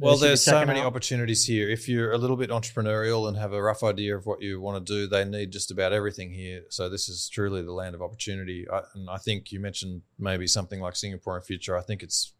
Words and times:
Well, 0.00 0.16
there's 0.16 0.42
so 0.42 0.64
many 0.64 0.80
out. 0.80 0.86
opportunities 0.86 1.44
here. 1.44 1.68
If 1.68 1.88
you're 1.88 2.12
a 2.12 2.18
little 2.18 2.36
bit 2.36 2.48
entrepreneurial 2.50 3.28
and 3.28 3.36
have 3.36 3.52
a 3.52 3.62
rough 3.62 3.82
idea 3.82 4.16
of 4.16 4.24
what 4.24 4.40
you 4.40 4.60
want 4.60 4.84
to 4.84 4.92
do, 4.92 5.06
they 5.06 5.24
need 5.24 5.52
just 5.52 5.70
about 5.70 5.92
everything 5.92 6.32
here. 6.32 6.62
So 6.70 6.88
this 6.88 7.08
is 7.08 7.28
truly 7.28 7.62
the 7.62 7.72
land 7.72 7.94
of 7.94 8.00
opportunity. 8.00 8.66
I, 8.72 8.80
and 8.94 9.10
I 9.10 9.18
think 9.18 9.52
you 9.52 9.60
mentioned 9.60 10.02
maybe 10.18 10.46
something 10.46 10.80
like 10.80 10.96
Singapore 10.96 11.36
in 11.36 11.42
future. 11.42 11.76
I 11.76 11.82
think 11.82 12.02
it's 12.02 12.32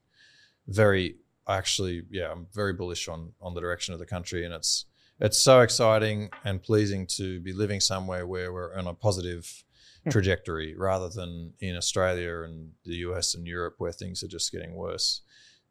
very 0.66 1.16
actually, 1.46 2.04
yeah, 2.10 2.32
I'm 2.32 2.46
very 2.54 2.72
bullish 2.72 3.08
on 3.08 3.32
on 3.42 3.54
the 3.54 3.60
direction 3.60 3.92
of 3.92 4.00
the 4.00 4.06
country, 4.06 4.44
and 4.44 4.54
it's 4.54 4.86
it's 5.20 5.38
so 5.38 5.60
exciting 5.60 6.30
and 6.44 6.62
pleasing 6.62 7.06
to 7.18 7.40
be 7.40 7.52
living 7.52 7.80
somewhere 7.80 8.26
where 8.26 8.52
we're 8.52 8.74
on 8.74 8.86
a 8.86 8.94
positive 8.94 9.64
trajectory 10.08 10.74
rather 10.74 11.10
than 11.10 11.52
in 11.60 11.76
Australia 11.76 12.42
and 12.42 12.70
the 12.86 12.96
US 13.08 13.34
and 13.34 13.46
Europe 13.46 13.74
where 13.76 13.92
things 13.92 14.22
are 14.22 14.28
just 14.28 14.50
getting 14.50 14.74
worse. 14.74 15.20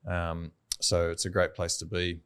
Um, 0.08 0.52
so 0.82 1.10
it's 1.10 1.26
a 1.26 1.30
great 1.30 1.54
place 1.54 1.78
to 1.78 1.86
be. 1.86 2.20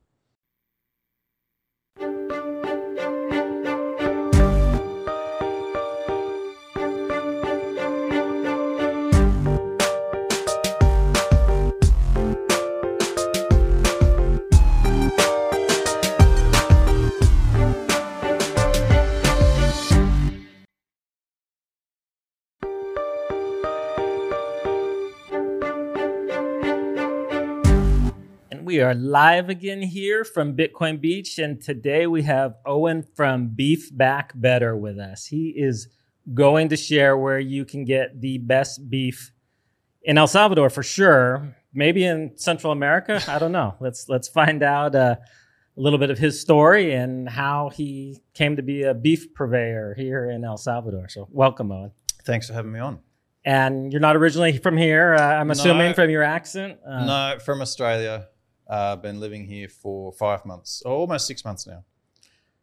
We 28.73 28.81
are 28.81 28.95
live 28.95 29.49
again 29.49 29.83
here 29.83 30.23
from 30.23 30.57
Bitcoin 30.57 30.99
Beach. 30.99 31.37
And 31.37 31.61
today 31.61 32.07
we 32.07 32.23
have 32.23 32.55
Owen 32.65 33.03
from 33.15 33.49
Beef 33.49 33.95
Back 33.95 34.31
Better 34.33 34.75
with 34.75 34.97
us. 34.97 35.27
He 35.27 35.49
is 35.49 35.89
going 36.33 36.69
to 36.69 36.75
share 36.75 37.15
where 37.15 37.37
you 37.37 37.65
can 37.65 37.85
get 37.85 38.19
the 38.19 38.39
best 38.39 38.89
beef 38.89 39.31
in 40.01 40.17
El 40.17 40.25
Salvador 40.25 40.71
for 40.71 40.81
sure. 40.81 41.55
Maybe 41.71 42.03
in 42.03 42.31
Central 42.35 42.73
America. 42.73 43.21
I 43.27 43.37
don't 43.37 43.51
know. 43.51 43.75
Let's 43.79 44.09
let's 44.09 44.27
find 44.27 44.63
out 44.63 44.95
uh, 44.95 45.17
a 45.77 45.79
little 45.79 45.99
bit 45.99 46.09
of 46.09 46.17
his 46.17 46.41
story 46.41 46.95
and 46.95 47.29
how 47.29 47.69
he 47.69 48.23
came 48.33 48.55
to 48.55 48.63
be 48.63 48.81
a 48.81 48.95
beef 48.95 49.35
purveyor 49.35 49.93
here 49.95 50.31
in 50.31 50.43
El 50.43 50.57
Salvador. 50.57 51.09
So 51.09 51.27
welcome, 51.29 51.71
Owen. 51.71 51.91
Thanks 52.25 52.47
for 52.47 52.53
having 52.53 52.71
me 52.71 52.79
on. 52.79 53.01
And 53.45 53.91
you're 53.93 54.01
not 54.01 54.15
originally 54.15 54.57
from 54.57 54.77
here, 54.77 55.13
uh, 55.13 55.21
I'm 55.21 55.51
assuming 55.51 55.89
No. 55.89 55.93
from 55.93 56.09
your 56.09 56.23
accent. 56.23 56.79
Uh, 56.83 57.05
no, 57.05 57.37
from 57.45 57.61
Australia. 57.61 58.29
Uh, 58.67 58.95
been 58.95 59.19
living 59.19 59.45
here 59.45 59.67
for 59.67 60.11
five 60.13 60.45
months, 60.45 60.81
or 60.85 60.93
almost 60.93 61.27
six 61.27 61.43
months 61.43 61.67
now. 61.67 61.83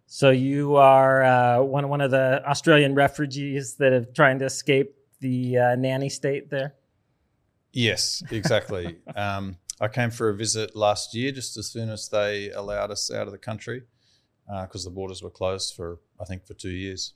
So 0.07 0.31
you 0.31 0.77
are 0.77 1.23
uh, 1.23 1.63
one 1.63 1.89
one 1.89 2.01
of 2.01 2.11
the 2.11 2.43
Australian 2.45 2.95
refugees 2.95 3.77
that 3.77 3.93
are 3.93 4.05
trying 4.05 4.39
to 4.41 4.47
escape 4.47 4.95
the 5.21 5.59
uh, 5.59 5.77
nanny 5.77 6.09
state 6.09 6.51
there. 6.51 6.75
Yes, 7.73 8.23
exactly. 8.31 8.97
um, 9.15 9.57
I 9.81 9.89
came 9.89 10.11
for 10.11 10.31
a 10.31 10.35
visit 10.35 10.75
last 10.75 11.15
year, 11.15 11.33
just 11.33 11.57
as 11.57 11.67
soon 11.69 11.91
as 11.91 12.09
they 12.09 12.51
allowed 12.51 12.91
us 12.91 13.11
out 13.13 13.27
of 13.27 13.33
the 13.33 13.39
country, 13.39 13.83
because 14.63 14.85
the 14.85 14.91
borders 14.91 15.23
were 15.23 15.31
closed 15.31 15.75
for 15.75 16.01
I 16.21 16.25
think 16.25 16.45
for 16.45 16.55
two 16.55 16.71
years. 16.71 17.15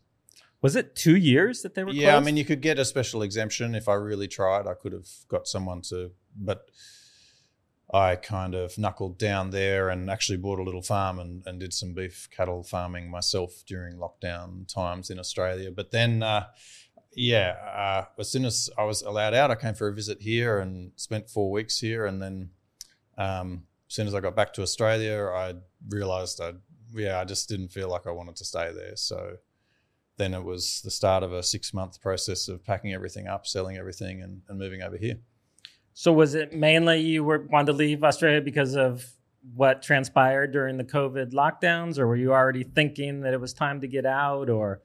Was 0.65 0.77
it 0.77 0.97
two 0.97 1.17
years 1.17 1.61
that 1.61 1.75
they 1.75 1.85
were? 1.85 1.91
Yeah, 1.91 2.17
I 2.17 2.21
mean, 2.21 2.39
you 2.39 2.45
could 2.45 2.63
get 2.63 2.79
a 2.79 2.85
special 2.87 3.21
exemption 3.21 3.75
if 3.75 3.87
I 3.87 3.95
really 3.95 4.29
tried. 4.29 4.67
I 4.67 4.73
could 4.73 4.93
have 4.93 5.09
got 5.29 5.47
someone 5.47 5.83
to, 5.91 6.13
but 6.37 6.71
I 7.95 8.17
kind 8.17 8.57
of 8.57 8.77
knuckled 8.77 9.19
down 9.19 9.51
there 9.51 9.89
and 9.89 10.11
actually 10.11 10.39
bought 10.39 10.59
a 10.59 10.65
little 10.65 10.83
farm 10.83 11.21
and, 11.21 11.47
and 11.47 11.61
did 11.61 11.73
some 11.73 11.95
beef 11.95 12.29
cattle 12.29 12.65
farming 12.65 13.09
myself 13.09 13.63
during 13.69 13.99
lockdown 13.99 14.67
times 14.67 15.11
in 15.11 15.21
Australia. 15.21 15.71
But 15.71 15.93
then, 15.93 16.21
uh, 16.21 16.47
yeah, 17.15 17.51
uh, 17.53 18.05
as 18.19 18.33
soon 18.33 18.47
as 18.47 18.69
I 18.77 18.83
was 18.83 19.03
allowed 19.03 19.33
out, 19.33 19.53
I 19.53 19.55
came 19.55 19.75
for 19.75 19.87
a 19.87 19.95
visit 19.95 20.21
here 20.21 20.59
and 20.59 20.91
spent 20.97 21.31
four 21.31 21.53
weeks 21.53 21.79
here. 21.79 22.05
And 22.05 22.21
then, 22.21 22.51
um, 23.17 23.63
as 23.89 23.95
soon 23.95 24.09
as 24.09 24.15
I 24.17 24.19
got 24.19 24.35
back 24.35 24.53
to 24.55 24.63
Australia, 24.63 25.31
I 25.33 25.55
realized 25.89 26.41
I, 26.41 26.55
yeah, 26.93 27.21
I 27.21 27.25
just 27.25 27.49
didn't 27.49 27.69
feel 27.69 27.89
like 27.89 28.09
I 28.09 28.11
wanted 28.11 28.35
to 28.37 28.45
stay 28.45 28.73
there. 28.73 28.97
So 28.97 29.37
then 30.17 30.35
it 30.35 30.43
was 30.43 30.83
the 30.83 30.91
start 30.91 31.23
of 31.23 31.33
a 31.33 31.45
six 31.45 31.73
month 31.73 32.01
process 32.01 32.49
of 32.49 32.65
packing 32.65 32.93
everything 32.93 33.29
up, 33.29 33.47
selling 33.47 33.77
everything, 33.77 34.21
and, 34.21 34.43
and 34.49 34.59
moving 34.59 34.83
over 34.83 34.97
here. 34.97 35.21
So 35.95 36.13
was 36.13 36.35
it 36.35 36.53
mainly 36.53 37.01
you 37.01 37.23
were 37.23 37.47
wanted 37.51 37.67
to 37.67 37.73
leave 37.73 38.03
Australia 38.03 38.41
because 38.41 38.77
of 38.77 39.07
what 39.55 39.81
transpired 39.81 40.53
during 40.53 40.77
the 40.77 40.85
COVID 40.85 41.33
lockdowns, 41.33 41.99
or 41.99 42.09
were 42.09 42.17
you 42.17 42.33
already 42.33 42.65
thinking 42.65 43.21
that 43.21 43.33
it 43.33 43.41
was 43.41 43.53
time 43.53 43.81
to 43.81 43.87
get 43.87 44.05
out, 44.05 44.51
or 44.51 44.83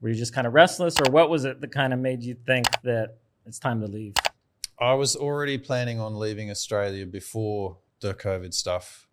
were 0.00 0.08
you 0.08 0.14
just 0.14 0.34
kind 0.34 0.46
of 0.46 0.54
restless, 0.54 0.98
or 0.98 1.10
what 1.10 1.28
was 1.28 1.44
it 1.44 1.60
that 1.60 1.72
kind 1.72 1.92
of 1.92 1.98
made 1.98 2.22
you 2.22 2.34
think 2.46 2.66
that 2.82 3.18
it's 3.44 3.58
time 3.58 3.80
to 3.82 3.86
leave? 3.86 4.14
I 4.80 4.94
was 4.94 5.14
already 5.14 5.58
planning 5.58 6.00
on 6.00 6.18
leaving 6.18 6.50
Australia 6.50 7.04
before 7.04 7.78
the 8.00 8.14
COVID 8.14 8.54
stuff. 8.54 9.06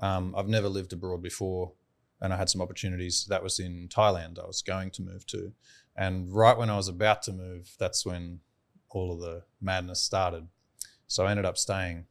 Um, 0.00 0.34
I've 0.36 0.48
never 0.48 0.68
lived 0.68 0.92
abroad 0.92 1.22
before, 1.22 1.72
and 2.20 2.32
I 2.32 2.36
had 2.36 2.48
some 2.48 2.60
opportunities. 2.60 3.26
That 3.28 3.44
was 3.44 3.60
in 3.60 3.88
Thailand. 3.88 4.42
I 4.42 4.46
was 4.46 4.62
going 4.62 4.90
to 4.92 5.02
move 5.02 5.24
to, 5.26 5.52
and 5.96 6.32
right 6.32 6.58
when 6.58 6.68
I 6.68 6.76
was 6.76 6.88
about 6.88 7.22
to 7.22 7.32
move, 7.32 7.76
that's 7.78 8.04
when 8.04 8.40
all 8.90 9.12
of 9.12 9.20
the 9.20 9.42
madness 9.60 10.00
started. 10.00 10.48
So 11.06 11.24
I 11.24 11.30
ended 11.30 11.46
up 11.46 11.58
staying. 11.58 12.06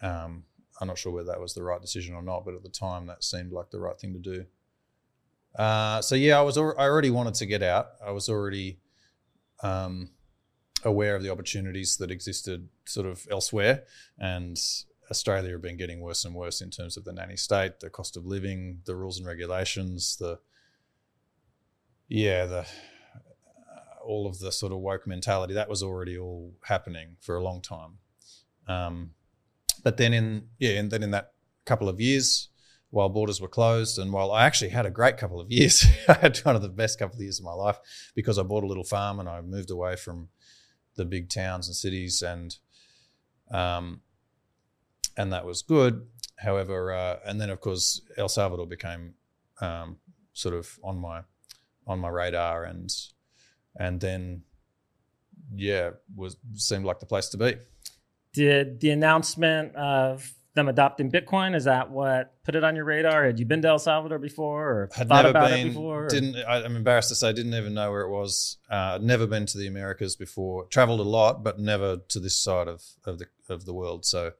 Um, 0.00 0.44
I'm 0.80 0.88
not 0.88 0.98
sure 0.98 1.12
whether 1.12 1.28
that 1.28 1.40
was 1.40 1.54
the 1.54 1.62
right 1.62 1.80
decision 1.80 2.14
or 2.14 2.22
not, 2.22 2.44
but 2.44 2.54
at 2.54 2.62
the 2.62 2.68
time, 2.68 3.06
that 3.06 3.24
seemed 3.24 3.52
like 3.52 3.70
the 3.70 3.80
right 3.80 3.98
thing 3.98 4.12
to 4.12 4.18
do. 4.18 4.44
Uh, 5.58 6.02
so 6.02 6.14
yeah, 6.14 6.38
I 6.38 6.42
was. 6.42 6.58
al- 6.58 6.78
I 6.78 6.84
already 6.84 7.10
wanted 7.10 7.34
to 7.34 7.46
get 7.46 7.62
out. 7.62 7.88
I 8.04 8.10
was 8.10 8.28
already. 8.28 8.78
Um, 9.62 10.10
aware 10.84 11.16
of 11.16 11.22
the 11.22 11.30
opportunities 11.30 11.96
that 11.96 12.10
existed 12.10 12.68
sort 12.84 13.06
of 13.06 13.26
elsewhere 13.30 13.82
and 14.18 14.56
Australia 15.10 15.52
have 15.52 15.62
been 15.62 15.76
getting 15.76 16.00
worse 16.00 16.24
and 16.24 16.34
worse 16.34 16.60
in 16.60 16.70
terms 16.70 16.96
of 16.96 17.04
the 17.04 17.12
nanny 17.12 17.36
state, 17.36 17.80
the 17.80 17.90
cost 17.90 18.16
of 18.16 18.26
living, 18.26 18.80
the 18.86 18.96
rules 18.96 19.18
and 19.18 19.26
regulations, 19.26 20.16
the 20.16 20.38
yeah, 22.08 22.46
the 22.46 22.66
all 24.06 24.26
of 24.26 24.38
the 24.38 24.52
sort 24.52 24.72
of 24.72 24.78
woke 24.78 25.06
mentality 25.06 25.54
that 25.54 25.68
was 25.68 25.82
already 25.82 26.16
all 26.16 26.54
happening 26.64 27.16
for 27.20 27.36
a 27.36 27.42
long 27.42 27.60
time. 27.60 27.98
Um, 28.68 29.10
but 29.82 29.96
then 29.96 30.12
in 30.12 30.48
yeah, 30.58 30.78
and 30.78 30.90
then 30.90 31.02
in 31.02 31.10
that 31.12 31.32
couple 31.64 31.88
of 31.88 32.00
years, 32.00 32.48
while 32.90 33.08
borders 33.08 33.40
were 33.40 33.48
closed, 33.48 33.98
and 33.98 34.12
while 34.12 34.32
I 34.32 34.46
actually 34.46 34.70
had 34.70 34.86
a 34.86 34.90
great 34.90 35.16
couple 35.16 35.40
of 35.40 35.50
years, 35.50 35.84
I 36.08 36.14
had 36.14 36.38
one 36.38 36.56
of 36.56 36.62
the 36.62 36.68
best 36.68 36.98
couple 36.98 37.16
of 37.16 37.22
years 37.22 37.38
of 37.38 37.44
my 37.44 37.52
life 37.52 37.78
because 38.14 38.38
I 38.38 38.42
bought 38.42 38.64
a 38.64 38.66
little 38.66 38.84
farm 38.84 39.20
and 39.20 39.28
I 39.28 39.40
moved 39.40 39.70
away 39.70 39.96
from 39.96 40.28
the 40.96 41.04
big 41.04 41.28
towns 41.28 41.68
and 41.68 41.76
cities, 41.76 42.22
and 42.22 42.56
um, 43.50 44.00
and 45.16 45.32
that 45.32 45.44
was 45.44 45.62
good. 45.62 46.06
However, 46.36 46.92
uh, 46.92 47.18
and 47.24 47.40
then 47.40 47.50
of 47.50 47.60
course 47.60 48.00
El 48.16 48.28
Salvador 48.28 48.66
became 48.66 49.14
um, 49.60 49.98
sort 50.32 50.54
of 50.54 50.78
on 50.82 50.98
my 50.98 51.22
on 51.86 51.98
my 51.98 52.08
radar, 52.08 52.64
and 52.64 52.90
and 53.78 54.00
then 54.00 54.42
yeah, 55.54 55.90
was 56.14 56.36
seemed 56.54 56.84
like 56.84 57.00
the 57.00 57.06
place 57.06 57.28
to 57.30 57.36
be. 57.38 57.56
Did 58.32 58.80
the 58.80 58.90
announcement 58.90 59.74
of 59.76 60.32
them 60.54 60.68
adopting 60.68 61.10
Bitcoin 61.10 61.54
is 61.54 61.64
that 61.64 61.90
what 61.90 62.34
put 62.44 62.54
it 62.56 62.64
on 62.64 62.74
your 62.76 62.84
radar? 62.86 63.24
Had 63.26 63.38
you 63.38 63.44
been 63.46 63.60
to 63.62 63.68
El 63.68 63.78
Salvador 63.78 64.18
before, 64.18 64.68
or 64.70 64.90
Had 64.94 65.08
thought 65.08 65.24
never 65.24 65.28
about 65.30 65.50
been. 65.50 65.66
it 65.66 65.70
before? 65.70 66.04
or- 66.04 66.08
Didn't 66.08 66.36
I, 66.36 66.64
I'm 66.64 66.76
embarrassed 66.76 67.10
to 67.10 67.14
say 67.14 67.32
didn't 67.32 67.54
even 67.54 67.74
know 67.74 67.90
where 67.90 68.02
it 68.02 68.10
was. 68.10 68.56
Uh, 68.70 68.94
I'd 68.96 69.02
never 69.02 69.26
been 69.26 69.46
to 69.46 69.58
the 69.58 69.66
Americas 69.66 70.16
before. 70.16 70.64
Traveled 70.66 71.00
a 71.00 71.04
lot, 71.04 71.44
but 71.44 71.58
never 71.58 71.98
to 72.08 72.20
this 72.20 72.36
side 72.36 72.68
of 72.68 72.82
of 73.04 73.18
the 73.18 73.26
of 73.48 73.64
the 73.66 73.74
world. 73.74 74.04
So 74.06 74.32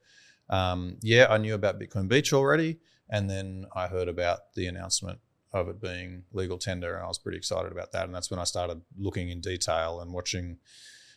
um, 0.48 0.96
yeah, 1.02 1.26
I 1.28 1.38
knew 1.38 1.54
about 1.54 1.78
Bitcoin 1.78 2.08
Beach 2.08 2.32
already, 2.32 2.78
and 3.10 3.28
then 3.30 3.66
I 3.74 3.86
heard 3.88 4.08
about 4.08 4.54
the 4.54 4.66
announcement 4.66 5.18
of 5.52 5.68
it 5.68 5.80
being 5.80 6.24
legal 6.32 6.58
tender, 6.58 6.94
and 6.96 7.04
I 7.04 7.08
was 7.08 7.18
pretty 7.18 7.38
excited 7.38 7.72
about 7.72 7.92
that. 7.92 8.04
And 8.04 8.14
that's 8.14 8.30
when 8.30 8.40
I 8.40 8.44
started 8.44 8.82
looking 8.98 9.30
in 9.30 9.40
detail 9.40 10.00
and 10.00 10.12
watching, 10.12 10.58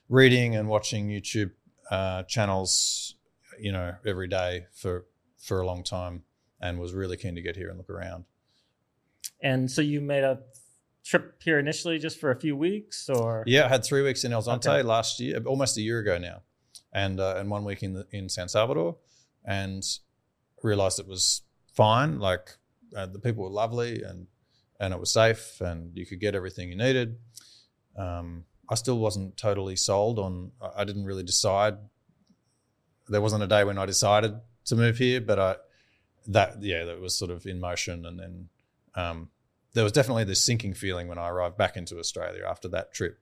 reading 0.08 0.56
and 0.56 0.68
watching 0.68 1.08
YouTube 1.10 1.52
uh, 1.92 2.24
channels, 2.24 3.16
you 3.60 3.72
know, 3.72 3.96
every 4.06 4.28
day 4.28 4.68
for 4.74 5.06
for 5.38 5.62
a 5.62 5.66
long 5.66 5.84
time, 5.84 6.24
and 6.62 6.80
was 6.80 6.94
really 6.94 7.18
keen 7.18 7.36
to 7.36 7.42
get 7.42 7.56
here 7.56 7.70
and 7.70 7.78
look 7.78 7.90
around. 7.90 8.26
And 9.42 9.72
so 9.72 9.82
you 9.82 10.02
made 10.02 10.24
a 10.24 10.40
trip 11.06 11.42
here 11.42 11.58
initially 11.60 11.98
just 11.98 12.20
for 12.20 12.30
a 12.32 12.40
few 12.40 12.56
weeks, 12.56 13.10
or 13.10 13.44
Yeah, 13.48 13.66
I 13.66 13.70
had 13.70 13.84
three 13.86 14.02
weeks 14.02 14.24
in 14.24 14.34
El 14.34 14.44
Zonte 14.44 14.68
Okay. 14.68 14.84
last 14.84 15.20
year, 15.20 15.42
almost 15.46 15.78
a 15.78 15.82
year 15.82 16.00
ago 16.00 16.18
now, 16.18 16.42
and 16.94 17.20
uh, 17.20 17.36
and 17.38 17.50
one 17.50 17.64
week 17.64 17.84
in 17.84 17.94
the, 17.94 18.06
in 18.12 18.30
San 18.30 18.48
Salvador, 18.50 18.98
and 19.46 19.84
realized 20.62 21.00
it 21.00 21.08
was 21.08 21.42
fine. 21.74 22.20
Like 22.20 22.58
uh, 22.96 23.06
the 23.06 23.20
people 23.20 23.44
were 23.44 23.50
lovely, 23.50 24.04
and 24.04 24.28
and 24.80 24.94
it 24.94 25.00
was 25.00 25.12
safe, 25.12 25.62
and 25.62 25.96
you 25.96 26.06
could 26.06 26.20
get 26.20 26.36
everything 26.36 26.70
you 26.70 26.76
needed. 26.76 27.18
Um, 27.98 28.46
I 28.70 28.76
still 28.76 29.00
wasn't 29.00 29.36
totally 29.36 29.76
sold 29.76 30.20
on. 30.20 30.52
I- 30.76 30.86
didn't 30.86 31.06
really 31.06 31.24
decide. 31.24 31.78
There 33.08 33.22
wasn't 33.22 33.44
a 33.44 33.48
day 33.48 33.64
when 33.64 33.78
I 33.78 33.86
decided 33.86 34.36
to 34.66 34.76
move 34.76 34.98
here, 34.98 35.20
but 35.20 35.40
I 35.40 35.56
that 36.28 36.62
yeah, 36.62 36.86
that 36.86 37.02
was 37.02 37.18
sort 37.18 37.32
of 37.32 37.46
in 37.46 37.60
motion, 37.60 38.06
and 38.06 38.20
then 38.20 38.50
um, 38.96 39.30
there 39.74 39.84
was 39.84 39.92
definitely 39.92 40.24
this 40.24 40.44
sinking 40.44 40.74
feeling 40.74 41.08
when 41.08 41.18
I 41.18 41.30
arrived 41.30 41.58
back 41.58 41.78
into 41.78 42.00
Australia 42.00 42.44
after 42.48 42.68
that 42.70 42.94
trip. 42.94 43.20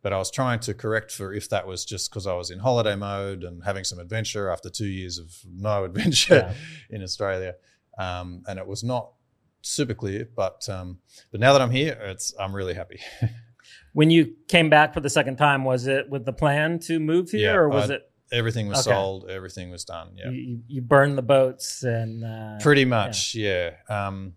But 0.00 0.12
I 0.12 0.18
was 0.18 0.30
trying 0.30 0.60
to 0.60 0.74
correct 0.74 1.10
for 1.10 1.34
if 1.34 1.48
that 1.50 1.66
was 1.66 1.84
just 1.84 2.10
because 2.10 2.26
I 2.26 2.34
was 2.34 2.50
in 2.50 2.60
holiday 2.60 2.94
mode 2.94 3.42
and 3.42 3.64
having 3.64 3.84
some 3.84 3.98
adventure 3.98 4.48
after 4.48 4.70
two 4.70 4.86
years 4.86 5.18
of 5.18 5.36
no 5.52 5.84
adventure 5.90 6.54
yeah. 6.90 6.96
in 6.96 7.02
Australia, 7.02 7.54
um, 7.98 8.42
and 8.46 8.58
it 8.58 8.66
was 8.66 8.82
not 8.82 9.12
super 9.62 9.94
clear. 9.94 10.28
But 10.34 10.68
um, 10.68 10.98
but 11.30 11.40
now 11.40 11.52
that 11.52 11.62
I'm 11.62 11.70
here, 11.70 11.98
it's 12.00 12.34
I'm 12.38 12.54
really 12.54 12.74
happy. 12.74 13.00
when 13.92 14.10
you 14.10 14.34
came 14.48 14.70
back 14.70 14.94
for 14.94 15.00
the 15.00 15.10
second 15.10 15.36
time, 15.36 15.64
was 15.64 15.86
it 15.86 16.08
with 16.08 16.24
the 16.24 16.32
plan 16.32 16.78
to 16.80 16.98
move 16.98 17.30
here, 17.30 17.52
yeah, 17.52 17.56
or 17.56 17.68
was 17.68 17.90
I, 17.90 17.94
it? 17.94 18.10
Everything 18.30 18.68
was 18.68 18.86
okay. 18.86 18.94
sold. 18.94 19.30
Everything 19.30 19.70
was 19.70 19.84
done. 19.84 20.10
Yeah, 20.14 20.30
you, 20.30 20.60
you 20.66 20.82
burned 20.82 21.16
the 21.16 21.22
boats 21.22 21.82
and 21.82 22.24
uh, 22.24 22.58
pretty 22.60 22.84
much. 22.84 23.34
Yeah. 23.34 23.70
yeah. 23.88 24.06
Um, 24.06 24.34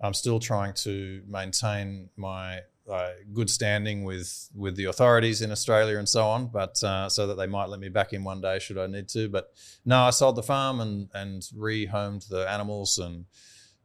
I'm 0.00 0.14
still 0.14 0.40
trying 0.40 0.74
to 0.74 1.22
maintain 1.26 2.08
my 2.16 2.60
uh, 2.90 3.10
good 3.32 3.48
standing 3.48 4.04
with 4.04 4.48
with 4.54 4.76
the 4.76 4.84
authorities 4.84 5.42
in 5.42 5.50
Australia 5.50 5.98
and 5.98 6.08
so 6.08 6.26
on, 6.26 6.48
but 6.48 6.82
uh, 6.82 7.08
so 7.08 7.26
that 7.26 7.36
they 7.36 7.46
might 7.46 7.68
let 7.68 7.80
me 7.80 7.88
back 7.88 8.12
in 8.12 8.24
one 8.24 8.40
day 8.40 8.58
should 8.58 8.78
I 8.78 8.86
need 8.86 9.08
to. 9.10 9.28
But 9.28 9.52
no, 9.84 10.02
I 10.02 10.10
sold 10.10 10.36
the 10.36 10.42
farm 10.42 10.80
and 10.80 11.08
and 11.14 11.42
rehomed 11.56 12.28
the 12.28 12.48
animals 12.50 12.98
and 12.98 13.26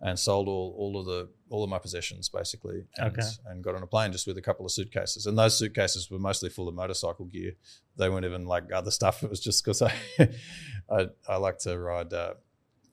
and 0.02 0.20
sold 0.20 0.48
all, 0.48 0.76
all 0.78 1.00
of 1.00 1.06
the 1.06 1.30
all 1.50 1.64
of 1.64 1.70
my 1.70 1.80
possessions 1.80 2.28
basically 2.28 2.84
and, 2.98 3.18
okay. 3.18 3.28
and 3.48 3.64
got 3.64 3.76
on 3.76 3.84
a 3.84 3.88
plane 3.88 4.12
just 4.12 4.28
with 4.28 4.38
a 4.38 4.42
couple 4.42 4.66
of 4.66 4.72
suitcases 4.72 5.26
and 5.26 5.38
those 5.38 5.58
suitcases 5.58 6.12
were 6.12 6.20
mostly 6.20 6.50
full 6.50 6.68
of 6.68 6.76
motorcycle 6.76 7.26
gear 7.26 7.54
they 7.98 8.10
weren't 8.10 8.26
even 8.26 8.46
like 8.46 8.72
other 8.74 8.92
stuff 8.92 9.24
it 9.24 9.30
was 9.30 9.40
just 9.40 9.64
because 9.64 9.82
I, 9.82 9.94
I, 10.90 11.08
I 11.28 11.38
like 11.38 11.60
to 11.60 11.80
ride 11.80 12.14
uh, 12.14 12.34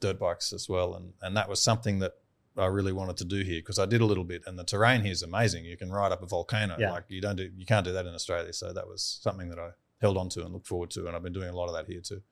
dirt 0.00 0.18
bikes 0.18 0.52
as 0.52 0.68
well 0.68 0.94
and 0.94 1.12
and 1.22 1.36
that 1.36 1.48
was 1.48 1.60
something 1.60 1.98
that 2.00 2.12
I 2.56 2.66
really 2.66 2.92
wanted 2.92 3.16
to 3.18 3.24
do 3.24 3.42
here 3.42 3.60
because 3.60 3.78
I 3.78 3.86
did 3.86 4.00
a 4.00 4.06
little 4.06 4.24
bit 4.24 4.42
and 4.46 4.58
the 4.58 4.64
terrain 4.64 5.02
here 5.02 5.12
is 5.12 5.22
amazing 5.22 5.64
you 5.64 5.76
can 5.76 5.90
ride 5.90 6.12
up 6.12 6.22
a 6.22 6.26
volcano 6.26 6.76
yeah. 6.78 6.92
like 6.92 7.04
you 7.08 7.20
don't 7.20 7.36
do 7.36 7.48
you 7.56 7.64
can't 7.64 7.84
do 7.84 7.92
that 7.92 8.06
in 8.06 8.14
Australia 8.14 8.52
so 8.52 8.72
that 8.72 8.86
was 8.86 9.18
something 9.22 9.48
that 9.48 9.58
I 9.58 9.70
held 10.00 10.18
on 10.18 10.28
to 10.30 10.44
and 10.44 10.52
looked 10.52 10.66
forward 10.66 10.90
to 10.90 11.06
and 11.06 11.16
I've 11.16 11.22
been 11.22 11.32
doing 11.32 11.48
a 11.48 11.56
lot 11.56 11.68
of 11.68 11.74
that 11.74 11.86
here 11.86 12.00
too 12.00 12.22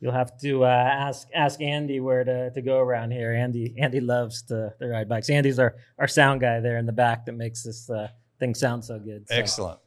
You'll 0.00 0.12
have 0.12 0.38
to 0.42 0.64
uh, 0.64 0.68
ask 0.68 1.26
ask 1.34 1.60
Andy 1.60 1.98
where 1.98 2.22
to, 2.22 2.50
to 2.52 2.62
go 2.62 2.78
around 2.78 3.10
here. 3.10 3.32
Andy 3.32 3.74
Andy 3.78 3.98
loves 3.98 4.42
to, 4.42 4.72
to 4.78 4.86
ride 4.86 5.08
bikes. 5.08 5.28
Andy's 5.28 5.58
our, 5.58 5.74
our 5.98 6.06
sound 6.06 6.40
guy 6.40 6.60
there 6.60 6.78
in 6.78 6.86
the 6.86 6.92
back 6.92 7.26
that 7.26 7.32
makes 7.32 7.64
this 7.64 7.90
uh, 7.90 8.08
thing 8.38 8.54
sound 8.54 8.84
so 8.84 9.00
good. 9.00 9.26
So. 9.28 9.34
Excellent, 9.34 9.78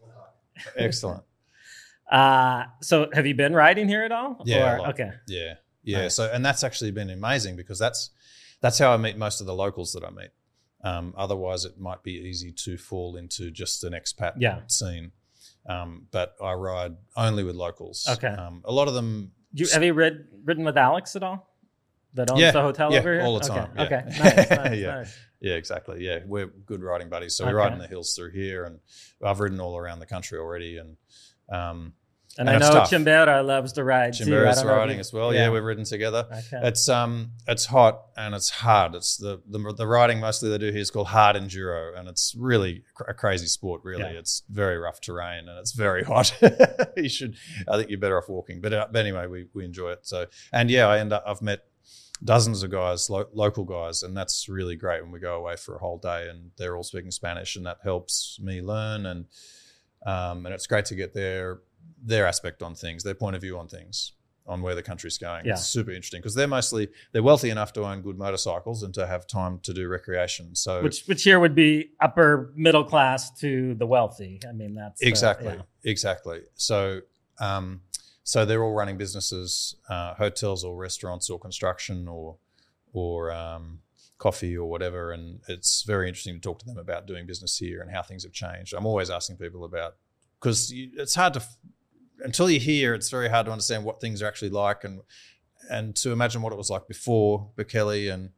excellent. 0.78 1.24
Uh, 2.12 2.66
so 2.82 3.08
have 3.14 3.26
you 3.26 3.34
been 3.34 3.54
riding 3.54 3.88
here 3.88 4.04
at 4.04 4.12
all? 4.12 4.42
Yeah. 4.44 4.80
Or, 4.80 4.90
okay. 4.90 5.12
Yeah, 5.30 5.54
yeah. 5.82 6.02
Nice. 6.02 6.16
So 6.16 6.30
and 6.30 6.46
that's 6.46 6.62
actually 6.62 6.92
been 6.92 7.10
amazing 7.10 7.56
because 7.56 7.80
that's 7.80 8.10
that's 8.62 8.80
how 8.80 8.94
I 8.94 8.98
meet 8.98 9.18
most 9.18 9.42
of 9.42 9.48
the 9.48 9.54
locals 9.54 9.94
that 9.94 10.04
I 10.04 10.10
meet. 10.10 10.30
Um, 10.84 11.14
otherwise, 11.18 11.66
it 11.66 11.80
might 11.80 12.02
be 12.04 12.14
easy 12.14 12.52
to 12.64 12.78
fall 12.78 13.16
into 13.16 13.52
just 13.52 13.84
an 13.84 13.94
expat 13.94 14.34
yeah. 14.38 14.62
scene. 14.68 15.12
Um, 15.68 16.08
but 16.12 16.36
I 16.42 16.54
ride 16.54 16.96
only 17.16 17.44
with 17.44 17.56
locals. 17.56 18.08
Okay. 18.10 18.28
Um, 18.28 18.64
a 18.66 18.72
lot 18.72 18.88
of 18.88 18.96
them 18.96 19.32
you, 19.54 19.68
have 19.74 19.84
you 19.84 19.94
read 19.94 20.26
ridden 20.46 20.64
with 20.64 20.78
Alex 20.78 21.16
at 21.16 21.24
all? 21.24 21.48
That 22.14 22.30
owns 22.30 22.42
yeah, 22.42 22.52
the 22.52 22.62
hotel 22.62 22.92
yeah, 22.92 23.00
over 23.00 23.14
here? 23.14 23.22
all 23.24 23.40
the 23.40 23.48
time. 23.48 23.72
Okay, 23.78 24.04
yeah. 24.06 24.10
okay. 24.10 24.20
Nice, 24.20 24.50
nice, 24.50 24.80
yeah. 24.80 24.96
Nice. 24.96 25.18
Yeah, 25.40 25.54
exactly. 25.54 26.04
Yeah, 26.04 26.20
we're 26.26 26.48
good 26.48 26.84
riding 26.84 27.10
buddies. 27.10 27.36
So 27.36 27.48
we 27.48 27.54
ride 27.54 27.72
in 27.74 27.80
the 27.80 27.88
hills 27.88 28.16
through 28.16 28.32
here, 28.32 28.66
and 28.66 28.80
I've 29.24 29.40
ridden 29.40 29.60
all 29.60 29.78
around 29.78 30.00
the 30.00 30.06
country 30.06 30.38
already, 30.38 30.78
and 30.78 30.98
um, 31.50 31.94
and, 32.38 32.48
and 32.48 32.64
I 32.64 32.70
know 32.74 32.80
Chimbera 32.82 33.46
loves 33.46 33.74
to 33.74 33.84
ride 33.84 34.14
Chimbera's 34.14 34.64
riding 34.64 35.00
as 35.00 35.12
well. 35.12 35.34
Yeah. 35.34 35.42
yeah. 35.42 35.50
we've 35.50 35.64
ridden 35.64 35.84
together. 35.84 36.26
Okay. 36.32 36.68
It's 36.68 36.88
um, 36.88 37.32
it's 37.46 37.66
hot 37.66 38.06
and 38.16 38.34
it's 38.34 38.50
hard. 38.50 38.96
It's 38.96 39.18
the, 39.18 39.42
the 39.48 39.74
the 39.78 39.86
riding 39.86 40.20
mostly 40.20 40.50
they 40.50 40.58
do 40.58 40.72
here 40.72 40.82
is 40.82 40.90
called 40.92 41.08
hard 41.08 41.36
enduro, 41.36 41.98
and 41.98 42.08
it's 42.08 42.34
really 42.38 42.84
a 43.06 43.14
crazy 43.14 43.48
sport. 43.48 43.82
Really, 43.84 44.04
yeah. 44.04 44.20
it's 44.20 44.44
very 44.50 44.78
rough 44.78 45.02
terrain 45.02 45.50
and 45.50 45.60
it's 45.60 45.74
very 45.74 46.04
hot. 46.06 46.34
you 46.96 47.10
should, 47.10 47.36
I 47.68 47.78
think 47.78 47.90
you're 47.90 48.00
better 48.00 48.18
off 48.18 48.30
walking. 48.30 48.62
But, 48.62 48.74
uh, 48.74 48.88
but 48.90 49.00
anyway, 49.00 49.28
we 49.28 49.48
we 49.54 49.66
enjoy 49.66 49.92
it. 49.92 50.00
So 50.04 50.28
and 50.54 50.70
yeah, 50.70 50.88
I 50.88 51.00
end 51.00 51.12
up 51.12 51.24
I've 51.28 51.42
met 51.42 51.66
dozens 52.24 52.64
of 52.64 52.72
guys, 52.72 53.10
lo- 53.10 53.30
local 53.34 53.66
guys, 53.66 54.04
and 54.04 54.16
that's 54.16 54.48
really 54.48 54.78
great 54.78 55.02
when 55.02 55.12
we 55.12 55.20
go 55.20 55.36
away 55.36 55.58
for 55.58 55.76
a 55.76 55.80
whole 55.80 55.98
day 55.98 56.30
and 56.30 56.52
they're 56.58 56.78
all 56.78 56.84
speaking 56.84 57.12
Spanish, 57.12 57.58
and 57.58 57.66
that 57.66 57.80
helps 57.84 58.40
me 58.42 58.62
learn 58.62 59.06
and. 59.06 59.26
Um, 60.04 60.48
and 60.48 60.56
it's 60.56 60.66
great 60.66 60.86
to 60.86 60.96
get 60.96 61.14
there 61.14 61.60
their 62.02 62.26
aspect 62.26 62.64
on 62.64 62.76
things, 62.76 63.04
their 63.04 63.14
point 63.14 63.36
of 63.36 63.42
view 63.42 63.58
on 63.58 63.68
things, 63.68 64.14
on 64.48 64.62
where 64.62 64.76
the 64.76 64.84
country's 64.84 65.18
going. 65.18 65.46
Yeah. 65.46 65.54
It's 65.54 65.66
super 65.66 65.92
interesting 65.92 66.20
because 66.20 66.36
they're 66.36 66.48
mostly 66.48 66.90
they're 67.12 67.24
wealthy 67.24 67.50
enough 67.50 67.74
to 67.74 67.84
own 67.84 68.02
good 68.02 68.18
motorcycles 68.18 68.84
and 68.84 68.94
to 68.96 69.08
have 69.08 69.28
time 69.28 69.60
to 69.64 69.74
do 69.74 69.88
recreation. 69.88 70.56
So 70.56 70.82
which 70.82 71.06
which 71.06 71.24
here 71.24 71.40
would 71.40 71.56
be 71.56 71.92
upper 72.00 72.52
middle 72.56 72.84
class 72.84 73.32
to 73.40 73.76
the 73.76 73.86
wealthy. 73.86 74.40
I 74.48 74.52
mean 74.52 74.76
that's 74.76 75.02
exactly 75.02 75.50
uh, 75.50 75.56
yeah. 75.56 75.62
exactly. 75.84 76.42
So 76.56 77.02
um, 77.40 77.82
so 78.24 78.46
they're 78.46 78.64
all 78.64 78.74
running 78.74 78.98
businesses, 78.98 79.76
uh, 79.90 80.14
hotels 80.16 80.64
or 80.64 80.76
restaurants 80.76 81.30
or 81.30 81.40
construction 81.40 82.08
or 82.08 82.38
or 82.94 83.32
um, 83.32 83.80
coffee 84.18 84.56
or 84.58 84.70
whatever. 84.70 85.12
And 85.12 85.40
it's 85.48 85.84
very 85.84 86.08
interesting 86.08 86.36
to 86.36 86.40
talk 86.40 86.60
to 86.60 86.66
them 86.66 86.78
about 86.78 87.08
doing 87.08 87.26
business 87.26 87.58
here 87.58 87.82
and 87.82 87.90
how 87.92 88.02
things 88.02 88.24
have 88.24 88.32
changed. 88.34 88.74
I'm 88.74 88.86
always 88.86 89.10
asking 89.10 89.38
people 89.38 89.64
about 89.64 89.96
because 90.40 90.72
it's 90.74 91.16
hard 91.16 91.34
to 91.34 91.44
until 92.24 92.50
you're 92.50 92.62
here, 92.62 92.94
it's 92.94 93.10
very 93.10 93.30
hard 93.30 93.46
to 93.46 93.52
understand 93.52 93.84
what 93.84 94.00
things 94.02 94.22
are 94.22 94.28
actually 94.28 94.50
like 94.50 94.84
and 94.84 95.02
and 95.70 95.96
to 95.96 96.12
imagine 96.12 96.42
what 96.42 96.52
it 96.52 96.58
was 96.58 96.70
like 96.70 96.88
before 96.88 97.50
Bukele 97.56 98.14
and 98.14 98.32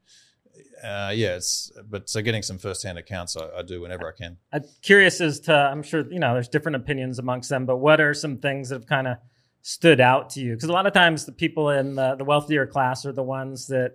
uh, 0.83 1.11
yeah, 1.15 1.35
it's 1.35 1.71
but 1.89 2.09
so 2.09 2.21
getting 2.21 2.41
some 2.41 2.57
firsthand 2.57 2.97
accounts, 2.97 3.37
I, 3.37 3.59
I, 3.59 3.61
do 3.61 3.79
whenever 3.81 4.05
I 4.07 4.11
can. 4.11 4.37
I'm 4.51 4.65
curious 4.81 5.21
as 5.21 5.39
to 5.41 5.53
I'm 5.53 5.81
sure 5.81 6.05
you 6.11 6.19
know 6.19 6.33
there's 6.33 6.49
different 6.49 6.75
opinions 6.75 7.19
amongst 7.19 7.49
them, 7.49 7.65
but 7.65 7.77
what 7.77 8.01
are 8.01 8.13
some 8.13 8.37
things 8.37 8.69
that 8.69 8.75
have 8.75 8.85
kind 8.85 9.07
of 9.07 9.17
stood 9.61 10.01
out 10.01 10.31
to 10.31 10.41
you? 10.41 10.53
Because 10.53 10.67
a 10.67 10.73
lot 10.73 10.85
of 10.85 10.91
times 10.91 11.25
the 11.25 11.31
people 11.31 11.69
in 11.69 11.95
the, 11.95 12.15
the, 12.15 12.25
wealthier 12.25 12.67
class 12.67 13.05
are 13.05 13.13
the 13.13 13.23
ones 13.23 13.67
that 13.67 13.93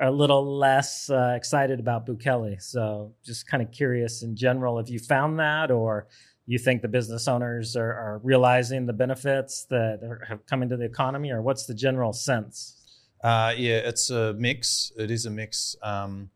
are 0.00 0.06
a 0.06 0.12
little 0.12 0.56
less 0.56 1.10
uh, 1.10 1.34
excited 1.36 1.80
about 1.80 2.06
Bukele. 2.06 2.62
So 2.62 3.14
just 3.24 3.48
kind 3.48 3.60
of 3.60 3.72
curious 3.72 4.22
in 4.22 4.36
general 4.36 4.78
if 4.78 4.88
you 4.88 5.00
found 5.00 5.40
that 5.40 5.72
or 5.72 6.06
you 6.48 6.58
think 6.58 6.80
the 6.80 6.88
business 6.88 7.28
owners 7.28 7.76
are, 7.76 7.92
are 7.92 8.20
realizing 8.24 8.86
the 8.86 8.92
benefits 8.94 9.66
that 9.68 10.00
are, 10.02 10.24
have 10.26 10.46
come 10.46 10.62
into 10.62 10.78
the 10.78 10.84
economy, 10.84 11.30
or 11.30 11.42
what's 11.42 11.66
the 11.66 11.74
general 11.74 12.14
sense? 12.14 12.74
Uh, 13.22 13.52
yeah, 13.54 13.76
it's 13.76 14.08
a 14.08 14.32
mix. 14.32 14.90
It 14.96 15.10
is 15.10 15.26
a 15.26 15.30
mix. 15.30 15.76
Um, 15.82 16.30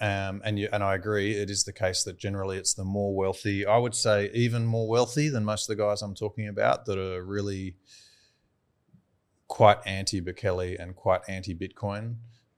um, 0.00 0.40
and 0.42 0.58
you, 0.58 0.70
and 0.72 0.82
I 0.82 0.94
agree, 0.94 1.32
it 1.32 1.50
is 1.50 1.64
the 1.64 1.72
case 1.74 2.02
that 2.04 2.18
generally 2.18 2.56
it's 2.56 2.72
the 2.72 2.84
more 2.84 3.14
wealthy. 3.14 3.66
I 3.66 3.76
would 3.76 3.94
say 3.94 4.30
even 4.32 4.64
more 4.64 4.88
wealthy 4.88 5.28
than 5.28 5.44
most 5.44 5.68
of 5.68 5.76
the 5.76 5.82
guys 5.82 6.00
I'm 6.00 6.14
talking 6.14 6.48
about 6.48 6.86
that 6.86 6.98
are 6.98 7.22
really 7.22 7.76
quite 9.48 9.78
anti 9.84 10.22
Bukele 10.22 10.80
and 10.80 10.96
quite 10.96 11.20
anti 11.28 11.54
Bitcoin. 11.54 12.16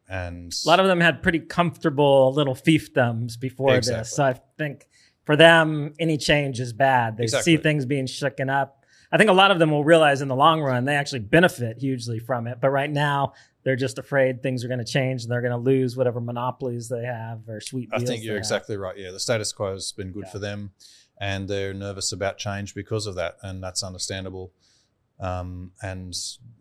And 0.08 0.54
a 0.64 0.68
lot 0.68 0.78
of 0.78 0.86
them 0.86 1.00
had 1.00 1.24
pretty 1.24 1.40
comfortable 1.40 2.32
little 2.32 2.54
fiefdoms 2.54 3.38
before 3.38 3.74
exactly. 3.74 4.00
this. 4.00 4.12
So 4.12 4.24
I 4.24 4.40
think 4.56 4.86
for 5.28 5.36
them, 5.36 5.92
any 5.98 6.16
change 6.16 6.58
is 6.58 6.72
bad. 6.72 7.18
They 7.18 7.24
exactly. 7.24 7.56
see 7.56 7.62
things 7.62 7.84
being 7.84 8.06
shooken 8.06 8.50
up. 8.50 8.86
I 9.12 9.18
think 9.18 9.28
a 9.28 9.34
lot 9.34 9.50
of 9.50 9.58
them 9.58 9.70
will 9.70 9.84
realize 9.84 10.22
in 10.22 10.28
the 10.28 10.34
long 10.34 10.62
run 10.62 10.86
they 10.86 10.94
actually 10.94 11.18
benefit 11.18 11.76
hugely 11.80 12.18
from 12.18 12.46
it. 12.46 12.62
But 12.62 12.70
right 12.70 12.90
now, 12.90 13.34
they're 13.62 13.76
just 13.76 13.98
afraid 13.98 14.42
things 14.42 14.64
are 14.64 14.68
going 14.68 14.82
to 14.82 14.90
change 14.90 15.24
and 15.24 15.30
they're 15.30 15.42
going 15.42 15.52
to 15.52 15.58
lose 15.58 15.98
whatever 15.98 16.18
monopolies 16.18 16.88
they 16.88 17.04
have 17.04 17.46
or 17.46 17.60
sweet 17.60 17.90
I 17.92 17.98
think 17.98 18.24
you're 18.24 18.38
exactly 18.38 18.78
right. 18.78 18.96
Yeah, 18.96 19.10
the 19.10 19.20
status 19.20 19.52
quo 19.52 19.74
has 19.74 19.92
been 19.92 20.12
good 20.12 20.24
yeah. 20.24 20.32
for 20.32 20.38
them, 20.38 20.70
and 21.20 21.46
they're 21.46 21.74
nervous 21.74 22.10
about 22.10 22.38
change 22.38 22.74
because 22.74 23.06
of 23.06 23.14
that, 23.16 23.36
and 23.42 23.62
that's 23.62 23.82
understandable. 23.82 24.54
Um, 25.20 25.72
and 25.82 26.14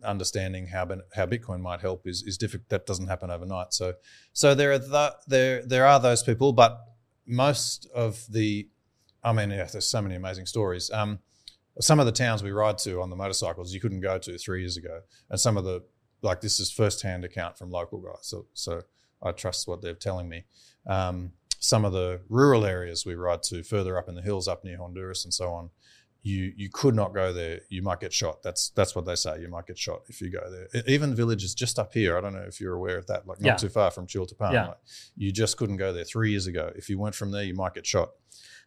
understanding 0.04 0.66
how 0.66 0.86
how 1.14 1.24
Bitcoin 1.24 1.60
might 1.62 1.80
help 1.80 2.06
is 2.06 2.22
is 2.22 2.36
difficult. 2.36 2.68
That 2.68 2.84
doesn't 2.84 3.06
happen 3.06 3.30
overnight. 3.30 3.72
So 3.72 3.94
so 4.34 4.54
there 4.54 4.72
are 4.72 4.78
the, 4.78 5.14
there 5.26 5.64
there 5.64 5.86
are 5.86 5.98
those 5.98 6.22
people, 6.22 6.52
but 6.52 6.78
most 7.28 7.88
of 7.94 8.26
the, 8.30 8.68
I 9.22 9.32
mean, 9.32 9.50
yeah, 9.50 9.68
there's 9.70 9.86
so 9.86 10.02
many 10.02 10.14
amazing 10.14 10.46
stories. 10.46 10.90
Um, 10.90 11.20
some 11.80 12.00
of 12.00 12.06
the 12.06 12.12
towns 12.12 12.42
we 12.42 12.50
ride 12.50 12.78
to 12.78 13.00
on 13.00 13.10
the 13.10 13.16
motorcycles 13.16 13.72
you 13.72 13.80
couldn't 13.80 14.00
go 14.00 14.18
to 14.18 14.38
three 14.38 14.60
years 14.60 14.76
ago, 14.76 15.02
and 15.30 15.38
some 15.38 15.56
of 15.56 15.64
the 15.64 15.84
like 16.22 16.40
this 16.40 16.58
is 16.58 16.72
first-hand 16.72 17.24
account 17.24 17.56
from 17.56 17.70
local 17.70 18.00
guys, 18.00 18.22
so 18.22 18.46
so 18.52 18.82
I 19.22 19.30
trust 19.30 19.68
what 19.68 19.82
they're 19.82 19.94
telling 19.94 20.28
me. 20.28 20.44
Um, 20.86 21.32
some 21.60 21.84
of 21.84 21.92
the 21.92 22.20
rural 22.28 22.64
areas 22.64 23.04
we 23.04 23.14
ride 23.14 23.42
to 23.44 23.62
further 23.62 23.98
up 23.98 24.08
in 24.08 24.14
the 24.14 24.22
hills, 24.22 24.48
up 24.48 24.64
near 24.64 24.78
Honduras 24.78 25.24
and 25.24 25.34
so 25.34 25.52
on, 25.52 25.70
you 26.22 26.52
you 26.56 26.68
could 26.70 26.94
not 26.94 27.14
go 27.14 27.32
there. 27.32 27.60
You 27.68 27.82
might 27.82 28.00
get 28.00 28.12
shot. 28.12 28.42
That's 28.42 28.70
that's 28.70 28.94
what 28.94 29.06
they 29.06 29.14
say. 29.14 29.40
You 29.40 29.48
might 29.48 29.66
get 29.66 29.78
shot 29.78 30.02
if 30.08 30.20
you 30.20 30.30
go 30.30 30.40
there. 30.50 30.82
Even 30.86 31.14
villages 31.14 31.54
just 31.54 31.78
up 31.78 31.94
here. 31.94 32.18
I 32.18 32.20
don't 32.20 32.34
know 32.34 32.44
if 32.46 32.60
you're 32.60 32.74
aware 32.74 32.98
of 32.98 33.06
that. 33.06 33.26
Like 33.26 33.40
not 33.40 33.46
yeah. 33.46 33.56
too 33.56 33.68
far 33.68 33.90
from 33.90 34.06
Chultepec. 34.06 34.52
Yeah. 34.52 34.68
Like, 34.68 34.78
you 35.16 35.32
just 35.32 35.56
couldn't 35.56 35.76
go 35.76 35.92
there 35.92 36.04
three 36.04 36.30
years 36.30 36.46
ago. 36.46 36.72
If 36.74 36.88
you 36.88 36.98
went 36.98 37.14
from 37.14 37.30
there, 37.30 37.44
you 37.44 37.54
might 37.54 37.74
get 37.74 37.86
shot. 37.86 38.10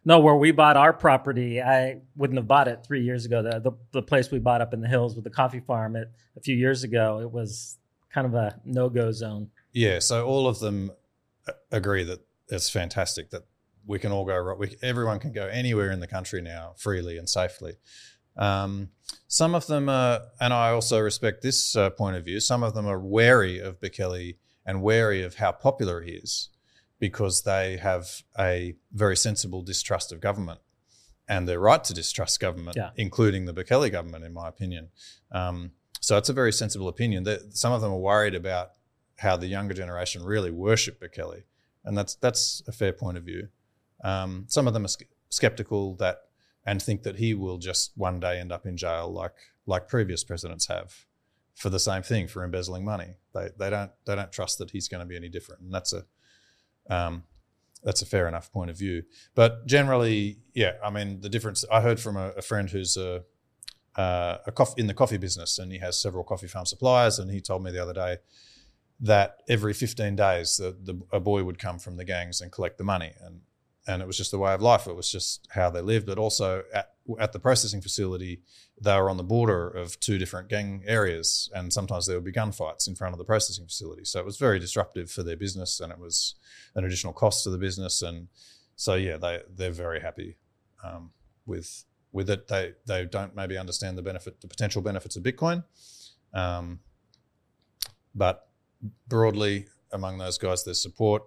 No, 0.04 0.18
where 0.18 0.34
we 0.34 0.50
bought 0.50 0.76
our 0.76 0.92
property, 0.92 1.62
I 1.62 2.00
wouldn't 2.16 2.36
have 2.36 2.48
bought 2.48 2.66
it 2.66 2.84
three 2.84 3.04
years 3.04 3.24
ago. 3.24 3.42
The 3.42 3.60
the, 3.60 3.72
the 3.92 4.02
place 4.02 4.30
we 4.30 4.38
bought 4.38 4.60
up 4.60 4.74
in 4.74 4.80
the 4.80 4.88
hills 4.88 5.14
with 5.14 5.24
the 5.24 5.30
coffee 5.30 5.60
farm, 5.60 5.94
it, 5.94 6.10
a 6.36 6.40
few 6.40 6.56
years 6.56 6.82
ago, 6.82 7.20
it 7.20 7.30
was 7.30 7.78
kind 8.12 8.26
of 8.26 8.34
a 8.34 8.58
no 8.64 8.88
go 8.88 9.12
zone. 9.12 9.50
Yeah, 9.72 10.00
so 10.00 10.26
all 10.26 10.48
of 10.48 10.58
them 10.58 10.90
agree 11.70 12.04
that 12.04 12.20
it's 12.48 12.68
fantastic 12.68 13.30
that 13.30 13.44
we 13.86 13.98
can 13.98 14.12
all 14.12 14.24
go. 14.24 14.54
We, 14.58 14.76
everyone 14.82 15.18
can 15.18 15.32
go 15.32 15.46
anywhere 15.46 15.90
in 15.90 16.00
the 16.00 16.06
country 16.06 16.40
now 16.42 16.74
freely 16.76 17.18
and 17.18 17.28
safely. 17.28 17.74
Um, 18.36 18.90
some 19.28 19.54
of 19.54 19.66
them 19.66 19.88
are, 19.88 20.20
and 20.40 20.52
I 20.54 20.70
also 20.70 20.98
respect 21.00 21.42
this 21.42 21.76
uh, 21.76 21.90
point 21.90 22.16
of 22.16 22.24
view. 22.24 22.40
Some 22.40 22.62
of 22.62 22.74
them 22.74 22.86
are 22.86 22.98
wary 22.98 23.58
of 23.58 23.80
Bukele 23.80 24.36
and 24.64 24.82
wary 24.82 25.22
of 25.22 25.34
how 25.36 25.52
popular 25.52 26.02
he 26.02 26.12
is, 26.12 26.48
because 26.98 27.42
they 27.42 27.76
have 27.78 28.22
a 28.38 28.74
very 28.92 29.16
sensible 29.16 29.62
distrust 29.62 30.12
of 30.12 30.20
government, 30.20 30.60
and 31.28 31.48
they're 31.48 31.60
right 31.60 31.82
to 31.84 31.92
distrust 31.92 32.40
government, 32.40 32.76
Yeah. 32.76 32.90
including 32.96 33.44
the 33.44 33.52
Bukele 33.52 33.90
government, 33.90 34.24
in 34.24 34.32
my 34.32 34.48
opinion. 34.48 34.90
Um, 35.30 35.72
so 36.00 36.16
it's 36.16 36.28
a 36.28 36.32
very 36.32 36.52
sensible 36.52 36.88
opinion. 36.88 37.24
That 37.24 37.56
some 37.56 37.72
of 37.72 37.80
them 37.80 37.92
are 37.92 37.98
worried 37.98 38.34
about 38.34 38.70
how 39.18 39.36
the 39.36 39.46
younger 39.46 39.74
generation 39.74 40.22
really 40.24 40.50
worship 40.50 41.00
Bukele, 41.00 41.42
and 41.84 41.98
that's 41.98 42.14
that's 42.14 42.62
a 42.66 42.72
fair 42.72 42.92
point 42.92 43.18
of 43.18 43.24
view. 43.24 43.48
Um, 44.02 44.46
some 44.48 44.66
of 44.66 44.74
them 44.74 44.84
are 44.84 44.94
skeptical 45.28 45.94
that 45.96 46.18
and 46.64 46.80
think 46.80 47.02
that 47.02 47.16
he 47.16 47.34
will 47.34 47.58
just 47.58 47.92
one 47.96 48.20
day 48.20 48.38
end 48.38 48.52
up 48.52 48.66
in 48.66 48.76
jail 48.76 49.12
like 49.12 49.34
like 49.66 49.88
previous 49.88 50.24
presidents 50.24 50.66
have 50.66 51.06
for 51.54 51.70
the 51.70 51.78
same 51.78 52.02
thing 52.02 52.26
for 52.26 52.44
embezzling 52.44 52.84
money. 52.84 53.16
They 53.34 53.48
they 53.58 53.70
don't 53.70 53.90
they 54.04 54.14
don't 54.14 54.32
trust 54.32 54.58
that 54.58 54.70
he's 54.70 54.88
going 54.88 55.00
to 55.00 55.06
be 55.06 55.16
any 55.16 55.28
different, 55.28 55.62
and 55.62 55.72
that's 55.72 55.92
a 55.92 56.04
um, 56.90 57.24
that's 57.82 58.02
a 58.02 58.06
fair 58.06 58.28
enough 58.28 58.52
point 58.52 58.70
of 58.70 58.78
view. 58.78 59.02
But 59.34 59.66
generally, 59.66 60.38
yeah, 60.54 60.72
I 60.84 60.90
mean 60.90 61.20
the 61.20 61.28
difference. 61.28 61.64
I 61.70 61.80
heard 61.80 62.00
from 62.00 62.16
a, 62.16 62.30
a 62.30 62.42
friend 62.42 62.70
who's 62.70 62.96
a 62.96 63.24
uh, 63.96 64.38
a 64.46 64.52
coffee, 64.52 64.80
in 64.80 64.86
the 64.86 64.94
coffee 64.94 65.18
business, 65.18 65.58
and 65.58 65.70
he 65.70 65.78
has 65.78 66.00
several 66.00 66.24
coffee 66.24 66.46
farm 66.46 66.64
suppliers, 66.64 67.18
and 67.18 67.30
he 67.30 67.40
told 67.40 67.62
me 67.62 67.70
the 67.70 67.82
other 67.82 67.92
day 67.92 68.16
that 69.00 69.42
every 69.48 69.74
15 69.74 70.14
days 70.14 70.58
the, 70.58 70.76
the, 70.80 71.00
a 71.12 71.18
boy 71.18 71.42
would 71.42 71.58
come 71.58 71.78
from 71.78 71.96
the 71.96 72.04
gangs 72.04 72.40
and 72.40 72.52
collect 72.52 72.78
the 72.78 72.84
money 72.84 73.12
and 73.20 73.40
and 73.86 74.00
it 74.00 74.06
was 74.06 74.16
just 74.16 74.30
the 74.30 74.38
way 74.38 74.52
of 74.52 74.62
life. 74.62 74.86
It 74.86 74.94
was 74.94 75.10
just 75.10 75.48
how 75.50 75.70
they 75.70 75.80
lived. 75.80 76.06
But 76.06 76.18
also 76.18 76.62
at, 76.72 76.92
at 77.18 77.32
the 77.32 77.38
processing 77.38 77.80
facility 77.80 78.42
they 78.80 78.96
were 78.96 79.10
on 79.10 79.16
the 79.16 79.22
border 79.22 79.68
of 79.68 79.98
two 80.00 80.18
different 80.18 80.48
gang 80.48 80.82
areas 80.86 81.48
and 81.54 81.72
sometimes 81.72 82.06
there 82.06 82.16
would 82.16 82.24
be 82.24 82.32
gunfights 82.32 82.88
in 82.88 82.96
front 82.96 83.14
of 83.14 83.18
the 83.18 83.24
processing 83.24 83.64
facility. 83.64 84.04
So 84.04 84.18
it 84.18 84.24
was 84.24 84.38
very 84.38 84.58
disruptive 84.58 85.10
for 85.10 85.22
their 85.22 85.36
business 85.36 85.78
and 85.78 85.92
it 85.92 85.98
was 85.98 86.34
an 86.74 86.84
additional 86.84 87.12
cost 87.12 87.44
to 87.44 87.50
the 87.50 87.58
business. 87.58 88.02
And 88.02 88.28
so 88.76 88.94
yeah 88.94 89.16
they 89.16 89.40
they're 89.54 89.70
very 89.70 90.00
happy 90.00 90.36
um, 90.82 91.10
with 91.46 91.84
with 92.12 92.28
it. 92.30 92.48
They 92.48 92.72
they 92.86 93.04
don't 93.04 93.36
maybe 93.36 93.56
understand 93.56 93.98
the 93.98 94.02
benefit 94.02 94.40
the 94.40 94.48
potential 94.48 94.82
benefits 94.82 95.16
of 95.16 95.22
bitcoin 95.22 95.64
um, 96.34 96.80
but 98.14 98.48
broadly 99.06 99.66
among 99.92 100.18
those 100.18 100.38
guys 100.38 100.64
there's 100.64 100.82
support 100.82 101.22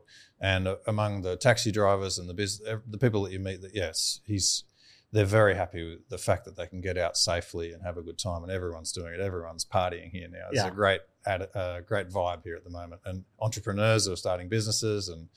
and 0.45 0.67
uh, 0.67 0.75
among 0.87 1.11
the 1.23 1.35
taxi 1.47 1.71
drivers 1.71 2.17
and 2.19 2.27
the 2.29 2.33
biz, 2.33 2.61
the 2.95 2.97
people 3.05 3.21
that 3.23 3.31
you 3.35 3.39
meet 3.39 3.61
that 3.61 3.73
yes 3.73 4.19
he's 4.25 4.63
they're 5.11 5.25
very 5.41 5.55
happy 5.55 5.81
with 5.89 6.09
the 6.09 6.17
fact 6.17 6.43
that 6.45 6.55
they 6.57 6.67
can 6.67 6.81
get 6.81 6.97
out 6.97 7.15
safely 7.15 7.71
and 7.71 7.81
have 7.83 7.97
a 7.97 8.01
good 8.01 8.19
time 8.19 8.43
and 8.43 8.51
everyone's 8.51 8.91
doing 8.91 9.13
it. 9.13 9.19
Everyone's 9.21 9.63
partying 9.63 10.09
here 10.11 10.27
now. 10.27 10.47
It's 10.51 10.57
Yeah. 10.57 10.67
a 10.67 10.71
great 10.71 11.01
ad, 11.25 11.47
uh, 11.55 11.79
great 11.81 12.09
vibe 12.09 12.43
here 12.43 12.57
at 12.57 12.65
the 12.65 12.69
moment. 12.69 12.99
And 13.05 13.23
entrepreneurs 13.39 14.09
are 14.09 14.17
starting 14.17 14.49
businesses 14.49 15.07
and 15.07 15.29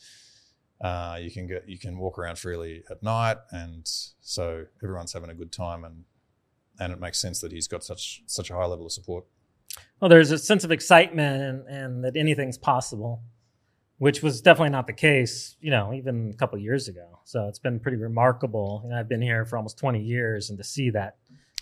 uh, 0.81 1.19
you 1.21 1.31
can 1.31 1.47
get 1.47 1.69
you 1.69 1.79
can 1.79 1.97
walk 1.99 2.19
around 2.19 2.39
freely 2.39 2.83
at 2.91 3.03
night. 3.03 3.37
And 3.53 3.83
so 4.21 4.67
everyone's 4.83 5.13
having 5.13 5.31
a 5.31 5.35
good 5.35 5.53
time 5.53 5.85
and 5.85 6.05
and 6.81 6.93
it 6.93 6.99
makes 7.01 7.19
sense 7.21 7.41
that 7.41 7.53
he's 7.53 7.69
got 7.69 7.85
such 7.85 8.23
such 8.27 8.51
a 8.51 8.55
high 8.55 8.67
level 8.67 8.87
of 8.87 8.93
support. 8.93 9.25
Well, 10.01 10.09
there's 10.09 10.33
a 10.33 10.39
sense 10.39 10.65
of 10.65 10.73
excitement 10.73 11.43
and, 11.43 11.59
and 11.69 12.05
that 12.05 12.17
anything's 12.17 12.59
possible, 12.59 13.23
which 13.99 14.23
was 14.23 14.41
definitely 14.41 14.71
not 14.71 14.87
the 14.87 14.93
case, 14.93 15.57
you 15.61 15.71
know, 15.71 15.93
even 15.93 16.31
a 16.33 16.37
couple 16.37 16.57
of 16.57 16.63
years 16.63 16.89
ago. 16.89 17.19
So 17.25 17.49
it's 17.49 17.59
been 17.59 17.81
pretty 17.81 17.99
remarkable. 17.99 18.83
And 18.85 18.95
I've 18.95 19.09
been 19.09 19.23
here 19.23 19.45
for 19.45 19.57
almost 19.57 19.77
20 19.79 20.01
years, 20.01 20.51
and 20.51 20.59
to 20.59 20.65
see 20.65 20.91
that 20.91 21.17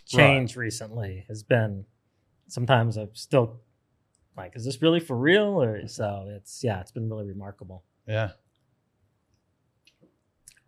change 0.06 0.54
recently 0.54 1.24
has 1.28 1.42
been 1.42 1.84
sometimes 2.48 2.96
I'm 2.96 3.14
still 3.14 3.60
like, 4.36 4.54
is 4.54 4.64
this 4.64 4.80
really 4.82 5.00
for 5.00 5.16
real? 5.16 5.62
Or 5.62 5.78
mm-hmm. 5.78 5.86
so 5.86 6.26
it's, 6.28 6.62
yeah, 6.62 6.80
it's 6.80 6.92
been 6.92 7.08
really 7.08 7.26
remarkable. 7.26 7.82
yeah 8.06 8.30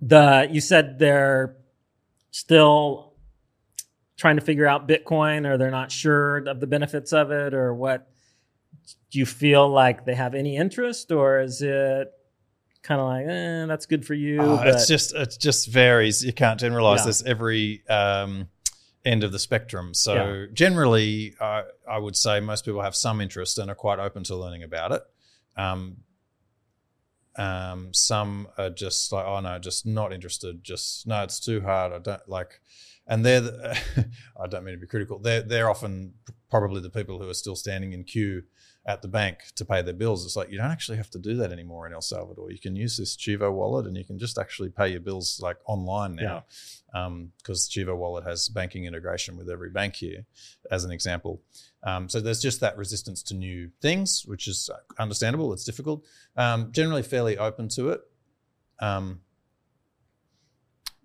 The 0.00 0.48
you 0.50 0.60
said 0.60 0.98
they're 0.98 1.56
still 2.30 3.14
trying 4.16 4.37
to 4.37 4.42
figure 4.42 4.66
out 4.66 4.88
Bitcoin, 4.88 5.46
or 5.46 5.56
they're 5.58 5.70
not 5.70 5.92
sure 5.92 6.38
of 6.38 6.60
the 6.60 6.66
benefits 6.66 7.12
of 7.12 7.30
it, 7.30 7.54
or 7.54 7.75
what? 7.75 8.10
Do 9.11 9.18
you 9.18 9.26
feel 9.26 9.68
like 9.68 10.04
they 10.04 10.14
have 10.14 10.35
any 10.35 10.57
interest, 10.57 11.11
or 11.12 11.40
is 11.40 11.62
it 11.62 12.12
kind 12.83 13.00
of 13.00 13.07
like, 13.07 13.26
eh, 13.26 13.66
that's 13.66 13.87
good 13.87 14.07
for 14.07 14.14
you? 14.14 14.40
Uh, 14.40 14.57
but- 14.57 14.68
it's 14.68 14.87
just 14.87 15.14
it 15.14 15.37
just 15.40 15.68
varies. 15.68 16.25
You 16.25 16.33
can't 16.33 16.59
generalize. 16.61 17.00
Yeah. 17.00 17.04
There's 17.04 17.23
every 17.25 17.83
um, 17.88 18.49
end 19.04 19.25
of 19.25 19.33
the 19.33 19.38
spectrum. 19.38 19.95
So 19.95 20.14
Yeah. 20.14 20.47
generally, 20.52 21.35
uh, 21.40 21.62
I 21.88 21.99
would 21.99 22.16
say 22.16 22.40
most 22.40 22.64
people 22.64 22.83
have 22.83 22.95
some 22.95 23.21
interest 23.21 23.59
and 23.59 23.71
are 23.71 23.75
quite 23.75 23.99
open 23.99 24.25
to 24.25 24.37
learning 24.37 24.62
about 24.62 24.92
it. 24.92 25.02
Um, 25.57 25.99
um, 27.37 27.95
some 27.95 28.49
are 28.59 28.71
just 28.71 29.12
like, 29.12 29.25
oh 29.25 29.40
no, 29.40 29.59
just 29.59 29.87
not 29.87 30.12
interested. 30.12 30.64
Just 30.64 31.07
no, 31.07 31.23
it's 31.23 31.38
too 31.40 31.61
hard. 31.61 31.92
I 31.92 31.99
don't 31.99 32.28
like. 32.28 32.61
And 33.07 33.25
they're, 33.25 33.40
the, 33.40 33.78
I 34.42 34.47
don't 34.49 34.64
mean 34.64 34.75
to 34.75 34.80
be 34.80 34.87
critical. 34.87 35.18
They're 35.18 35.42
they're 35.42 35.71
often 35.71 36.14
probably 36.50 36.80
the 36.80 36.90
people 36.90 37.18
who 37.21 37.28
are 37.28 37.35
still 37.35 37.57
standing 37.57 37.92
in 37.92 38.04
queue 38.04 38.42
at 38.88 39.02
the 39.02 39.09
bank 39.09 39.38
to 39.54 39.66
pay 39.66 39.83
their 39.83 39.95
bills. 39.95 40.25
It's 40.25 40.35
like 40.35 40.50
you 40.50 40.57
don't 40.57 40.71
actually 40.71 40.97
have 40.97 41.11
to 41.11 41.18
do 41.18 41.37
that 41.37 41.52
anymore 41.52 41.87
in 41.87 41.92
El 41.92 42.00
Salvador. 42.00 42.50
You 42.50 42.59
can 42.59 42.75
use 42.75 42.97
this 42.97 43.16
Chivo 43.16 43.52
wallet 43.52 43.87
and 43.87 43.95
you 43.97 44.04
can 44.04 44.18
just 44.18 44.38
actually 44.38 44.71
pay 44.71 44.88
your 44.88 45.00
bills 45.00 45.38
like 45.42 45.59
online 45.66 46.16
now, 46.16 46.45
because 47.37 47.68
Chivo 47.68 47.95
wallet 47.95 48.25
has 48.25 48.49
banking 48.49 48.87
integration 48.87 49.37
with 49.37 49.50
every 49.50 49.68
bank 49.68 49.97
here, 49.97 50.25
as 50.71 50.85
an 50.85 50.90
example. 50.90 51.42
Um, 51.83 52.09
so 52.09 52.18
there's 52.18 52.40
just 52.40 52.61
that 52.61 52.78
resistance 52.78 53.23
to 53.25 53.35
new 53.35 53.71
things, 53.83 54.25
which 54.25 54.49
is 54.49 54.71
understandable. 54.99 55.52
It's 55.52 55.64
difficult. 55.64 56.07
Um, 56.35 56.73
generally, 56.73 57.02
fairly 57.02 57.37
open 57.37 57.68
to 57.76 57.90
it. 57.90 58.00
Um, 58.80 59.21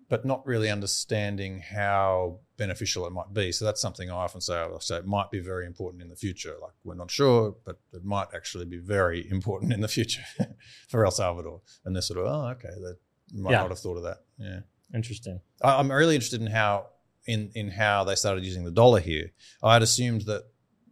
but 0.08 0.24
not 0.24 0.46
really 0.46 0.70
understanding 0.70 1.60
how 1.60 2.38
beneficial 2.56 3.06
it 3.06 3.12
might 3.12 3.32
be. 3.32 3.50
So 3.52 3.64
that's 3.64 3.80
something 3.80 4.10
I 4.10 4.14
often 4.14 4.40
say. 4.40 4.56
I 4.56 4.68
say 4.80 4.96
it 4.98 5.06
might 5.06 5.30
be 5.30 5.40
very 5.40 5.66
important 5.66 6.02
in 6.02 6.08
the 6.08 6.16
future. 6.16 6.54
Like 6.60 6.72
we're 6.84 6.94
not 6.94 7.10
sure, 7.10 7.56
but 7.64 7.78
it 7.92 8.04
might 8.04 8.28
actually 8.34 8.64
be 8.64 8.78
very 8.78 9.28
important 9.30 9.72
in 9.72 9.80
the 9.80 9.88
future 9.88 10.22
for 10.88 11.04
El 11.04 11.10
Salvador. 11.10 11.60
And 11.84 11.94
they're 11.94 12.02
sort 12.02 12.20
of, 12.20 12.26
oh, 12.26 12.48
okay, 12.50 12.68
they 12.68 13.40
might 13.42 13.52
Yeah. 13.52 13.60
not 13.62 13.70
have 13.70 13.78
thought 13.80 13.96
of 13.96 14.02
that. 14.04 14.18
Yeah, 14.38 14.60
interesting. 14.94 15.40
I- 15.62 15.78
I'm 15.78 15.90
really 15.90 16.14
interested 16.14 16.40
in 16.40 16.48
how 16.48 16.86
in 17.26 17.50
in 17.54 17.70
how 17.70 18.04
they 18.04 18.14
started 18.14 18.44
using 18.44 18.64
the 18.64 18.70
dollar 18.70 19.00
here. 19.00 19.32
I 19.62 19.72
had 19.72 19.82
assumed 19.82 20.22
that 20.22 20.42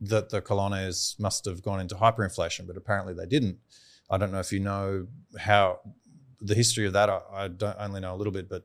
that 0.00 0.30
the 0.30 0.42
colones 0.42 1.18
must 1.20 1.44
have 1.44 1.62
gone 1.62 1.78
into 1.80 1.94
hyperinflation, 1.94 2.66
but 2.66 2.76
apparently 2.76 3.14
they 3.14 3.26
didn't. 3.26 3.58
I 4.10 4.18
don't 4.18 4.32
know 4.32 4.40
if 4.40 4.50
you 4.52 4.58
know 4.60 5.06
how 5.38 5.78
the 6.40 6.54
history 6.56 6.86
of 6.86 6.92
that. 6.94 7.08
I, 7.08 7.20
I 7.32 7.48
don't 7.48 7.76
only 7.78 8.00
know 8.00 8.14
a 8.14 8.16
little 8.16 8.32
bit, 8.32 8.48
but 8.48 8.64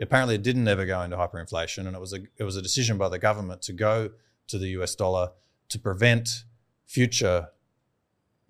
apparently 0.00 0.34
it 0.34 0.42
didn't 0.42 0.66
ever 0.68 0.86
go 0.86 1.00
into 1.02 1.16
hyperinflation, 1.16 1.86
and 1.86 1.94
it 1.94 2.00
was 2.00 2.12
a 2.12 2.20
it 2.36 2.44
was 2.44 2.56
a 2.56 2.62
decision 2.62 2.98
by 2.98 3.08
the 3.08 3.18
government 3.18 3.62
to 3.62 3.72
go 3.72 4.10
to 4.48 4.58
the 4.58 4.68
US 4.80 4.94
dollar 4.94 5.30
to 5.68 5.78
prevent 5.78 6.44
future 6.86 7.48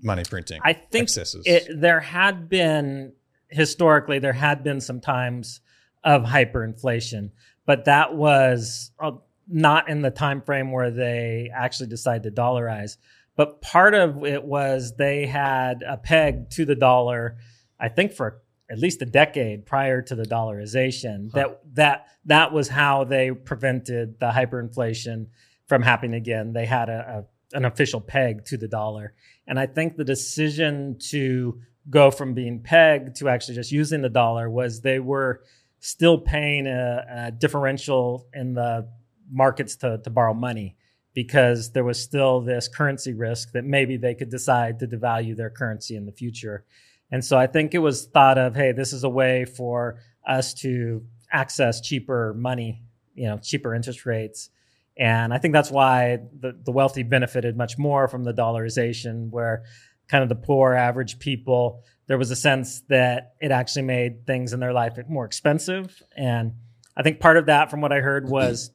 money 0.03 0.23
printing 0.29 0.61
I 0.63 0.75
think 0.75 1.05
excesses. 1.05 1.43
it, 1.47 1.69
there 1.81 2.01
had 2.01 2.51
been 2.51 3.15
historically 3.49 4.19
there 4.19 4.35
had 4.35 4.63
been 4.63 4.81
some 4.81 5.01
times 5.01 5.61
of 6.05 6.23
hyperinflation, 6.23 7.31
but 7.65 7.87
that 7.87 8.15
was 8.15 8.93
uh, 9.01 9.13
not 9.49 9.89
in 9.89 10.03
the 10.03 10.11
time 10.11 10.43
frame 10.43 10.71
where 10.71 10.91
they 10.91 11.51
actually 11.55 11.89
decided 11.89 12.23
to 12.23 12.41
dollarize. 12.41 12.97
But 13.37 13.61
part 13.61 13.95
of 13.95 14.25
it 14.25 14.45
was 14.45 14.95
they 14.97 15.27
had 15.27 15.83
a 15.87 15.97
peg 15.97 16.51
to 16.51 16.65
the 16.65 16.75
dollar, 16.75 17.37
I 17.79 17.89
think 17.89 18.13
for 18.13 18.43
at 18.71 18.79
least 18.79 19.03
a 19.03 19.07
decade 19.07 19.67
prior 19.67 20.03
to 20.03 20.15
the 20.15 20.25
dollarization. 20.25 21.31
Huh. 21.33 21.39
That 21.41 21.75
that 21.75 22.07
that 22.25 22.53
was 22.53 22.69
how 22.69 23.05
they 23.05 23.31
prevented 23.31 24.19
the 24.19 24.31
hyperinflation 24.31 25.27
from 25.67 25.83
happening 25.83 26.15
again. 26.15 26.53
They 26.53 26.67
had 26.67 26.89
a, 26.89 27.25
a 27.53 27.57
an 27.57 27.65
official 27.65 28.01
peg 28.01 28.45
to 28.47 28.57
the 28.57 28.69
dollar. 28.69 29.15
And 29.47 29.59
I 29.59 29.67
think 29.67 29.97
the 29.97 30.05
decision 30.05 30.99
to 31.11 31.61
go 31.89 32.11
from 32.11 32.35
being 32.35 32.61
pegged 32.61 33.17
to 33.17 33.29
actually 33.29 33.55
just 33.55 33.71
using 33.71 34.03
the 34.03 34.09
dollar 34.09 34.51
was 34.51 34.81
they 34.81 34.99
were 34.99 35.43
still 35.79 36.19
paying 36.19 36.67
a, 36.67 37.05
a 37.09 37.31
differential 37.31 38.27
in 38.35 38.55
the 38.55 38.89
markets 39.31 39.77
to, 39.77 39.99
to 40.03 40.11
borrow 40.11 40.35
money 40.35 40.77
because 41.15 41.73
there 41.73 41.85
was 41.85 42.03
still 42.03 42.41
this 42.41 42.69
currency 42.69 43.15
risk 43.15 43.53
that 43.53 43.65
maybe 43.65 43.97
they 43.97 44.15
could 44.15 44.31
decide 44.31 44.79
to 44.81 44.87
devalue 44.87 45.37
their 45.37 45.51
currency 45.51 45.97
in 45.97 46.05
the 46.05 46.13
future. 46.13 46.65
And 47.11 47.25
so 47.25 47.39
I 47.39 47.47
think 47.47 47.75
it 47.75 47.79
was 47.79 48.07
thought 48.07 48.39
of, 48.39 48.57
hey, 48.57 48.73
this 48.73 48.93
is 48.93 49.05
a 49.05 49.09
way 49.09 49.45
for 49.45 49.99
us 50.27 50.55
to 50.55 51.05
access 51.31 51.81
cheaper 51.81 52.35
money, 52.35 52.83
you 53.15 53.27
know, 53.27 53.39
cheaper 53.39 53.75
interest 53.75 54.07
rates. 54.07 54.51
And 54.99 55.33
I 55.33 55.39
think 55.39 55.53
that's 55.53 55.71
why 55.71 56.21
the, 56.41 56.59
the 56.65 56.73
wealthy 56.73 57.03
benefited 57.03 57.57
much 57.57 57.79
more 57.79 58.09
from 58.09 58.25
the 58.25 58.33
dollarization, 58.33 59.31
where 59.31 59.65
kind 60.09 60.23
of 60.23 60.29
the 60.29 60.37
poor 60.37 60.73
average 60.73 61.19
people, 61.19 61.83
there 62.07 62.19
was 62.19 62.31
a 62.31 62.37
sense 62.37 62.83
that 62.89 63.35
it 63.41 63.51
actually 63.51 63.83
made 63.83 64.27
things 64.27 64.53
in 64.53 64.61
their 64.61 64.73
life 64.73 64.99
more 65.09 65.25
expensive. 65.25 66.03
And 66.17 66.55
I 66.97 67.03
think 67.03 67.21
part 67.21 67.37
of 67.37 67.47
that, 67.47 67.71
from 67.71 67.81
what 67.81 67.93
I 67.93 68.01
heard, 68.01 68.29
was 68.29 68.71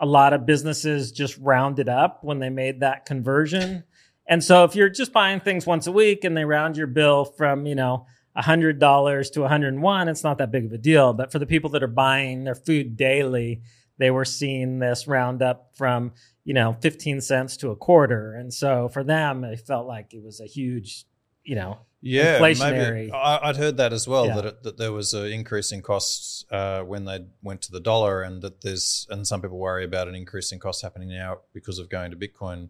a 0.00 0.06
lot 0.06 0.32
of 0.32 0.46
businesses 0.46 1.12
just 1.12 1.36
rounded 1.38 1.88
up 1.88 2.22
when 2.22 2.38
they 2.38 2.50
made 2.50 2.80
that 2.80 3.04
conversion. 3.04 3.84
And 4.28 4.44
so 4.44 4.64
if 4.64 4.76
you're 4.76 4.90
just 4.90 5.12
buying 5.12 5.40
things 5.40 5.66
once 5.66 5.86
a 5.86 5.92
week 5.92 6.22
and 6.24 6.36
they 6.36 6.44
round 6.44 6.76
your 6.76 6.86
bill 6.86 7.24
from, 7.24 7.66
you 7.66 7.74
know, 7.74 8.06
$100 8.36 9.32
to 9.32 9.40
101, 9.40 10.08
it's 10.08 10.22
not 10.22 10.38
that 10.38 10.50
big 10.50 10.66
of 10.66 10.72
a 10.72 10.78
deal. 10.78 11.12
But 11.12 11.32
for 11.32 11.38
the 11.38 11.46
people 11.46 11.70
that 11.70 11.82
are 11.82 11.86
buying 11.88 12.44
their 12.44 12.54
food 12.54 12.96
daily, 12.96 13.62
they 13.98 14.10
were 14.10 14.24
seeing 14.24 14.78
this 14.78 15.08
round 15.08 15.42
up 15.42 15.70
from, 15.74 16.12
you 16.44 16.54
know, 16.54 16.76
15 16.80 17.20
cents 17.20 17.56
to 17.58 17.70
a 17.70 17.76
quarter. 17.76 18.34
And 18.34 18.52
so 18.52 18.88
for 18.88 19.02
them, 19.02 19.44
it 19.44 19.60
felt 19.66 19.86
like 19.86 20.14
it 20.14 20.22
was 20.22 20.40
a 20.40 20.46
huge, 20.46 21.04
you 21.42 21.56
know, 21.56 21.78
yeah, 22.00 22.38
inflationary. 22.38 22.94
maybe 22.94 23.12
I, 23.12 23.48
I'd 23.48 23.56
heard 23.56 23.76
that 23.78 23.92
as 23.92 24.06
well 24.06 24.26
Yeah. 24.26 24.36
that 24.36 24.44
it, 24.44 24.62
that 24.62 24.78
there 24.78 24.92
was 24.92 25.14
an 25.14 25.32
increase 25.32 25.72
in 25.72 25.82
costs 25.82 26.44
uh, 26.50 26.82
when 26.82 27.06
they 27.06 27.26
went 27.42 27.60
to 27.62 27.72
the 27.72 27.80
dollar, 27.80 28.22
and 28.22 28.40
that 28.42 28.60
there's 28.60 29.04
and 29.10 29.26
some 29.26 29.42
people 29.42 29.58
worry 29.58 29.84
about 29.84 30.06
an 30.06 30.14
increase 30.14 30.52
in 30.52 30.60
costs 30.60 30.82
happening 30.82 31.08
now 31.08 31.38
because 31.52 31.80
of 31.80 31.88
going 31.88 32.12
to 32.12 32.16
Bitcoin, 32.16 32.68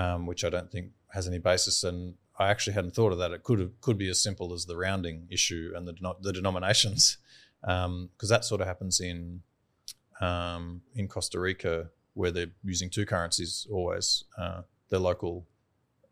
um, 0.00 0.26
which 0.30 0.42
I 0.44 0.50
don't 0.54 0.70
think 0.70 0.86
has 1.16 1.26
any 1.26 1.38
basis. 1.38 1.84
And 1.84 2.14
I 2.38 2.48
actually 2.52 2.74
hadn't 2.78 2.94
thought 2.94 3.12
of 3.12 3.18
that. 3.18 3.32
It 3.32 3.42
could 3.42 3.58
have, 3.64 3.72
could 3.80 3.98
be 3.98 4.08
as 4.14 4.22
simple 4.22 4.52
as 4.56 4.64
the 4.66 4.76
rounding 4.76 5.26
issue 5.30 5.72
and 5.76 5.86
the 5.88 5.94
the 6.26 6.32
denominations, 6.32 7.18
because 7.62 8.28
that 8.34 8.44
sort 8.44 8.60
of 8.60 8.66
happens 8.66 9.00
in 9.00 9.42
um, 10.20 10.82
in 10.94 11.08
Costa 11.08 11.38
Rica 11.40 11.90
where 12.14 12.32
they're 12.32 12.52
using 12.64 12.90
two 12.90 13.06
currencies 13.06 13.66
always, 13.70 14.24
uh, 14.36 14.62
their 14.90 14.98
local 14.98 15.46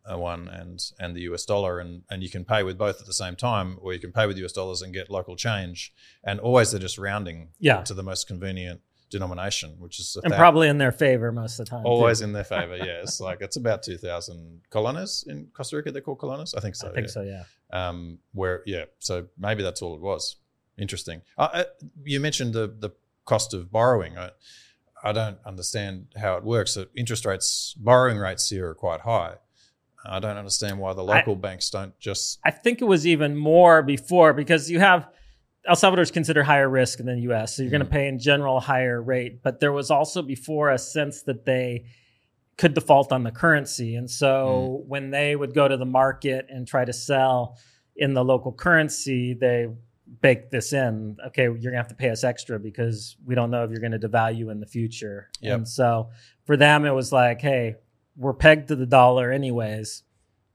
uh, 0.09 0.17
one 0.17 0.47
and 0.61 0.79
and 1.01 1.17
the 1.17 1.23
US 1.33 1.45
dollar, 1.45 1.81
and 1.81 2.03
and 2.11 2.23
you 2.23 2.31
can 2.31 2.45
pay 2.45 2.63
with 2.63 2.77
both 2.79 3.01
at 3.01 3.07
the 3.07 3.13
same 3.25 3.37
time, 3.37 3.77
or 3.81 3.93
you 3.93 4.01
can 4.01 4.13
pay 4.13 4.27
with 4.27 4.37
US 4.45 4.53
dollars 4.53 4.83
and 4.83 4.93
get 4.95 5.11
local 5.11 5.37
change, 5.37 5.93
and 6.25 6.39
always 6.41 6.71
they're 6.71 6.81
just 6.89 6.99
rounding 6.99 7.49
Yeah. 7.59 7.83
to 7.83 7.95
the 7.95 8.03
most 8.05 8.27
convenient 8.29 8.81
denomination, 9.11 9.77
which 9.79 9.99
is 10.01 10.17
and 10.23 10.33
probably 10.35 10.69
in 10.69 10.79
their 10.79 10.93
favor 10.93 11.33
most 11.33 11.59
of 11.59 11.67
the 11.67 11.71
time. 11.71 11.83
too. 11.83 11.89
always 11.89 12.21
in 12.21 12.33
their 12.33 12.45
favor. 12.55 12.77
Yeah, 12.77 13.03
it's 13.03 13.21
like 13.21 13.41
it's 13.41 13.57
about 13.57 13.83
two 13.83 13.97
thousand 13.97 14.61
colones 14.71 15.27
in 15.27 15.49
Costa 15.53 15.77
Rica. 15.77 15.93
They're 15.93 16.03
called 16.03 16.19
colones, 16.19 16.55
I 16.57 16.61
think 16.61 16.75
so. 16.75 16.89
I 16.89 16.93
think 16.93 17.07
yeah. 17.07 17.13
so, 17.13 17.23
yeah. 17.23 17.43
Um, 17.73 18.19
where 18.33 18.63
yeah, 18.67 18.85
so 18.99 19.27
maybe 19.39 19.63
that's 19.63 19.83
all 19.83 19.95
it 19.95 20.01
was. 20.01 20.37
Interesting. 20.79 21.23
Uh, 21.39 21.49
uh, 21.53 21.65
you 22.05 22.21
mentioned 22.21 22.53
the 22.53 22.67
the 22.79 22.91
cost 23.25 23.55
of 23.55 23.71
borrowing. 23.71 24.19
I, 24.19 24.31
I 25.03 25.13
don't 25.13 25.39
understand 25.45 26.09
how 26.17 26.37
it 26.37 26.45
works. 26.45 26.75
So 26.75 26.87
interest 26.95 27.25
rates, 27.27 27.75
borrowing 27.79 28.19
rates 28.19 28.49
here 28.49 28.69
are 28.69 28.75
quite 28.75 29.03
high. 29.03 29.35
I 30.09 30.21
don't 30.21 30.37
understand 30.37 30.79
why 30.79 30.93
the 30.93 31.03
local 31.03 31.35
banks 31.35 31.71
don't 31.71 31.99
just. 31.99 32.39
I 32.45 32.51
think 32.51 32.81
it 32.81 32.85
was 32.85 33.07
even 33.07 33.37
more 33.37 33.83
before 33.83 34.33
because 34.33 34.71
you 34.71 34.79
have 34.79 35.09
El 35.69 35.77
Salvador 35.77 36.03
is 36.03 36.11
considered 36.11 36.45
higher 36.45 36.69
risk 36.69 36.99
than 36.99 37.07
the 37.07 37.23
U.S., 37.23 37.57
so 37.57 37.63
you're 37.63 37.71
going 37.71 37.81
to 37.85 37.87
pay 37.89 38.09
in 38.09 38.19
general 38.19 38.59
a 38.59 38.61
higher 38.61 39.03
rate. 39.03 39.43
But 39.43 39.61
there 39.61 39.73
was 39.73 39.91
also 39.91 40.23
before 40.23 40.71
a 40.71 40.79
sense 40.79 41.23
that 41.23 41.45
they 41.45 41.85
could 42.57 42.75
default 42.75 43.13
on 43.13 43.23
the 43.25 43.31
currency, 43.33 43.97
and 43.97 44.11
so 44.11 44.81
Mm. 44.85 44.87
when 44.89 45.11
they 45.11 45.37
would 45.37 45.55
go 45.55 45.69
to 45.69 45.77
the 45.77 45.85
market 45.87 46.47
and 46.49 46.67
try 46.67 46.85
to 46.85 46.93
sell 46.93 47.59
in 47.97 48.15
the 48.15 48.25
local 48.25 48.53
currency, 48.53 49.35
they 49.35 49.69
baked 50.21 50.51
this 50.51 50.73
in. 50.73 51.17
Okay, 51.29 51.43
you're 51.45 51.55
going 51.55 51.73
to 51.73 51.77
have 51.79 51.89
to 51.89 51.95
pay 51.95 52.11
us 52.11 52.23
extra 52.25 52.59
because 52.61 53.17
we 53.27 53.35
don't 53.35 53.51
know 53.51 53.65
if 53.65 53.71
you're 53.71 53.81
going 53.81 53.99
to 53.99 54.09
devalue 54.09 54.51
in 54.53 54.61
the 54.61 54.67
future. 54.67 55.29
Yep. 55.41 55.55
And 55.57 55.69
so 55.69 56.11
for 56.45 56.57
them, 56.57 56.85
it 56.85 56.93
was 56.93 57.13
like, 57.13 57.41
hey, 57.41 57.75
we're 58.17 58.33
pegged 58.35 58.69
to 58.69 58.77
the 58.77 58.87
dollar 58.87 59.33
anyways. 59.33 60.03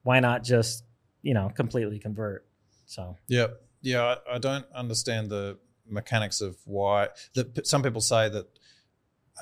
Why 0.03 0.19
not 0.21 0.43
just 0.43 0.83
you 1.21 1.33
know 1.33 1.49
completely 1.55 1.99
convert? 1.99 2.47
So 2.85 3.17
Yeah, 3.27 3.47
yeah. 3.81 4.15
I, 4.29 4.37
don't 4.37 4.65
understand 4.73 5.29
the 5.29 5.57
mechanics 5.87 6.41
of 6.41 6.57
why. 6.65 7.09
The, 7.33 7.61
some 7.63 7.83
people 7.83 8.01
say 8.01 8.29
that 8.29 8.47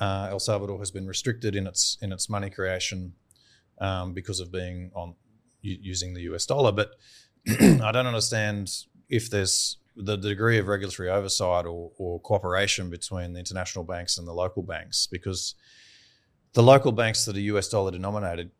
uh, 0.00 0.28
El 0.30 0.40
Salvador 0.40 0.78
has 0.78 0.90
been 0.90 1.06
restricted 1.06 1.54
in 1.54 1.66
its 1.66 1.98
in 2.00 2.12
its 2.12 2.28
money 2.28 2.50
creation 2.50 3.14
um, 3.78 4.12
because 4.12 4.40
of 4.40 4.50
being 4.50 4.90
on 4.94 5.14
using 5.62 6.14
the 6.14 6.22
US 6.22 6.46
dollar, 6.46 6.72
but 6.72 6.92
I 7.48 7.92
don't 7.92 8.06
understand 8.06 8.70
if 9.08 9.30
there's 9.30 9.76
the 9.96 10.16
degree 10.16 10.58
of 10.58 10.68
regulatory 10.68 11.10
oversight 11.10 11.66
or, 11.66 11.90
or 11.98 12.20
cooperation 12.20 12.90
between 12.90 13.32
the 13.32 13.38
international 13.38 13.84
banks 13.84 14.16
and 14.18 14.26
the 14.26 14.32
local 14.32 14.62
banks 14.62 15.06
because 15.06 15.54
the 16.52 16.62
local 16.62 16.92
banks 16.92 17.24
that 17.24 17.36
are 17.36 17.40
US 17.40 17.68
dollar 17.68 17.90
denominated 17.90 18.50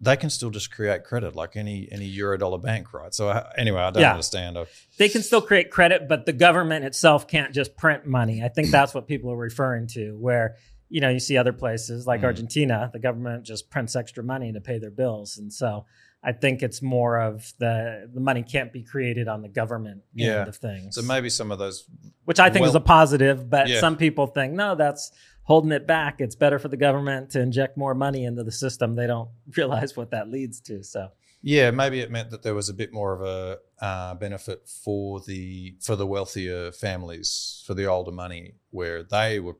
they 0.00 0.16
can 0.16 0.28
still 0.30 0.50
just 0.50 0.70
create 0.70 1.04
credit 1.04 1.34
like 1.34 1.56
any 1.56 1.88
any 1.90 2.04
euro 2.04 2.36
dollar 2.36 2.58
bank 2.58 2.92
right 2.92 3.14
so 3.14 3.28
I, 3.30 3.50
anyway 3.56 3.80
I 3.80 3.90
don't 3.90 4.02
Yeah. 4.02 4.10
understand 4.10 4.58
I, 4.58 4.66
they 4.98 5.08
can 5.08 5.22
still 5.22 5.40
create 5.40 5.70
credit, 5.70 6.06
but 6.08 6.26
the 6.26 6.32
government 6.32 6.84
itself 6.84 7.26
can't 7.26 7.54
just 7.54 7.76
print 7.76 8.06
money. 8.06 8.42
I 8.42 8.48
think 8.48 8.70
that's 8.70 8.94
what 8.94 9.06
people 9.06 9.30
are 9.32 9.36
referring 9.36 9.86
to, 9.88 10.12
where 10.18 10.56
you 10.88 11.00
know 11.00 11.08
you 11.08 11.18
see 11.18 11.36
other 11.36 11.52
places 11.52 12.06
like 12.06 12.20
Mhm. 12.20 12.24
Argentina, 12.24 12.90
the 12.92 12.98
government 12.98 13.44
just 13.44 13.70
prints 13.70 13.96
extra 13.96 14.22
money 14.22 14.52
to 14.52 14.60
pay 14.60 14.78
their 14.78 14.90
bills, 14.90 15.38
and 15.38 15.52
so 15.52 15.84
I 16.22 16.32
think 16.32 16.62
it's 16.62 16.82
more 16.82 17.18
of 17.20 17.52
the 17.58 18.08
the 18.12 18.20
money 18.20 18.42
can't 18.42 18.72
be 18.72 18.82
created 18.82 19.28
on 19.28 19.42
the 19.42 19.48
government 19.48 20.02
Yeah. 20.14 20.40
end 20.40 20.48
of 20.48 20.56
things. 20.56 20.94
so 20.94 21.02
maybe 21.02 21.30
some 21.30 21.50
of 21.52 21.58
those 21.58 21.86
which 22.24 22.38
I 22.40 22.50
think 22.50 22.66
is 22.66 22.74
a 22.74 22.80
positive, 22.80 23.48
but 23.48 23.68
Yeah. 23.68 23.80
some 23.80 23.96
people 23.96 24.26
think 24.26 24.52
no, 24.52 24.74
that's 24.74 25.10
holding 25.46 25.72
it 25.72 25.86
back. 25.86 26.20
It's 26.20 26.34
better 26.36 26.58
for 26.58 26.68
the 26.68 26.76
government 26.76 27.30
to 27.30 27.40
inject 27.40 27.76
more 27.76 27.94
money 27.94 28.24
into 28.24 28.42
the 28.44 28.52
system. 28.52 28.94
They 28.94 29.06
don't 29.06 29.30
realize 29.56 29.96
what 29.96 30.10
that 30.10 30.28
leads 30.28 30.60
to. 30.62 30.82
So 30.84 31.08
Yeah, 31.42 31.70
maybe 31.70 32.00
it 32.00 32.10
meant 32.10 32.30
that 32.30 32.42
there 32.42 32.54
was 32.54 32.68
a 32.68 32.74
bit 32.74 32.92
more 32.92 33.12
of 33.14 33.22
a 33.22 33.58
uh, 33.84 34.14
benefit 34.14 34.68
for 34.68 35.20
the 35.20 35.76
for 35.80 35.96
the 35.96 36.06
wealthier 36.06 36.72
families, 36.72 37.62
for 37.66 37.74
the 37.74 37.86
older 37.86 38.12
money, 38.12 38.54
where 38.70 39.02
they 39.02 39.38
were 39.40 39.56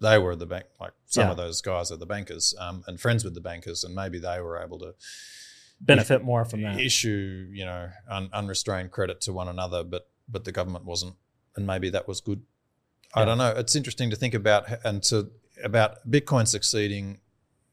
they 0.00 0.16
were 0.18 0.34
the 0.36 0.46
bank. 0.46 0.64
Like 0.80 0.94
some 1.06 1.26
Yeah. 1.26 1.30
of 1.32 1.36
those 1.36 1.60
guys 1.60 1.92
are 1.92 1.98
the 1.98 2.06
bankers 2.06 2.54
um, 2.58 2.82
and 2.86 2.98
friends 2.98 3.22
with 3.24 3.34
the 3.34 3.40
bankers, 3.42 3.84
and 3.84 3.94
maybe 3.94 4.18
they 4.18 4.40
were 4.40 4.58
able 4.62 4.78
to 4.78 4.94
benefit 5.82 6.22
more 6.22 6.44
from 6.44 6.62
that. 6.62 6.78
issue 6.78 7.48
you 7.52 7.64
know 7.64 7.88
un, 8.10 8.28
unrestrained 8.32 8.90
credit 8.90 9.20
to 9.22 9.32
one 9.32 9.48
another, 9.48 9.84
but 9.84 10.08
but 10.28 10.44
the 10.44 10.52
government 10.52 10.84
wasn't, 10.84 11.14
and 11.56 11.66
maybe 11.66 11.90
that 11.90 12.06
was 12.08 12.20
good. 12.22 12.42
I 13.14 13.24
don't 13.24 13.38
know. 13.38 13.52
It's 13.56 13.74
interesting 13.74 14.10
to 14.10 14.16
think 14.16 14.34
about 14.34 14.66
and 14.84 15.02
to 15.04 15.30
about 15.62 16.08
Bitcoin 16.08 16.46
succeeding. 16.46 17.20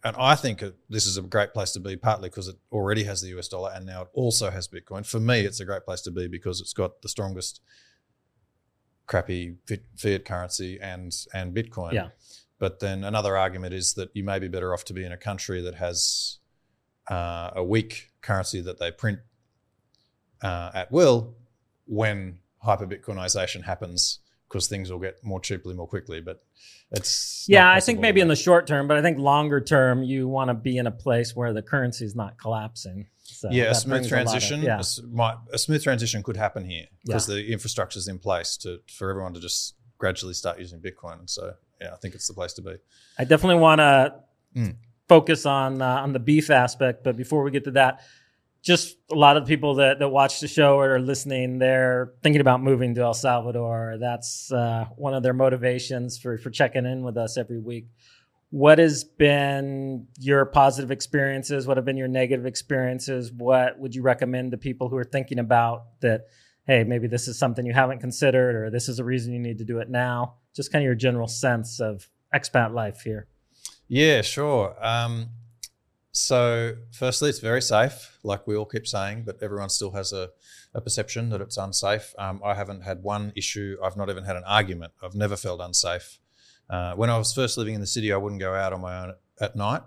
And 0.03 0.15
I 0.17 0.35
think 0.35 0.63
this 0.89 1.05
is 1.05 1.17
a 1.17 1.21
great 1.21 1.53
place 1.53 1.71
to 1.71 1.79
be, 1.79 1.95
partly 1.95 2.29
because 2.29 2.47
it 2.47 2.55
already 2.71 3.03
has 3.03 3.21
the 3.21 3.37
US 3.37 3.47
dollar 3.47 3.71
and 3.73 3.85
now 3.85 4.03
it 4.03 4.07
also 4.13 4.49
has 4.49 4.67
Bitcoin. 4.67 5.05
For 5.05 5.19
me, 5.19 5.41
it's 5.41 5.59
a 5.59 5.65
great 5.65 5.85
place 5.85 6.01
to 6.01 6.11
be 6.11 6.27
because 6.27 6.61
it's 6.61 6.73
got 6.73 7.01
the 7.01 7.09
strongest 7.09 7.61
crappy 9.05 9.55
fiat 9.95 10.25
currency 10.25 10.79
and 10.81 11.15
and 11.33 11.55
Bitcoin. 11.55 11.93
Yeah. 11.93 12.09
But 12.59 12.79
then 12.79 13.03
another 13.03 13.37
argument 13.37 13.73
is 13.73 13.93
that 13.93 14.09
you 14.15 14.23
may 14.23 14.39
be 14.39 14.47
better 14.47 14.73
off 14.73 14.83
to 14.85 14.93
be 14.93 15.05
in 15.05 15.11
a 15.11 15.17
country 15.17 15.61
that 15.61 15.75
has 15.75 16.39
uh, 17.09 17.51
a 17.55 17.63
weak 17.63 18.11
currency 18.21 18.61
that 18.61 18.79
they 18.79 18.91
print 18.91 19.19
uh, 20.41 20.71
at 20.73 20.91
will 20.91 21.35
when 21.85 22.39
hyper 22.59 22.87
Bitcoinization 22.87 23.63
happens 23.63 24.19
because 24.47 24.67
things 24.67 24.91
will 24.91 24.99
get 24.99 25.23
more 25.23 25.39
cheaply 25.39 25.73
more 25.73 25.87
quickly. 25.87 26.21
But 26.21 26.43
it's 26.91 27.45
Yeah, 27.49 27.69
I 27.71 27.79
think 27.79 27.99
maybe 27.99 28.21
in 28.21 28.27
the 28.27 28.35
short 28.35 28.67
term, 28.67 28.87
but 28.87 28.97
I 28.97 29.01
think 29.01 29.17
longer 29.17 29.59
term, 29.61 30.03
you 30.03 30.27
want 30.27 30.49
to 30.49 30.53
be 30.53 30.77
in 30.77 30.87
a 30.87 30.91
place 30.91 31.35
where 31.35 31.53
the 31.53 31.61
currency 31.61 32.05
is 32.05 32.15
not 32.15 32.37
collapsing. 32.39 33.07
So 33.23 33.49
yeah, 33.51 33.65
a 33.71 33.75
smooth 33.75 34.09
brings 34.09 34.11
lot 34.11 34.21
of- 34.37 34.43
transition. 34.43 34.61
yeah, 34.61 34.81
a, 35.19 35.53
a 35.53 35.57
smooth 35.57 35.83
transition 35.83 36.23
could 36.23 36.37
happen 36.37 36.63
here 36.63 36.85
because 37.05 37.27
the 37.27 37.51
infrastructure 37.51 37.99
is 37.99 38.07
in 38.07 38.19
place 38.19 38.55
to 38.57 38.79
for 38.97 39.09
everyone 39.09 39.33
to 39.33 39.39
just 39.41 39.75
gradually 39.97 40.33
start 40.33 40.59
using 40.59 40.79
Bitcoin. 40.79 41.19
And 41.19 41.29
so, 41.29 41.53
yeah, 41.81 41.91
I 41.93 41.97
think 41.97 42.15
it's 42.15 42.27
the 42.27 42.33
place 42.33 42.53
to 42.53 42.61
be. 42.61 42.75
I 43.19 43.23
definitely 43.25 43.61
want 43.61 43.79
to 43.79 44.13
Mm. 44.55 44.75
focus 45.09 45.45
on 45.45 45.81
uh, 45.81 45.85
on 46.05 46.13
the 46.13 46.19
beef 46.19 46.49
aspect. 46.49 47.03
But 47.03 47.17
before 47.17 47.43
we 47.43 47.51
get 47.51 47.65
to 47.65 47.71
that, 47.71 48.01
just 48.67 48.97
a 49.09 49.15
lot 49.15 49.37
of 49.37 49.47
people 49.47 49.75
that, 49.75 49.99
that 49.99 50.09
watch 50.09 50.41
the 50.41 50.47
show 50.47 50.77
or 50.77 50.95
are 50.95 50.99
listening, 50.99 51.57
they're 51.57 52.11
thinking 52.21 52.41
about 52.41 52.61
moving 52.61 52.93
to 52.95 53.01
El 53.01 53.13
Salvador. 53.13 53.95
That's 53.97 54.51
uh, 54.51 54.87
one 54.97 55.13
of 55.13 55.23
their 55.23 55.33
motivations 55.33 56.17
for, 56.17 56.37
for 56.37 56.49
checking 56.49 56.85
in 56.85 57.01
with 57.01 57.15
us 57.15 57.37
every 57.37 57.59
week. 57.59 57.87
What 58.49 58.79
has 58.79 59.05
been 59.05 60.07
your 60.19 60.45
positive 60.45 60.91
experiences? 60.91 61.65
What 61.65 61.77
have 61.77 61.85
been 61.85 61.95
your 61.95 62.09
negative 62.09 62.45
experiences? 62.45 63.31
What 63.31 63.79
would 63.79 63.95
you 63.95 64.01
recommend 64.01 64.51
to 64.51 64.57
people 64.57 64.89
who 64.89 64.97
are 64.97 65.05
thinking 65.05 65.39
about 65.39 65.99
that? 66.01 66.25
Hey, 66.65 66.83
maybe 66.83 67.07
this 67.07 67.29
is 67.29 67.39
something 67.39 67.65
you 67.65 67.71
haven't 67.71 67.99
considered, 67.99 68.53
or 68.53 68.69
this 68.69 68.89
is 68.89 68.99
a 68.99 69.03
reason 69.05 69.31
you 69.31 69.39
need 69.39 69.59
to 69.59 69.63
do 69.63 69.79
it 69.79 69.89
now. 69.89 70.35
Just 70.53 70.73
kind 70.73 70.83
of 70.83 70.85
your 70.85 70.95
general 70.95 71.29
sense 71.29 71.79
of 71.79 72.09
expat 72.35 72.73
life 72.73 72.99
here. 72.99 73.27
Yeah, 73.87 74.21
sure. 74.21 74.75
Um, 74.81 75.29
so, 76.17 76.73
firstly, 76.91 77.29
it's 77.29 77.39
very 77.51 77.61
safe, 77.61 77.97
like 78.23 78.47
we 78.47 78.55
all 78.57 78.65
keep 78.65 78.87
saying, 78.87 79.23
but 79.27 79.35
everyone 79.41 79.69
still 79.69 79.91
has 79.91 80.13
a, 80.13 80.29
a 80.73 80.81
perception 80.81 81.29
that 81.29 81.41
it's 81.41 81.57
unsafe. 81.57 82.07
Um, 82.17 82.41
I 82.43 82.53
haven't 82.61 82.81
had 82.89 83.03
one 83.03 83.31
issue. 83.35 83.77
I've 83.83 83.97
not 83.97 84.09
even 84.09 84.23
had 84.23 84.35
an 84.35 84.43
argument. 84.45 84.93
I've 85.03 85.15
never 85.15 85.37
felt 85.37 85.59
unsafe 85.61 86.19
Uh, 86.69 86.93
when 86.95 87.09
I 87.09 87.17
was 87.17 87.33
first 87.33 87.57
living 87.57 87.75
in 87.75 87.81
the 87.81 87.87
city, 87.87 88.11
I 88.11 88.17
wouldn't 88.17 88.41
go 88.41 88.53
out 88.53 88.73
on 88.73 88.81
my 88.81 88.93
own 89.01 89.13
at 89.39 89.55
night, 89.55 89.83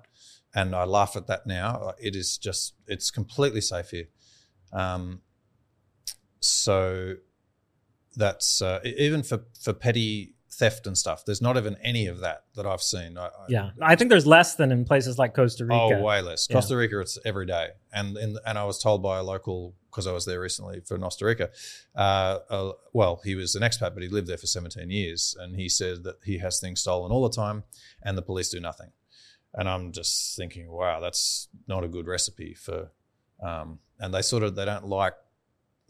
and 0.54 0.74
I 0.74 0.84
laugh 0.84 1.16
at 1.16 1.26
that 1.26 1.46
now. 1.46 1.92
It 1.98 2.14
is 2.16 2.38
just 2.38 2.74
it's 2.86 3.10
completely 3.10 3.60
safe 3.60 3.90
here. 3.90 4.08
Um, 4.72 5.20
so 6.40 7.16
that's 8.16 8.62
uh, 8.62 8.80
even 8.84 9.22
for 9.22 9.44
for 9.64 9.72
petty 9.74 10.34
theft 10.60 10.86
and 10.86 10.96
stuff. 10.96 11.24
There's 11.24 11.40
not 11.40 11.56
even 11.56 11.76
any 11.82 12.06
of 12.06 12.20
that 12.20 12.44
that 12.54 12.66
I've 12.66 12.82
seen. 12.82 13.16
I, 13.16 13.26
I, 13.26 13.30
Yeah, 13.48 13.70
I 13.80 13.96
think 13.96 14.10
there's 14.10 14.26
less 14.26 14.54
than 14.54 14.70
in 14.70 14.84
places 14.84 15.18
like 15.18 15.34
Costa 15.34 15.64
Rica. 15.64 15.74
Oh, 15.74 16.02
way 16.02 16.20
less. 16.20 16.46
Yeah. 16.48 16.54
Costa 16.54 16.76
Rica, 16.76 17.00
it's 17.00 17.18
every 17.24 17.46
day, 17.46 17.70
and 17.92 18.16
in, 18.16 18.36
and 18.46 18.58
I 18.58 18.64
was 18.64 18.78
told 18.78 19.02
by 19.02 19.18
a 19.18 19.22
local 19.22 19.74
because 19.90 20.06
I 20.06 20.12
was 20.12 20.26
there 20.26 20.38
recently 20.38 20.80
for 20.80 20.98
Costa 20.98 21.24
Rica. 21.24 21.50
Uh, 21.96 22.38
uh, 22.48 22.72
well, 22.92 23.20
he 23.24 23.34
was 23.34 23.56
an 23.56 23.62
expat, 23.62 23.94
but 23.94 24.02
he 24.02 24.08
lived 24.08 24.28
there 24.28 24.38
for 24.38 24.46
17 24.46 24.88
years, 24.90 25.34
and 25.40 25.56
he 25.56 25.68
said 25.68 26.04
that 26.04 26.16
he 26.24 26.38
has 26.38 26.60
things 26.60 26.80
stolen 26.80 27.10
all 27.10 27.22
the 27.28 27.34
time, 27.34 27.64
and 28.02 28.16
the 28.16 28.22
police 28.22 28.50
do 28.50 28.60
nothing. 28.60 28.90
And 29.54 29.68
I'm 29.68 29.90
just 29.90 30.36
thinking, 30.36 30.70
wow, 30.70 31.00
that's 31.00 31.48
not 31.66 31.82
a 31.82 31.88
good 31.88 32.06
recipe 32.06 32.54
for. 32.54 32.92
Um, 33.42 33.80
and 33.98 34.14
they 34.14 34.22
sort 34.22 34.42
of 34.42 34.54
they 34.54 34.66
don't 34.66 34.86
like 34.86 35.14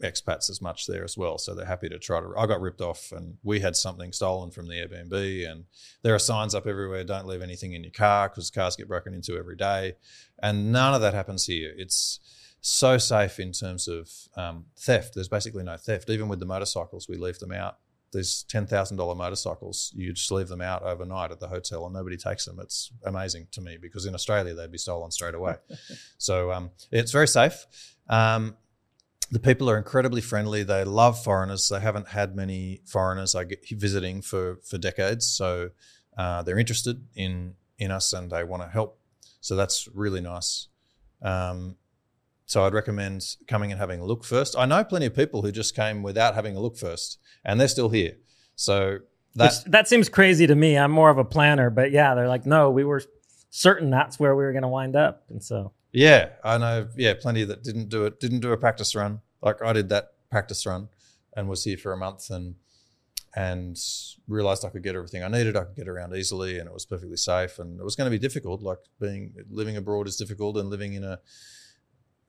expats 0.01 0.49
as 0.49 0.61
much 0.61 0.87
there 0.87 1.03
as 1.03 1.17
well, 1.17 1.37
so 1.37 1.53
they're 1.53 1.65
happy 1.65 1.89
to 1.89 1.99
try 1.99 2.19
to. 2.19 2.33
I 2.37 2.45
got 2.45 2.61
ripped 2.61 2.81
off, 2.81 3.11
and 3.11 3.37
we 3.43 3.59
had 3.59 3.75
something 3.75 4.11
stolen 4.11 4.51
from 4.51 4.67
the 4.67 4.75
Airbnb, 4.75 5.49
and 5.49 5.65
there 6.01 6.15
are 6.15 6.19
signs 6.19 6.55
up 6.55 6.67
everywhere: 6.67 7.03
don't 7.03 7.27
leave 7.27 7.41
anything 7.41 7.73
in 7.73 7.83
your 7.83 7.91
car 7.91 8.29
because 8.29 8.49
cars 8.49 8.75
get 8.75 8.87
broken 8.87 9.13
into 9.13 9.37
every 9.37 9.55
day, 9.55 9.95
and 10.41 10.71
none 10.71 10.93
of 10.93 11.01
that 11.01 11.13
happens 11.13 11.45
here. 11.45 11.73
It's 11.77 12.19
so 12.61 12.97
safe 12.97 13.39
in 13.39 13.51
terms 13.51 13.87
of 13.87 14.09
um, 14.35 14.65
theft. 14.77 15.15
There's 15.15 15.27
basically 15.27 15.63
no 15.63 15.77
theft, 15.77 16.09
even 16.09 16.27
with 16.27 16.39
the 16.39 16.45
motorcycles. 16.45 17.07
We 17.09 17.17
leave 17.17 17.39
them 17.39 17.51
out. 17.51 17.77
Thousand 18.13 18.97
dollar 18.97 19.15
motorcycles. 19.15 19.93
You 19.95 20.11
just 20.11 20.31
leave 20.31 20.49
them 20.49 20.59
out 20.59 20.83
overnight 20.83 21.31
at 21.31 21.39
the 21.39 21.47
hotel, 21.47 21.85
and 21.85 21.93
nobody 21.93 22.17
takes 22.17 22.43
them. 22.43 22.59
It's 22.59 22.91
amazing 23.05 23.47
to 23.51 23.61
me 23.61 23.77
because 23.81 24.05
in 24.05 24.13
Australia 24.13 24.53
they'd 24.53 24.71
be 24.71 24.77
stolen 24.77 25.11
straight 25.11 25.33
away. 25.33 25.55
so 26.17 26.51
um, 26.51 26.71
it's 26.91 27.13
very 27.13 27.27
safe. 27.27 27.65
Um, 28.09 28.57
the 29.31 29.39
people 29.39 29.69
are 29.69 29.77
incredibly 29.77 30.21
friendly. 30.21 30.63
They 30.63 30.83
love 30.83 31.23
foreigners. 31.23 31.69
They 31.69 31.79
haven't 31.79 32.09
had 32.09 32.35
many 32.35 32.81
foreigners 32.85 33.35
visiting 33.71 34.21
for 34.21 34.57
for 34.63 34.77
decades, 34.77 35.25
so 35.27 35.71
uh, 36.17 36.43
they're 36.43 36.59
interested 36.59 37.07
in 37.15 37.55
in 37.79 37.91
us 37.91 38.13
and 38.13 38.29
they 38.29 38.43
want 38.43 38.61
to 38.63 38.69
help. 38.69 38.99
So 39.39 39.55
that's 39.55 39.87
really 39.93 40.21
nice. 40.21 40.67
Um, 41.21 41.77
so 42.45 42.65
I'd 42.65 42.73
recommend 42.73 43.37
coming 43.47 43.71
and 43.71 43.79
having 43.79 44.01
a 44.01 44.05
look 44.05 44.25
first. 44.25 44.55
I 44.57 44.65
know 44.65 44.83
plenty 44.83 45.05
of 45.05 45.15
people 45.15 45.41
who 45.41 45.51
just 45.51 45.75
came 45.75 46.03
without 46.03 46.35
having 46.35 46.57
a 46.57 46.59
look 46.59 46.77
first, 46.77 47.17
and 47.45 47.59
they're 47.59 47.69
still 47.69 47.89
here. 47.89 48.17
So 48.55 48.99
that 49.35 49.53
Which, 49.53 49.71
that 49.71 49.87
seems 49.87 50.09
crazy 50.09 50.45
to 50.45 50.55
me. 50.55 50.77
I'm 50.77 50.91
more 50.91 51.09
of 51.09 51.17
a 51.17 51.23
planner, 51.23 51.69
but 51.69 51.91
yeah, 51.91 52.13
they're 52.15 52.27
like, 52.27 52.45
no, 52.45 52.69
we 52.69 52.83
were 52.83 53.01
certain 53.49 53.89
that's 53.89 54.19
where 54.19 54.35
we 54.35 54.43
were 54.43 54.51
going 54.51 54.63
to 54.63 54.67
wind 54.67 54.97
up, 54.97 55.23
and 55.29 55.41
so 55.41 55.71
Yeah, 55.91 56.29
I 56.43 56.57
know. 56.57 56.87
Yeah, 56.95 57.13
plenty 57.19 57.43
that 57.43 57.63
didn't 57.63 57.89
do 57.89 58.05
it. 58.05 58.19
Didn't 58.19 58.39
do 58.39 58.51
a 58.51 58.57
practice 58.57 58.95
run. 58.95 59.21
Like 59.41 59.61
I 59.61 59.73
did 59.73 59.89
that 59.89 60.13
practice 60.29 60.65
run, 60.65 60.89
and 61.35 61.49
was 61.49 61.63
here 61.63 61.77
for 61.77 61.91
a 61.91 61.97
month, 61.97 62.29
and 62.29 62.55
and 63.35 63.77
realized 64.27 64.65
I 64.65 64.69
could 64.69 64.83
get 64.83 64.95
everything 64.95 65.23
I 65.23 65.27
needed. 65.27 65.55
I 65.55 65.63
could 65.65 65.75
get 65.75 65.87
around 65.87 66.15
easily, 66.15 66.59
and 66.59 66.67
it 66.67 66.73
was 66.73 66.85
perfectly 66.85 67.17
safe. 67.17 67.59
And 67.59 67.79
it 67.79 67.83
was 67.83 67.95
going 67.95 68.09
to 68.09 68.17
be 68.17 68.19
difficult. 68.19 68.61
Like 68.61 68.79
being 68.99 69.33
living 69.49 69.77
abroad 69.77 70.07
is 70.07 70.15
difficult, 70.17 70.57
and 70.57 70.69
living 70.69 70.93
in 70.93 71.03
a 71.03 71.19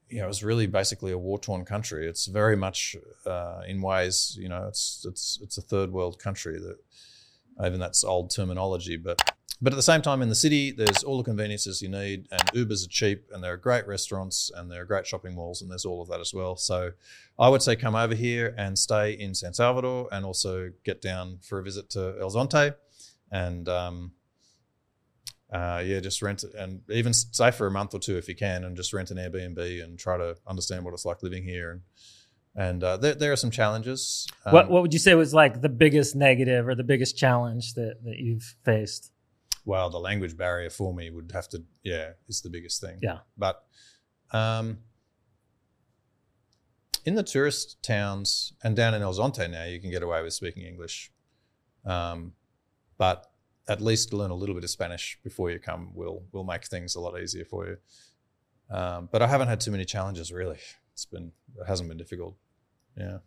you 0.09 0.19
know, 0.19 0.25
it 0.25 0.27
was 0.27 0.43
really 0.43 0.67
basically 0.67 1.11
a 1.11 1.17
war 1.17 1.39
torn 1.39 1.65
country. 1.65 2.07
It's 2.07 2.27
very 2.27 2.55
much, 2.55 2.95
uh, 3.25 3.61
in 3.67 3.81
ways, 3.81 4.37
you 4.39 4.47
know, 4.47 4.67
it's 4.67 5.05
it's 5.09 5.39
it's 5.41 5.57
a 5.57 5.61
third 5.61 5.91
world 5.91 6.19
country. 6.19 6.59
That 6.59 6.77
even 7.63 7.79
that's 7.79 8.03
old 8.03 8.33
terminology, 8.33 8.97
but 8.97 9.21
but 9.61 9.71
at 9.71 9.77
the 9.77 9.81
same 9.81 10.01
time, 10.01 10.21
in 10.21 10.27
the 10.27 10.35
city, 10.35 10.71
there's 10.71 11.03
all 11.03 11.17
the 11.17 11.23
conveniences 11.23 11.81
you 11.81 11.87
need, 11.87 12.27
and 12.31 12.41
Ubers 12.51 12.85
are 12.85 12.89
cheap, 12.89 13.29
and 13.31 13.41
there 13.41 13.53
are 13.53 13.57
great 13.57 13.87
restaurants, 13.87 14.51
and 14.53 14.69
there 14.69 14.81
are 14.81 14.85
great 14.85 15.07
shopping 15.07 15.35
malls, 15.35 15.61
and 15.61 15.71
there's 15.71 15.85
all 15.85 16.01
of 16.01 16.09
that 16.09 16.19
as 16.19 16.33
well. 16.33 16.57
So, 16.57 16.91
I 17.39 17.47
would 17.47 17.61
say 17.61 17.77
come 17.77 17.95
over 17.95 18.13
here 18.13 18.53
and 18.57 18.77
stay 18.77 19.13
in 19.13 19.33
San 19.33 19.53
Salvador, 19.53 20.09
and 20.11 20.25
also 20.25 20.71
get 20.83 21.01
down 21.01 21.39
for 21.41 21.59
a 21.59 21.63
visit 21.63 21.89
to 21.91 22.17
El 22.19 22.29
Zonte, 22.31 22.75
and 23.31 23.69
um, 23.69 24.11
uh, 25.53 25.81
yeah, 25.85 26.01
just 26.01 26.21
rent 26.21 26.43
it, 26.43 26.53
and 26.55 26.81
even 26.89 27.13
stay 27.13 27.51
for 27.51 27.67
a 27.67 27.71
month 27.71 27.93
or 27.93 27.99
two 27.99 28.17
if 28.17 28.27
you 28.27 28.35
can, 28.35 28.65
and 28.65 28.75
just 28.75 28.91
rent 28.91 29.11
an 29.11 29.17
Airbnb 29.17 29.81
and 29.81 29.97
try 29.97 30.17
to 30.17 30.35
understand 30.45 30.83
what 30.83 30.93
it's 30.93 31.05
like 31.05 31.23
living 31.23 31.43
here. 31.43 31.71
And 31.71 31.81
and 32.55 32.83
uh, 32.83 32.97
there 32.97 33.15
there 33.15 33.31
are 33.31 33.37
some 33.37 33.51
challenges. 33.51 34.27
what 34.43 34.65
Um, 34.65 34.71
what 34.71 34.81
would 34.81 34.93
you 34.93 34.99
say 34.99 35.15
was 35.15 35.33
like 35.33 35.61
the 35.61 35.69
biggest 35.69 36.15
negative 36.15 36.67
or 36.67 36.75
the 36.75 36.83
biggest 36.83 37.17
challenge 37.17 37.73
that 37.73 38.03
that 38.03 38.17
you've 38.17 38.55
faced? 38.63 39.13
well, 39.65 39.89
the 39.89 39.99
language 39.99 40.35
barrier 40.35 40.69
for 40.69 40.93
me 40.93 41.09
would 41.09 41.31
have 41.33 41.47
to, 41.49 41.63
yeah, 41.83 42.11
is 42.27 42.41
the 42.41 42.49
biggest 42.49 42.81
thing. 42.81 42.99
Yeah. 43.01 43.19
But 43.37 43.63
um, 44.31 44.79
in 47.05 47.15
the 47.15 47.23
tourist 47.23 47.81
towns 47.81 48.53
and 48.63 48.75
down 48.75 48.93
in 48.93 49.01
El 49.01 49.13
Zonte 49.13 49.49
now, 49.49 49.63
you 49.63 49.79
can 49.79 49.89
get 49.89 50.03
away 50.03 50.21
with 50.21 50.33
speaking 50.33 50.63
English. 50.63 51.11
Um, 51.85 52.33
but 52.97 53.27
at 53.67 53.81
least 53.81 54.13
learn 54.13 54.31
a 54.31 54.35
little 54.35 54.55
bit 54.55 54.63
of 54.63 54.69
Spanish 54.69 55.17
before 55.23 55.49
you 55.49 55.59
come 55.59 55.91
will 55.93 56.23
will 56.31 56.43
make 56.43 56.65
things 56.65 56.95
a 56.95 56.99
lot 56.99 57.19
easier 57.19 57.45
for 57.45 57.65
you. 57.67 57.77
Um, 58.69 59.09
but 59.11 59.21
I 59.21 59.27
haven't 59.27 59.47
had 59.47 59.59
too 59.59 59.71
many 59.71 59.85
challenges 59.85 60.31
really. 60.31 60.59
It's 60.93 61.05
been 61.05 61.31
it 61.59 61.67
hasn't 61.67 61.89
been 61.89 61.97
difficult. 61.97 62.35
Yeah. 62.97 63.17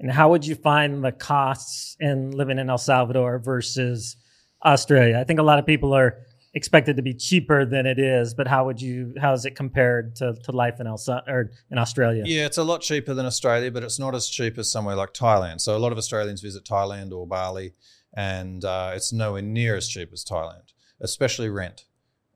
And 0.00 0.10
how 0.10 0.30
would 0.30 0.46
you 0.46 0.54
find 0.54 1.04
the 1.04 1.12
costs 1.12 1.96
in 2.00 2.32
living 2.32 2.58
in 2.58 2.68
El 2.68 2.78
Salvador 2.78 3.38
versus 3.38 4.16
Australia? 4.64 5.18
I 5.18 5.24
think 5.24 5.38
a 5.38 5.42
lot 5.42 5.58
of 5.58 5.66
people 5.66 5.94
are 5.94 6.18
expected 6.54 6.96
to 6.96 7.02
be 7.02 7.14
cheaper 7.14 7.64
than 7.64 7.86
it 7.86 7.98
is, 7.98 8.32
but 8.32 8.46
how 8.46 8.64
would 8.64 8.80
you 8.80 9.14
how 9.20 9.32
is 9.32 9.44
it 9.44 9.56
compared 9.56 10.16
to, 10.16 10.34
to 10.44 10.52
life 10.52 10.80
in 10.80 10.86
El 10.86 10.98
Sa- 10.98 11.22
or 11.26 11.50
in 11.70 11.78
Australia? 11.78 12.22
Yeah, 12.26 12.46
it's 12.46 12.58
a 12.58 12.64
lot 12.64 12.80
cheaper 12.80 13.14
than 13.14 13.26
Australia, 13.26 13.70
but 13.70 13.82
it's 13.82 13.98
not 13.98 14.14
as 14.14 14.28
cheap 14.28 14.58
as 14.58 14.70
somewhere 14.70 14.96
like 14.96 15.12
Thailand. 15.12 15.60
So 15.60 15.76
a 15.76 15.78
lot 15.78 15.92
of 15.92 15.98
Australians 15.98 16.40
visit 16.40 16.64
Thailand 16.64 17.12
or 17.12 17.26
Bali, 17.26 17.74
and 18.12 18.64
uh, 18.64 18.92
it's 18.94 19.12
nowhere 19.12 19.42
near 19.42 19.76
as 19.76 19.88
cheap 19.88 20.12
as 20.12 20.24
Thailand, 20.24 20.72
especially 21.00 21.48
rent. 21.48 21.84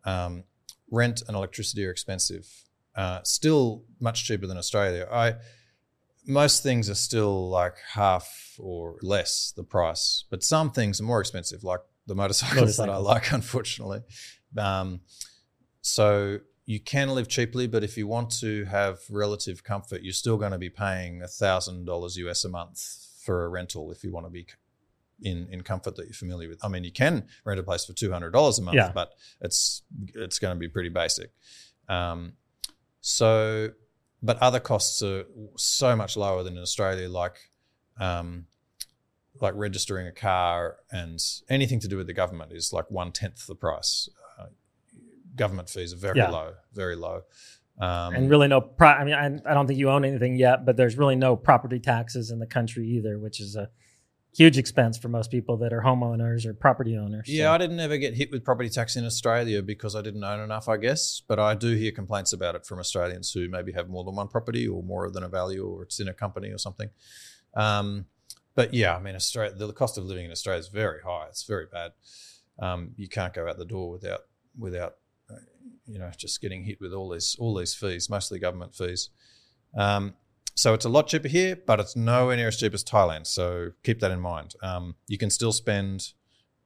Um, 0.04 0.44
rent 0.90 1.22
and 1.26 1.36
electricity 1.36 1.86
are 1.86 1.90
expensive. 1.90 2.67
Uh, 2.98 3.22
still 3.22 3.84
much 4.00 4.24
cheaper 4.26 4.46
than 4.48 4.58
Australia. 4.58 5.06
I 5.10 5.34
most 6.26 6.62
things 6.62 6.90
are 6.90 6.94
still 6.96 7.48
like 7.48 7.76
half 7.92 8.56
or 8.58 8.96
less 9.02 9.52
the 9.56 9.62
price, 9.62 10.24
but 10.30 10.42
some 10.42 10.70
things 10.72 11.00
are 11.00 11.04
more 11.04 11.20
expensive, 11.20 11.62
like 11.62 11.80
the 12.08 12.14
motorcycles, 12.14 12.76
that 12.76 12.90
I 12.90 12.96
like, 12.96 13.32
unfortunately. 13.40 14.00
Um, 14.56 15.00
so 15.80 16.40
you 16.66 16.80
can 16.80 17.08
live 17.10 17.28
cheaply, 17.28 17.66
but 17.68 17.82
if 17.84 17.96
you 17.96 18.06
want 18.06 18.30
to 18.40 18.64
have 18.64 18.98
relative 19.08 19.62
comfort, 19.64 20.02
you're 20.02 20.12
still 20.12 20.36
going 20.36 20.52
to 20.52 20.58
be 20.58 20.68
paying 20.68 21.22
thousand 21.28 21.86
dollars 21.86 22.16
US 22.16 22.44
a 22.44 22.48
month 22.48 22.78
for 23.24 23.44
a 23.44 23.48
rental 23.48 23.90
if 23.92 24.02
you 24.04 24.10
want 24.12 24.26
to 24.26 24.30
be 24.30 24.46
in 25.22 25.46
in 25.52 25.62
comfort 25.62 25.94
that 25.96 26.06
you're 26.06 26.14
familiar 26.14 26.48
with. 26.48 26.64
I 26.64 26.68
mean, 26.68 26.84
you 26.84 26.92
can 26.92 27.26
rent 27.44 27.60
a 27.60 27.62
place 27.62 27.84
for 27.86 27.92
two 27.92 28.10
hundred 28.10 28.32
dollars 28.32 28.58
a 28.58 28.62
month, 28.62 28.74
Yeah. 28.76 28.90
but 28.92 29.12
it's 29.40 29.82
it's 30.14 30.38
going 30.40 30.54
to 30.56 30.58
be 30.58 30.68
pretty 30.68 30.90
basic. 30.90 31.30
Um, 31.88 32.32
so, 33.00 33.70
but 34.22 34.36
other 34.38 34.60
costs 34.60 35.02
are 35.02 35.24
so 35.56 35.94
much 35.96 36.16
lower 36.16 36.42
than 36.42 36.56
in 36.56 36.62
Australia, 36.62 37.08
like 37.08 37.50
um, 38.00 38.46
like 39.40 39.54
registering 39.56 40.06
a 40.06 40.12
car 40.12 40.76
and 40.90 41.20
anything 41.48 41.80
to 41.80 41.88
do 41.88 41.96
with 41.96 42.06
the 42.06 42.12
government 42.12 42.52
is 42.52 42.72
like 42.72 42.90
one 42.90 43.12
tenth 43.12 43.46
the 43.46 43.54
price. 43.54 44.08
Uh, 44.38 44.46
government 45.36 45.68
fees 45.68 45.92
are 45.92 45.96
very 45.96 46.18
Yeah. 46.18 46.30
low, 46.30 46.54
very 46.72 46.96
low. 46.96 47.22
Um, 47.80 48.14
and 48.14 48.28
really 48.28 48.48
no 48.48 48.60
pro- 48.60 48.88
I 48.88 49.04
mean 49.04 49.14
I, 49.14 49.26
I 49.48 49.54
don't 49.54 49.68
think 49.68 49.78
you 49.78 49.88
own 49.90 50.04
anything 50.04 50.34
yet, 50.34 50.64
but 50.66 50.76
there's 50.76 50.96
really 50.98 51.14
no 51.14 51.36
property 51.36 51.78
taxes 51.78 52.30
in 52.32 52.40
the 52.40 52.46
country 52.46 52.88
either, 52.88 53.18
which 53.20 53.38
is 53.40 53.54
a 53.54 53.70
huge 54.36 54.58
expense 54.58 54.96
for 54.98 55.08
most 55.08 55.30
people 55.30 55.56
that 55.58 55.72
are 55.72 55.80
homeowners 55.82 56.46
or 56.46 56.54
property 56.54 56.96
owners. 56.96 57.26
Yeah, 57.28 57.46
So- 57.46 57.52
I 57.52 57.58
didn't 57.58 57.80
ever 57.80 57.96
get 57.96 58.14
hit 58.14 58.30
with 58.30 58.44
property 58.44 58.68
tax 58.68 58.96
in 58.96 59.04
Australia 59.04 59.62
because 59.62 59.94
I 59.96 60.02
didn't 60.02 60.22
own 60.22 60.40
enough, 60.40 60.68
I 60.68 60.76
guess. 60.76 61.22
But 61.26 61.38
I 61.38 61.54
do 61.54 61.74
hear 61.74 61.90
complaints 61.92 62.32
about 62.32 62.54
it 62.54 62.66
from 62.66 62.78
Australians 62.78 63.32
who 63.32 63.48
maybe 63.48 63.72
have 63.72 63.88
more 63.88 64.04
than 64.04 64.14
one 64.14 64.28
property 64.28 64.68
or 64.68 64.82
more 64.82 65.10
than 65.10 65.22
a 65.22 65.28
value 65.28 65.66
or 65.66 65.82
it's 65.82 65.98
in 65.98 66.08
a 66.08 66.14
company 66.14 66.50
or 66.50 66.58
something. 66.58 66.90
Um, 67.54 68.06
but 68.54 68.74
yeah, 68.74 68.96
I 68.96 69.00
mean, 69.00 69.14
Australia, 69.14 69.54
the 69.54 69.72
cost 69.72 69.98
of 69.98 70.04
living 70.04 70.24
in 70.26 70.30
Australia 70.30 70.60
is 70.60 70.68
very 70.68 71.00
high. 71.02 71.26
It's 71.28 71.44
very 71.44 71.66
bad. 71.66 71.92
Um, 72.58 72.90
you 72.96 73.08
can't 73.08 73.32
go 73.32 73.48
out 73.48 73.56
the 73.56 73.64
door 73.64 73.90
without 73.90 74.20
without 74.58 74.96
uh, 75.30 75.36
you 75.86 75.98
know 75.98 76.10
just 76.16 76.40
getting 76.40 76.64
hit 76.64 76.80
with 76.80 76.92
all 76.92 77.08
these 77.08 77.36
all 77.38 77.54
these 77.54 77.72
fees, 77.74 78.10
mostly 78.10 78.40
government 78.40 78.74
fees. 78.74 79.10
Um, 79.76 80.14
so 80.58 80.74
it's 80.74 80.84
a 80.84 80.88
lot 80.88 81.06
cheaper 81.06 81.28
here, 81.28 81.54
but 81.54 81.78
it's 81.78 81.94
nowhere 81.94 82.36
near 82.36 82.48
as 82.48 82.56
cheap 82.56 82.74
as 82.74 82.82
Thailand. 82.82 83.28
So 83.28 83.70
keep 83.84 84.00
that 84.00 84.10
in 84.10 84.20
mind. 84.20 84.56
Um, 84.60 84.96
you 85.06 85.16
can 85.16 85.30
still 85.30 85.52
spend 85.52 86.12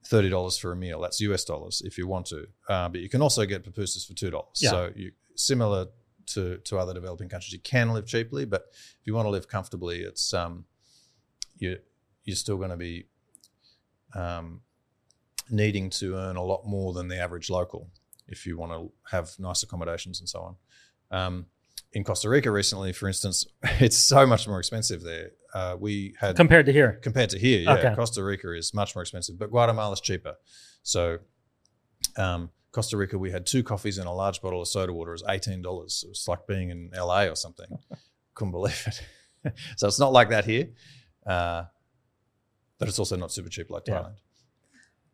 thirty 0.07 0.31
dollars 0.31 0.57
for 0.57 0.72
a 0.72 0.76
meal. 0.76 0.98
That's 0.98 1.20
US 1.20 1.44
dollars 1.44 1.83
if 1.85 1.98
you 1.98 2.07
want 2.07 2.24
to, 2.26 2.46
uh, 2.70 2.88
but 2.88 3.02
you 3.02 3.11
can 3.11 3.20
also 3.20 3.44
get 3.44 3.64
pupusas 3.64 4.07
for 4.07 4.14
two 4.14 4.31
dollars. 4.31 4.61
Yeah. 4.62 4.70
So 4.70 4.92
you 4.96 5.12
similar 5.37 5.88
to 6.28 6.57
to 6.57 6.78
other 6.78 6.94
developing 6.94 7.28
countries, 7.28 7.52
you 7.52 7.59
can 7.59 7.92
live 7.92 8.07
cheaply, 8.07 8.46
but 8.46 8.64
if 8.72 9.07
you 9.07 9.12
want 9.12 9.26
to 9.26 9.31
live 9.31 9.46
comfortably, 9.46 10.00
it's 10.00 10.33
um, 10.33 10.64
you 11.59 11.76
you're 12.24 12.35
still 12.35 12.57
going 12.57 12.70
to 12.70 12.78
be 12.78 13.09
um, 14.14 14.62
needing 15.50 15.90
to 15.90 16.16
earn 16.16 16.37
a 16.37 16.42
lot 16.42 16.66
more 16.66 16.94
than 16.94 17.09
the 17.09 17.18
average 17.18 17.50
local 17.50 17.90
if 18.26 18.46
you 18.46 18.57
want 18.57 18.72
to 18.72 18.90
have 19.14 19.38
nice 19.38 19.62
accommodations 19.62 20.18
and 20.18 20.31
so 20.31 20.40
on. 20.40 20.57
Um, 21.11 21.46
in 21.92 22.05
Costa 22.05 22.28
Rica 22.28 22.50
recently, 22.50 22.92
for 22.92 23.07
instance, 23.07 23.46
it's 23.81 23.98
so 23.98 24.26
much 24.26 24.48
more 24.48 24.59
expensive 24.59 25.02
there. 25.02 25.31
Uh, 25.55 25.76
we 25.78 26.14
had 26.18 26.35
compared 26.37 26.66
to 26.66 26.72
here. 26.72 26.98
compared 27.02 27.31
to 27.31 27.38
here, 27.38 27.61
yeah, 27.61 27.74
Okay. 27.74 27.94
Costa 27.94 28.22
Rica 28.24 28.55
is 28.57 28.72
much 28.72 28.94
more 28.94 29.02
expensive, 29.02 29.38
but 29.38 29.50
Guatemala's 29.50 30.00
cheaper. 30.00 30.37
So, 30.83 31.18
um, 32.16 32.50
Costa 32.72 32.96
Rica, 32.96 33.18
we 33.18 33.31
had 33.31 33.44
two 33.44 33.62
coffees 33.62 33.98
and 33.98 34.09
a 34.09 34.12
large 34.12 34.40
bottle 34.40 34.62
of 34.62 34.68
soda 34.68 34.92
water. 34.94 35.11
It 35.11 35.14
was 35.14 35.24
eighteen 35.28 35.61
dollars. 35.61 36.02
It 36.07 36.09
was 36.09 36.26
like 36.26 36.46
being 36.46 36.70
in 36.70 36.90
LA 36.96 37.24
or 37.24 37.37
something. 37.37 37.66
Couldn't 38.35 38.52
believe 38.52 38.83
it. 39.44 39.55
so 39.76 39.87
it's 39.87 39.98
not 39.98 40.12
like 40.12 40.31
that 40.31 40.46
here, 40.46 40.70
uh, 41.26 41.64
but 42.78 42.88
it's 42.88 42.98
also 42.98 43.16
not 43.16 43.31
super 43.31 43.50
cheap 43.50 43.68
like 43.70 43.85
Thailand. 43.85 44.14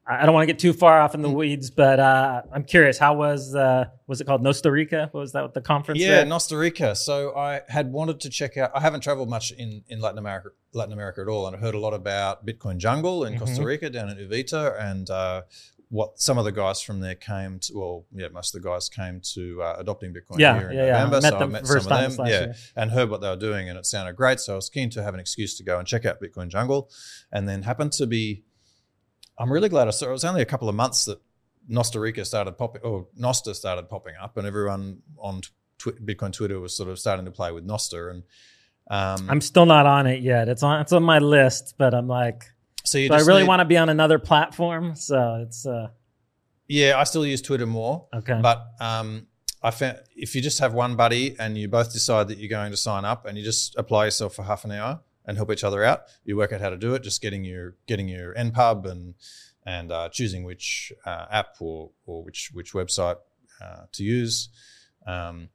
I 0.09 0.23
I 0.23 0.25
don't 0.27 0.35
want 0.35 0.43
to 0.49 0.53
get 0.53 0.59
too 0.59 0.73
far 0.73 1.01
off 1.01 1.15
in 1.15 1.21
Mm. 1.21 1.25
the 1.25 1.31
weeds, 1.31 1.71
but 1.71 2.01
uh, 2.01 2.43
I'm 2.53 2.65
curious. 2.65 2.97
How 2.99 3.15
was 3.15 3.55
uh, 3.55 3.85
was 4.07 4.21
it 4.21 4.25
called 4.27 4.43
Nostrica? 4.43 5.13
What 5.13 5.21
was 5.21 5.33
that? 5.33 5.53
The 5.55 5.61
conference? 5.61 6.01
Yeah? 6.01 6.25
Nostrica. 6.25 6.97
So 6.97 7.37
I 7.37 7.61
had 7.69 7.93
wanted 7.93 8.21
to 8.21 8.31
check 8.31 8.57
out. 8.57 8.71
I 8.75 8.81
haven't 8.81 9.01
traveled 9.03 9.29
much 9.29 9.53
in, 9.53 9.83
in 9.89 10.01
Latin 10.01 10.19
America, 10.19 10.49
Latin 10.73 10.93
America 10.93 11.21
at 11.21 11.29
all, 11.29 11.47
and 11.47 11.55
I 11.57 11.59
heard 11.59 11.75
a 11.75 11.79
lot 11.79 11.95
about 11.95 12.47
Bitcoin 12.47 12.79
Jungle 12.79 13.25
in 13.25 13.39
Costa 13.39 13.61
Mhm. 13.61 13.65
Rica 13.67 13.91
down 13.91 14.09
in 14.09 14.17
Uvita, 14.17 14.81
and 14.81 15.11
uh, 15.11 15.43
what 15.91 16.21
some 16.21 16.37
of 16.37 16.45
the 16.45 16.53
guys 16.53 16.83
from 16.83 17.01
there 17.01 17.15
came 17.15 17.59
to. 17.61 17.73
Well, 17.79 18.05
yeah, 18.15 18.29
most 18.29 18.55
of 18.55 18.63
the 18.63 18.69
guys 18.69 18.89
came 18.89 19.21
to 19.35 19.63
uh, 19.63 19.77
adopting 19.79 20.13
Bitcoin 20.13 20.39
yeah, 20.39 20.59
here 20.59 20.71
in 20.71 20.77
yeah, 20.77 20.85
yeah. 20.87 20.93
November. 21.05 21.21
Met 21.23 21.33
so 21.33 21.39
them 21.39 21.49
I 21.49 21.53
met 21.53 21.67
first 21.67 21.89
some 21.89 22.05
of 22.05 22.17
them, 22.17 22.27
yeah, 22.27 22.41
year. 22.41 22.55
and 22.77 22.91
heard 22.91 23.09
what 23.11 23.21
they 23.23 23.29
were 23.29 23.37
doing, 23.37 23.69
and 23.71 23.79
it 23.79 23.87
sounded 23.87 24.15
great. 24.17 24.39
So 24.41 24.53
I 24.55 24.57
was 24.57 24.69
keen 24.71 24.91
to 24.91 25.03
have 25.03 25.15
an 25.15 25.21
excuse 25.21 25.57
to 25.59 25.65
go 25.65 25.79
and 25.79 25.87
check 25.89 26.05
out 26.05 26.21
Bitcoin 26.21 26.49
Jungle, 26.49 26.91
and 27.33 27.49
then 27.49 27.63
happened 27.63 27.93
to 27.93 28.07
be. 28.07 28.45
I'm 29.39 29.53
really 29.53 29.69
glad 29.69 29.89
I 29.89 29.93
saw. 29.93 30.09
It 30.09 30.13
was 30.13 30.25
only 30.25 30.43
a 30.43 30.47
couple 30.47 30.69
of 30.69 30.75
months 30.75 31.05
that 31.07 31.21
Costa 31.73 32.01
Rica 32.01 32.25
started 32.25 32.53
popping, 32.59 32.83
or 32.83 33.07
Nostr 33.21 33.55
started 33.55 33.89
popping 33.89 34.15
up, 34.21 34.37
and 34.37 34.47
everyone 34.47 35.01
on 35.19 35.43
tw- 35.79 36.05
Bitcoin 36.05 36.33
Twitter 36.33 36.59
was 36.61 36.77
sort 36.77 36.89
of 36.89 36.99
starting 36.99 37.25
to 37.27 37.31
play 37.31 37.53
with 37.53 37.67
Nostr. 37.67 38.11
And 38.11 38.23
um, 38.91 39.29
I'm 39.31 39.41
still 39.41 39.67
not 39.67 39.87
on 39.87 40.07
it 40.07 40.23
yet. 40.23 40.49
It's 40.49 40.63
on 40.63 40.81
it's 40.81 40.93
on 40.93 41.03
my 41.03 41.19
list, 41.19 41.75
but 41.79 41.95
I'm 41.95 42.09
like, 42.09 42.45
so 42.85 42.99
you 42.99 43.09
do 43.09 43.15
I 43.15 43.21
really 43.21 43.43
need- 43.43 43.49
want 43.49 43.61
to 43.61 43.65
be 43.67 43.77
on 43.77 43.89
another 43.89 44.19
platform? 44.19 44.97
So 44.97 45.45
it's 45.47 45.67
uh, 45.67 45.89
Yeah, 46.69 46.99
I 46.99 47.05
still 47.05 47.27
use 47.27 47.43
Twitter 47.43 47.67
more, 47.67 48.07
okay. 48.15 48.41
but 48.43 48.67
um, 48.81 49.27
I 49.63 49.71
found 49.71 49.99
if 50.17 50.35
you 50.35 50.41
just 50.41 50.59
have 50.61 50.73
one 50.73 50.97
buddy 50.97 51.37
and 51.39 51.59
you 51.59 51.69
both 51.69 51.93
decide 51.93 52.29
that 52.29 52.39
you're 52.39 52.49
going 52.49 52.71
to 52.71 52.77
sign 52.77 53.05
up 53.05 53.27
and 53.27 53.37
you 53.37 53.45
just 53.45 53.77
apply 53.77 54.07
yourself 54.07 54.35
for 54.35 54.43
half 54.45 54.65
an 54.65 54.73
hour 54.73 55.01
and 55.29 55.37
help 55.37 55.53
each 55.53 55.63
other 55.63 55.85
out, 55.85 56.05
you 56.25 56.37
work 56.37 56.53
out 56.53 56.63
how 56.63 56.71
to 56.71 56.77
do 56.79 56.95
it. 56.95 57.03
Just 57.03 57.21
getting 57.21 57.45
your 57.45 57.77
getting 57.87 58.09
your 58.09 58.35
NPub 58.35 58.91
and 58.91 59.15
and 59.65 59.93
uh, 59.93 60.09
choosing 60.09 60.43
which 60.43 60.91
uh, 61.05 61.27
app 61.31 61.57
or 61.61 61.91
or 62.07 62.25
which 62.25 62.51
which 62.55 62.73
website 62.73 63.17
uh, 63.63 63.83
to 63.93 64.03
use, 64.03 64.49
um, 65.07 65.51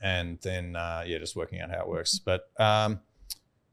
and 0.00 0.40
then 0.42 0.74
uh, 0.74 1.04
yeah, 1.06 1.18
just 1.18 1.36
working 1.36 1.60
out 1.60 1.70
how 1.70 1.82
it 1.82 1.88
works. 1.88 2.18
But 2.18 2.50
um, 2.58 3.00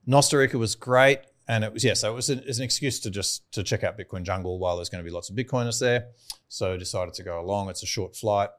was 0.05 0.75
great, 0.75 1.21
and 1.47 1.63
it 1.63 1.73
was 1.73 1.83
yeah, 1.83 1.95
so 1.95 2.12
it 2.12 2.15
was 2.15 2.29
an, 2.29 2.43
it's 2.45 2.59
an 2.59 2.63
excuse 2.63 2.99
to 3.01 3.09
just 3.09 3.51
to 3.53 3.63
check 3.63 3.83
out 3.83 3.97
Bitcoin 3.97 4.21
Jungle 4.21 4.59
while 4.59 4.75
there's 4.75 4.89
going 4.89 5.03
to 5.03 5.09
be 5.09 5.13
lots 5.13 5.31
of 5.31 5.35
Bitcoiners 5.35 5.79
there. 5.79 6.09
So 6.47 6.77
decided 6.77 7.15
to 7.15 7.23
go 7.23 7.41
along. 7.41 7.69
It's 7.69 7.81
a 7.81 7.88
short 7.88 8.15
flight 8.15 8.49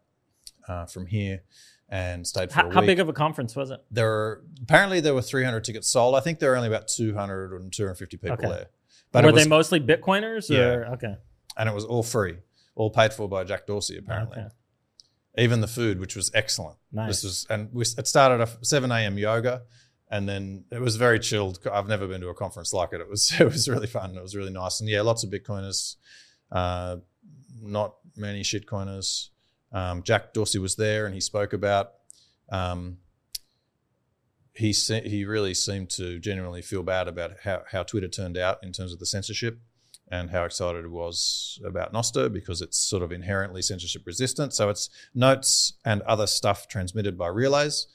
uh, 0.68 0.87
from 0.87 1.07
here, 1.07 1.42
and 1.90 2.26
stayed 2.26 2.50
for 2.50 2.55
how, 2.55 2.68
a 2.68 2.72
how 2.74 2.81
big 2.81 3.00
of 3.00 3.09
a 3.09 3.12
conference 3.12 3.57
was 3.57 3.70
it? 3.70 3.81
there 3.90 4.07
were 4.07 4.44
apparently 4.62 5.00
there 5.00 5.12
were 5.12 5.22
300 5.22 5.64
tickets 5.64 5.88
sold. 5.88 6.14
I 6.14 6.20
think 6.20 6.38
there 6.38 6.50
were 6.50 6.57
only 6.57 6.68
about 6.68 6.88
200 6.88 7.53
and 7.61 7.72
250 7.72 8.16
people 8.16 8.33
Okay. 8.35 8.48
there. 8.48 9.22
Were 9.24 9.33
was, 9.33 9.42
they 9.42 9.48
mostly 9.48 9.81
Bitcoiners? 9.81 10.50
Or 10.57 10.87
okay, 10.94 11.16
and 11.57 11.68
it 11.68 11.74
was 11.74 11.85
all 11.85 12.05
free, 12.05 12.38
all 12.76 12.90
paid 12.90 13.12
for 13.12 13.29
by 13.29 13.44
Jack 13.44 13.66
Dorsey 13.66 13.98
apparently. 13.98 14.38
Okay. 14.38 14.48
Even 15.38 15.61
the 15.61 15.68
food, 15.68 16.00
which 16.00 16.16
was 16.16 16.31
excellent. 16.35 16.76
nice. 16.92 17.09
This 17.09 17.24
was, 17.24 17.46
and 17.48 17.72
we, 17.72 17.83
it 17.83 18.07
started 18.09 18.40
at 18.42 18.66
7 18.66 18.90
a.m. 18.90 19.16
yoga, 19.16 19.62
and 20.11 20.29
then 20.29 20.64
it 20.72 20.81
was 20.81 20.96
very 20.96 21.20
chilled. 21.20 21.61
I've 21.72 21.87
never 21.87 22.09
been 22.09 22.20
to 22.20 22.29
a 22.29 22.35
conference 22.35 22.72
like 22.72 22.92
it. 22.92 23.00
It 23.00 23.09
was 23.09 23.33
it 23.40 23.44
was 23.44 23.68
really 23.68 23.87
fun. 23.87 24.16
It 24.16 24.22
was 24.22 24.35
really 24.37 24.53
nice, 24.53 24.81
and 24.81 24.88
yeah, 24.88 25.03
lots 25.03 25.22
of 25.24 25.31
Bitcoiners, 25.31 25.96
uh, 26.53 26.96
not 27.62 27.94
many 28.16 28.42
shitcoiners. 28.42 29.29
Um, 29.73 30.03
Jack 30.03 30.33
Dorsey 30.33 30.59
was 30.59 30.77
there, 30.77 31.07
and 31.07 31.15
he 31.15 31.21
spoke 31.21 31.53
about. 31.53 31.93
Um, 32.51 32.99
he 34.55 34.73
se- 34.73 35.09
he 35.09 35.25
really 35.25 35.55
seemed 35.55 35.91
to 35.91 36.19
genuinely 36.19 36.63
feel 36.63 36.83
bad 36.83 37.09
about 37.09 37.33
how, 37.45 37.63
how 37.71 37.83
Twitter 37.83 38.09
turned 38.09 38.37
out 38.37 38.59
in 38.63 38.73
terms 38.73 38.93
of 38.93 38.99
the 38.99 39.07
censorship 39.07 39.59
and 40.11 40.31
how 40.31 40.45
excited 40.45 40.83
he 40.83 40.89
was 40.89 41.61
about 41.65 41.93
Nostr 41.93 42.33
because 42.33 42.61
it's 42.61 42.79
sort 42.79 43.03
of 43.03 43.13
inherently 43.13 43.63
censorship 43.63 44.03
resistant. 44.05 44.53
So 44.53 44.69
it's 44.69 44.91
notes 45.15 45.75
and 45.85 46.03
other 46.03 46.27
stuff 46.27 46.67
transmitted 46.67 47.17
by 47.17 47.29
relays. 47.29 47.87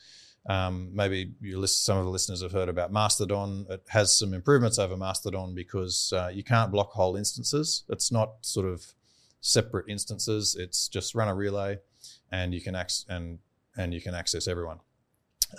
Um, 0.48 0.92
maybe 0.94 1.34
you 1.42 1.60
list, 1.60 1.84
some 1.84 1.98
of 1.98 2.06
the 2.06 2.12
listeners 2.12 2.42
have 2.42 2.52
heard 2.52 2.70
about 2.70 2.92
Mastodon. 2.92 3.66
It 3.70 3.82
has 3.90 4.18
some 4.18 4.34
improvements 4.34 4.80
over 4.80 4.96
Mastodon 4.96 5.56
because 5.56 6.14
uh, 6.16 6.30
you 6.32 6.44
can't 6.44 6.72
block 6.72 6.92
whole 6.92 7.16
instances. 7.16 7.84
It's 7.90 8.12
not 8.12 8.34
sort 8.42 8.68
of 8.68 8.94
separate 9.46 9.86
instances. 9.88 10.56
It's 10.60 10.88
just 10.88 11.14
run 11.14 11.28
a 11.28 11.36
relay, 11.36 11.78
and 12.32 12.54
you 12.54 12.62
can 12.62 12.76
access 12.76 13.06
and 13.08 13.40
and 13.78 13.94
you 13.94 14.02
can 14.02 14.16
access 14.16 14.48
everyone. 14.48 14.80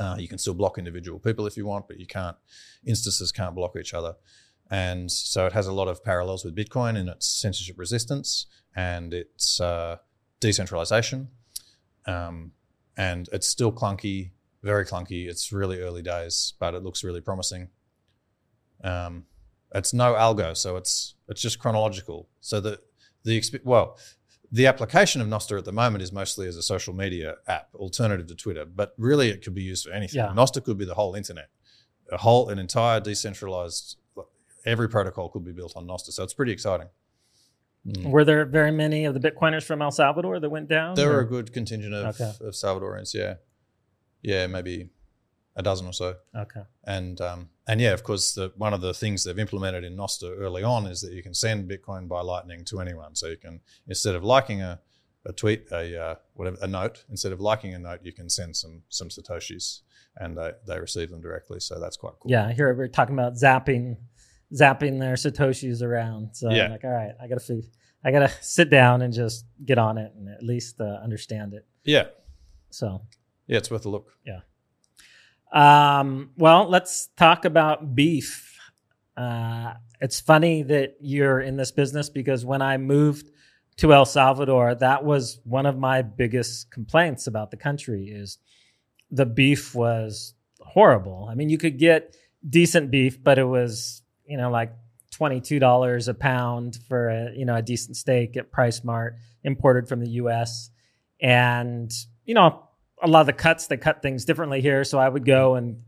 Uh, 0.00 0.16
you 0.18 0.26
can 0.26 0.38
still 0.38 0.54
block 0.54 0.78
individual 0.78 1.18
people 1.18 1.46
if 1.46 1.56
you 1.56 1.64
want, 1.64 1.86
but 1.86 2.00
you 2.00 2.06
can't. 2.06 2.36
Instances 2.84 3.30
can't 3.30 3.54
block 3.54 3.76
each 3.76 3.94
other, 3.94 4.16
and 4.70 5.10
so 5.10 5.46
it 5.46 5.52
has 5.52 5.68
a 5.68 5.72
lot 5.72 5.86
of 5.88 6.04
parallels 6.04 6.44
with 6.44 6.56
Bitcoin 6.56 6.96
in 6.96 7.08
its 7.08 7.26
censorship 7.26 7.78
resistance 7.78 8.46
and 8.74 9.14
its 9.14 9.60
uh, 9.60 9.96
decentralization. 10.40 11.28
Um, 12.06 12.52
and 12.96 13.28
it's 13.32 13.46
still 13.46 13.72
clunky, 13.72 14.30
very 14.62 14.84
clunky. 14.84 15.28
It's 15.28 15.52
really 15.52 15.80
early 15.80 16.02
days, 16.02 16.54
but 16.58 16.74
it 16.74 16.82
looks 16.82 17.04
really 17.04 17.20
promising. 17.20 17.68
Um, 18.82 19.26
it's 19.74 19.92
no 19.92 20.14
algo, 20.14 20.56
so 20.56 20.76
it's 20.76 21.14
it's 21.28 21.40
just 21.40 21.58
chronological. 21.58 22.28
So 22.40 22.60
the 22.60 22.80
the 23.26 23.38
exp- 23.38 23.64
well, 23.64 23.98
the 24.50 24.66
application 24.66 25.20
of 25.20 25.26
Nostr 25.28 25.58
at 25.58 25.64
the 25.64 25.72
moment 25.72 26.02
is 26.02 26.12
mostly 26.12 26.46
as 26.46 26.56
a 26.56 26.62
social 26.62 26.94
media 26.94 27.34
app, 27.48 27.68
alternative 27.74 28.28
to 28.28 28.34
Twitter. 28.36 28.64
But 28.64 28.94
really, 28.96 29.28
it 29.28 29.42
could 29.42 29.54
be 29.54 29.62
used 29.62 29.84
for 29.86 29.92
anything. 29.92 30.18
Yeah. 30.20 30.28
Nostr 30.28 30.64
could 30.64 30.78
be 30.78 30.84
the 30.86 30.94
whole 30.94 31.14
internet, 31.14 31.48
a 32.10 32.16
whole 32.16 32.48
an 32.48 32.58
entire 32.58 33.00
decentralized. 33.00 33.96
Every 34.64 34.88
protocol 34.88 35.28
could 35.28 35.44
be 35.44 35.52
built 35.52 35.74
on 35.76 35.86
Nostr, 35.86 36.12
so 36.12 36.22
it's 36.24 36.34
pretty 36.34 36.52
exciting. 36.52 36.88
Mm. 37.86 38.10
Were 38.10 38.24
there 38.24 38.44
very 38.44 38.72
many 38.72 39.04
of 39.04 39.14
the 39.14 39.20
Bitcoiners 39.20 39.62
from 39.64 39.80
El 39.82 39.90
Salvador 39.92 40.40
that 40.40 40.50
went 40.50 40.68
down? 40.68 40.94
There 40.96 41.10
or- 41.10 41.14
were 41.16 41.20
a 41.20 41.26
good 41.28 41.52
contingent 41.52 41.94
of, 41.94 42.14
Okay. 42.20 42.32
of 42.46 42.54
Salvadorians, 42.54 43.14
yeah, 43.14 43.34
yeah, 44.22 44.46
maybe 44.48 44.90
a 45.56 45.62
dozen 45.62 45.86
or 45.86 45.92
so. 45.92 46.16
Okay. 46.34 46.60
and 46.84 47.20
um, 47.20 47.48
and 47.66 47.80
yeah, 47.80 47.92
of 47.92 48.02
course, 48.04 48.34
the, 48.34 48.52
one 48.56 48.74
of 48.74 48.80
the 48.80 48.94
things 48.94 49.24
they've 49.24 49.38
implemented 49.38 49.82
in 49.84 49.96
Nostr 49.96 50.38
early 50.38 50.62
on 50.62 50.86
is 50.86 51.00
that 51.00 51.12
you 51.12 51.22
can 51.22 51.34
send 51.34 51.68
Bitcoin 51.70 52.06
by 52.08 52.20
Lightning 52.20 52.64
to 52.66 52.80
anyone. 52.80 53.14
So 53.14 53.26
you 53.28 53.36
can 53.36 53.60
instead 53.88 54.14
of 54.14 54.22
liking 54.22 54.60
a, 54.62 54.78
a 55.24 55.32
tweet, 55.32 55.66
a 55.72 56.00
uh, 56.00 56.14
whatever, 56.34 56.58
a 56.62 56.66
note, 56.66 57.04
instead 57.10 57.32
of 57.32 57.40
liking 57.40 57.74
a 57.74 57.78
note, 57.78 58.00
you 58.04 58.12
can 58.12 58.28
send 58.30 58.56
some 58.56 58.82
some 58.88 59.08
satoshis, 59.08 59.80
and 60.16 60.36
they, 60.36 60.52
they 60.66 60.78
receive 60.78 61.10
them 61.10 61.20
directly. 61.20 61.58
So 61.60 61.80
that's 61.80 61.96
quite 61.96 62.14
cool. 62.20 62.30
Yeah, 62.30 62.52
here 62.52 62.72
we're 62.74 62.86
talking 62.88 63.14
about 63.14 63.34
zapping, 63.34 63.96
zapping 64.52 65.00
their 65.00 65.14
satoshis 65.14 65.82
around. 65.82 66.34
So 66.36 66.50
Yeah. 66.50 66.66
I'm 66.66 66.70
like, 66.72 66.84
all 66.84 66.90
right, 66.90 67.12
I 67.20 67.26
gotta, 67.26 67.40
fi- 67.40 67.68
I 68.04 68.10
gotta 68.12 68.30
sit 68.40 68.70
down 68.70 69.02
and 69.02 69.12
just 69.12 69.46
get 69.64 69.78
on 69.78 69.98
it 69.98 70.12
and 70.16 70.28
at 70.28 70.42
least 70.42 70.80
uh, 70.80 71.00
understand 71.02 71.54
it. 71.54 71.66
yeah, 71.84 72.06
So, 72.70 73.02
yeah. 73.48 73.56
It's 73.58 73.70
worth 73.70 73.86
a 73.86 73.88
look. 73.88 74.12
Um, 75.56 76.32
well, 76.36 76.68
let's 76.68 77.08
talk 77.16 77.46
about 77.46 77.94
beef. 77.94 78.58
Uh, 79.16 79.72
it's 80.02 80.20
funny 80.20 80.62
that 80.64 80.96
you're 81.00 81.40
in 81.40 81.56
this 81.56 81.72
business 81.72 82.10
because 82.10 82.44
when 82.44 82.60
I 82.60 82.76
moved 82.76 83.30
to 83.78 83.94
El 83.94 84.04
Salvador, 84.04 84.74
that 84.74 85.02
was 85.02 85.40
one 85.44 85.64
of 85.64 85.78
my 85.78 86.02
biggest 86.02 86.70
complaints 86.70 87.26
about 87.26 87.50
the 87.50 87.56
country 87.56 88.08
is 88.08 88.36
the 89.10 89.24
beef 89.24 89.74
was 89.74 90.34
horrible. 90.60 91.26
I 91.30 91.34
mean, 91.34 91.48
you 91.48 91.56
could 91.56 91.78
get 91.78 92.14
decent 92.46 92.90
beef, 92.90 93.24
but 93.24 93.38
it 93.38 93.44
was, 93.44 94.02
you 94.26 94.36
know, 94.36 94.50
like 94.50 94.74
$22 95.18 96.08
a 96.08 96.14
pound 96.14 96.78
for 96.86 97.08
a, 97.08 97.32
you 97.34 97.46
know, 97.46 97.56
a 97.56 97.62
decent 97.62 97.96
steak 97.96 98.36
at 98.36 98.52
PriceSmart 98.52 99.12
imported 99.42 99.88
from 99.88 100.00
the 100.00 100.10
US. 100.10 100.68
And, 101.18 101.90
you 102.26 102.34
know, 102.34 102.65
a 103.02 103.08
lot 103.08 103.20
of 103.20 103.26
the 103.26 103.32
cuts, 103.32 103.66
they 103.66 103.76
cut 103.76 104.02
things 104.02 104.24
differently 104.24 104.60
here. 104.60 104.84
So 104.84 104.98
I 104.98 105.08
would 105.08 105.24
go 105.24 105.54
and 105.56 105.82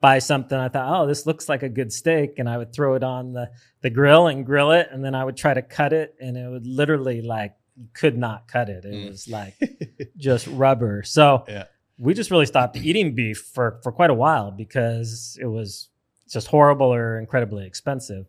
buy 0.00 0.18
something. 0.18 0.58
I 0.58 0.68
thought, 0.68 1.00
oh, 1.02 1.06
this 1.06 1.26
looks 1.26 1.48
like 1.48 1.62
a 1.62 1.68
good 1.68 1.92
steak. 1.92 2.38
And 2.38 2.48
I 2.48 2.58
would 2.58 2.72
throw 2.72 2.94
it 2.94 3.02
on 3.02 3.32
the, 3.32 3.50
the 3.82 3.90
grill 3.90 4.26
and 4.26 4.44
grill 4.46 4.72
it. 4.72 4.88
And 4.90 5.04
then 5.04 5.14
I 5.14 5.24
would 5.24 5.36
try 5.36 5.54
to 5.54 5.62
cut 5.62 5.92
it. 5.92 6.14
And 6.20 6.36
it 6.36 6.48
would 6.48 6.66
literally 6.66 7.22
like, 7.22 7.54
could 7.92 8.16
not 8.16 8.46
cut 8.48 8.68
it. 8.68 8.84
It 8.84 8.94
Mm. 8.94 9.08
was 9.10 9.26
like 9.28 9.54
just 10.16 10.46
rubber. 10.46 11.02
So 11.02 11.44
Yeah. 11.48 11.64
we 11.98 12.14
just 12.14 12.30
really 12.30 12.46
stopped 12.46 12.76
eating 12.76 13.14
beef 13.14 13.38
for, 13.52 13.80
for 13.82 13.90
quite 13.92 14.10
a 14.10 14.14
while 14.14 14.50
because 14.50 15.36
it 15.40 15.46
was 15.46 15.88
just 16.30 16.46
horrible 16.48 16.92
or 16.94 17.18
incredibly 17.18 17.66
expensive. 17.66 18.26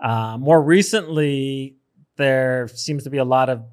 Uh, 0.00 0.36
more 0.38 0.62
recently, 0.62 1.76
there 2.16 2.68
seems 2.68 3.04
to 3.04 3.10
be 3.10 3.18
a 3.18 3.24
lot 3.24 3.48
of 3.50 3.64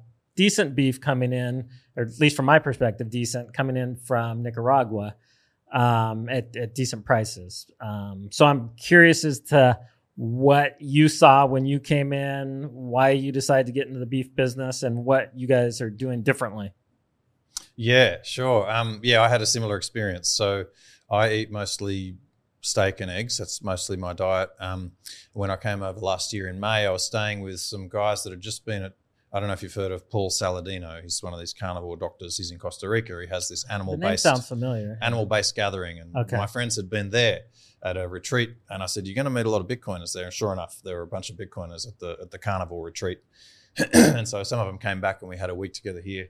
decent 0.42 0.74
beef 0.74 1.00
coming 1.00 1.32
in, 1.32 1.68
or 1.96 2.02
at 2.02 2.18
least 2.18 2.34
from 2.34 2.46
my 2.46 2.58
perspective, 2.58 3.08
decent 3.08 3.54
coming 3.54 3.76
in 3.76 3.94
from 3.94 4.42
Nicaragua 4.42 5.14
um, 5.72 6.28
at, 6.28 6.56
at, 6.56 6.74
decent 6.74 7.04
prices. 7.04 7.70
Um, 7.80 8.28
so 8.32 8.44
I'm 8.44 8.70
curious 8.76 9.24
as 9.24 9.38
to 9.50 9.78
what 10.16 10.76
you 10.80 11.08
saw 11.08 11.46
when 11.46 11.64
you 11.64 11.78
came 11.78 12.12
in, 12.12 12.64
why 12.72 13.10
you 13.10 13.30
decided 13.30 13.66
to 13.66 13.72
get 13.72 13.86
into 13.86 14.00
the 14.00 14.06
beef 14.06 14.34
business, 14.34 14.82
and 14.82 15.04
what 15.04 15.30
you 15.36 15.46
guys 15.46 15.80
are 15.80 15.90
doing 15.90 16.24
differently. 16.24 16.72
Yeah, 17.76 18.16
sure. 18.24 18.68
Um, 18.68 18.98
yeah, 19.04 19.22
I 19.22 19.28
had 19.28 19.42
a 19.42 19.46
similar 19.46 19.76
experience. 19.76 20.28
So 20.28 20.64
I 21.08 21.34
eat 21.34 21.52
mostly 21.52 22.16
steak 22.62 23.00
and 23.00 23.12
eggs. 23.12 23.38
That's 23.38 23.62
mostly 23.62 23.96
my 23.96 24.12
diet. 24.12 24.50
Um, 24.58 24.90
when 25.34 25.52
I 25.52 25.56
came 25.56 25.84
over 25.84 26.00
last 26.00 26.32
year 26.32 26.48
in 26.48 26.58
May, 26.58 26.84
I 26.84 26.90
was 26.90 27.06
staying 27.06 27.42
with 27.42 27.60
some 27.60 27.88
guys 27.88 28.24
that 28.24 28.30
had 28.30 28.40
just 28.40 28.66
been 28.66 28.82
at. 28.82 28.94
I 29.32 29.40
don't 29.40 29.46
know 29.46 29.54
if 29.54 29.62
you've 29.62 29.74
heard 29.74 29.92
of 29.92 30.10
Paul 30.10 30.30
Saladino. 30.30 31.00
He's 31.00 31.22
one 31.22 31.32
of 31.32 31.40
these 31.40 31.54
carnivore 31.54 31.96
doctors. 31.96 32.36
He's 32.36 32.50
in 32.50 32.58
Costa 32.58 32.88
Rica. 32.88 33.18
He 33.20 33.28
has 33.28 33.48
this 33.48 33.64
animal 33.70 33.96
based 33.96 34.24
sounds 34.24 34.46
familiar. 34.46 34.98
Animal 35.00 35.24
based 35.24 35.56
gathering, 35.56 35.98
and 36.00 36.14
okay. 36.14 36.36
my 36.36 36.46
friends 36.46 36.76
had 36.76 36.90
been 36.90 37.10
there 37.10 37.40
at 37.82 37.96
a 37.96 38.06
retreat, 38.06 38.54
and 38.68 38.82
I 38.82 38.86
said, 38.86 39.06
"You're 39.06 39.14
going 39.14 39.24
to 39.24 39.30
meet 39.30 39.46
a 39.46 39.50
lot 39.50 39.62
of 39.62 39.68
Bitcoiners 39.68 40.12
there." 40.12 40.24
And 40.24 40.32
sure 40.32 40.52
enough, 40.52 40.80
there 40.84 40.96
were 40.96 41.02
a 41.02 41.06
bunch 41.06 41.30
of 41.30 41.36
Bitcoiners 41.36 41.88
at 41.88 41.98
the 41.98 42.18
at 42.20 42.30
the 42.30 42.38
carnivore 42.38 42.84
retreat, 42.84 43.20
and 43.94 44.28
so 44.28 44.42
some 44.42 44.60
of 44.60 44.66
them 44.66 44.78
came 44.78 45.00
back, 45.00 45.22
and 45.22 45.30
we 45.30 45.38
had 45.38 45.48
a 45.48 45.54
week 45.54 45.72
together 45.72 46.02
here, 46.02 46.28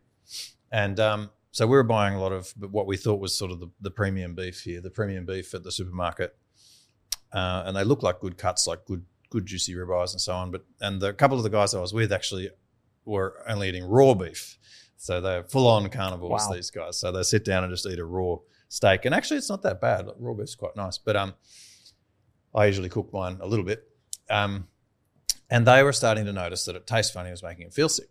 and 0.70 1.00
um, 1.00 1.30
so 1.50 1.66
we 1.66 1.72
were 1.72 1.82
buying 1.82 2.14
a 2.14 2.20
lot 2.20 2.32
of 2.32 2.54
what 2.58 2.86
we 2.86 2.96
thought 2.96 3.20
was 3.20 3.36
sort 3.36 3.50
of 3.50 3.58
the, 3.58 3.68
the 3.80 3.90
premium 3.90 4.34
beef 4.34 4.62
here, 4.62 4.80
the 4.80 4.90
premium 4.90 5.26
beef 5.26 5.52
at 5.54 5.64
the 5.64 5.72
supermarket, 5.72 6.36
uh, 7.32 7.64
and 7.66 7.76
they 7.76 7.82
look 7.82 8.04
like 8.04 8.20
good 8.20 8.38
cuts, 8.38 8.68
like 8.68 8.84
good 8.84 9.04
good 9.28 9.46
juicy 9.46 9.74
ribeyes 9.74 10.12
and 10.12 10.20
so 10.20 10.34
on. 10.34 10.52
But 10.52 10.64
and 10.80 11.00
the, 11.00 11.08
a 11.08 11.12
couple 11.12 11.36
of 11.36 11.42
the 11.42 11.50
guys 11.50 11.74
I 11.74 11.80
was 11.80 11.92
with 11.92 12.12
actually 12.12 12.50
were 13.04 13.42
only 13.48 13.68
eating 13.68 13.84
raw 13.84 14.14
beef, 14.14 14.58
so 14.96 15.20
they're 15.20 15.44
full 15.44 15.66
on 15.66 15.88
carnivores. 15.88 16.46
Wow. 16.48 16.54
These 16.54 16.70
guys, 16.70 16.98
so 16.98 17.12
they 17.12 17.22
sit 17.22 17.44
down 17.44 17.64
and 17.64 17.72
just 17.72 17.86
eat 17.86 17.98
a 17.98 18.04
raw 18.04 18.36
steak, 18.68 19.04
and 19.04 19.14
actually 19.14 19.38
it's 19.38 19.50
not 19.50 19.62
that 19.62 19.80
bad. 19.80 20.06
Like, 20.06 20.16
raw 20.18 20.34
beef's 20.34 20.54
quite 20.54 20.76
nice, 20.76 20.98
but 20.98 21.16
um, 21.16 21.34
I 22.54 22.66
usually 22.66 22.88
cook 22.88 23.12
mine 23.12 23.38
a 23.40 23.46
little 23.46 23.64
bit, 23.64 23.84
um, 24.30 24.68
and 25.50 25.66
they 25.66 25.82
were 25.82 25.92
starting 25.92 26.24
to 26.26 26.32
notice 26.32 26.64
that 26.64 26.76
it 26.76 26.86
tastes 26.86 27.12
funny. 27.12 27.28
It 27.28 27.32
was 27.32 27.42
making 27.42 27.66
it 27.66 27.74
feel 27.74 27.88
sick, 27.88 28.08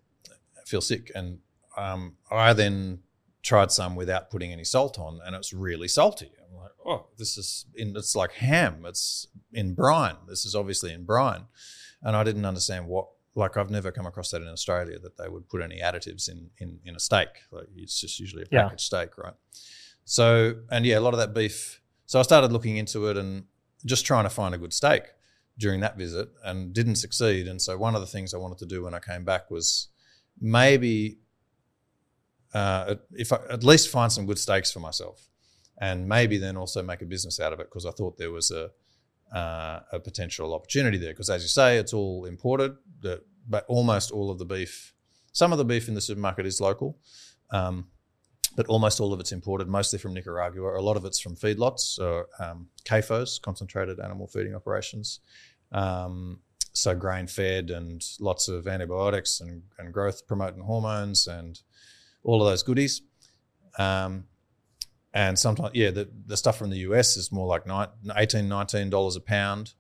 feel 0.66 0.82
sick, 0.82 1.12
and 1.16 1.40
um, 1.78 2.18
I 2.30 2.54
then 2.54 3.00
tried 3.44 3.72
some 3.72 3.96
without 3.96 4.30
putting 4.30 4.52
any 4.52 4.64
salt 4.64 5.00
on, 5.00 5.20
and 5.26 5.36
it's 5.36 5.54
really 5.54 5.88
salty. 5.88 6.32
I'm 6.38 6.58
like, 6.58 6.72
oh, 6.86 7.08
this 7.18 7.38
is 7.38 7.66
in. 7.76 7.96
It's 7.96 8.16
like 8.16 8.34
ham. 8.34 8.84
It's 8.86 9.28
in 9.54 9.74
brine. 9.74 10.18
This 10.28 10.46
is 10.46 10.54
obviously 10.54 10.92
in 10.94 11.06
brine, 11.06 11.46
and 12.04 12.16
I 12.16 12.24
didn't 12.24 12.46
understand 12.46 12.88
what. 12.88 13.08
Like 13.36 13.56
I've 13.58 13.70
never 13.70 13.91
come 13.91 14.06
across 14.06 14.32
that 14.32 14.41
in 14.41 14.48
Australia 14.48 15.00
that 15.00 15.17
they 15.17 15.30
would 15.30 15.48
put 15.48 15.62
any 15.62 15.80
additives 15.80 16.30
in 16.30 16.50
in, 16.58 16.80
in 16.84 16.96
a 16.96 17.00
steak. 17.00 17.30
Like 17.52 17.67
it's 17.76 18.00
just 18.00 18.20
usually 18.20 18.44
a 18.44 18.46
packaged 18.46 18.91
yeah. 18.91 19.00
steak, 19.00 19.17
right? 19.17 19.34
So 20.04 20.56
and 20.70 20.86
yeah, 20.86 21.00
a 21.00 21.02
lot 21.02 21.13
of 21.13 21.20
that 21.20 21.34
beef. 21.34 21.82
So 22.06 22.20
I 22.20 22.24
started 22.24 22.52
looking 22.52 22.78
into 22.78 23.08
it 23.08 23.17
and 23.17 23.46
just 23.86 24.06
trying 24.06 24.26
to 24.26 24.30
find 24.30 24.54
a 24.54 24.58
good 24.58 24.74
steak 24.74 25.04
during 25.58 25.80
that 25.82 25.98
visit 25.98 26.30
and 26.44 26.74
didn't 26.74 26.96
succeed. 26.96 27.48
And 27.48 27.62
so 27.62 27.78
one 27.78 27.96
of 27.96 28.02
the 28.02 28.08
things 28.08 28.34
I 28.34 28.38
wanted 28.38 28.58
to 28.60 28.65
do 28.65 28.84
when 28.84 28.94
I 28.94 29.00
came 29.00 29.24
back 29.24 29.50
was 29.50 29.88
maybe 30.39 31.20
uh, 32.54 32.96
if 33.13 33.32
I, 33.32 33.38
at 33.50 33.63
least 33.63 33.89
find 33.89 34.12
some 34.12 34.26
good 34.26 34.39
steaks 34.39 34.72
for 34.72 34.80
myself, 34.80 35.30
and 35.80 36.08
maybe 36.08 36.38
then 36.38 36.58
also 36.58 36.84
make 36.84 37.02
a 37.02 37.06
business 37.06 37.39
out 37.39 37.54
of 37.54 37.60
it 37.60 37.67
because 37.70 37.86
I 37.86 37.91
thought 37.91 38.17
there 38.17 38.32
was 38.32 38.52
a 38.52 38.72
uh, 39.34 39.80
a 39.91 40.00
potential 40.00 40.54
opportunity 40.54 40.98
there. 40.98 41.12
Because 41.12 41.30
as 41.30 41.41
you 41.41 41.48
say, 41.48 41.78
it's 41.78 41.94
all 41.94 42.26
imported, 42.26 42.76
but 43.02 43.65
almost 43.67 44.12
all 44.12 44.30
of 44.30 44.38
the 44.39 44.46
beef, 44.46 44.94
some 45.32 45.52
of 45.52 45.58
the 45.58 45.65
beef 45.65 45.88
in 45.88 45.94
the 45.94 46.02
supermarket 46.02 46.46
is 46.46 46.62
local. 46.62 46.98
Um, 47.52 47.88
but 48.56 48.67
almost 48.67 49.00
all 49.00 49.13
of 49.13 49.20
it's 49.20 49.32
imported, 49.32 49.67
mostly 49.67 49.98
from 49.98 50.13
Nicaragua. 50.13 50.78
A 50.78 50.82
lot 50.82 50.98
of 50.98 51.06
it's 51.06 51.20
from 51.20 51.36
feedlots, 51.36 51.80
so 51.80 52.26
um, 52.39 52.67
CAFOs, 52.84 53.41
concentrated 53.41 54.00
animal 54.00 54.28
feeding 54.28 54.56
operations. 54.56 55.22
Um, 55.72 56.39
so 56.74 56.96
grain 56.96 57.28
fed 57.28 57.70
and 57.70 58.04
lots 58.20 58.48
of 58.48 58.67
antibiotics 58.67 59.41
and, 59.41 59.63
and 59.78 59.94
growth 59.94 60.28
promoting 60.28 60.63
hormones 60.63 61.28
and 61.28 61.62
all 62.24 62.41
of 62.41 62.50
those 62.50 62.63
goodies. 62.63 63.02
Um, 63.78 64.26
and 65.13 65.38
sometimes, 65.38 65.71
yeah, 65.74 65.91
the, 65.91 66.10
the 66.26 66.38
stuff 66.38 66.58
from 66.58 66.69
the 66.69 66.80
US 66.80 67.17
is 67.17 67.32
more 67.32 67.47
like 67.47 67.63
18 67.65 68.47
$19 68.47 69.17
a 69.17 69.19
pound. 69.19 69.74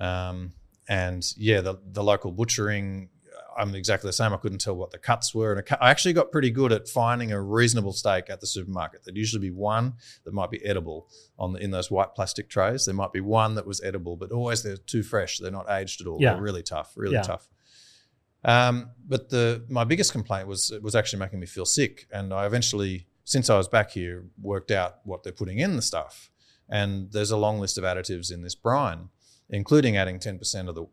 Um, 0.00 0.52
and 0.88 1.24
yeah, 1.36 1.60
the, 1.60 1.78
the 1.92 2.02
local 2.02 2.32
butchering, 2.32 3.10
I'm 3.58 3.74
exactly 3.74 4.08
the 4.08 4.12
same. 4.12 4.32
I 4.32 4.36
couldn't 4.36 4.60
tell 4.60 4.76
what 4.76 4.90
the 4.90 4.98
cuts 4.98 5.34
were. 5.34 5.52
And 5.52 5.62
I 5.80 5.90
actually 5.90 6.12
got 6.12 6.30
pretty 6.30 6.50
good 6.50 6.72
at 6.72 6.88
finding 6.88 7.32
a 7.32 7.40
reasonable 7.40 7.92
steak 7.92 8.30
at 8.30 8.40
the 8.40 8.46
supermarket. 8.46 9.04
There'd 9.04 9.16
usually 9.16 9.48
be 9.48 9.54
one 9.54 9.94
that 10.24 10.34
might 10.34 10.50
be 10.50 10.64
edible 10.64 11.08
on 11.38 11.52
the, 11.52 11.58
in 11.60 11.70
those 11.70 11.90
white 11.90 12.14
plastic 12.14 12.48
trays. 12.48 12.84
There 12.84 12.94
might 12.94 13.12
be 13.12 13.20
one 13.20 13.54
that 13.54 13.66
was 13.66 13.82
edible, 13.82 14.16
but 14.16 14.30
always 14.30 14.62
they're 14.62 14.76
too 14.76 15.02
fresh. 15.02 15.38
They're 15.38 15.50
not 15.50 15.70
aged 15.70 16.00
at 16.02 16.06
all. 16.06 16.18
Yeah. 16.20 16.34
They're 16.34 16.42
really 16.42 16.62
tough, 16.62 16.92
really 16.96 17.14
yeah. 17.14 17.22
tough. 17.22 17.48
Um, 18.44 18.90
but 19.06 19.28
the 19.28 19.64
my 19.68 19.84
biggest 19.84 20.12
complaint 20.12 20.46
was 20.46 20.70
it 20.70 20.82
was 20.82 20.94
actually 20.94 21.18
making 21.18 21.40
me 21.40 21.46
feel 21.46 21.64
sick, 21.64 22.06
and 22.12 22.32
I 22.32 22.46
eventually, 22.46 23.06
since 23.26 23.50
I 23.50 23.56
was 23.58 23.66
back 23.66 23.90
here, 23.90 24.24
worked 24.40 24.70
out 24.70 25.00
what 25.04 25.24
they're 25.24 25.32
putting 25.32 25.58
in 25.58 25.74
the 25.74 25.82
stuff. 25.82 26.30
And 26.68 27.10
there's 27.10 27.32
a 27.32 27.36
long 27.36 27.58
list 27.58 27.76
of 27.76 27.82
additives 27.82 28.32
in 28.32 28.42
this 28.42 28.54
brine, 28.54 29.08
including 29.50 29.96
adding 29.96 30.20
10% 30.20 30.68
of 30.68 30.74
the 30.76 30.86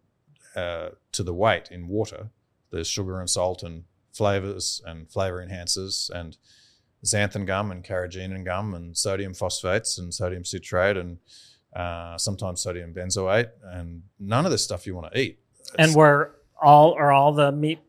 uh, 0.60 0.90
to 1.12 1.24
the 1.24 1.34
weight 1.34 1.70
in 1.72 1.88
water. 1.88 2.30
There's 2.72 2.88
sugar 2.88 3.20
and 3.20 3.30
salt 3.30 3.64
and 3.64 3.86
flavors 4.12 4.82
and 4.86 5.10
flavor 5.10 5.46
enhancers 5.46 6.10
and 6.10 6.38
xanthan 7.04 7.46
gum 7.46 7.72
and 7.72 7.84
carrageenan 7.84 8.46
gum 8.46 8.74
and 8.74 8.96
sodium 8.98 9.34
phosphates 9.34 9.98
and 9.98 10.14
sodium 10.14 10.46
citrate 10.46 10.96
and 10.96 11.18
uh, 11.76 12.18
sometimes 12.18 12.62
sodium 12.62 12.94
benzoate 12.94 13.50
and 13.64 14.04
none 14.20 14.46
of 14.46 14.52
this 14.52 14.64
stuff 14.64 14.86
you 14.86 14.96
want 14.96 15.12
to 15.12 15.20
eat. 15.20 15.40
It's, 15.60 15.72
and 15.78 15.96
we're 15.96 16.32
all 16.62 16.94
are 16.94 17.12
all 17.12 17.34
the 17.34 17.52
meat 17.52 17.80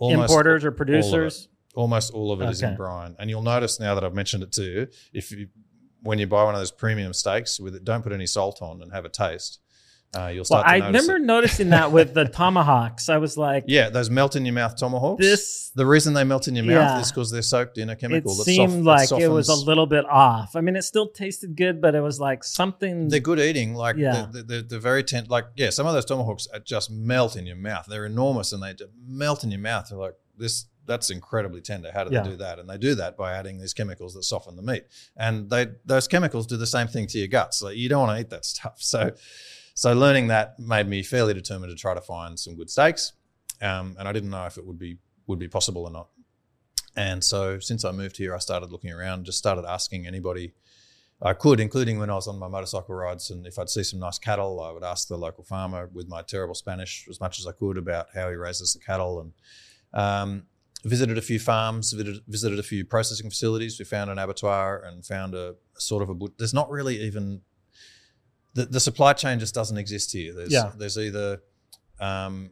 importers 0.00 0.64
or 0.64 0.70
producers? 0.70 1.48
Almost 1.74 2.12
all 2.12 2.32
of 2.32 2.40
it 2.40 2.44
okay. 2.44 2.52
is 2.52 2.62
in 2.62 2.76
brine, 2.76 3.16
and 3.18 3.30
you'll 3.30 3.42
notice 3.42 3.80
now 3.80 3.94
that 3.94 4.04
I've 4.04 4.14
mentioned 4.14 4.42
it 4.42 4.52
too. 4.52 4.88
If 5.12 5.30
you 5.30 5.48
when 6.02 6.18
you 6.18 6.26
buy 6.26 6.44
one 6.44 6.54
of 6.54 6.60
those 6.60 6.72
premium 6.72 7.12
steaks 7.12 7.58
with 7.60 7.74
it, 7.74 7.84
don't 7.84 8.02
put 8.02 8.12
any 8.12 8.26
salt 8.26 8.60
on 8.60 8.82
and 8.82 8.92
have 8.92 9.04
a 9.04 9.08
taste. 9.08 9.60
Uh, 10.14 10.26
you'll 10.26 10.44
start. 10.44 10.66
Well, 10.66 10.74
I 10.74 10.86
remember 10.86 11.16
it. 11.16 11.22
noticing 11.22 11.70
that 11.70 11.90
with 11.90 12.12
the 12.12 12.24
tomahawks. 12.28 13.08
I 13.08 13.16
was 13.16 13.38
like, 13.38 13.64
"Yeah, 13.66 13.88
those 13.88 14.10
melt 14.10 14.36
in 14.36 14.44
your 14.44 14.52
mouth 14.52 14.76
tomahawks." 14.76 15.24
This 15.24 15.70
the 15.74 15.86
reason 15.86 16.12
they 16.12 16.24
melt 16.24 16.48
in 16.48 16.54
your 16.54 16.66
mouth 16.66 16.74
yeah, 16.74 17.00
is 17.00 17.10
because 17.10 17.30
they're 17.30 17.40
soaked 17.40 17.78
in 17.78 17.88
a 17.88 17.96
chemical. 17.96 18.32
It 18.32 18.36
that 18.36 18.44
seemed 18.44 18.84
soft, 18.84 19.12
like 19.12 19.22
it 19.22 19.28
was 19.28 19.48
a 19.48 19.54
little 19.54 19.86
bit 19.86 20.04
off. 20.04 20.54
I 20.54 20.60
mean, 20.60 20.76
it 20.76 20.82
still 20.82 21.08
tasted 21.08 21.56
good, 21.56 21.80
but 21.80 21.94
it 21.94 22.02
was 22.02 22.20
like 22.20 22.44
something. 22.44 23.08
They're 23.08 23.20
good 23.20 23.40
eating. 23.40 23.74
Like 23.74 23.96
yeah. 23.96 24.26
they're, 24.30 24.42
they're, 24.42 24.62
they're 24.62 24.78
very 24.80 25.02
tent. 25.02 25.30
Like 25.30 25.46
yeah, 25.56 25.70
some 25.70 25.86
of 25.86 25.94
those 25.94 26.04
tomahawks 26.04 26.46
are 26.52 26.60
just 26.60 26.90
melt 26.90 27.34
in 27.34 27.46
your 27.46 27.56
mouth. 27.56 27.86
They're 27.88 28.04
enormous 28.04 28.52
and 28.52 28.62
they 28.62 28.74
melt 29.06 29.44
in 29.44 29.50
your 29.50 29.60
mouth. 29.60 29.88
They're 29.88 29.98
like 29.98 30.16
this 30.36 30.66
that's 30.84 31.10
incredibly 31.10 31.60
tender. 31.60 31.90
How 31.92 32.04
do 32.04 32.12
yeah. 32.12 32.22
they 32.22 32.30
do 32.30 32.36
that? 32.36 32.58
And 32.58 32.68
they 32.68 32.78
do 32.78 32.94
that 32.96 33.16
by 33.16 33.34
adding 33.34 33.58
these 33.58 33.72
chemicals 33.72 34.14
that 34.14 34.24
soften 34.24 34.56
the 34.56 34.62
meat. 34.62 34.84
And 35.16 35.48
they 35.48 35.68
those 35.84 36.08
chemicals 36.08 36.46
do 36.46 36.56
the 36.56 36.66
same 36.66 36.88
thing 36.88 37.06
to 37.08 37.18
your 37.18 37.28
guts. 37.28 37.62
Like 37.62 37.76
you 37.76 37.88
don't 37.88 38.06
want 38.06 38.16
to 38.16 38.20
eat 38.20 38.30
that 38.30 38.44
stuff. 38.44 38.76
So 38.78 39.12
so 39.74 39.92
learning 39.94 40.28
that 40.28 40.58
made 40.58 40.88
me 40.88 41.02
fairly 41.02 41.34
determined 41.34 41.70
to 41.70 41.76
try 41.76 41.94
to 41.94 42.00
find 42.00 42.38
some 42.38 42.56
good 42.56 42.70
steaks, 42.70 43.12
um, 43.60 43.96
and 43.98 44.06
I 44.06 44.12
didn't 44.12 44.30
know 44.30 44.44
if 44.46 44.58
it 44.58 44.66
would 44.66 44.78
be 44.78 44.98
would 45.26 45.38
be 45.38 45.48
possible 45.48 45.84
or 45.84 45.90
not. 45.90 46.08
And 46.94 47.24
so 47.24 47.58
since 47.58 47.84
I 47.84 47.92
moved 47.92 48.18
here, 48.18 48.34
I 48.34 48.38
started 48.38 48.70
looking 48.70 48.92
around, 48.92 49.24
just 49.24 49.38
started 49.38 49.64
asking 49.64 50.06
anybody 50.06 50.52
I 51.22 51.32
could, 51.34 51.60
including 51.60 51.98
when 51.98 52.10
I 52.10 52.14
was 52.14 52.26
on 52.26 52.38
my 52.38 52.48
motorcycle 52.48 52.96
rides, 52.96 53.30
and 53.30 53.46
if 53.46 53.58
I'd 53.58 53.70
see 53.70 53.84
some 53.84 54.00
nice 54.00 54.18
cattle, 54.18 54.60
I 54.60 54.72
would 54.72 54.82
ask 54.82 55.06
the 55.06 55.16
local 55.16 55.44
farmer 55.44 55.88
with 55.92 56.08
my 56.08 56.20
terrible 56.22 56.54
Spanish 56.54 57.06
as 57.08 57.20
much 57.20 57.38
as 57.38 57.46
I 57.46 57.52
could 57.52 57.78
about 57.78 58.08
how 58.12 58.28
he 58.28 58.34
raises 58.34 58.72
the 58.72 58.80
cattle, 58.80 59.20
and 59.20 59.32
um, 59.94 60.44
visited 60.84 61.18
a 61.18 61.22
few 61.22 61.38
farms, 61.38 61.92
visited, 61.92 62.22
visited 62.26 62.58
a 62.58 62.62
few 62.62 62.84
processing 62.84 63.30
facilities. 63.30 63.78
We 63.78 63.84
found 63.84 64.10
an 64.10 64.18
abattoir 64.18 64.82
and 64.84 65.04
found 65.04 65.34
a, 65.34 65.54
a 65.76 65.80
sort 65.80 66.02
of 66.02 66.10
a. 66.10 66.14
There's 66.38 66.54
not 66.54 66.70
really 66.70 67.00
even 67.02 67.42
the, 68.54 68.66
the 68.66 68.80
supply 68.80 69.12
chain 69.12 69.38
just 69.38 69.54
doesn't 69.54 69.76
exist 69.76 70.12
here. 70.12 70.32
There's 70.34 70.52
yeah. 70.52 70.72
there's 70.76 70.98
either 70.98 71.42
um, 72.00 72.50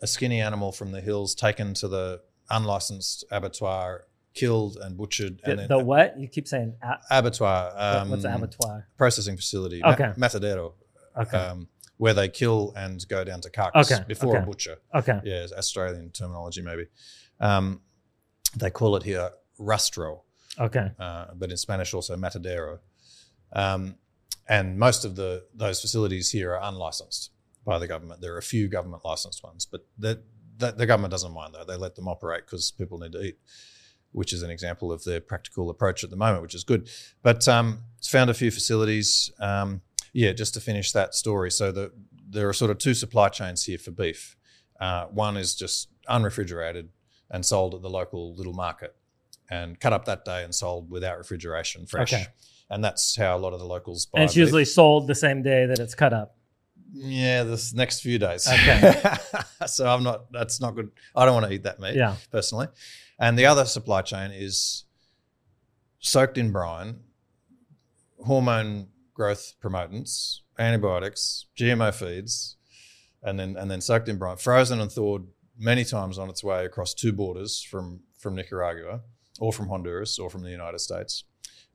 a 0.00 0.06
skinny 0.06 0.40
animal 0.40 0.72
from 0.72 0.92
the 0.92 1.00
hills 1.00 1.34
taken 1.34 1.74
to 1.74 1.88
the 1.88 2.22
unlicensed 2.50 3.24
abattoir, 3.30 4.04
killed 4.34 4.76
and 4.80 4.96
butchered. 4.96 5.40
The, 5.44 5.50
and 5.50 5.58
then, 5.60 5.68
the 5.68 5.78
what? 5.78 6.18
You 6.18 6.28
keep 6.28 6.48
saying 6.48 6.74
abattoir. 7.10 7.72
Um, 7.76 8.10
What's 8.10 8.24
abattoir? 8.24 8.88
Processing 8.96 9.36
facility. 9.36 9.82
Okay. 9.84 10.12
Ma- 10.16 10.26
matadero. 10.26 10.72
Okay. 11.16 11.36
Um, 11.36 11.68
where 11.98 12.14
they 12.14 12.28
kill 12.28 12.72
and 12.76 13.06
go 13.08 13.24
down 13.24 13.40
to 13.40 13.50
carcass 13.50 13.90
okay. 13.90 14.04
before 14.06 14.36
okay. 14.36 14.42
a 14.42 14.46
butcher. 14.46 14.76
Okay. 14.94 15.20
Yeah, 15.24 15.46
Australian 15.56 16.10
terminology 16.10 16.62
maybe. 16.62 16.86
Um, 17.40 17.80
they 18.56 18.70
call 18.70 18.96
it 18.96 19.02
here 19.02 19.30
rastro. 19.58 20.22
Okay. 20.58 20.90
Uh, 20.98 21.26
but 21.34 21.50
in 21.50 21.56
Spanish 21.56 21.94
also 21.94 22.16
matadero. 22.16 22.78
Um, 23.52 23.96
and 24.48 24.78
most 24.78 25.04
of 25.04 25.16
the 25.16 25.44
those 25.54 25.80
facilities 25.80 26.30
here 26.30 26.54
are 26.54 26.60
unlicensed 26.62 27.30
by 27.64 27.78
the 27.78 27.86
government. 27.86 28.20
There 28.20 28.34
are 28.34 28.38
a 28.38 28.42
few 28.42 28.68
government 28.68 29.04
licensed 29.04 29.42
ones, 29.42 29.66
but 29.66 29.86
the, 29.98 30.22
the 30.58 30.86
government 30.86 31.10
doesn't 31.10 31.32
mind 31.32 31.54
though. 31.54 31.64
They 31.64 31.76
let 31.76 31.96
them 31.96 32.08
operate 32.08 32.46
because 32.46 32.70
people 32.70 32.98
need 32.98 33.12
to 33.12 33.22
eat, 33.22 33.38
which 34.12 34.32
is 34.32 34.42
an 34.42 34.50
example 34.50 34.92
of 34.92 35.04
their 35.04 35.20
practical 35.20 35.68
approach 35.68 36.04
at 36.04 36.10
the 36.10 36.16
moment, 36.16 36.42
which 36.42 36.54
is 36.54 36.64
good. 36.64 36.88
But 37.22 37.46
um, 37.48 37.80
it's 37.98 38.08
found 38.08 38.30
a 38.30 38.34
few 38.34 38.50
facilities. 38.50 39.32
Um, 39.40 39.82
yeah, 40.16 40.32
just 40.32 40.54
to 40.54 40.60
finish 40.60 40.92
that 40.92 41.14
story. 41.14 41.50
So 41.50 41.70
the, 41.70 41.92
there 42.28 42.48
are 42.48 42.52
sort 42.54 42.70
of 42.70 42.78
two 42.78 42.94
supply 42.94 43.28
chains 43.28 43.64
here 43.64 43.76
for 43.78 43.90
beef. 43.90 44.34
Uh, 44.80 45.04
one 45.06 45.36
is 45.36 45.54
just 45.54 45.88
unrefrigerated 46.08 46.88
and 47.30 47.44
sold 47.44 47.74
at 47.74 47.82
the 47.82 47.90
local 47.90 48.34
little 48.34 48.54
market 48.54 48.96
and 49.50 49.78
cut 49.78 49.92
up 49.92 50.06
that 50.06 50.24
day 50.24 50.42
and 50.42 50.54
sold 50.54 50.90
without 50.90 51.18
refrigeration, 51.18 51.84
fresh. 51.86 52.12
Okay. 52.14 52.24
And 52.70 52.82
that's 52.82 53.14
how 53.16 53.36
a 53.36 53.38
lot 53.38 53.52
of 53.52 53.60
the 53.60 53.66
locals 53.66 54.06
buy. 54.06 54.20
And 54.20 54.24
it's 54.24 54.34
beef. 54.34 54.40
usually 54.40 54.64
sold 54.64 55.06
the 55.06 55.14
same 55.14 55.42
day 55.42 55.66
that 55.66 55.78
it's 55.78 55.94
cut 55.94 56.12
up. 56.14 56.36
yeah, 56.94 57.42
this 57.44 57.74
next 57.74 58.00
few 58.00 58.18
days. 58.18 58.48
Okay. 58.48 59.02
so 59.66 59.86
I'm 59.86 60.02
not. 60.02 60.32
That's 60.32 60.60
not 60.60 60.74
good. 60.74 60.90
I 61.14 61.24
don't 61.26 61.34
want 61.34 61.46
to 61.46 61.52
eat 61.52 61.64
that 61.64 61.78
meat 61.78 61.94
Yeah. 61.94 62.16
personally. 62.32 62.68
And 63.18 63.38
the 63.38 63.46
other 63.46 63.64
supply 63.66 64.00
chain 64.02 64.30
is 64.32 64.84
soaked 66.00 66.38
in 66.38 66.50
brine, 66.52 67.00
hormone 68.24 68.88
growth 69.16 69.54
promotants, 69.62 70.42
antibiotics, 70.58 71.46
GMO 71.58 71.92
feeds, 71.92 72.56
and 73.22 73.38
then 73.40 73.56
and 73.56 73.70
then 73.70 73.80
soaked 73.80 74.08
in 74.08 74.18
brine, 74.18 74.36
frozen 74.36 74.78
and 74.80 74.92
thawed 74.92 75.26
many 75.58 75.84
times 75.84 76.18
on 76.18 76.28
its 76.28 76.44
way 76.44 76.64
across 76.66 76.92
two 76.94 77.12
borders 77.12 77.62
from 77.62 78.00
from 78.18 78.34
Nicaragua 78.34 79.00
or 79.40 79.52
from 79.52 79.68
Honduras 79.68 80.18
or 80.18 80.28
from 80.30 80.42
the 80.42 80.50
United 80.50 80.78
States, 80.80 81.24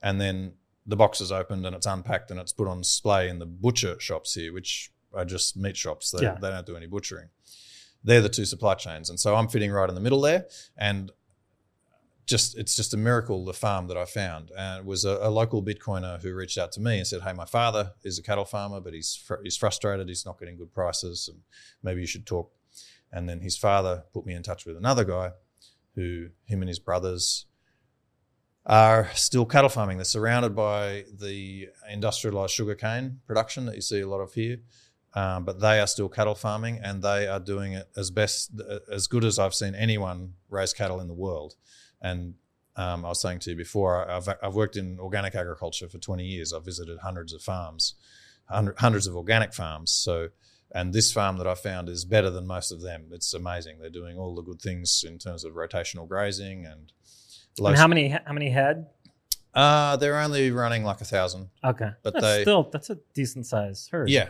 and 0.01 0.21
then 0.21 0.53
the 0.85 0.95
box 0.95 1.19
is 1.21 1.31
opened 1.31 1.65
and 1.65 1.75
it's 1.75 1.85
unpacked 1.85 2.31
and 2.31 2.39
it's 2.39 2.53
put 2.53 2.67
on 2.67 2.79
display 2.81 3.27
in 3.29 3.39
the 3.39 3.45
butcher 3.45 3.99
shops 3.99 4.33
here, 4.35 4.53
which 4.53 4.91
are 5.13 5.25
just 5.25 5.57
meat 5.57 5.77
shops. 5.77 6.11
They, 6.11 6.23
Yeah. 6.23 6.37
they 6.41 6.49
don't 6.49 6.65
do 6.65 6.75
any 6.77 6.87
butchering. 6.87 7.29
They're 8.03 8.21
the 8.21 8.29
two 8.29 8.45
supply 8.45 8.75
chains, 8.75 9.09
and 9.09 9.19
so 9.19 9.35
I'm 9.35 9.47
fitting 9.47 9.71
right 9.71 9.89
in 9.89 9.95
the 9.95 10.01
middle 10.01 10.21
there, 10.21 10.47
and 10.77 11.11
just 12.25 12.57
it's 12.57 12.75
just 12.75 12.93
a 12.93 12.97
miracle 12.97 13.45
the 13.45 13.53
farm 13.53 13.87
that 13.87 13.97
I 13.97 14.05
found. 14.05 14.51
And 14.57 14.79
it 14.79 14.85
was 14.85 15.05
a, 15.05 15.17
a 15.21 15.29
local 15.29 15.63
Bitcoiner 15.63 16.21
who 16.21 16.33
reached 16.33 16.57
out 16.57 16.71
to 16.73 16.79
me 16.81 16.97
and 16.97 17.07
said, 17.07 17.21
"Hey, 17.21 17.33
my 17.33 17.45
father 17.45 17.93
is 18.03 18.19
a 18.19 18.23
cattle 18.23 18.45
farmer, 18.45 18.79
but 18.79 18.93
he's 18.93 19.15
fr- 19.15 19.41
he's 19.43 19.57
frustrated. 19.57 20.07
He's 20.07 20.25
not 20.25 20.39
getting 20.39 20.57
good 20.57 20.73
prices, 20.73 21.29
and 21.31 21.41
maybe 21.83 22.01
you 22.01 22.07
should 22.07 22.25
talk." 22.25 22.51
And 23.11 23.27
then 23.27 23.41
his 23.41 23.57
father 23.57 24.03
put 24.13 24.25
me 24.25 24.33
in 24.33 24.43
touch 24.43 24.65
with 24.65 24.77
another 24.77 25.03
guy, 25.03 25.31
who 25.95 26.29
him 26.45 26.61
and 26.61 26.69
his 26.69 26.79
brothers 26.79 27.45
are 28.65 29.09
still 29.13 29.45
cattle 29.45 29.69
farming. 29.69 29.97
They're 29.97 30.05
surrounded 30.05 30.55
by 30.55 31.05
the 31.11 31.69
industrialized 31.89 32.53
sugarcane 32.53 33.19
production 33.25 33.65
that 33.65 33.75
you 33.75 33.81
see 33.81 34.01
a 34.01 34.07
lot 34.07 34.19
of 34.19 34.33
here. 34.33 34.57
Um, 35.13 35.43
but 35.43 35.59
they 35.59 35.79
are 35.79 35.87
still 35.87 36.07
cattle 36.07 36.35
farming 36.35 36.79
and 36.81 37.01
they 37.01 37.27
are 37.27 37.39
doing 37.39 37.73
it 37.73 37.89
as 37.97 38.11
best 38.11 38.51
as 38.89 39.07
good 39.07 39.25
as 39.25 39.39
I've 39.39 39.53
seen 39.53 39.75
anyone 39.75 40.35
raise 40.49 40.73
cattle 40.73 41.01
in 41.01 41.07
the 41.07 41.13
world. 41.13 41.55
And 42.01 42.35
um, 42.75 43.05
I 43.05 43.09
was 43.09 43.21
saying 43.21 43.39
to 43.39 43.51
you 43.51 43.55
before, 43.55 44.09
I've, 44.09 44.27
I've 44.41 44.55
worked 44.55 44.75
in 44.75 44.99
organic 44.99 45.35
agriculture 45.35 45.87
for 45.89 45.97
20 45.97 46.23
years. 46.23 46.53
I've 46.53 46.65
visited 46.65 46.99
hundreds 46.99 47.33
of 47.33 47.41
farms, 47.41 47.95
hundred, 48.45 48.79
hundreds 48.79 49.07
of 49.07 49.15
organic 49.15 49.53
farms. 49.53 49.91
So, 49.91 50.29
and 50.73 50.93
this 50.93 51.11
farm 51.11 51.37
that 51.37 51.47
I 51.47 51.55
found 51.55 51.89
is 51.89 52.05
better 52.05 52.29
than 52.29 52.47
most 52.47 52.71
of 52.71 52.81
them. 52.81 53.09
It's 53.11 53.33
amazing. 53.33 53.79
They're 53.79 53.89
doing 53.89 54.17
all 54.17 54.35
the 54.35 54.41
good 54.41 54.61
things 54.61 55.03
in 55.05 55.17
terms 55.17 55.43
of 55.43 55.53
rotational 55.53 56.07
grazing 56.07 56.65
and. 56.65 56.91
And 57.59 57.77
how 57.77 57.87
many 57.87 58.07
how 58.07 58.31
many 58.31 58.49
head? 58.49 58.87
Uh, 59.53 59.97
they're 59.97 60.17
only 60.17 60.51
running 60.51 60.85
like 60.85 61.01
a 61.01 61.05
thousand. 61.05 61.49
Okay. 61.61 61.89
But 62.01 62.13
that's 62.13 62.25
they- 62.25 62.41
still 62.43 62.69
that's 62.71 62.89
a 62.89 62.97
decent 63.13 63.45
size 63.45 63.89
herd. 63.91 64.09
Yeah, 64.09 64.29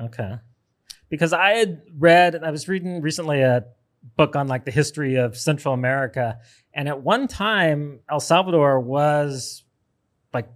Okay. 0.00 0.34
Because 1.08 1.32
I 1.32 1.50
had 1.50 1.82
read, 1.98 2.42
I 2.42 2.50
was 2.50 2.68
reading 2.68 3.02
recently 3.02 3.42
a 3.42 3.64
book 4.16 4.36
on 4.36 4.48
like 4.48 4.64
the 4.64 4.70
history 4.70 5.16
of 5.16 5.36
Central 5.36 5.74
America. 5.74 6.38
And 6.74 6.88
at 6.88 7.02
one 7.02 7.28
time, 7.28 8.00
El 8.10 8.20
Salvador 8.20 8.80
was 8.80 9.64
like 10.34 10.48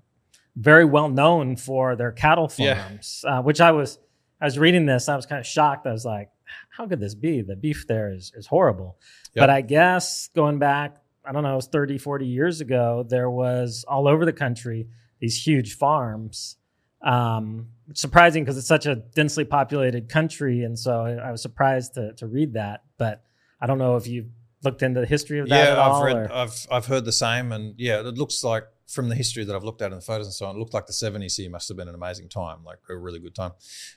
very 0.57 0.85
well 0.85 1.09
known 1.09 1.57
for 1.57 1.97
their 1.97 2.13
cattle 2.13 2.51
Yeah. 2.59 2.83
farms, 2.83 3.25
uh, 3.27 3.43
which 3.43 3.61
I 3.61 3.73
was, 3.73 3.99
I 4.41 4.45
was 4.47 4.59
reading 4.59 4.87
this. 4.87 5.09
I 5.09 5.17
was 5.17 5.27
kind 5.27 5.41
of 5.41 5.47
shocked. 5.47 5.87
I 5.87 5.93
was 5.93 6.05
like, 6.05 6.31
how 6.71 6.87
could 6.87 7.01
this 7.01 7.15
be? 7.15 7.43
The 7.43 7.57
beef 7.57 7.87
there 7.87 8.13
is, 8.13 8.33
is 8.37 8.47
horrible. 8.47 8.99
Yep. 9.35 9.43
But 9.43 9.51
I 9.51 9.61
guess 9.63 10.29
going 10.35 10.59
back, 10.59 10.97
I 11.25 11.33
don't 11.33 11.43
know, 11.43 11.53
it 11.53 11.57
was 11.57 11.67
30, 11.69 11.99
40 11.99 12.27
years 12.27 12.61
ago, 12.61 13.05
there 13.09 13.29
was 13.31 13.85
all 13.89 14.07
over 14.07 14.25
the 14.25 14.33
country 14.33 14.89
these 15.19 15.43
huge 15.47 15.77
farms. 15.77 16.57
Um, 17.03 17.69
surprising 17.95 18.45
because 18.45 18.59
it's 18.59 18.67
such 18.67 18.87
a 18.87 18.97
densely 18.97 19.45
populated 19.45 20.09
country, 20.09 20.63
and 20.65 20.79
so 20.79 21.01
I, 21.03 21.29
I 21.29 21.31
was 21.31 21.41
surprised 21.43 21.95
to 21.95 22.13
to 22.15 22.27
read 22.27 22.55
that. 22.55 22.83
But 22.99 23.23
I 23.61 23.67
don't 23.67 23.79
know 23.79 23.97
if 23.97 24.07
you 24.07 24.31
looked 24.63 24.83
into 24.83 25.01
the 25.01 25.07
history 25.07 25.39
of 25.39 25.49
that 25.49 25.77
yeah. 25.77 25.81
I've 25.81 26.03
read, 26.03 26.17
or- 26.17 26.33
I've 26.33 26.67
I've 26.71 26.87
heard 26.87 27.05
the 27.05 27.13
same, 27.13 27.53
and 27.53 27.75
yeah, 27.79 28.01
it 28.01 28.19
looks 28.19 28.43
like 28.45 28.65
from 28.87 29.09
the 29.09 29.15
history 29.15 29.45
that 29.45 29.55
I've 29.55 29.65
looked 29.65 29.83
at 29.83 29.91
in 29.93 29.99
the 29.99 30.05
photos 30.05 30.27
and 30.27 30.35
so 30.35 30.47
on, 30.47 30.57
it 30.57 30.59
looked 30.59 30.75
like 30.75 30.87
the 30.87 30.93
'70s 30.93 31.37
here 31.37 31.51
must 31.51 31.69
have 31.69 31.77
been 31.77 31.89
an 31.89 31.95
amazing 31.95 32.29
time, 32.29 32.65
like 32.65 32.79
a 32.89 32.97
really 32.97 33.19
good 33.19 33.35
time. 33.35 33.53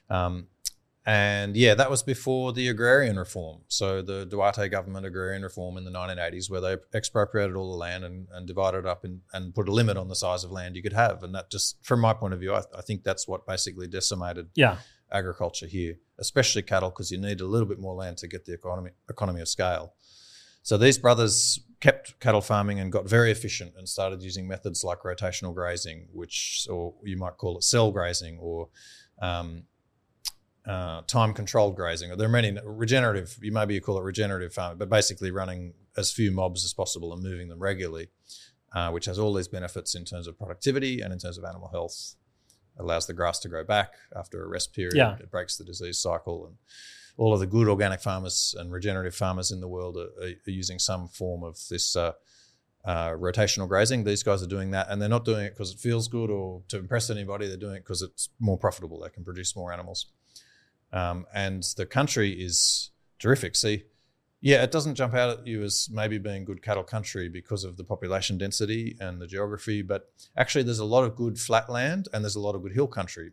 Um, 0.10 0.48
and 1.06 1.56
yeah, 1.56 1.74
that 1.74 1.90
was 1.90 2.04
before 2.04 2.54
the 2.54 2.68
agrarian 2.68 3.18
reform. 3.18 3.62
So 3.68 4.04
the 4.04 4.26
Duarte 4.26 4.68
government 4.70 5.08
agrarian 5.08 5.42
reform 5.42 5.78
in 5.78 5.84
the 5.84 5.90
1980s, 5.90 6.52
where 6.52 6.62
they 6.62 6.76
expropriated 6.94 7.56
all 7.56 7.72
the 7.72 7.78
land 7.78 8.04
and, 8.04 8.28
and 8.32 8.46
divided 8.46 8.80
it 8.80 8.86
up 8.86 9.04
and, 9.04 9.22
and 9.34 9.56
put 9.56 9.68
a 9.68 9.72
limit 9.72 9.98
on 9.98 10.08
the 10.08 10.16
size 10.16 10.44
of 10.44 10.52
land 10.52 10.76
you 10.76 10.84
could 10.84 10.94
have. 10.94 11.24
And 11.24 11.34
that 11.34 11.50
just, 11.50 11.78
from 11.84 12.02
my 12.02 12.14
point 12.14 12.36
of 12.36 12.40
view, 12.40 12.54
I, 12.54 12.62
I 12.78 12.82
think 12.82 13.04
that's 13.04 13.28
what 13.28 13.48
basically 13.48 13.88
decimated 13.88 14.50
yeah, 14.54 14.78
agriculture 15.12 15.68
here, 15.68 15.96
especially 16.18 16.62
cattle, 16.62 16.90
because 16.90 17.12
you 17.12 17.18
need 17.18 17.42
a 17.42 17.46
little 17.46 17.68
bit 17.68 17.80
more 17.80 17.96
land 17.96 18.18
to 18.18 18.28
get 18.28 18.46
the 18.46 18.54
economy 18.54 18.92
economy 19.10 19.42
of 19.42 19.48
scale. 19.48 19.94
So 20.64 20.78
these 20.78 20.98
brothers 20.98 21.60
kept 21.80 22.20
cattle 22.20 22.42
farming 22.42 22.80
and 22.80 22.92
got 22.92 23.08
very 23.08 23.32
efficient 23.32 23.74
and 23.78 23.88
started 23.88 24.22
using 24.22 24.48
methods 24.48 24.84
like 24.84 25.00
rotational 25.00 25.54
grazing, 25.54 26.08
which, 26.12 26.68
or 26.70 26.94
you 27.04 27.18
might 27.18 27.38
call 27.38 27.58
it 27.58 27.64
cell 27.64 27.92
grazing, 27.92 28.38
or 28.40 28.70
um, 29.22 29.64
uh, 30.68 31.02
time 31.08 31.34
controlled 31.34 31.76
grazing. 31.76 32.16
There 32.18 32.28
are 32.28 32.32
many 32.32 32.58
regenerative. 32.64 33.38
You 33.42 33.52
maybe 33.52 33.74
you 33.74 33.82
call 33.82 33.98
it 33.98 34.04
regenerative 34.04 34.54
farming, 34.54 34.78
but 34.78 34.90
basically 34.90 35.32
running 35.32 35.74
as 35.98 36.12
few 36.12 36.32
mobs 36.32 36.64
as 36.66 36.74
possible 36.74 37.14
and 37.14 37.24
moving 37.24 37.48
them 37.48 37.60
regularly, 37.60 38.10
uh, 38.74 38.92
which 38.92 39.06
has 39.06 39.18
all 39.18 39.34
these 39.34 39.48
benefits 39.48 39.96
in 39.96 40.06
terms 40.06 40.28
of 40.28 40.38
productivity 40.38 41.02
and 41.02 41.12
in 41.14 41.20
terms 41.20 41.38
of 41.38 41.46
animal 41.46 41.70
health 41.70 42.16
allows 42.80 43.06
the 43.08 43.14
grass 43.14 43.40
to 43.40 43.50
grow 43.50 43.64
back 43.64 43.94
after 44.16 44.44
a 44.44 44.48
rest 44.48 44.74
period. 44.74 44.96
Yeah. 44.96 45.16
It 45.20 45.30
breaks 45.30 45.58
the 45.58 45.64
disease 45.64 46.00
cycle. 46.00 46.46
And 46.46 46.56
all 47.18 47.34
of 47.34 47.40
the 47.40 47.48
good 47.48 47.68
organic 47.68 48.02
farmers 48.02 48.56
and 48.58 48.72
regenerative 48.72 49.16
farmers 49.16 49.52
in 49.52 49.60
the 49.60 49.68
world 49.68 49.98
are, 49.98 50.10
are, 50.24 50.34
are 50.48 50.52
using 50.52 50.80
some 50.80 51.08
form 51.08 51.44
of 51.44 51.60
this 51.70 51.96
uh, 51.96 52.14
uh, 52.86 53.10
rotational 53.10 53.68
grazing. 53.68 54.04
These 54.04 54.24
guys 54.24 54.42
are 54.42 54.48
doing 54.48 54.72
that, 54.72 54.88
and 54.90 55.02
they're 55.02 55.10
not 55.10 55.26
doing 55.26 55.46
it 55.46 55.52
because 55.52 55.72
it 55.72 55.80
feels 55.80 56.08
good 56.08 56.30
or 56.30 56.62
to 56.70 56.78
impress 56.78 57.10
anybody. 57.10 57.48
They're 57.48 57.58
doing 57.58 57.76
it 57.76 57.84
because 57.84 58.02
it's 58.02 58.30
more 58.40 58.58
profitable. 58.58 59.02
They 59.02 59.10
can 59.10 59.24
produce 59.26 59.56
more 59.56 59.74
animals. 59.74 60.08
Um, 60.92 61.26
and 61.34 61.64
the 61.78 61.86
country 61.86 62.32
is 62.32 62.92
terrific. 63.20 63.56
See, 63.56 63.84
yeah, 64.42 64.64
it 64.64 64.72
doesn't 64.72 64.96
jump 64.96 65.14
out 65.14 65.40
at 65.40 65.48
you 65.48 65.64
as 65.64 65.90
maybe 65.92 66.18
being 66.18 66.46
good 66.46 66.62
cattle 66.62 66.84
country 66.84 67.28
because 67.28 67.64
of 67.64 67.76
the 67.76 67.84
population 67.84 68.38
density 68.38 68.96
and 69.00 69.22
the 69.22 69.28
geography, 69.28 69.82
but 69.82 70.12
actually 70.38 70.64
there's 70.64 70.80
a 70.80 70.86
lot 70.86 71.04
of 71.04 71.16
good 71.16 71.38
flat 71.38 71.70
land 71.70 72.08
and 72.14 72.24
there's 72.24 72.38
a 72.38 72.40
lot 72.40 72.56
of 72.56 72.64
good 72.64 72.74
hill 72.74 72.88
country. 72.88 73.32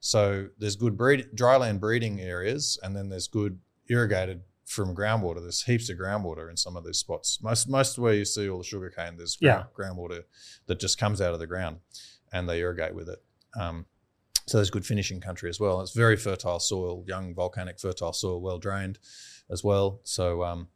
So 0.00 0.48
there's 0.58 0.76
good 0.76 0.96
breed, 0.96 1.28
dryland 1.34 1.80
breeding 1.80 2.20
areas, 2.20 2.78
and 2.82 2.94
then 2.94 3.08
there's 3.08 3.28
good 3.28 3.60
irrigated 3.88 4.42
from 4.66 4.94
groundwater. 4.94 5.40
There's 5.40 5.62
heaps 5.62 5.88
of 5.90 5.98
groundwater 5.98 6.50
in 6.50 6.56
some 6.56 6.76
of 6.76 6.84
these 6.84 6.98
spots. 6.98 7.38
Most 7.42 7.68
most 7.68 7.98
where 7.98 8.14
you 8.14 8.24
see 8.24 8.48
all 8.48 8.58
the 8.58 8.64
sugarcane, 8.64 9.16
there's 9.16 9.36
ground, 9.36 9.96
groundwater 9.98 10.24
that 10.66 10.80
just 10.80 10.98
comes 10.98 11.20
out 11.20 11.34
of 11.34 11.40
the 11.40 11.46
ground, 11.46 11.78
and 12.32 12.48
they 12.48 12.60
irrigate 12.60 12.94
with 12.94 13.08
it. 13.08 13.22
Um, 13.58 13.86
so 14.46 14.58
there's 14.58 14.70
good 14.70 14.86
finishing 14.86 15.20
country 15.20 15.48
as 15.50 15.58
well. 15.60 15.80
It's 15.80 15.92
very 15.92 16.16
fertile 16.16 16.58
soil, 16.60 17.04
young 17.06 17.34
volcanic 17.34 17.78
fertile 17.78 18.12
soil, 18.12 18.40
well 18.40 18.58
drained 18.58 18.98
as 19.50 19.62
well. 19.64 20.00
So 20.04 20.42
um, 20.42 20.68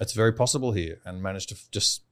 it's 0.00 0.12
very 0.12 0.32
possible 0.32 0.72
here, 0.72 0.98
and 1.04 1.22
managed 1.22 1.50
to 1.50 1.56
just. 1.70 2.02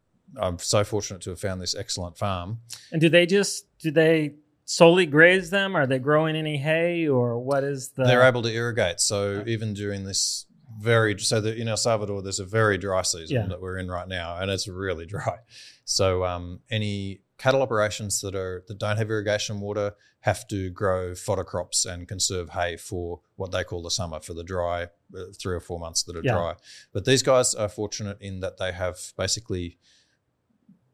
I'm 0.41 0.59
so 0.59 0.83
fortunate 0.85 1.21
to 1.23 1.31
have 1.31 1.41
found 1.41 1.61
this 1.61 1.75
excellent 1.75 2.17
farm. 2.17 2.61
and 2.91 3.01
do 3.01 3.09
they 3.11 3.27
just 3.27 3.67
do 3.81 3.91
they 3.91 4.35
solely 4.65 5.05
graze 5.05 5.51
them? 5.51 5.77
Are 5.77 5.87
they 5.87 5.99
growing 5.99 6.37
any 6.37 6.57
hay, 6.57 7.07
or 7.09 7.39
what 7.39 7.65
is 7.65 7.91
the? 7.91 8.05
they're 8.05 8.23
able 8.23 8.43
to 8.43 8.53
irrigate. 8.53 9.01
So 9.01 9.43
even 9.47 9.75
during 9.75 10.05
this 10.05 10.47
very 10.81 11.19
so 11.19 11.41
that 11.43 11.59
in 11.59 11.69
El 11.69 11.77
Salvador, 11.77 12.23
there's 12.23 12.39
a 12.41 12.47
very 12.47 12.79
dry 12.79 13.03
season 13.03 13.37
Yeah. 13.37 13.47
that 13.49 13.61
we're 13.61 13.77
in 13.79 13.91
right 13.91 14.09
now, 14.09 14.39
and 14.39 14.51
it's 14.51 14.67
really 14.69 15.05
dry. 15.17 15.39
So 15.85 16.25
um, 16.25 16.61
any 16.71 17.22
cattle 17.43 17.62
operations 17.62 18.20
that 18.20 18.34
are 18.36 18.62
that 18.68 18.78
don't 18.78 18.97
have 18.99 19.11
irrigation 19.11 19.61
water 19.61 19.95
have 20.20 20.47
to 20.47 20.70
grow 20.70 21.12
fodder 21.14 21.43
crops 21.43 21.84
and 21.84 22.07
conserve 22.07 22.51
hay 22.51 22.76
for 22.76 23.20
what 23.34 23.51
they 23.51 23.64
call 23.64 23.82
the 23.82 23.90
summer 23.90 24.20
for 24.20 24.34
the 24.34 24.45
dry 24.45 24.84
uh, 24.84 25.24
three 25.40 25.55
or 25.57 25.61
four 25.61 25.80
months 25.80 26.05
that 26.05 26.14
are 26.14 26.22
Yeah. 26.22 26.34
dry. 26.34 26.55
But 26.93 27.05
these 27.05 27.22
guys 27.24 27.55
are 27.57 27.68
fortunate 27.68 28.18
in 28.20 28.38
that 28.40 28.59
they 28.59 28.70
have 28.72 28.97
basically 29.16 29.78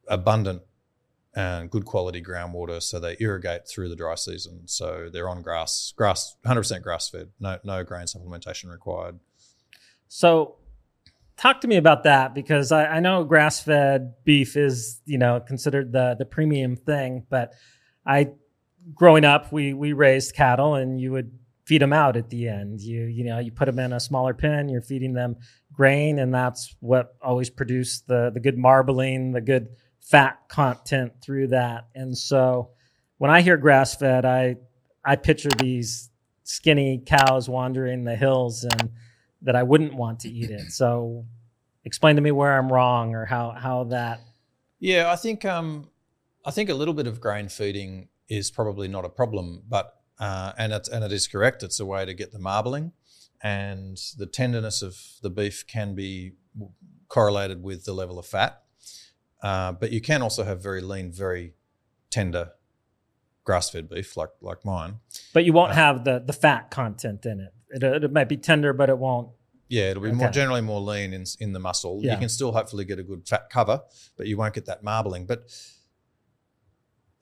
abundant 0.08 0.62
and 1.34 1.70
good 1.70 1.84
quality 1.84 2.22
groundwater, 2.22 2.82
so 2.82 2.98
they 2.98 3.16
irrigate 3.20 3.68
through 3.68 3.90
the 3.90 3.96
dry 3.96 4.14
season. 4.14 4.66
So 4.66 5.08
they're 5.12 5.28
on 5.28 5.42
grass, 5.42 5.92
grass, 5.94 6.34
hundred 6.46 6.62
percent 6.62 6.82
grass 6.82 7.10
fed, 7.10 7.28
no 7.38 7.58
no 7.62 7.84
grain 7.84 8.06
supplementation 8.06 8.70
required. 8.72 9.20
So, 10.08 10.56
talk 11.38 11.60
to 11.62 11.68
me 11.68 11.76
about 11.76 12.02
that 12.02 12.34
because 12.34 12.72
I, 12.72 12.86
I 12.86 13.00
know 13.00 13.24
grass 13.24 13.60
fed 13.60 14.14
beef 14.24 14.56
is 14.56 15.00
you 15.06 15.18
know 15.18 15.40
considered 15.40 15.92
the 15.92 16.16
the 16.18 16.26
premium 16.26 16.76
thing, 16.76 17.24
but 17.30 17.54
I 18.04 18.32
growing 18.94 19.24
up 19.24 19.52
we 19.52 19.72
we 19.72 19.92
raised 19.92 20.34
cattle 20.34 20.74
and 20.74 21.00
you 21.00 21.12
would 21.12 21.30
feed 21.64 21.80
them 21.80 21.92
out 21.92 22.16
at 22.16 22.28
the 22.30 22.48
end. 22.48 22.80
You 22.80 23.04
you 23.04 23.24
know 23.24 23.38
you 23.38 23.52
put 23.52 23.66
them 23.66 23.78
in 23.78 23.92
a 23.92 24.00
smaller 24.00 24.34
pen. 24.34 24.68
You're 24.68 24.82
feeding 24.82 25.14
them 25.14 25.36
grain, 25.72 26.18
and 26.18 26.34
that's 26.34 26.74
what 26.80 27.14
always 27.22 27.50
produced 27.50 28.06
the 28.08 28.30
the 28.32 28.40
good 28.40 28.58
marbling, 28.58 29.32
the 29.32 29.40
good 29.40 29.68
fat 30.00 30.38
content 30.48 31.12
through 31.22 31.48
that. 31.48 31.88
And 31.94 32.16
so 32.16 32.70
when 33.18 33.30
I 33.30 33.42
hear 33.42 33.56
grass 33.56 33.94
fed, 33.94 34.24
I 34.24 34.56
I 35.04 35.16
picture 35.16 35.50
these 35.58 36.10
skinny 36.42 37.02
cows 37.06 37.48
wandering 37.48 38.04
the 38.04 38.16
hills 38.16 38.64
and 38.64 38.90
that 39.42 39.56
I 39.56 39.62
wouldn't 39.62 39.94
want 39.94 40.20
to 40.20 40.28
eat 40.28 40.50
it. 40.50 40.72
So 40.72 41.26
explain 41.84 42.16
to 42.16 42.22
me 42.22 42.30
where 42.30 42.58
I'm 42.58 42.72
wrong 42.72 43.14
or 43.14 43.24
how 43.24 43.50
how 43.50 43.84
that 43.84 44.20
Yeah, 44.78 45.10
I 45.10 45.16
think 45.16 45.44
um 45.44 45.88
I 46.44 46.50
think 46.50 46.70
a 46.70 46.74
little 46.74 46.94
bit 46.94 47.06
of 47.06 47.20
grain 47.20 47.48
feeding 47.48 48.08
is 48.28 48.50
probably 48.50 48.88
not 48.88 49.04
a 49.04 49.08
problem, 49.08 49.62
but 49.68 49.94
uh, 50.18 50.52
and 50.58 50.72
it 50.72 50.88
and 50.88 51.04
it 51.04 51.12
is 51.12 51.28
correct. 51.28 51.62
It's 51.62 51.80
a 51.80 51.86
way 51.86 52.04
to 52.04 52.14
get 52.14 52.32
the 52.32 52.38
marbling, 52.38 52.92
and 53.42 53.98
the 54.16 54.26
tenderness 54.26 54.82
of 54.82 54.96
the 55.22 55.30
beef 55.30 55.66
can 55.66 55.94
be 55.94 56.32
correlated 57.08 57.62
with 57.62 57.84
the 57.84 57.92
level 57.92 58.18
of 58.18 58.26
fat. 58.26 58.62
Uh, 59.42 59.72
but 59.72 59.92
you 59.92 60.00
can 60.00 60.22
also 60.22 60.44
have 60.44 60.62
very 60.62 60.80
lean, 60.80 61.12
very 61.12 61.54
tender 62.10 62.52
grass-fed 63.44 63.88
beef, 63.88 64.16
like 64.16 64.30
like 64.40 64.64
mine. 64.64 64.98
But 65.32 65.44
you 65.44 65.52
won't 65.52 65.72
uh, 65.72 65.76
have 65.76 66.04
the 66.04 66.22
the 66.24 66.32
fat 66.32 66.70
content 66.70 67.24
in 67.24 67.40
it. 67.40 67.54
It. 67.70 67.82
It 67.82 68.12
might 68.12 68.28
be 68.28 68.36
tender, 68.36 68.72
but 68.72 68.88
it 68.88 68.98
won't. 68.98 69.28
Yeah, 69.68 69.90
it'll 69.90 70.02
be 70.02 70.08
okay. 70.08 70.16
more 70.16 70.30
generally 70.30 70.62
more 70.62 70.80
lean 70.80 71.12
in 71.12 71.24
in 71.40 71.52
the 71.52 71.60
muscle. 71.60 72.00
Yeah. 72.02 72.14
You 72.14 72.18
can 72.18 72.28
still 72.28 72.52
hopefully 72.52 72.84
get 72.84 72.98
a 72.98 73.02
good 73.02 73.26
fat 73.28 73.50
cover, 73.50 73.82
but 74.16 74.26
you 74.26 74.36
won't 74.36 74.54
get 74.54 74.66
that 74.66 74.82
marbling. 74.82 75.26
But 75.26 75.50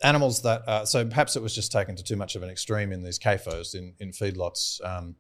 animals 0.02 0.42
that 0.42 0.62
uh, 0.68 0.84
so 0.84 1.04
perhaps 1.06 1.36
it 1.36 1.42
was 1.42 1.54
just 1.54 1.72
taken 1.72 1.96
to 1.96 2.02
too 2.02 2.16
much 2.16 2.36
of 2.36 2.42
an 2.42 2.50
extreme 2.50 2.92
in 2.92 3.02
these 3.02 3.18
CAFOs 3.18 3.74
in 3.74 3.94
in 3.98 4.10
feedlots 4.10 4.84
um, 4.84 5.16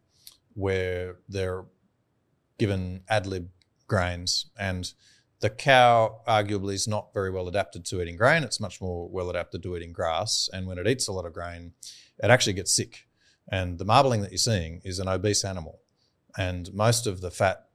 where 0.54 1.16
they're 1.28 1.64
given 2.58 3.02
ad 3.08 3.26
lib 3.26 3.48
grains 3.86 4.46
and 4.58 4.92
the 5.40 5.50
cow 5.50 6.20
arguably 6.26 6.74
is 6.74 6.88
not 6.88 7.12
very 7.12 7.30
well 7.30 7.48
adapted 7.48 7.84
to 7.84 8.02
eating 8.02 8.16
grain 8.16 8.42
it's 8.42 8.58
much 8.58 8.80
more 8.80 9.08
well 9.08 9.30
adapted 9.30 9.62
to 9.62 9.76
eating 9.76 9.92
grass 9.92 10.48
and 10.52 10.66
when 10.66 10.78
it 10.78 10.86
eats 10.86 11.08
a 11.08 11.12
lot 11.12 11.26
of 11.26 11.32
grain 11.32 11.72
it 12.22 12.30
actually 12.30 12.52
gets 12.52 12.74
sick 12.74 13.05
and 13.50 13.78
the 13.78 13.84
marbling 13.84 14.22
that 14.22 14.30
you're 14.30 14.38
seeing 14.38 14.80
is 14.84 14.98
an 14.98 15.08
obese 15.08 15.44
animal 15.44 15.80
and 16.36 16.72
most 16.74 17.06
of 17.06 17.20
the 17.20 17.30
fat 17.30 17.66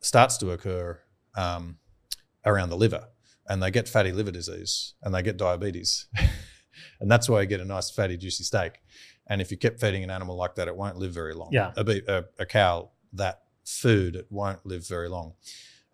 starts 0.00 0.36
to 0.38 0.50
occur 0.50 1.00
um, 1.36 1.78
around 2.44 2.68
the 2.68 2.76
liver 2.76 3.08
and 3.48 3.62
they 3.62 3.70
get 3.70 3.88
fatty 3.88 4.12
liver 4.12 4.30
disease 4.30 4.94
and 5.02 5.14
they 5.14 5.22
get 5.22 5.36
diabetes. 5.36 6.06
and 7.00 7.10
that's 7.10 7.28
why 7.28 7.40
you 7.40 7.46
get 7.46 7.60
a 7.60 7.64
nice 7.64 7.90
fatty 7.90 8.16
juicy 8.16 8.44
steak. 8.44 8.80
And 9.26 9.40
if 9.40 9.50
you 9.50 9.56
kept 9.56 9.80
feeding 9.80 10.04
an 10.04 10.10
animal 10.10 10.36
like 10.36 10.54
that, 10.56 10.68
it 10.68 10.76
won't 10.76 10.96
live 10.96 11.12
very 11.12 11.34
long. 11.34 11.50
Yeah. 11.52 11.72
A, 11.76 12.02
a, 12.08 12.24
a 12.40 12.46
cow, 12.46 12.90
that 13.14 13.42
food, 13.64 14.14
it 14.14 14.26
won't 14.30 14.64
live 14.64 14.86
very 14.86 15.08
long. 15.08 15.34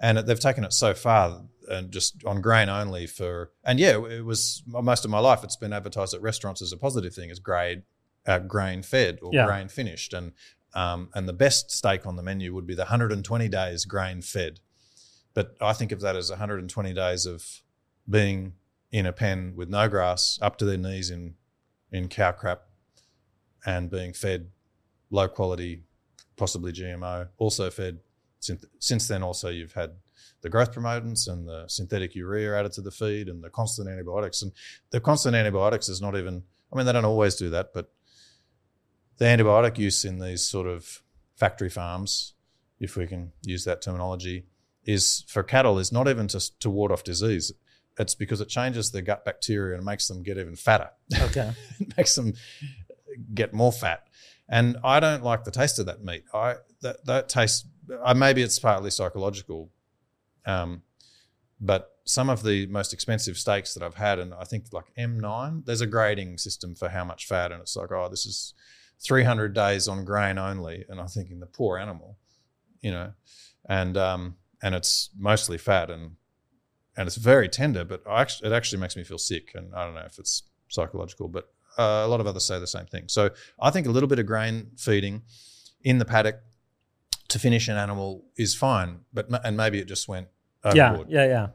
And 0.00 0.18
they've 0.18 0.40
taken 0.40 0.64
it 0.64 0.72
so 0.72 0.94
far 0.94 1.44
and 1.68 1.92
just 1.92 2.24
on 2.24 2.40
grain 2.40 2.68
only 2.68 3.06
for, 3.06 3.52
and 3.64 3.78
yeah, 3.78 4.04
it 4.04 4.24
was 4.24 4.62
most 4.66 5.04
of 5.04 5.10
my 5.10 5.20
life, 5.20 5.44
it's 5.44 5.56
been 5.56 5.72
advertised 5.72 6.12
at 6.12 6.20
restaurants 6.20 6.60
as 6.60 6.72
a 6.72 6.76
positive 6.76 7.14
thing, 7.14 7.30
as 7.30 7.38
grade, 7.38 7.82
uh, 8.26 8.38
grain 8.38 8.82
fed 8.82 9.18
or 9.22 9.30
yeah. 9.32 9.46
grain 9.46 9.68
finished. 9.68 10.12
And, 10.12 10.32
um, 10.74 11.10
and 11.14 11.28
the 11.28 11.32
best 11.32 11.70
steak 11.70 12.06
on 12.06 12.16
the 12.16 12.22
menu 12.22 12.54
would 12.54 12.66
be 12.66 12.74
the 12.74 12.82
120 12.82 13.48
days 13.48 13.84
grain 13.84 14.22
fed. 14.22 14.60
But 15.34 15.56
I 15.60 15.72
think 15.72 15.92
of 15.92 16.00
that 16.00 16.16
as 16.16 16.30
120 16.30 16.92
days 16.92 17.26
of 17.26 17.62
being 18.08 18.54
in 18.90 19.06
a 19.06 19.12
pen 19.12 19.54
with 19.56 19.68
no 19.68 19.88
grass, 19.88 20.38
up 20.42 20.56
to 20.58 20.64
their 20.64 20.76
knees 20.76 21.10
in 21.10 21.34
in 21.90 22.08
cow 22.08 22.32
crap, 22.32 22.62
and 23.66 23.90
being 23.90 24.12
fed 24.12 24.48
low 25.10 25.28
quality, 25.28 25.82
possibly 26.36 26.72
GMO. 26.72 27.28
Also 27.38 27.70
fed 27.70 28.00
since 28.78 29.08
then. 29.08 29.22
Also, 29.22 29.48
you've 29.48 29.74
had 29.74 29.92
the 30.40 30.48
growth 30.48 30.72
promotants 30.72 31.28
and 31.28 31.46
the 31.46 31.66
synthetic 31.68 32.14
urea 32.14 32.58
added 32.58 32.72
to 32.72 32.80
the 32.80 32.90
feed 32.90 33.28
and 33.28 33.42
the 33.42 33.50
constant 33.50 33.88
antibiotics. 33.88 34.42
And 34.42 34.52
the 34.90 35.00
constant 35.00 35.36
antibiotics 35.36 35.88
is 35.88 36.00
not 36.00 36.16
even. 36.16 36.42
I 36.72 36.76
mean, 36.76 36.86
they 36.86 36.92
don't 36.92 37.04
always 37.04 37.34
do 37.34 37.50
that, 37.50 37.74
but 37.74 37.92
the 39.22 39.28
antibiotic 39.28 39.78
use 39.78 40.04
in 40.04 40.18
these 40.18 40.42
sort 40.44 40.66
of 40.66 41.00
factory 41.36 41.70
farms, 41.70 42.34
if 42.80 42.96
we 42.96 43.06
can 43.06 43.30
use 43.42 43.62
that 43.64 43.80
terminology, 43.80 44.46
is 44.84 45.24
for 45.28 45.44
cattle 45.44 45.78
is 45.78 45.92
not 45.92 46.08
even 46.08 46.26
to, 46.26 46.58
to 46.58 46.68
ward 46.68 46.90
off 46.90 47.04
disease. 47.04 47.52
It's 48.00 48.16
because 48.16 48.40
it 48.40 48.48
changes 48.48 48.90
their 48.90 49.02
gut 49.02 49.24
bacteria 49.24 49.76
and 49.76 49.86
makes 49.86 50.08
them 50.08 50.24
get 50.24 50.38
even 50.38 50.56
fatter. 50.56 50.90
Okay. 51.16 51.52
it 51.78 51.96
makes 51.96 52.16
them 52.16 52.34
get 53.32 53.54
more 53.54 53.70
fat. 53.70 54.08
And 54.48 54.76
I 54.82 54.98
don't 54.98 55.22
like 55.22 55.44
the 55.44 55.52
taste 55.52 55.78
of 55.78 55.86
that 55.86 56.02
meat. 56.02 56.24
I 56.34 56.56
that 56.80 57.06
that 57.06 57.28
taste. 57.28 57.66
Uh, 58.02 58.14
maybe 58.14 58.42
it's 58.42 58.58
partly 58.58 58.90
psychological, 58.90 59.70
um, 60.46 60.82
but 61.60 61.92
some 62.04 62.28
of 62.28 62.42
the 62.42 62.66
most 62.66 62.92
expensive 62.92 63.38
steaks 63.38 63.74
that 63.74 63.84
I've 63.84 63.94
had, 63.94 64.18
and 64.18 64.34
I 64.34 64.44
think 64.44 64.64
like 64.72 64.92
M9, 64.98 65.64
there's 65.64 65.80
a 65.80 65.86
grading 65.86 66.38
system 66.38 66.74
for 66.74 66.88
how 66.88 67.04
much 67.04 67.26
fat, 67.26 67.52
and 67.52 67.60
it's 67.60 67.76
like, 67.76 67.92
oh, 67.92 68.08
this 68.08 68.26
is 68.26 68.54
300 69.06 69.54
days 69.54 69.88
on 69.88 70.04
grain 70.04 70.38
only, 70.38 70.84
and 70.88 71.00
I'm 71.00 71.08
thinking 71.08 71.40
the 71.40 71.46
poor 71.46 71.78
animal, 71.78 72.18
you 72.80 72.90
know, 72.90 73.12
and 73.68 73.96
um, 73.96 74.36
and 74.62 74.74
it's 74.74 75.10
mostly 75.18 75.58
fat 75.58 75.90
and 75.90 76.16
and 76.96 77.06
it's 77.06 77.16
very 77.16 77.48
tender, 77.48 77.84
but 77.84 78.02
actually, 78.08 78.50
it 78.50 78.54
actually 78.54 78.80
makes 78.80 78.96
me 78.96 79.04
feel 79.04 79.18
sick. 79.18 79.52
And 79.54 79.74
I 79.74 79.84
don't 79.84 79.94
know 79.94 80.04
if 80.04 80.18
it's 80.18 80.42
psychological, 80.68 81.28
but 81.28 81.48
uh, 81.78 82.02
a 82.04 82.08
lot 82.08 82.20
of 82.20 82.26
others 82.26 82.46
say 82.46 82.58
the 82.58 82.66
same 82.66 82.86
thing. 82.86 83.04
So 83.08 83.30
I 83.60 83.70
think 83.70 83.86
a 83.86 83.90
little 83.90 84.08
bit 84.08 84.18
of 84.18 84.26
grain 84.26 84.72
feeding 84.76 85.22
in 85.82 85.98
the 85.98 86.04
paddock 86.04 86.40
to 87.28 87.38
finish 87.38 87.68
an 87.68 87.76
animal 87.76 88.24
is 88.36 88.54
fine, 88.54 89.00
but 89.12 89.26
and 89.44 89.56
maybe 89.56 89.78
it 89.78 89.88
just 89.88 90.06
went 90.06 90.28
overboard. 90.64 91.08
Yeah, 91.10 91.24
yeah, 91.24 91.28
yeah. 91.28 91.46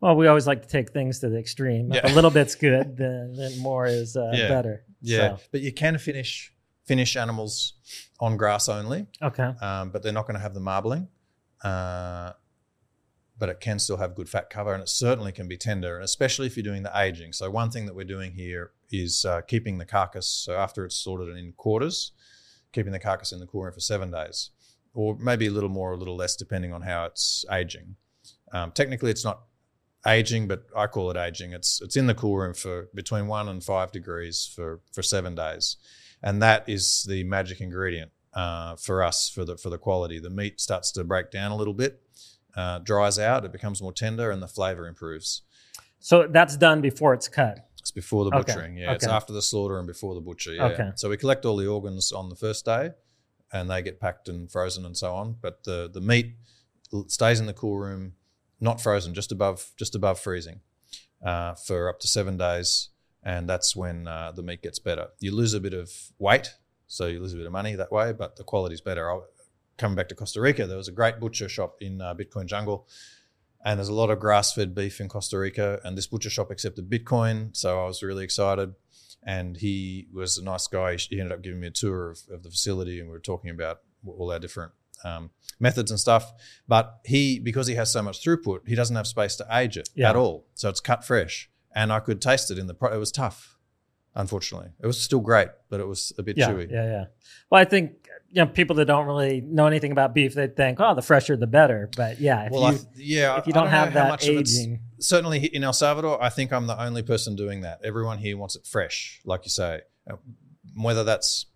Well, 0.00 0.16
we 0.16 0.28
always 0.28 0.46
like 0.46 0.62
to 0.62 0.68
take 0.68 0.92
things 0.92 1.18
to 1.20 1.28
the 1.28 1.38
extreme. 1.38 1.92
Yeah. 1.92 2.02
If 2.04 2.12
a 2.12 2.14
little 2.14 2.30
bit's 2.30 2.54
good, 2.54 2.96
then, 2.96 3.34
then 3.34 3.58
more 3.58 3.84
is 3.86 4.16
uh, 4.16 4.30
yeah. 4.32 4.48
better. 4.48 4.84
Yeah, 5.00 5.36
so. 5.36 5.42
but 5.52 5.60
you 5.60 5.72
can 5.72 5.98
finish 5.98 6.52
finish 6.86 7.16
animals 7.16 7.74
on 8.20 8.36
grass 8.36 8.68
only. 8.68 9.06
Okay, 9.22 9.52
um, 9.60 9.90
but 9.90 10.02
they're 10.02 10.12
not 10.12 10.26
going 10.26 10.36
to 10.36 10.42
have 10.42 10.54
the 10.54 10.60
marbling. 10.60 11.08
Uh, 11.62 12.32
but 13.38 13.48
it 13.48 13.60
can 13.60 13.78
still 13.78 13.96
have 13.96 14.14
good 14.14 14.28
fat 14.28 14.50
cover 14.50 14.74
and 14.74 14.82
it 14.82 14.88
certainly 14.88 15.32
can 15.32 15.46
be 15.46 15.56
tender, 15.56 15.94
and 15.94 16.04
especially 16.04 16.46
if 16.46 16.56
you're 16.56 16.64
doing 16.64 16.82
the 16.82 17.00
aging. 17.00 17.32
So, 17.32 17.50
one 17.50 17.70
thing 17.70 17.86
that 17.86 17.94
we're 17.94 18.04
doing 18.04 18.32
here 18.32 18.72
is 18.90 19.24
uh, 19.24 19.42
keeping 19.42 19.78
the 19.78 19.84
carcass, 19.84 20.26
so 20.26 20.56
after 20.56 20.84
it's 20.84 20.96
sorted 20.96 21.36
in 21.36 21.52
quarters, 21.52 22.12
keeping 22.72 22.92
the 22.92 22.98
carcass 22.98 23.32
in 23.32 23.38
the 23.38 23.46
cool 23.46 23.62
room 23.62 23.72
for 23.72 23.80
seven 23.80 24.10
days, 24.10 24.50
or 24.92 25.16
maybe 25.18 25.46
a 25.46 25.50
little 25.50 25.68
more, 25.68 25.92
a 25.92 25.96
little 25.96 26.16
less, 26.16 26.36
depending 26.36 26.72
on 26.72 26.82
how 26.82 27.04
it's 27.04 27.44
aging. 27.50 27.96
Um, 28.52 28.72
technically, 28.72 29.10
it's 29.10 29.24
not 29.24 29.42
aging, 30.06 30.48
but 30.48 30.64
I 30.76 30.86
call 30.86 31.10
it 31.10 31.16
aging. 31.16 31.52
It's 31.52 31.80
it's 31.82 31.96
in 31.96 32.06
the 32.06 32.14
cool 32.14 32.36
room 32.36 32.54
for 32.54 32.88
between 32.94 33.26
one 33.26 33.48
and 33.48 33.62
five 33.62 33.92
degrees 33.92 34.50
for 34.54 34.80
for 34.92 35.02
seven 35.02 35.34
days, 35.34 35.76
and 36.22 36.42
that 36.42 36.68
is 36.68 37.04
the 37.08 37.24
magic 37.24 37.60
ingredient 37.60 38.10
uh, 38.34 38.76
for 38.76 39.02
us 39.02 39.28
for 39.28 39.44
the 39.44 39.56
for 39.56 39.70
the 39.70 39.78
quality. 39.78 40.18
The 40.18 40.30
meat 40.30 40.60
starts 40.60 40.92
to 40.92 41.04
break 41.04 41.30
down 41.30 41.50
a 41.50 41.56
little 41.56 41.74
bit, 41.74 42.00
uh, 42.56 42.78
dries 42.80 43.18
out, 43.18 43.44
it 43.44 43.52
becomes 43.52 43.82
more 43.82 43.92
tender, 43.92 44.30
and 44.30 44.42
the 44.42 44.48
flavor 44.48 44.86
improves. 44.86 45.42
So 46.00 46.28
that's 46.28 46.56
done 46.56 46.80
before 46.80 47.14
it's 47.14 47.28
cut. 47.28 47.68
It's 47.78 47.90
before 47.90 48.24
the 48.24 48.30
butchering. 48.30 48.72
Okay. 48.74 48.80
Yeah, 48.82 48.86
okay. 48.88 48.96
it's 48.96 49.06
after 49.06 49.32
the 49.32 49.42
slaughter 49.42 49.78
and 49.78 49.86
before 49.86 50.14
the 50.14 50.20
butcher. 50.20 50.52
Yeah. 50.52 50.66
Okay. 50.66 50.90
So 50.96 51.08
we 51.08 51.16
collect 51.16 51.44
all 51.44 51.56
the 51.56 51.66
organs 51.66 52.12
on 52.12 52.28
the 52.28 52.36
first 52.36 52.64
day, 52.64 52.90
and 53.52 53.70
they 53.70 53.82
get 53.82 53.98
packed 53.98 54.28
and 54.28 54.50
frozen 54.50 54.84
and 54.84 54.96
so 54.96 55.14
on. 55.14 55.36
But 55.40 55.64
the 55.64 55.90
the 55.92 56.00
meat 56.00 56.34
stays 57.08 57.40
in 57.40 57.46
the 57.46 57.52
cool 57.52 57.78
room, 57.78 58.12
not 58.60 58.80
frozen, 58.80 59.14
just 59.14 59.32
above 59.32 59.72
just 59.76 59.94
above 59.94 60.18
freezing, 60.18 60.60
uh, 61.24 61.54
for 61.54 61.88
up 61.88 62.00
to 62.00 62.08
seven 62.08 62.36
days, 62.36 62.88
and 63.22 63.48
that's 63.48 63.76
when 63.76 64.06
uh, 64.06 64.32
the 64.32 64.42
meat 64.42 64.62
gets 64.62 64.78
better. 64.78 65.08
You 65.20 65.34
lose 65.34 65.54
a 65.54 65.60
bit 65.60 65.74
of 65.74 65.90
weight 66.18 66.54
so 66.88 67.06
you 67.06 67.20
lose 67.20 67.34
a 67.34 67.36
bit 67.36 67.46
of 67.46 67.52
money 67.52 67.74
that 67.74 67.92
way, 67.92 68.12
but 68.12 68.36
the 68.36 68.44
quality's 68.44 68.80
better. 68.80 69.10
I'll, 69.10 69.26
coming 69.76 69.94
back 69.94 70.08
to 70.08 70.14
Costa 70.14 70.40
Rica, 70.40 70.66
there 70.66 70.76
was 70.76 70.88
a 70.88 70.92
great 70.92 71.20
butcher 71.20 71.48
shop 71.48 71.76
in 71.80 72.00
uh, 72.00 72.14
Bitcoin 72.14 72.46
Jungle, 72.46 72.88
and 73.64 73.78
there's 73.78 73.90
a 73.90 73.94
lot 73.94 74.10
of 74.10 74.18
grass-fed 74.18 74.74
beef 74.74 74.98
in 74.98 75.08
Costa 75.08 75.38
Rica. 75.38 75.80
And 75.84 75.96
this 75.96 76.06
butcher 76.06 76.30
shop 76.30 76.50
accepted 76.50 76.88
Bitcoin, 76.90 77.54
so 77.54 77.82
I 77.82 77.86
was 77.86 78.02
really 78.02 78.24
excited. 78.24 78.74
And 79.22 79.56
he 79.58 80.08
was 80.12 80.38
a 80.38 80.44
nice 80.44 80.66
guy. 80.66 80.96
He 80.96 81.20
ended 81.20 81.32
up 81.32 81.42
giving 81.42 81.60
me 81.60 81.66
a 81.66 81.70
tour 81.70 82.10
of, 82.10 82.20
of 82.32 82.42
the 82.42 82.50
facility, 82.50 83.00
and 83.00 83.08
we 83.08 83.12
were 83.12 83.20
talking 83.20 83.50
about 83.50 83.80
all 84.06 84.32
our 84.32 84.38
different 84.38 84.72
um, 85.04 85.30
methods 85.60 85.90
and 85.90 85.98
stuff. 85.98 86.32
But 86.66 87.00
he, 87.04 87.38
because 87.38 87.66
he 87.66 87.74
has 87.74 87.92
so 87.92 88.02
much 88.02 88.24
throughput, 88.24 88.66
he 88.66 88.74
doesn't 88.74 88.96
have 88.96 89.06
space 89.06 89.36
to 89.36 89.46
age 89.50 89.76
it 89.76 89.88
yeah. 89.94 90.10
at 90.10 90.16
all. 90.16 90.46
So 90.54 90.68
it's 90.68 90.80
cut 90.80 91.04
fresh, 91.04 91.50
and 91.74 91.92
I 91.92 92.00
could 92.00 92.20
taste 92.20 92.50
it 92.50 92.58
in 92.58 92.66
the. 92.66 92.74
Pro- 92.74 92.92
it 92.92 92.98
was 92.98 93.12
tough 93.12 93.58
Unfortunately, 94.18 94.70
it 94.82 94.86
was 94.86 95.00
still 95.00 95.20
great, 95.20 95.46
but 95.70 95.78
it 95.78 95.86
was 95.86 96.12
a 96.18 96.24
bit 96.24 96.36
Yeah, 96.36 96.50
chewy. 96.50 96.68
yeah, 96.68 96.84
yeah. 96.84 97.04
Well, 97.50 97.60
I 97.60 97.64
think 97.64 98.08
you 98.28 98.42
know 98.42 98.46
people 98.46 98.74
that 98.76 98.86
don't 98.86 99.06
really 99.06 99.40
know 99.42 99.68
anything 99.68 99.92
about 99.92 100.12
beef, 100.12 100.34
they 100.34 100.48
think, 100.48 100.80
oh, 100.80 100.94
the 100.96 101.02
fresher 101.02 101.36
the 101.36 101.46
better. 101.46 101.88
But 101.96 102.20
yeah, 102.20 102.46
if 102.46 102.50
well, 102.50 102.72
you 102.72 102.78
th- 102.78 102.88
yeah, 102.96 103.38
if 103.38 103.46
you 103.46 103.52
I 103.54 103.60
don't, 103.60 103.68
have 103.68 103.94
that 103.94 104.08
much 104.08 104.26
aging, 104.26 104.80
certainly 104.98 105.46
in 105.46 105.62
El 105.62 105.72
Salvador, 105.72 106.20
I 106.20 106.30
think 106.30 106.52
I'm 106.52 106.66
the 106.66 106.80
only 106.82 107.02
person 107.02 107.36
doing 107.36 107.60
that. 107.60 107.78
Everyone 107.84 108.18
here 108.18 108.36
wants 108.36 108.56
it 108.56 108.66
fresh, 108.66 109.20
like 109.24 109.44
you 109.44 109.50
say. 109.50 109.82
Uh, 110.10 110.16
Whether 110.74 111.04
that's 111.04 111.46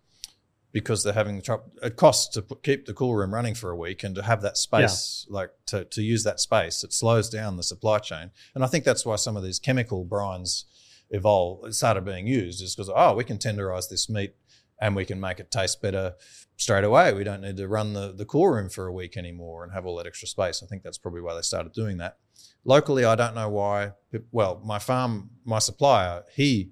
because 0.73 1.03
they're 1.03 1.13
having 1.13 1.35
the 1.35 1.41
trouble, 1.41 1.71
it 1.81 1.95
costs 1.95 2.33
to 2.33 2.41
put, 2.41 2.63
keep 2.63 2.85
the 2.85 2.93
cool 2.93 3.15
room 3.15 3.33
running 3.33 3.53
for 3.53 3.69
a 3.69 3.77
week 3.77 4.03
and 4.03 4.15
to 4.15 4.23
have 4.23 4.41
that 4.41 4.57
space, 4.57 5.25
like 5.29 5.51
to, 5.67 5.85
to 5.85 6.01
use 6.01 6.23
that 6.23 6.39
space, 6.39 6.83
it 6.83 6.91
slows 6.91 7.29
down 7.29 7.55
the 7.55 7.63
supply 7.63 7.99
chain. 7.99 8.31
And 8.55 8.63
I 8.63 8.67
think 8.67 8.83
that's 8.83 9.05
why 9.05 9.15
some 9.15 9.37
of 9.37 9.43
these 9.43 9.59
chemical 9.59 10.03
brines 10.03 10.63
evolve, 11.11 11.73
started 11.75 12.03
being 12.03 12.25
used, 12.25 12.61
is 12.61 12.75
because, 12.75 12.91
oh, 12.93 13.13
we 13.13 13.23
can 13.23 13.37
tenderize 13.37 13.87
this 13.87 14.09
meat 14.09 14.33
and 14.81 14.95
we 14.95 15.05
can 15.05 15.19
make 15.19 15.39
it 15.39 15.51
taste 15.51 15.79
better 15.79 16.15
straight 16.57 16.83
away. 16.83 17.13
We 17.13 17.23
don't 17.23 17.41
need 17.41 17.57
to 17.57 17.67
run 17.67 17.93
the, 17.93 18.11
the 18.11 18.25
cool 18.25 18.47
room 18.47 18.67
for 18.67 18.87
a 18.87 18.93
week 18.93 19.15
anymore 19.15 19.63
and 19.63 19.73
have 19.73 19.85
all 19.85 19.95
that 19.97 20.07
extra 20.07 20.27
space. 20.27 20.63
I 20.63 20.65
think 20.65 20.81
that's 20.81 20.97
probably 20.97 21.21
why 21.21 21.35
they 21.35 21.41
started 21.41 21.73
doing 21.73 21.97
that. 21.97 22.17
Locally, 22.65 23.05
I 23.05 23.15
don't 23.15 23.35
know 23.35 23.49
why. 23.49 23.91
Well, 24.31 24.59
my 24.65 24.79
farm, 24.79 25.29
my 25.45 25.59
supplier, 25.59 26.23
he 26.35 26.71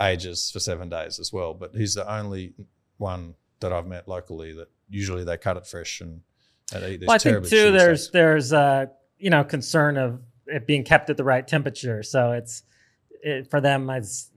ages 0.00 0.50
for 0.50 0.58
seven 0.58 0.88
days 0.88 1.20
as 1.20 1.32
well, 1.32 1.54
but 1.54 1.70
he's 1.74 1.94
the 1.94 2.12
only 2.12 2.54
one 3.02 3.34
that 3.60 3.72
I've 3.72 3.86
met 3.86 4.08
locally 4.08 4.52
that 4.54 4.68
usually 4.88 5.24
they 5.24 5.36
cut 5.36 5.56
it 5.58 5.66
fresh 5.66 6.00
and, 6.00 6.22
and 6.74 6.84
eat 6.84 7.00
these 7.00 7.06
well, 7.06 7.16
I 7.16 7.18
think 7.18 7.46
too. 7.48 7.70
There's 7.70 8.02
steaks. 8.04 8.12
there's 8.12 8.52
uh 8.52 8.86
you 9.18 9.28
know 9.30 9.44
concern 9.44 9.96
of 9.98 10.20
it 10.46 10.66
being 10.66 10.84
kept 10.84 11.10
at 11.10 11.16
the 11.16 11.24
right 11.24 11.46
temperature. 11.46 12.02
So 12.02 12.32
it's 12.32 12.62
it, 13.22 13.50
for 13.50 13.60
them. 13.60 13.88
It's 13.90 14.30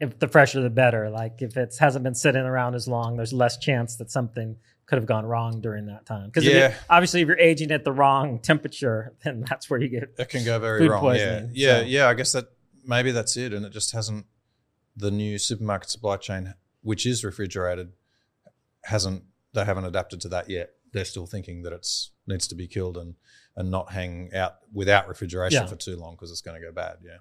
if 0.00 0.18
the 0.18 0.28
fresher 0.28 0.60
the 0.60 0.70
better. 0.70 1.08
Like 1.10 1.40
if 1.42 1.56
it 1.56 1.74
hasn't 1.78 2.02
been 2.04 2.14
sitting 2.14 2.42
around 2.42 2.74
as 2.74 2.86
long, 2.88 3.16
there's 3.16 3.32
less 3.32 3.56
chance 3.58 3.96
that 3.96 4.10
something 4.10 4.56
could 4.86 4.96
have 4.96 5.06
gone 5.06 5.26
wrong 5.26 5.60
during 5.60 5.86
that 5.86 6.06
time. 6.06 6.26
Because 6.26 6.44
Yeah. 6.46 6.74
obviously, 6.88 7.20
if 7.22 7.28
you're 7.28 7.38
aging 7.38 7.70
at 7.72 7.84
the 7.84 7.92
wrong 7.92 8.38
temperature, 8.38 9.14
then 9.24 9.44
that's 9.48 9.68
where 9.68 9.80
you 9.80 9.88
get 9.88 10.14
It 10.18 10.28
can 10.30 10.44
go 10.44 10.58
very 10.58 10.88
wrong. 10.88 11.00
poisoning, 11.00 11.50
yeah, 11.52 11.68
yeah, 11.68 11.80
so. 11.80 11.86
yeah. 11.86 12.08
I 12.08 12.14
guess 12.14 12.32
that 12.32 12.46
maybe 12.84 13.10
that's 13.10 13.36
it, 13.36 13.52
and 13.52 13.64
it 13.66 13.70
just 13.72 13.92
hasn't. 13.92 14.26
The 14.96 15.10
new 15.12 15.38
supermarket 15.38 15.90
supply 15.90 16.16
chain, 16.16 16.54
which 16.82 17.06
is 17.06 17.22
refrigerated, 17.22 17.92
hasn't. 18.88 19.22
They 19.54 19.64
haven't 19.64 19.84
adapted 19.84 20.20
to 20.22 20.28
that 20.28 20.50
yet. 20.50 20.70
They're 20.92 21.04
still 21.04 21.26
thinking 21.26 21.62
that 21.62 21.72
it's 21.72 22.10
needs 22.26 22.46
to 22.48 22.54
be 22.54 22.66
killed 22.66 22.96
and 22.96 23.14
and 23.56 23.70
not 23.70 23.92
hang 23.92 24.30
out 24.34 24.56
without 24.72 25.08
refrigeration 25.08 25.62
Yeah. 25.62 25.66
for 25.68 25.76
too 25.76 25.96
long 25.96 26.14
because 26.14 26.30
it's 26.30 26.40
going 26.42 26.60
to 26.60 26.66
go 26.66 26.72
bad. 26.72 26.98
Yeah. 27.02 27.18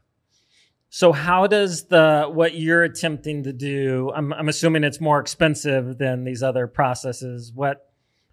So 0.90 1.12
how 1.12 1.48
does 1.48 1.86
the 1.86 2.30
what 2.32 2.56
you're 2.56 2.84
attempting 2.84 3.44
to 3.44 3.54
do? 3.54 4.12
I'm 4.16 4.32
I'm 4.34 4.50
assuming 4.50 4.84
it's 4.84 5.02
more 5.02 5.20
expensive 5.20 5.98
than 5.98 6.24
these 6.24 6.42
other 6.44 6.68
processes. 6.68 7.52
What 7.54 7.84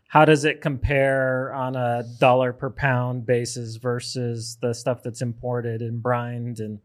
how 0.08 0.24
does 0.24 0.44
it 0.44 0.60
compare 0.60 1.52
on 1.52 1.74
a 1.74 2.04
dollar 2.20 2.52
per 2.52 2.70
pound 2.70 3.26
basis 3.26 3.76
versus 3.76 4.56
the 4.60 4.72
stuff 4.72 5.02
that's 5.02 5.22
imported 5.22 5.82
and 5.82 6.00
brined 6.02 6.60
and 6.60 6.78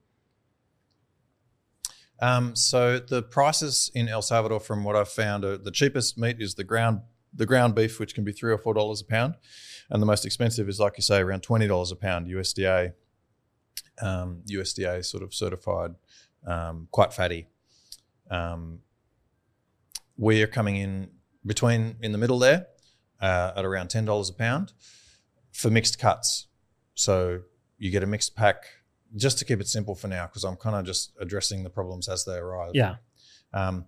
Um, 2.22 2.56
so 2.56 3.00
the 3.00 3.24
prices 3.24 3.92
in 3.94 4.10
El 4.10 4.22
Salvador, 4.22 4.60
from 4.60 4.84
what 4.84 4.96
I've 4.96 5.10
found, 5.10 5.46
are 5.46 5.58
the 5.58 5.72
cheapest 5.72 6.18
meat 6.18 6.38
is 6.40 6.56
the 6.56 6.64
ground 6.64 7.02
the 7.34 7.46
ground 7.46 7.76
beef, 7.76 8.00
which 8.00 8.16
can 8.16 8.24
be 8.24 8.32
three 8.32 8.52
or 8.52 8.58
four 8.58 8.74
dollars 8.74 9.02
a 9.02 9.06
pound, 9.06 9.36
and 9.90 10.02
the 10.02 10.06
most 10.06 10.26
expensive 10.26 10.68
is, 10.68 10.80
like 10.80 10.98
you 10.98 11.04
say, 11.04 11.20
around 11.20 11.42
twenty 11.42 11.68
dollars 11.68 11.92
a 11.92 11.96
pound 11.96 12.28
USDA. 12.28 12.94
Um, 14.02 14.44
USDA 14.50 15.04
sort 15.06 15.24
of 15.24 15.34
certified, 15.34 15.96
um, 16.46 16.88
quite 16.92 17.14
fatty. 17.14 17.48
Um, 18.32 18.80
we 20.18 20.42
are 20.42 20.48
coming 20.48 20.78
in 20.78 21.10
between 21.46 21.98
in 22.02 22.12
the 22.12 22.18
middle 22.18 22.40
there 22.40 22.68
uh, 23.22 23.54
at 23.56 23.66
around 23.66 23.90
ten 23.90 24.06
dollars 24.06 24.30
a 24.30 24.34
pound 24.34 24.74
for 25.52 25.70
mixed 25.70 26.00
cuts. 26.00 26.48
So 26.96 27.42
you 27.78 27.92
get 27.92 28.04
a 28.04 28.08
mixed 28.08 28.36
pack 28.36 28.66
just 29.16 29.40
to 29.40 29.46
keep 29.46 29.60
it 29.62 29.68
simple 29.68 29.96
for 29.96 30.08
now, 30.08 30.26
because 30.28 30.44
I'm 30.44 30.56
kind 30.56 30.76
of 30.76 30.86
just 30.86 31.12
addressing 31.20 31.64
the 31.64 31.70
problems 31.70 32.08
as 32.08 32.26
they 32.26 32.36
arrive. 32.38 32.72
yeah? 32.74 32.96
Um, 33.54 33.86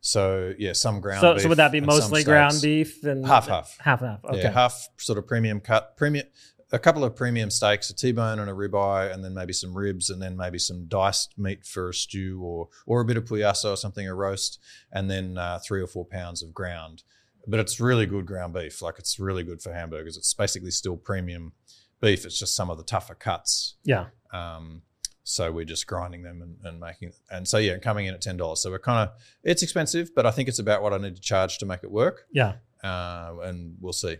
so 0.00 0.52
yeah, 0.58 0.72
some 0.72 1.00
ground. 1.00 1.20
So, 1.20 1.34
beef 1.34 1.42
so 1.42 1.48
would 1.48 1.58
that 1.58 1.70
be 1.72 1.80
mostly 1.80 2.24
ground 2.24 2.58
beef 2.60 3.04
and 3.04 3.24
Half, 3.24 3.46
half. 3.48 3.76
half 3.78 4.00
half? 4.00 4.24
Okay. 4.24 4.42
Yeah, 4.42 4.50
half 4.50 4.88
sort 4.96 5.18
of 5.18 5.26
premium 5.28 5.60
cut, 5.60 5.96
premium, 5.96 6.26
a 6.72 6.78
couple 6.78 7.04
of 7.04 7.14
premium 7.14 7.50
steaks, 7.50 7.88
a 7.90 7.94
T-bone 7.94 8.38
and 8.40 8.50
a 8.50 8.52
ribeye, 8.52 9.12
and 9.12 9.22
then 9.22 9.34
maybe 9.34 9.52
some 9.52 9.76
ribs, 9.76 10.10
and 10.10 10.20
then 10.20 10.36
maybe 10.36 10.58
some 10.58 10.86
diced 10.86 11.38
meat 11.38 11.64
for 11.64 11.90
a 11.90 11.94
stew 11.94 12.40
or 12.42 12.68
or 12.86 13.00
a 13.00 13.04
bit 13.04 13.16
of 13.16 13.26
puyazo 13.26 13.74
or 13.74 13.76
something, 13.76 14.08
a 14.08 14.14
roast, 14.14 14.58
and 14.90 15.08
then 15.08 15.38
uh, 15.38 15.60
three 15.64 15.80
or 15.80 15.86
four 15.86 16.04
pounds 16.04 16.42
of 16.42 16.52
ground. 16.52 17.04
But 17.46 17.60
it's 17.60 17.78
really 17.78 18.06
good 18.06 18.26
ground 18.26 18.54
beef. 18.54 18.82
Like 18.82 18.98
it's 18.98 19.20
really 19.20 19.44
good 19.44 19.62
for 19.62 19.72
hamburgers. 19.72 20.16
It's 20.16 20.32
basically 20.34 20.70
still 20.72 20.96
premium 20.96 21.52
beef. 22.00 22.24
It's 22.24 22.38
just 22.38 22.56
some 22.56 22.70
of 22.70 22.78
the 22.78 22.84
tougher 22.84 23.14
cuts. 23.14 23.76
yeah. 23.84 24.06
Um, 24.32 24.82
so 25.24 25.52
we're 25.52 25.64
just 25.64 25.86
grinding 25.86 26.22
them 26.22 26.42
and, 26.42 26.56
and 26.64 26.80
making, 26.80 27.12
and 27.30 27.46
so 27.46 27.58
yeah, 27.58 27.78
coming 27.78 28.06
in 28.06 28.14
at 28.14 28.20
ten 28.20 28.36
dollars. 28.36 28.60
So 28.60 28.70
we're 28.70 28.78
kind 28.80 29.08
of, 29.08 29.14
it's 29.44 29.62
expensive, 29.62 30.14
but 30.14 30.26
I 30.26 30.30
think 30.32 30.48
it's 30.48 30.58
about 30.58 30.82
what 30.82 30.92
I 30.92 30.98
need 30.98 31.14
to 31.16 31.22
charge 31.22 31.58
to 31.58 31.66
make 31.66 31.84
it 31.84 31.90
work, 31.90 32.26
Yeah. 32.32 32.54
uh, 32.82 33.34
and 33.42 33.76
we'll 33.80 33.92
see. 33.92 34.16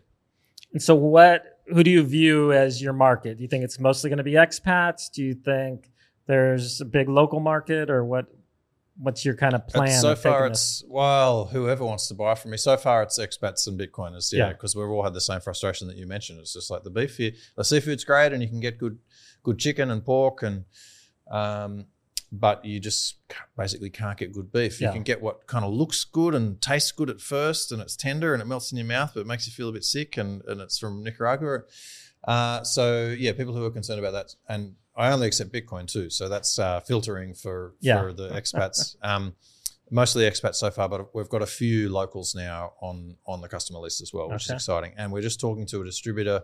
And 0.72 0.80
so, 0.80 0.94
what? 0.94 1.58
Who 1.66 1.82
do 1.84 1.90
you 1.90 2.02
view 2.02 2.52
as 2.52 2.80
your 2.82 2.92
market? 2.92 3.36
Do 3.36 3.42
you 3.42 3.48
think 3.48 3.62
it's 3.64 3.78
mostly 3.80 4.10
going 4.10 4.18
to 4.18 4.22
be 4.24 4.32
expats? 4.32 5.10
Do 5.12 5.22
you 5.22 5.34
think 5.34 5.90
there's 6.26 6.80
a 6.80 6.84
big 6.84 7.08
local 7.08 7.40
market, 7.40 7.90
or 7.90 8.04
what? 8.04 8.26
What's 8.98 9.24
your 9.24 9.34
kind 9.34 9.54
of 9.54 9.66
plan? 9.66 9.84
It's- 9.88 10.02
so 10.02 10.12
of 10.12 10.20
far, 10.20 10.48
this? 10.48 10.82
it's 10.82 10.84
well, 10.90 11.46
whoever 11.46 11.84
wants 11.84 12.08
to 12.08 12.14
buy 12.14 12.34
from 12.34 12.50
me. 12.52 12.58
So 12.58 12.76
far, 12.76 13.02
it's 13.02 13.18
expats 13.18 13.66
and 13.66 13.78
Bitcoiners, 13.80 14.32
yeah, 14.32 14.46
Yeah. 14.46 14.52
because 14.52 14.76
we've 14.76 14.86
all 14.88 15.02
had 15.02 15.14
the 15.14 15.20
same 15.20 15.40
frustration 15.40 15.88
that 15.88 15.96
you 15.96 16.06
mentioned. 16.06 16.38
It's 16.40 16.52
just 16.52 16.70
like 16.70 16.84
the 16.84 16.90
beef 16.90 17.16
here, 17.16 17.32
the 17.56 17.64
seafood's 17.64 18.04
great, 18.04 18.32
and 18.34 18.42
you 18.42 18.48
can 18.48 18.60
get 18.60 18.78
good, 18.78 18.98
good 19.42 19.58
chicken 19.58 19.90
and 19.90 20.04
pork, 20.04 20.42
and 20.42 20.64
um, 21.30 21.86
but 22.30 22.64
you 22.64 22.80
just 22.80 23.16
basically 23.58 23.90
can't 23.90 24.16
get 24.18 24.32
good 24.32 24.50
beef. 24.52 24.80
You 24.80 24.86
Yeah. 24.86 24.92
can 24.92 25.02
get 25.02 25.20
what 25.20 25.46
kind 25.46 25.64
of 25.64 25.72
looks 25.72 26.04
good 26.04 26.34
and 26.34 26.60
tastes 26.60 26.90
good 26.92 27.10
at 27.10 27.20
first, 27.20 27.72
and 27.72 27.82
it's 27.82 27.96
tender 27.96 28.32
and 28.32 28.40
it 28.42 28.46
melts 28.46 28.72
in 28.72 28.78
your 28.78 28.86
mouth, 28.86 29.12
but 29.14 29.20
it 29.20 29.26
makes 29.26 29.46
you 29.46 29.52
feel 29.52 29.68
a 29.68 29.72
bit 29.72 29.84
sick, 29.84 30.16
and, 30.16 30.42
and 30.46 30.60
it's 30.60 30.78
from 30.78 31.02
Nicaragua. 31.02 31.60
Uh, 32.24 32.62
so 32.62 33.08
yeah, 33.18 33.32
people 33.32 33.54
who 33.54 33.64
are 33.64 33.70
concerned 33.70 33.98
about 33.98 34.12
that, 34.12 34.34
and 34.48 34.76
I 34.96 35.10
only 35.12 35.26
accept 35.26 35.52
Bitcoin 35.52 35.86
too, 35.90 36.08
so 36.10 36.28
that's 36.28 36.58
uh, 36.58 36.80
filtering 36.80 37.34
for 37.34 37.74
Yeah. 37.80 38.00
for 38.00 38.12
the 38.12 38.28
expats. 38.30 38.96
um, 39.02 39.34
mostly 39.90 40.24
expats 40.24 40.54
so 40.54 40.70
far, 40.70 40.88
but 40.88 41.14
we've 41.14 41.28
got 41.28 41.42
a 41.42 41.46
few 41.46 41.90
locals 41.90 42.34
now 42.34 42.72
on 42.80 43.16
on 43.26 43.40
the 43.42 43.48
customer 43.48 43.78
list 43.80 44.00
as 44.00 44.12
well, 44.12 44.28
which 44.30 44.44
Okay. 44.46 44.54
is 44.54 44.62
exciting. 44.62 44.94
And 44.96 45.12
we're 45.12 45.20
just 45.22 45.40
talking 45.40 45.66
to 45.66 45.82
a 45.82 45.84
distributor 45.84 46.42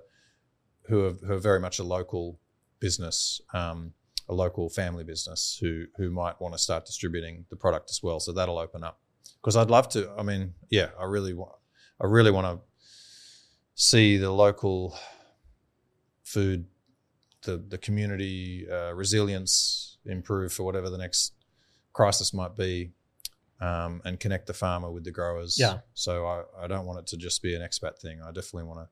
who 0.89 1.07
are, 1.07 1.13
who 1.13 1.33
are 1.35 1.39
very 1.39 1.61
much 1.61 1.79
a 1.79 1.85
local 1.85 2.39
business, 2.81 3.41
um, 3.55 3.93
a 4.29 4.35
local 4.35 4.69
family 4.69 5.05
business 5.05 5.59
who 5.61 5.87
who 5.97 6.11
might 6.11 6.41
want 6.41 6.55
to 6.55 6.59
start 6.59 6.87
distributing 6.87 7.45
the 7.51 7.57
product 7.57 7.91
as 7.91 8.03
well. 8.03 8.21
So 8.21 8.33
that'll 8.33 8.59
open 8.59 8.85
up 8.85 9.01
because 9.41 9.57
I'd 9.57 9.71
love 9.71 9.89
to. 9.91 10.11
I 10.19 10.23
mean, 10.23 10.55
yeah, 10.71 10.91
I 11.01 11.05
really 11.05 11.35
want 11.35 11.53
I 12.01 12.07
really 12.07 12.31
want 12.31 12.47
to 12.47 12.65
see 13.75 14.17
the 14.17 14.31
local 14.31 14.97
food, 16.23 16.67
the 17.43 17.57
the 17.57 17.79
community 17.79 18.67
uh, 18.71 18.93
resilience 18.95 19.99
improve 20.05 20.53
for 20.53 20.65
whatever 20.65 20.91
the 20.91 20.99
next 20.99 21.33
crisis 21.93 22.33
might 22.33 22.57
be, 22.57 22.93
um, 23.61 24.01
and 24.05 24.21
connect 24.21 24.47
the 24.47 24.55
farmer 24.55 24.91
with 24.91 25.05
the 25.05 25.11
growers. 25.11 25.59
Yeah. 25.59 25.79
So 25.95 26.27
I, 26.27 26.65
I 26.65 26.67
don't 26.67 26.87
want 26.87 27.01
it 27.01 27.07
to 27.09 27.17
just 27.17 27.43
be 27.43 27.55
an 27.55 27.63
expat 27.63 27.99
thing. 27.99 28.21
I 28.23 28.29
definitely 28.29 28.65
want 28.65 28.81
to. 28.81 28.89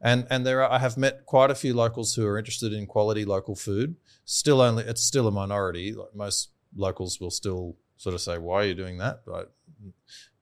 And 0.00 0.26
and 0.30 0.46
there 0.46 0.62
are, 0.62 0.70
I 0.70 0.78
have 0.78 0.96
met 0.96 1.26
quite 1.26 1.50
a 1.50 1.54
few 1.54 1.74
locals 1.74 2.14
who 2.14 2.26
are 2.26 2.38
interested 2.38 2.72
in 2.72 2.86
quality 2.86 3.24
local 3.24 3.54
food. 3.54 3.96
Still 4.24 4.60
only 4.60 4.84
it's 4.84 5.02
still 5.02 5.26
a 5.26 5.30
minority. 5.30 5.92
Like 5.92 6.14
most 6.14 6.50
locals 6.74 7.20
will 7.20 7.30
still 7.30 7.76
sort 7.96 8.14
of 8.14 8.20
say, 8.20 8.38
"Why 8.38 8.62
are 8.62 8.66
you 8.66 8.74
doing 8.74 8.98
that?" 8.98 9.22
Like, 9.26 9.48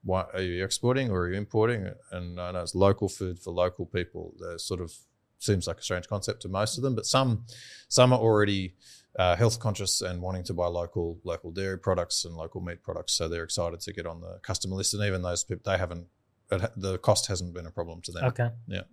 why 0.03 0.25
are 0.33 0.41
you 0.41 0.63
exporting 0.63 1.11
or 1.11 1.21
are 1.21 1.29
you 1.29 1.37
importing? 1.37 1.91
And 2.11 2.39
I 2.39 2.51
know 2.51 2.61
it's 2.61 2.75
local 2.75 3.09
food 3.09 3.39
for 3.39 3.51
local 3.51 3.85
people. 3.85 4.33
That 4.39 4.61
sort 4.61 4.79
of 4.79 4.93
seems 5.39 5.67
like 5.67 5.79
a 5.79 5.81
strange 5.81 6.07
concept 6.07 6.41
to 6.43 6.47
most 6.47 6.77
of 6.77 6.83
them, 6.83 6.95
but 6.95 7.05
some 7.05 7.45
some 7.89 8.13
are 8.13 8.19
already 8.19 8.75
uh, 9.17 9.35
health 9.35 9.59
conscious 9.59 10.01
and 10.01 10.21
wanting 10.21 10.43
to 10.43 10.53
buy 10.53 10.67
local 10.67 11.19
local 11.23 11.51
dairy 11.51 11.77
products 11.77 12.23
and 12.23 12.35
local 12.35 12.61
meat 12.61 12.81
products. 12.81 13.13
So 13.13 13.27
they're 13.27 13.43
excited 13.43 13.81
to 13.81 13.93
get 13.93 14.05
on 14.05 14.21
the 14.21 14.39
customer 14.41 14.75
list. 14.75 14.93
And 14.93 15.03
even 15.03 15.21
those 15.21 15.43
people, 15.43 15.69
they 15.69 15.77
haven't 15.77 16.07
it 16.51 16.71
the 16.77 16.97
cost 16.97 17.27
hasn't 17.27 17.53
been 17.53 17.65
a 17.65 17.71
problem 17.71 18.01
to 18.03 18.11
them. 18.11 18.25
Okay. 18.25 18.49
Yeah. 18.67 18.83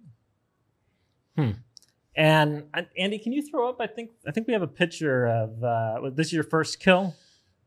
Hmm. 1.37 1.51
And 2.15 2.65
Andy, 2.99 3.19
can 3.19 3.33
you 3.33 3.43
throw 3.43 3.69
up? 3.69 3.77
I 3.81 3.87
think 3.87 4.11
I 4.27 4.31
think 4.31 4.47
we 4.47 4.55
have 4.55 4.63
a 4.63 4.67
picture 4.67 5.27
of 5.27 5.63
uh, 5.63 5.99
was 6.03 6.15
this 6.15 6.33
your 6.33 6.45
first 6.45 6.81
kill, 6.81 7.15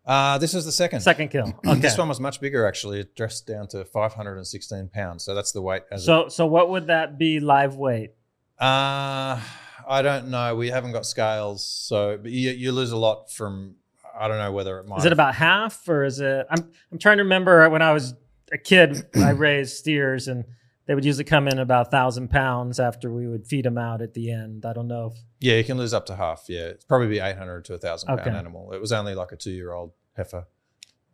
Uh, 0.05 0.39
this 0.39 0.55
is 0.55 0.65
the 0.65 0.71
second. 0.71 1.01
second 1.01 1.29
kill. 1.29 1.53
Okay. 1.67 1.79
This 1.79 1.97
one 1.97 2.09
was 2.09 2.19
much 2.19 2.41
bigger 2.41 2.65
actually. 2.65 3.01
It 3.01 3.15
dressed 3.15 3.45
down 3.45 3.67
to 3.69 3.85
516 3.85 4.89
pounds. 4.89 5.23
So 5.23 5.35
that's 5.35 5.51
the 5.51 5.61
weight 5.61 5.83
as 5.91 6.03
So 6.03 6.29
so 6.29 6.47
what 6.47 6.69
would 6.71 6.87
that 6.87 7.19
be 7.19 7.39
live 7.39 7.75
weight? 7.75 8.15
Uh, 8.59 9.39
I 9.87 10.01
don't 10.01 10.29
know. 10.29 10.55
We 10.55 10.69
haven't 10.69 10.91
got 10.93 11.05
scales, 11.05 11.63
so 11.65 12.17
but 12.17 12.31
you, 12.31 12.49
you 12.51 12.71
lose 12.71 12.91
a 12.91 12.97
lot 12.97 13.31
from. 13.31 13.75
I 14.19 14.27
don't 14.27 14.37
know 14.39 14.51
whether 14.51 14.79
it 14.79 14.87
might. 14.87 14.97
Is 14.97 15.05
it 15.05 15.13
about 15.13 15.35
half 15.35 15.87
or 15.87 16.03
is 16.03 16.19
it? 16.19 16.45
I'm 16.49 16.69
I'm 16.91 16.97
trying 16.97 17.17
to 17.17 17.23
remember 17.23 17.69
when 17.69 17.81
I 17.81 17.93
was 17.93 18.15
a 18.51 18.57
kid, 18.57 19.05
I 19.15 19.29
raised 19.31 19.77
steers 19.77 20.27
and 20.27 20.43
they 20.89 20.95
would 20.95 21.05
usually 21.05 21.23
come 21.23 21.47
in 21.47 21.59
about 21.59 21.87
a 21.87 21.89
thousand 21.91 22.29
pounds 22.31 22.79
after 22.79 23.13
we 23.13 23.27
would 23.27 23.45
feed 23.45 23.63
them 23.63 23.77
out 23.77 24.01
at 24.01 24.15
the 24.15 24.31
end. 24.31 24.65
I 24.65 24.73
don't 24.73 24.87
know 24.87 25.11
if 25.13 25.19
Yeah, 25.39 25.53
you 25.57 25.63
can 25.63 25.77
lose 25.77 25.93
up 25.93 26.07
to 26.07 26.15
half. 26.15 26.45
Yeah, 26.49 26.61
it's 26.69 26.83
probably 26.83 27.07
be 27.07 27.19
eight 27.19 27.37
hundred 27.37 27.65
to 27.65 27.75
a 27.75 27.77
thousand 27.77 28.07
pound 28.07 28.21
Okay. 28.21 28.31
animal. 28.35 28.71
It 28.73 28.81
was 28.81 28.91
only 28.91 29.13
like 29.13 29.31
a 29.31 29.35
two 29.35 29.51
year 29.51 29.71
old 29.71 29.91
heifer. 30.17 30.47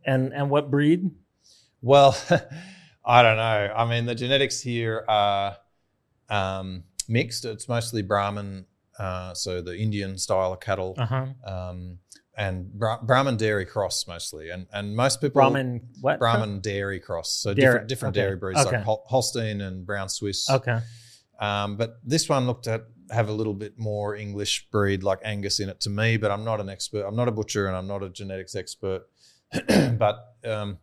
and 0.05 0.33
and 0.33 0.49
what 0.49 0.71
breed? 0.71 1.11
Well, 1.81 2.17
I 3.05 3.21
don't 3.21 3.35
know. 3.35 3.73
I 3.75 3.85
mean, 3.89 4.05
the 4.05 4.15
genetics 4.15 4.61
here 4.61 5.03
are 5.09 5.57
um, 6.29 6.85
mixed. 7.09 7.43
It's 7.43 7.67
mostly 7.67 8.01
Brahman, 8.01 8.65
uh, 8.97 9.33
so 9.33 9.61
the 9.61 9.77
Indian 9.77 10.17
style 10.17 10.53
of 10.53 10.61
cattle, 10.61 10.95
Uh 10.97 11.05
huh. 11.05 11.25
um, 11.45 11.99
and 12.37 12.71
Bra- 12.73 13.01
Brahman 13.01 13.37
dairy 13.37 13.65
cross 13.65 14.07
mostly. 14.07 14.49
And 14.49 14.67
and 14.73 14.95
most 14.95 15.21
people 15.21 15.41
Brahman 15.41 15.81
what? 16.01 16.19
Brahman 16.19 16.59
dairy 16.59 16.99
cross. 16.99 17.31
So 17.31 17.53
Dairy, 17.53 17.65
different 17.65 17.87
different 17.87 18.17
okay. 18.17 18.25
dairy 18.25 18.35
breeds 18.35 18.59
Okay. 18.59 18.77
like 18.77 18.85
Hol- 18.85 19.05
Holstein 19.07 19.61
and 19.61 19.85
Brown 19.85 20.09
Swiss. 20.09 20.49
Okay. 20.49 20.79
Um, 21.39 21.77
but 21.77 21.99
this 22.03 22.27
one 22.29 22.45
looked 22.47 22.67
at 22.67 22.85
have 23.11 23.29
a 23.29 23.31
little 23.31 23.53
bit 23.53 23.77
more 23.77 24.15
English 24.15 24.67
breed 24.71 25.03
like 25.03 25.19
Angus 25.23 25.59
in 25.59 25.69
it 25.69 25.79
to 25.81 25.89
me, 25.89 26.17
but 26.17 26.31
I'm 26.31 26.43
not 26.43 26.59
an 26.59 26.69
expert. 26.69 27.05
I'm 27.05 27.15
not 27.15 27.27
a 27.27 27.31
butcher 27.31 27.67
and 27.67 27.75
I'm 27.75 27.87
not 27.87 28.03
a 28.03 28.09
genetics 28.09 28.55
expert. 28.55 29.03
but 29.97 30.35
um, 30.43 30.79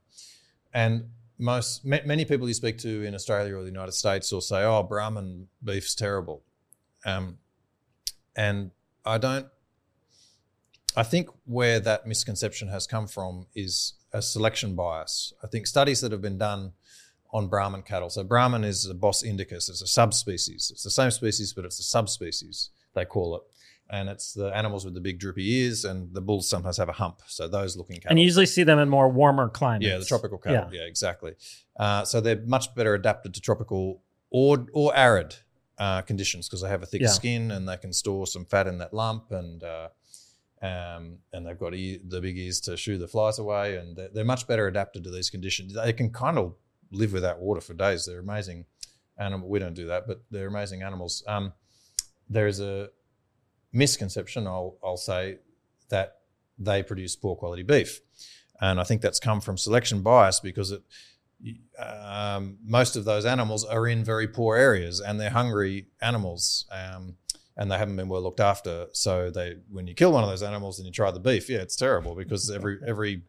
and 0.72 1.08
most 1.38 1.84
ma- 1.84 1.98
many 2.06 2.24
people 2.24 2.46
you 2.48 2.54
speak 2.54 2.78
to 2.78 3.02
in 3.02 3.14
Australia 3.14 3.56
or 3.56 3.62
the 3.62 3.68
United 3.68 3.92
States 3.92 4.30
will 4.32 4.40
say, 4.40 4.62
"Oh, 4.62 4.82
Brahman 4.82 5.48
beef's 5.62 5.94
terrible," 5.94 6.42
um, 7.04 7.38
and 8.36 8.70
I 9.04 9.18
don't. 9.18 9.46
I 10.96 11.02
think 11.02 11.28
where 11.44 11.80
that 11.80 12.06
misconception 12.06 12.68
has 12.68 12.86
come 12.86 13.06
from 13.06 13.46
is 13.54 13.94
a 14.12 14.20
selection 14.20 14.74
bias. 14.74 15.32
I 15.42 15.46
think 15.46 15.66
studies 15.66 16.00
that 16.02 16.12
have 16.12 16.20
been 16.22 16.38
done 16.38 16.72
on 17.32 17.48
Brahman 17.48 17.82
cattle. 17.82 18.10
So 18.10 18.22
Brahman 18.22 18.62
is 18.62 18.84
a 18.86 18.94
Bos 18.94 19.22
indicus. 19.22 19.68
It's 19.70 19.80
a 19.80 19.86
subspecies. 19.86 20.70
It's 20.72 20.82
the 20.82 20.90
same 20.90 21.10
species, 21.10 21.54
but 21.54 21.64
it's 21.64 21.78
a 21.80 21.82
subspecies. 21.82 22.70
They 22.94 23.06
call 23.06 23.36
it, 23.36 23.42
and 23.88 24.10
it's 24.10 24.34
the 24.34 24.54
animals 24.54 24.84
with 24.84 24.92
the 24.92 25.00
big 25.00 25.18
droopy 25.18 25.50
ears, 25.50 25.86
and 25.86 26.12
the 26.12 26.20
bulls 26.20 26.46
sometimes 26.46 26.76
have 26.76 26.90
a 26.90 26.92
hump. 26.92 27.22
So 27.26 27.48
those 27.48 27.74
looking 27.74 27.96
cattle. 27.96 28.10
And 28.10 28.18
you 28.18 28.26
usually 28.26 28.44
see 28.44 28.64
them 28.64 28.78
in 28.78 28.90
more 28.90 29.08
warmer 29.08 29.48
climates. 29.48 29.88
Yeah, 29.88 29.96
the 29.96 30.04
tropical 30.04 30.36
cattle. 30.36 30.68
Yeah, 30.74 30.82
exactly. 30.82 31.32
Uh, 31.74 32.04
so 32.04 32.20
they're 32.20 32.42
much 32.44 32.74
better 32.74 32.92
adapted 32.94 33.32
to 33.32 33.40
tropical 33.40 34.02
or 34.28 34.66
or 34.74 34.94
arid 34.94 35.36
uh, 35.78 36.02
conditions 36.02 36.48
because 36.48 36.60
they 36.60 36.68
have 36.68 36.82
a 36.82 36.86
thick 36.86 37.00
Yeah. 37.00 37.08
skin 37.08 37.50
and 37.50 37.66
they 37.66 37.78
can 37.78 37.94
store 37.94 38.26
some 38.26 38.44
fat 38.44 38.66
in 38.66 38.76
that 38.78 38.92
lump 38.92 39.30
and. 39.30 39.62
Uh, 39.64 39.88
um, 40.62 41.18
and 41.32 41.44
they've 41.44 41.58
got 41.58 41.74
ear, 41.74 41.98
the 42.06 42.20
big 42.20 42.38
ears 42.38 42.60
to 42.60 42.76
shoo 42.76 42.96
the 42.96 43.08
flies 43.08 43.38
away, 43.38 43.76
and 43.76 43.96
they're, 43.96 44.08
they're 44.14 44.24
much 44.24 44.46
better 44.46 44.68
adapted 44.68 45.02
to 45.04 45.10
these 45.10 45.28
conditions. 45.28 45.74
They 45.74 45.92
can 45.92 46.10
kind 46.10 46.38
of 46.38 46.54
live 46.92 47.12
without 47.12 47.40
water 47.40 47.60
for 47.60 47.74
days. 47.74 48.06
They're 48.06 48.20
amazing 48.20 48.66
animal. 49.18 49.48
We 49.48 49.58
don't 49.58 49.74
do 49.74 49.88
that, 49.88 50.06
but 50.06 50.22
they're 50.30 50.46
amazing 50.46 50.82
animals. 50.82 51.24
Um, 51.26 51.52
there 52.28 52.46
is 52.46 52.60
a 52.60 52.90
misconception, 53.72 54.46
I'll, 54.46 54.76
I'll 54.84 54.96
say, 54.96 55.38
that 55.90 56.18
they 56.58 56.82
produce 56.82 57.16
poor 57.16 57.34
quality 57.34 57.64
beef, 57.64 58.00
and 58.60 58.80
I 58.80 58.84
think 58.84 59.02
that's 59.02 59.18
come 59.18 59.40
from 59.40 59.58
selection 59.58 60.02
bias 60.02 60.40
because 60.40 60.70
it. 60.70 60.82
Um, 61.76 62.58
most 62.64 62.94
of 62.94 63.04
those 63.04 63.24
animals 63.24 63.64
are 63.64 63.88
in 63.88 64.04
very 64.04 64.28
poor 64.28 64.56
areas, 64.56 65.00
and 65.00 65.18
they're 65.18 65.30
hungry 65.30 65.88
animals. 66.00 66.66
Um, 66.70 67.16
and 67.56 67.70
they 67.70 67.76
haven't 67.78 67.96
been 67.96 68.08
well 68.08 68.22
looked 68.22 68.40
after. 68.40 68.86
So 68.92 69.30
they, 69.30 69.56
when 69.70 69.86
you 69.86 69.94
kill 69.94 70.12
one 70.12 70.24
of 70.24 70.30
those 70.30 70.42
animals 70.42 70.78
and 70.78 70.86
you 70.86 70.92
try 70.92 71.10
the 71.10 71.20
beef, 71.20 71.48
yeah, 71.50 71.58
it's 71.58 71.76
terrible 71.76 72.14
because 72.14 72.50
every 72.50 72.78
every 72.86 73.22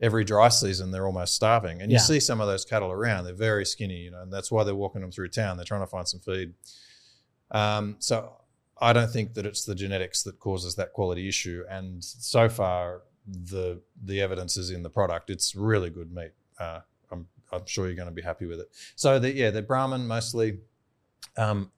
every 0.00 0.24
dry 0.24 0.48
season 0.48 0.90
they're 0.90 1.06
almost 1.06 1.34
starving. 1.34 1.80
And 1.80 1.90
you 1.90 1.96
Yeah. 1.96 2.02
see 2.02 2.20
some 2.20 2.40
of 2.40 2.46
those 2.48 2.64
cattle 2.64 2.90
around; 2.90 3.24
they're 3.24 3.34
very 3.34 3.64
skinny, 3.64 3.98
you 3.98 4.10
know, 4.10 4.22
and 4.22 4.32
that's 4.32 4.50
why 4.50 4.64
they're 4.64 4.74
walking 4.74 5.00
them 5.00 5.10
through 5.12 5.28
town. 5.28 5.56
They're 5.56 5.64
trying 5.64 5.80
to 5.82 5.86
find 5.86 6.06
some 6.08 6.20
feed. 6.20 6.54
Um, 7.50 7.96
so 7.98 8.36
I 8.80 8.92
don't 8.92 9.10
think 9.10 9.34
that 9.34 9.46
it's 9.46 9.64
the 9.64 9.74
genetics 9.74 10.22
that 10.24 10.38
causes 10.40 10.74
that 10.76 10.92
quality 10.92 11.28
issue. 11.28 11.64
And 11.70 12.02
so 12.02 12.48
far, 12.48 13.02
the 13.26 13.80
the 14.02 14.20
evidence 14.20 14.56
is 14.56 14.70
in 14.70 14.82
the 14.82 14.90
product. 14.90 15.30
It's 15.30 15.54
really 15.54 15.90
good 15.90 16.12
meat. 16.12 16.32
Uh, 16.58 16.80
I'm 17.10 17.28
I'm 17.52 17.66
sure 17.66 17.86
you're 17.86 17.94
going 17.94 18.08
to 18.08 18.14
be 18.14 18.22
happy 18.22 18.46
with 18.46 18.60
it. 18.60 18.68
So 18.96 19.18
the, 19.18 19.32
yeah, 19.32 19.50
they're 19.50 19.62
Brahman 19.62 20.06
mostly. 20.06 20.58
Um, 21.36 21.70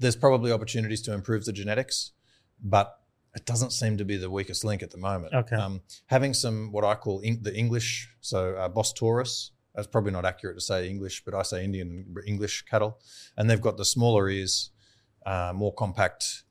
there's 0.00 0.16
probably 0.16 0.50
opportunities 0.50 1.02
to 1.02 1.12
improve 1.12 1.44
the 1.44 1.52
genetics, 1.52 2.10
but 2.62 2.98
it 3.34 3.44
doesn't 3.46 3.70
seem 3.70 3.96
to 3.98 4.04
be 4.04 4.16
the 4.16 4.28
weakest 4.30 4.64
link 4.64 4.82
at 4.82 4.90
the 4.90 4.98
moment. 4.98 5.32
Okay. 5.32 5.54
Um, 5.54 5.82
having 6.06 6.34
some 6.34 6.72
what 6.72 6.84
I 6.84 6.94
call 6.96 7.20
in, 7.20 7.42
the 7.42 7.54
English, 7.54 8.08
so 8.20 8.56
uh, 8.56 8.68
Bos 8.68 8.92
Taurus. 8.92 9.52
That's 9.74 9.86
probably 9.86 10.10
not 10.10 10.24
accurate 10.24 10.56
to 10.56 10.60
say 10.60 10.88
English, 10.90 11.24
but 11.24 11.32
I 11.32 11.42
say 11.42 11.64
Indian 11.64 12.04
English 12.26 12.62
cattle, 12.62 12.98
and 13.36 13.48
they've 13.48 13.60
got 13.60 13.76
the 13.76 13.84
smaller 13.84 14.28
ears, 14.28 14.70
uh, 15.24 15.52
more 15.54 15.72
compact, 15.72 16.42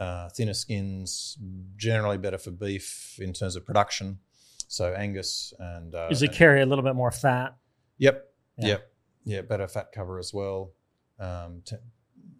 uh, 0.00 0.28
thinner 0.30 0.52
skins, 0.52 1.38
generally 1.76 2.18
better 2.18 2.38
for 2.38 2.50
beef 2.50 3.18
in 3.20 3.32
terms 3.32 3.54
of 3.54 3.64
production. 3.64 4.18
So 4.66 4.92
Angus 4.94 5.54
and 5.60 5.94
uh, 5.94 6.08
Usually 6.10 6.26
and- 6.26 6.36
carry 6.36 6.60
a 6.60 6.66
little 6.66 6.82
bit 6.82 6.96
more 6.96 7.12
fat. 7.12 7.54
Yep. 7.98 8.24
Yeah. 8.58 8.66
Yep. 8.66 8.92
Yeah. 9.26 9.40
Better 9.42 9.68
fat 9.68 9.92
cover 9.94 10.18
as 10.18 10.34
well. 10.34 10.72
Um, 11.20 11.62
t- 11.64 11.76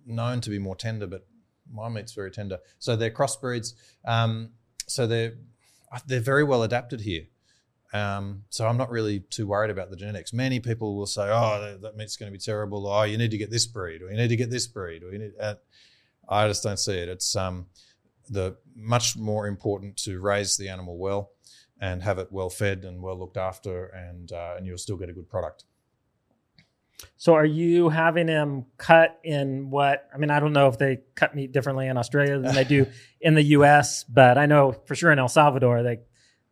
known 0.06 0.40
to 0.42 0.50
be 0.50 0.58
more 0.58 0.76
tender, 0.76 1.06
but 1.06 1.26
my 1.70 1.88
meat's 1.88 2.12
very 2.12 2.30
tender. 2.30 2.58
So 2.78 2.96
they're 2.96 3.10
crossbreeds. 3.10 3.74
Um, 4.04 4.50
so 4.86 5.06
they're 5.06 5.34
they're 6.06 6.20
very 6.20 6.44
well 6.44 6.62
adapted 6.62 7.00
here. 7.00 7.24
Um, 7.92 8.44
so 8.50 8.66
I'm 8.66 8.76
not 8.76 8.90
really 8.90 9.20
too 9.20 9.46
worried 9.46 9.70
about 9.70 9.90
the 9.90 9.96
genetics. 9.96 10.32
Many 10.32 10.60
people 10.60 10.96
will 10.96 11.06
say, 11.06 11.22
"Oh, 11.22 11.60
that, 11.60 11.82
that 11.82 11.96
meat's 11.96 12.16
going 12.16 12.30
to 12.30 12.36
be 12.36 12.42
terrible." 12.42 12.86
Oh, 12.86 13.02
you 13.02 13.16
need 13.16 13.30
to 13.30 13.38
get 13.38 13.50
this 13.50 13.66
breed, 13.66 14.02
or 14.02 14.10
you 14.10 14.16
need 14.16 14.28
to 14.28 14.36
get 14.36 14.50
this 14.50 14.66
breed, 14.66 15.02
or 15.02 15.12
you 15.12 15.18
need. 15.18 15.32
Uh, 15.40 15.54
I 16.28 16.48
just 16.48 16.62
don't 16.62 16.78
see 16.78 16.98
it. 16.98 17.08
It's 17.08 17.36
um, 17.36 17.66
the 18.28 18.56
much 18.74 19.16
more 19.16 19.46
important 19.46 19.96
to 19.98 20.20
raise 20.20 20.56
the 20.56 20.68
animal 20.68 20.98
well 20.98 21.30
and 21.80 22.02
have 22.02 22.18
it 22.18 22.32
well 22.32 22.50
fed 22.50 22.84
and 22.84 23.02
well 23.02 23.18
looked 23.18 23.36
after, 23.36 23.86
and 23.86 24.32
uh, 24.32 24.54
and 24.56 24.66
you'll 24.66 24.78
still 24.78 24.96
get 24.96 25.08
a 25.08 25.12
good 25.12 25.28
product. 25.28 25.64
So 27.16 27.34
are 27.34 27.44
you 27.44 27.88
having 27.88 28.26
them 28.26 28.66
cut 28.78 29.18
in 29.24 29.70
what? 29.70 30.08
I 30.14 30.18
mean, 30.18 30.30
I 30.30 30.40
don't 30.40 30.52
know 30.52 30.68
if 30.68 30.78
they 30.78 30.98
cut 31.14 31.34
meat 31.34 31.52
differently 31.52 31.88
in 31.88 31.96
Australia 31.96 32.38
than 32.38 32.54
they 32.54 32.64
do 32.64 32.86
in 33.20 33.34
the 33.34 33.42
U.S., 33.42 34.04
but 34.04 34.38
I 34.38 34.46
know 34.46 34.72
for 34.72 34.94
sure 34.94 35.12
in 35.12 35.18
El 35.18 35.28
Salvador 35.28 35.82
they 35.82 36.00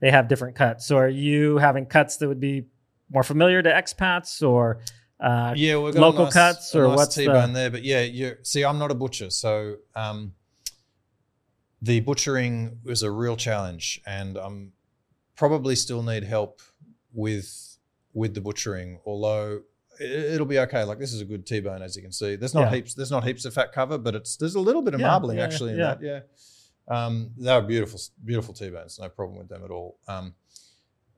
they 0.00 0.10
have 0.10 0.28
different 0.28 0.56
cuts. 0.56 0.86
So 0.86 0.96
are 0.96 1.08
you 1.08 1.58
having 1.58 1.86
cuts 1.86 2.18
that 2.18 2.28
would 2.28 2.40
be 2.40 2.66
more 3.10 3.22
familiar 3.22 3.62
to 3.62 3.70
expats 3.70 4.46
or? 4.46 4.80
Uh, 5.20 5.54
yeah, 5.56 5.78
we've 5.78 5.94
got 5.94 6.00
local 6.00 6.24
nice, 6.24 6.34
cuts 6.34 6.74
a 6.74 6.80
or 6.80 6.88
nice 6.88 6.96
what's 6.96 7.14
the- 7.14 7.22
T-bone 7.22 7.52
there, 7.52 7.70
but 7.70 7.84
yeah, 7.84 8.02
you 8.02 8.36
see, 8.42 8.64
I'm 8.64 8.78
not 8.78 8.90
a 8.90 8.94
butcher, 8.94 9.30
so 9.30 9.76
um, 9.94 10.34
the 11.80 12.00
butchering 12.00 12.80
was 12.84 13.02
a 13.02 13.10
real 13.10 13.36
challenge, 13.36 14.00
and 14.06 14.36
um, 14.36 14.72
probably 15.36 15.76
still 15.76 16.02
need 16.02 16.24
help 16.24 16.60
with 17.12 17.78
with 18.12 18.34
the 18.34 18.40
butchering. 18.40 18.98
Although 19.06 19.60
it'll 20.00 20.46
be 20.46 20.58
okay. 20.60 20.84
Like 20.84 20.98
this 20.98 21.12
is 21.12 21.20
a 21.20 21.24
good 21.24 21.46
T-bone, 21.46 21.82
as 21.82 21.96
you 21.96 22.02
can 22.02 22.12
see. 22.12 22.36
There's 22.36 22.54
not 22.54 22.70
Yeah. 22.70 22.76
heaps. 22.76 22.94
There's 22.94 23.10
not 23.10 23.24
heaps 23.24 23.44
of 23.44 23.54
fat 23.54 23.72
cover, 23.72 23.98
but 23.98 24.14
it's 24.14 24.36
there's 24.36 24.54
a 24.54 24.60
little 24.60 24.82
bit 24.82 24.94
of 24.94 25.00
Yeah, 25.00 25.08
marbling 25.08 25.38
yeah, 25.38 25.44
actually 25.44 25.72
in 25.72 25.78
that. 25.78 26.02
Yeah, 26.02 26.20
um, 26.88 27.30
they 27.36 27.52
were 27.54 27.62
beautiful, 27.62 28.00
beautiful 28.24 28.54
T-bones. 28.54 28.98
No 29.00 29.08
problem 29.08 29.38
with 29.38 29.48
them 29.48 29.64
at 29.64 29.70
all. 29.70 29.98
Um, 30.08 30.34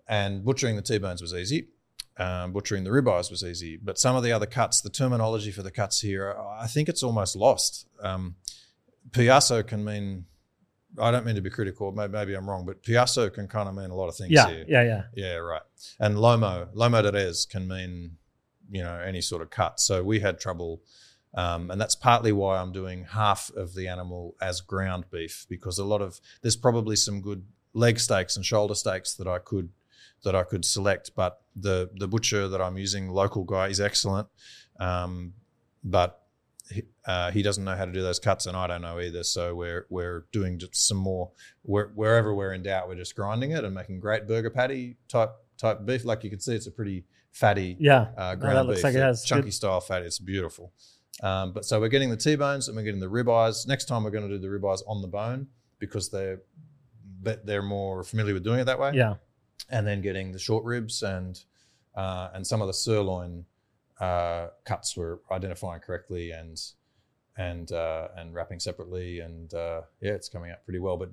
and 0.08 0.44
butchering 0.44 0.76
the 0.76 0.82
T-bones 0.82 1.20
was 1.20 1.34
easy. 1.34 1.68
Um, 2.18 2.52
butchering 2.52 2.84
the 2.84 2.90
ribeyes 2.90 3.30
was 3.30 3.42
easy, 3.44 3.76
but 3.76 3.98
some 3.98 4.16
of 4.16 4.22
the 4.22 4.32
other 4.32 4.46
cuts, 4.46 4.80
the 4.80 4.88
terminology 4.88 5.50
for 5.50 5.62
the 5.62 5.70
cuts 5.70 6.00
here, 6.00 6.34
I 6.58 6.66
think 6.66 6.88
it's 6.88 7.02
almost 7.02 7.36
lost. 7.36 7.86
Um, 8.00 8.36
Puyazo 9.10 9.66
can 9.66 9.84
mean, 9.84 10.24
I 10.98 11.10
don't 11.10 11.26
mean 11.26 11.34
to 11.34 11.42
be 11.42 11.50
critical, 11.50 11.92
maybe, 11.92 12.12
maybe 12.14 12.32
I'm 12.34 12.48
wrong, 12.48 12.64
but 12.64 12.82
Puyazo 12.82 13.30
can 13.32 13.48
kind 13.48 13.68
of 13.68 13.74
mean 13.74 13.90
a 13.90 13.94
lot 13.94 14.08
of 14.08 14.16
things 14.16 14.32
yeah, 14.32 14.48
here. 14.48 14.64
yeah, 14.66 14.82
yeah. 14.82 15.02
Yeah, 15.14 15.34
right. 15.34 15.60
And 16.00 16.16
Lomo, 16.16 16.72
Lomo 16.74 17.02
de 17.02 17.12
Res 17.12 17.44
can 17.44 17.68
mean, 17.68 18.16
you 18.70 18.82
know, 18.82 18.98
any 18.98 19.20
sort 19.20 19.42
of 19.42 19.50
cut. 19.50 19.80
So 19.80 20.02
we 20.02 20.20
had 20.20 20.40
trouble. 20.40 20.82
Um, 21.34 21.70
and 21.70 21.78
that's 21.78 21.94
partly 21.94 22.32
why 22.32 22.56
I'm 22.56 22.72
doing 22.72 23.04
half 23.04 23.50
of 23.54 23.74
the 23.74 23.88
animal 23.88 24.36
as 24.40 24.62
ground 24.62 25.04
beef 25.10 25.44
because 25.50 25.78
a 25.78 25.84
lot 25.84 26.00
of 26.00 26.18
there's 26.40 26.56
probably 26.56 26.96
some 26.96 27.20
good 27.20 27.44
leg 27.74 28.00
steaks 28.00 28.36
and 28.36 28.44
shoulder 28.44 28.74
steaks 28.74 29.14
that 29.14 29.28
I 29.28 29.38
could 29.38 29.68
that 30.24 30.34
I 30.34 30.42
could 30.42 30.64
select, 30.64 31.12
but 31.14 31.40
the 31.54 31.90
the 31.94 32.08
butcher 32.08 32.48
that 32.48 32.60
I'm 32.60 32.76
using, 32.76 33.08
local 33.10 33.44
guy, 33.44 33.68
is 33.68 33.80
excellent, 33.80 34.28
um, 34.80 35.34
but 35.84 36.22
he, 36.70 36.82
uh, 37.06 37.30
he 37.30 37.42
doesn't 37.42 37.64
know 37.64 37.76
how 37.76 37.84
to 37.84 37.92
do 37.92 38.02
those 38.02 38.18
cuts, 38.18 38.46
and 38.46 38.56
I 38.56 38.66
don't 38.66 38.82
know 38.82 38.98
either. 38.98 39.22
So 39.22 39.54
we're 39.54 39.86
we're 39.88 40.26
doing 40.32 40.58
just 40.58 40.88
some 40.88 40.96
more 40.96 41.30
where, 41.62 41.92
wherever 41.94 42.34
we're 42.34 42.54
in 42.54 42.62
doubt, 42.62 42.88
we're 42.88 42.96
just 42.96 43.14
grinding 43.14 43.52
it 43.52 43.64
and 43.64 43.74
making 43.74 44.00
great 44.00 44.26
burger 44.26 44.50
patty 44.50 44.96
type 45.08 45.30
type 45.58 45.84
beef. 45.84 46.04
Like 46.04 46.24
you 46.24 46.30
can 46.30 46.40
see, 46.40 46.54
it's 46.54 46.66
a 46.66 46.72
pretty 46.72 47.04
fatty 47.36 47.76
Yeah. 47.78 48.00
uh, 48.16 48.32
Oh, 48.32 48.36
ground 48.36 48.56
that 48.56 48.66
looks 48.66 48.78
beef, 48.78 48.84
like 48.84 48.94
it 48.94 49.00
has 49.02 49.24
chunky 49.24 49.44
good- 49.48 49.52
style 49.54 49.80
fat. 49.80 50.02
It's 50.02 50.18
beautiful. 50.18 50.72
Um, 51.22 51.52
but 51.52 51.64
so 51.64 51.78
we're 51.80 51.88
getting 51.88 52.10
the 52.10 52.16
T-bones 52.16 52.68
and 52.68 52.76
we're 52.76 52.82
getting 52.82 53.00
the 53.00 53.10
ribeyes. 53.10 53.66
Next 53.66 53.86
time 53.86 54.04
we're 54.04 54.10
going 54.10 54.28
to 54.28 54.34
do 54.34 54.38
the 54.38 54.48
ribeyes 54.48 54.82
on 54.86 55.02
the 55.02 55.08
bone 55.08 55.48
because 55.78 56.08
they're 56.10 56.40
but 57.22 57.44
they're 57.44 57.62
more 57.62 58.04
familiar 58.04 58.34
with 58.34 58.44
doing 58.44 58.60
it 58.60 58.64
that 58.64 58.78
way. 58.78 58.92
Yeah. 58.94 59.14
and 59.70 59.86
then 59.86 60.00
getting 60.00 60.32
the 60.32 60.38
short 60.38 60.64
ribs 60.64 61.02
and 61.02 61.42
uh, 61.94 62.28
and 62.34 62.46
some 62.46 62.60
of 62.62 62.66
the 62.68 62.74
sirloin 62.74 63.44
uh, 64.00 64.48
cuts 64.64 64.96
were 64.96 65.20
identifying 65.32 65.80
correctly 65.80 66.30
and 66.30 66.56
and 67.36 67.72
uh, 67.72 68.08
and 68.16 68.34
wrapping 68.34 68.60
separately 68.60 69.20
and 69.20 69.52
uh, 69.54 69.80
yeah, 70.00 70.12
it's 70.12 70.28
coming 70.28 70.50
out 70.50 70.64
pretty 70.64 70.78
well. 70.78 70.96
But 70.96 71.10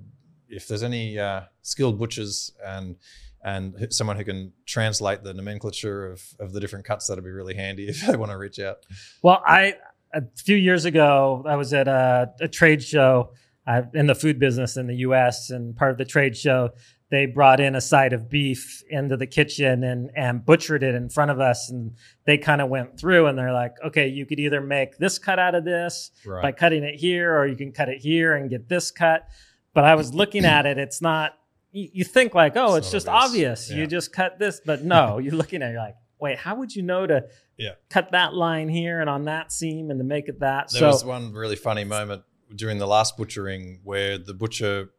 if 0.48 0.68
there's 0.68 0.82
any 0.82 1.18
uh, 1.18 1.42
skilled 1.62 1.98
butchers 1.98 2.52
and 2.64 2.96
and 3.44 3.86
someone 3.90 4.16
who 4.16 4.24
can 4.24 4.52
translate 4.66 5.22
the 5.22 5.34
nomenclature 5.34 6.10
of, 6.10 6.22
of 6.40 6.52
the 6.52 6.60
different 6.60 6.84
cuts, 6.86 7.06
that'd 7.06 7.22
be 7.22 7.30
really 7.30 7.54
handy 7.54 7.88
if 7.88 8.06
they 8.06 8.16
want 8.16 8.32
to 8.32 8.38
reach 8.38 8.58
out. 8.58 8.78
Well, 9.22 9.42
I 9.46 9.74
a 10.12 10.22
few 10.36 10.56
years 10.56 10.84
ago 10.84 11.44
I 11.46 11.56
was 11.56 11.74
at 11.74 11.86
a, 11.88 12.32
a 12.40 12.48
trade 12.48 12.82
show 12.82 13.32
uh, 13.66 13.82
in 13.94 14.06
the 14.06 14.14
food 14.14 14.38
business 14.38 14.76
in 14.76 14.86
the 14.86 14.96
U.S. 14.96 15.50
and 15.50 15.76
part 15.76 15.90
of 15.90 15.98
the 15.98 16.04
trade 16.04 16.36
show 16.36 16.70
they 17.10 17.26
brought 17.26 17.60
in 17.60 17.74
a 17.76 17.80
side 17.80 18.12
of 18.12 18.28
beef 18.28 18.82
into 18.90 19.16
the 19.16 19.26
kitchen 19.26 19.84
and 19.84 20.10
and 20.16 20.44
butchered 20.44 20.82
it 20.82 20.94
in 20.94 21.08
front 21.08 21.30
of 21.30 21.38
us 21.38 21.70
and 21.70 21.92
they 22.26 22.36
kind 22.38 22.60
of 22.60 22.68
went 22.68 22.98
through 22.98 23.26
and 23.26 23.38
they're 23.38 23.52
like 23.52 23.74
okay 23.86 24.08
you 24.08 24.26
could 24.26 24.40
either 24.40 24.60
make 24.60 24.96
this 24.98 25.18
cut 25.18 25.38
out 25.38 25.54
of 25.54 25.64
this 25.64 26.10
Right. 26.26 26.42
by 26.42 26.52
cutting 26.52 26.82
it 26.82 26.96
here 26.96 27.36
or 27.36 27.46
you 27.46 27.56
can 27.56 27.72
cut 27.72 27.88
it 27.88 27.98
here 28.00 28.34
and 28.34 28.48
get 28.50 28.68
this 28.68 28.90
cut 28.90 29.28
but 29.74 29.84
i 29.84 29.94
was 29.94 30.12
looking 30.14 30.44
at 30.44 30.66
it 30.66 30.76
it's 30.78 31.00
not 31.02 31.32
you, 31.74 31.88
you 31.92 32.04
think 32.04 32.34
like 32.34 32.56
oh 32.56 32.76
It's 32.76 32.86
it's, 32.86 32.92
just 32.92 33.08
obvious. 33.08 33.24
obvious, 33.28 33.70
Yeah. 33.70 33.76
you 33.78 33.86
just 33.86 34.12
cut 34.12 34.38
this 34.38 34.60
but 34.64 34.82
no 34.82 35.18
you're 35.22 35.34
looking 35.34 35.62
at 35.62 35.68
it 35.68 35.72
you're 35.72 35.80
like 35.82 35.96
wait 36.18 36.38
how 36.38 36.54
would 36.56 36.74
you 36.74 36.82
know 36.82 37.06
to 37.06 37.24
Yeah. 37.58 37.72
cut 37.90 38.12
that 38.12 38.32
line 38.34 38.68
here 38.68 39.00
and 39.00 39.10
on 39.10 39.24
that 39.24 39.52
seam 39.52 39.90
and 39.90 39.98
to 40.00 40.04
make 40.04 40.28
it 40.28 40.40
that 40.40 40.70
There 40.72 40.80
so 40.80 40.86
was 40.88 41.04
one 41.04 41.32
really 41.32 41.56
funny 41.56 41.84
moment 41.84 42.22
during 42.54 42.78
the 42.78 42.86
last 42.86 43.16
butchering 43.16 43.80
where 43.84 44.16
the 44.18 44.34
butcher 44.34 44.90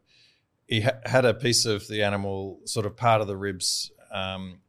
he 0.68 0.82
ha- 0.82 1.00
had 1.06 1.26
a 1.26 1.34
piece 1.34 1.66
of 1.66 1.88
the 1.88 2.02
animal, 2.02 2.60
sort 2.66 2.86
of 2.88 2.98
part 2.98 3.22
of 3.22 3.28
the 3.28 3.38
ribs, 3.38 3.92
um, 4.12 4.60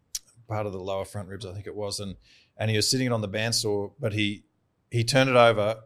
part 0.46 0.66
of 0.66 0.72
the 0.72 0.78
lower 0.78 1.06
front 1.06 1.26
ribs, 1.28 1.46
I 1.46 1.54
think 1.54 1.66
it 1.66 1.74
was, 1.74 2.00
and 2.00 2.16
and 2.58 2.70
he 2.70 2.76
was 2.76 2.90
sitting 2.90 3.06
it 3.06 3.12
on 3.12 3.22
the 3.22 3.28
bandsaw, 3.30 3.92
but 3.98 4.12
he 4.12 4.44
he 4.90 5.04
turned 5.04 5.30
it 5.30 5.36
over, 5.36 5.80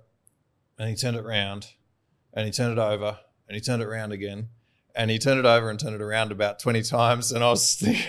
and 0.80 0.88
he 0.90 0.96
turned 0.96 1.16
it 1.16 1.24
round, 1.24 1.68
and 2.34 2.44
he 2.44 2.50
turned 2.50 2.72
it 2.76 2.82
over, 2.82 3.20
and 3.48 3.54
he 3.54 3.60
turned 3.60 3.82
it 3.82 3.86
round 3.86 4.12
again, 4.12 4.48
and 4.94 5.10
he 5.10 5.18
turned 5.18 5.38
it 5.40 5.46
over 5.46 5.70
and 5.70 5.78
turned 5.78 5.94
it 5.94 6.02
around 6.02 6.32
about 6.32 6.58
twenty 6.58 6.82
times, 6.82 7.32
and 7.32 7.42
I 7.44 7.48
was 7.50 7.74
thinking. 7.80 8.04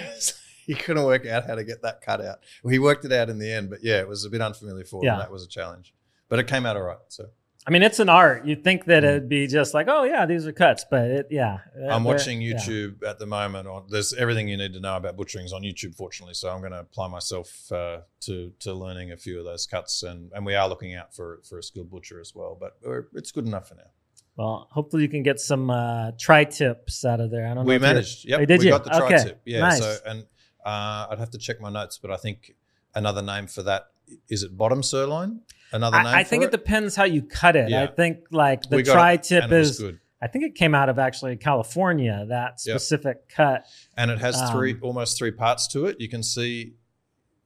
He 0.67 0.75
couldn't 0.75 1.03
work 1.03 1.25
out 1.25 1.47
how 1.47 1.55
to 1.55 1.63
get 1.65 1.81
that 1.81 2.01
cut 2.01 2.21
out. 2.23 2.39
Well, 2.63 2.71
he 2.71 2.79
worked 2.79 3.03
it 3.03 3.11
out 3.11 3.29
in 3.29 3.39
the 3.39 3.51
end, 3.51 3.69
but 3.71 3.79
yeah, 3.83 3.99
it 3.99 4.07
was 4.07 4.23
a 4.25 4.29
bit 4.29 4.41
unfamiliar 4.41 4.85
for 4.85 5.01
him. 5.01 5.05
Yeah. 5.07 5.17
That 5.17 5.31
was 5.31 5.43
a 5.43 5.47
challenge, 5.47 5.93
but 6.29 6.39
it 6.39 6.47
came 6.47 6.65
out 6.65 6.77
all 6.77 6.83
right. 6.83 6.97
So 7.09 7.25
I 7.67 7.71
mean, 7.71 7.83
it's 7.83 7.99
an 7.99 8.09
art. 8.09 8.45
You'd 8.45 8.63
think 8.63 8.85
that 8.85 9.03
Mm. 9.03 9.07
it'd 9.07 9.29
be 9.29 9.47
just 9.47 9.73
like, 9.73 9.87
oh 9.89 10.03
yeah, 10.03 10.25
these 10.25 10.47
are 10.47 10.51
cuts, 10.53 10.85
but 10.89 11.03
it, 11.05 11.27
yeah. 11.29 11.59
I'm 11.89 12.03
watching 12.03 12.41
yeah. 12.41 12.53
YouTube 12.53 13.03
at 13.03 13.19
the 13.19 13.25
moment. 13.25 13.67
On 13.67 13.85
there's 13.89 14.13
everything 14.13 14.47
you 14.47 14.55
need 14.57 14.73
to 14.73 14.79
know 14.79 14.95
about 14.97 15.17
butchering's 15.17 15.51
on 15.51 15.63
YouTube, 15.63 15.95
fortunately. 15.95 16.35
So 16.35 16.49
I'm 16.49 16.59
going 16.61 16.71
to 16.71 16.79
apply 16.79 17.07
myself 17.07 17.71
uh, 17.71 18.01
to 18.21 18.51
to 18.59 18.73
learning 18.73 19.11
a 19.11 19.17
few 19.17 19.39
of 19.39 19.45
those 19.45 19.65
cuts, 19.65 20.03
and 20.03 20.31
and 20.33 20.45
we 20.45 20.55
are 20.55 20.69
looking 20.69 20.95
out 20.95 21.13
for 21.13 21.39
for 21.43 21.57
a 21.57 21.63
skilled 21.63 21.89
butcher 21.91 22.19
as 22.21 22.33
well. 22.33 22.55
But 22.57 22.77
we're, 22.83 23.07
it's 23.13 23.31
good 23.31 23.45
enough 23.45 23.67
for 23.67 23.75
now. 23.75 23.91
Well, 24.37 24.67
hopefully 24.71 25.03
you 25.03 25.09
can 25.09 25.23
get 25.23 25.39
some 25.39 25.69
uh, 25.69 26.11
tri 26.19 26.45
tips 26.45 27.03
out 27.05 27.19
of 27.19 27.31
there. 27.31 27.45
I 27.45 27.49
don't 27.53 27.57
know. 27.57 27.63
We 27.63 27.73
you're- 27.73 27.81
managed. 27.87 28.27
Yep, 28.27 28.39
Oh, 28.41 28.45
did 28.45 28.59
we 28.59 28.65
you? 28.65 28.71
got 28.71 28.83
the 28.83 28.89
tri 28.91 29.05
Okay, 29.05 29.23
tip. 29.23 29.41
Yeah. 29.45 29.59
nice. 29.59 29.79
So 29.79 29.97
and 30.05 30.21
uh, 30.65 31.07
I'd 31.09 31.19
have 31.19 31.31
to 31.31 31.37
check 31.37 31.59
my 31.59 31.69
notes, 31.69 31.97
but 32.01 32.11
I 32.11 32.17
think 32.17 32.55
another 32.95 33.21
name 33.21 33.47
for 33.47 33.61
that 33.63 33.87
is 34.29 34.43
it 34.43 34.57
bottom 34.57 34.83
sirloin. 34.83 35.41
Another 35.73 35.97
name. 35.97 36.07
I, 36.07 36.19
I 36.19 36.23
think 36.23 36.43
for 36.43 36.49
it 36.49 36.51
depends 36.51 36.95
how 36.95 37.03
you 37.05 37.21
cut 37.23 37.55
it. 37.55 37.69
Yeah. 37.69 37.83
I 37.83 37.87
think 37.87 38.19
like 38.31 38.63
the 38.69 38.83
tri 38.83 39.17
tip 39.17 39.45
it 39.45 39.51
is. 39.53 39.79
good. 39.79 39.99
I 40.21 40.27
think 40.27 40.45
it 40.45 40.55
came 40.55 40.75
out 40.75 40.87
of 40.89 40.99
actually 40.99 41.35
California. 41.37 42.25
That 42.29 42.59
Yep. 42.65 42.79
specific 42.79 43.27
cut. 43.29 43.65
and 43.97 44.11
it 44.11 44.19
has 44.19 44.51
three 44.51 44.73
Um, 44.73 44.79
almost 44.83 45.17
three 45.17 45.31
parts 45.31 45.67
to 45.69 45.85
it. 45.85 45.99
You 45.99 46.09
can 46.09 46.23
see 46.23 46.73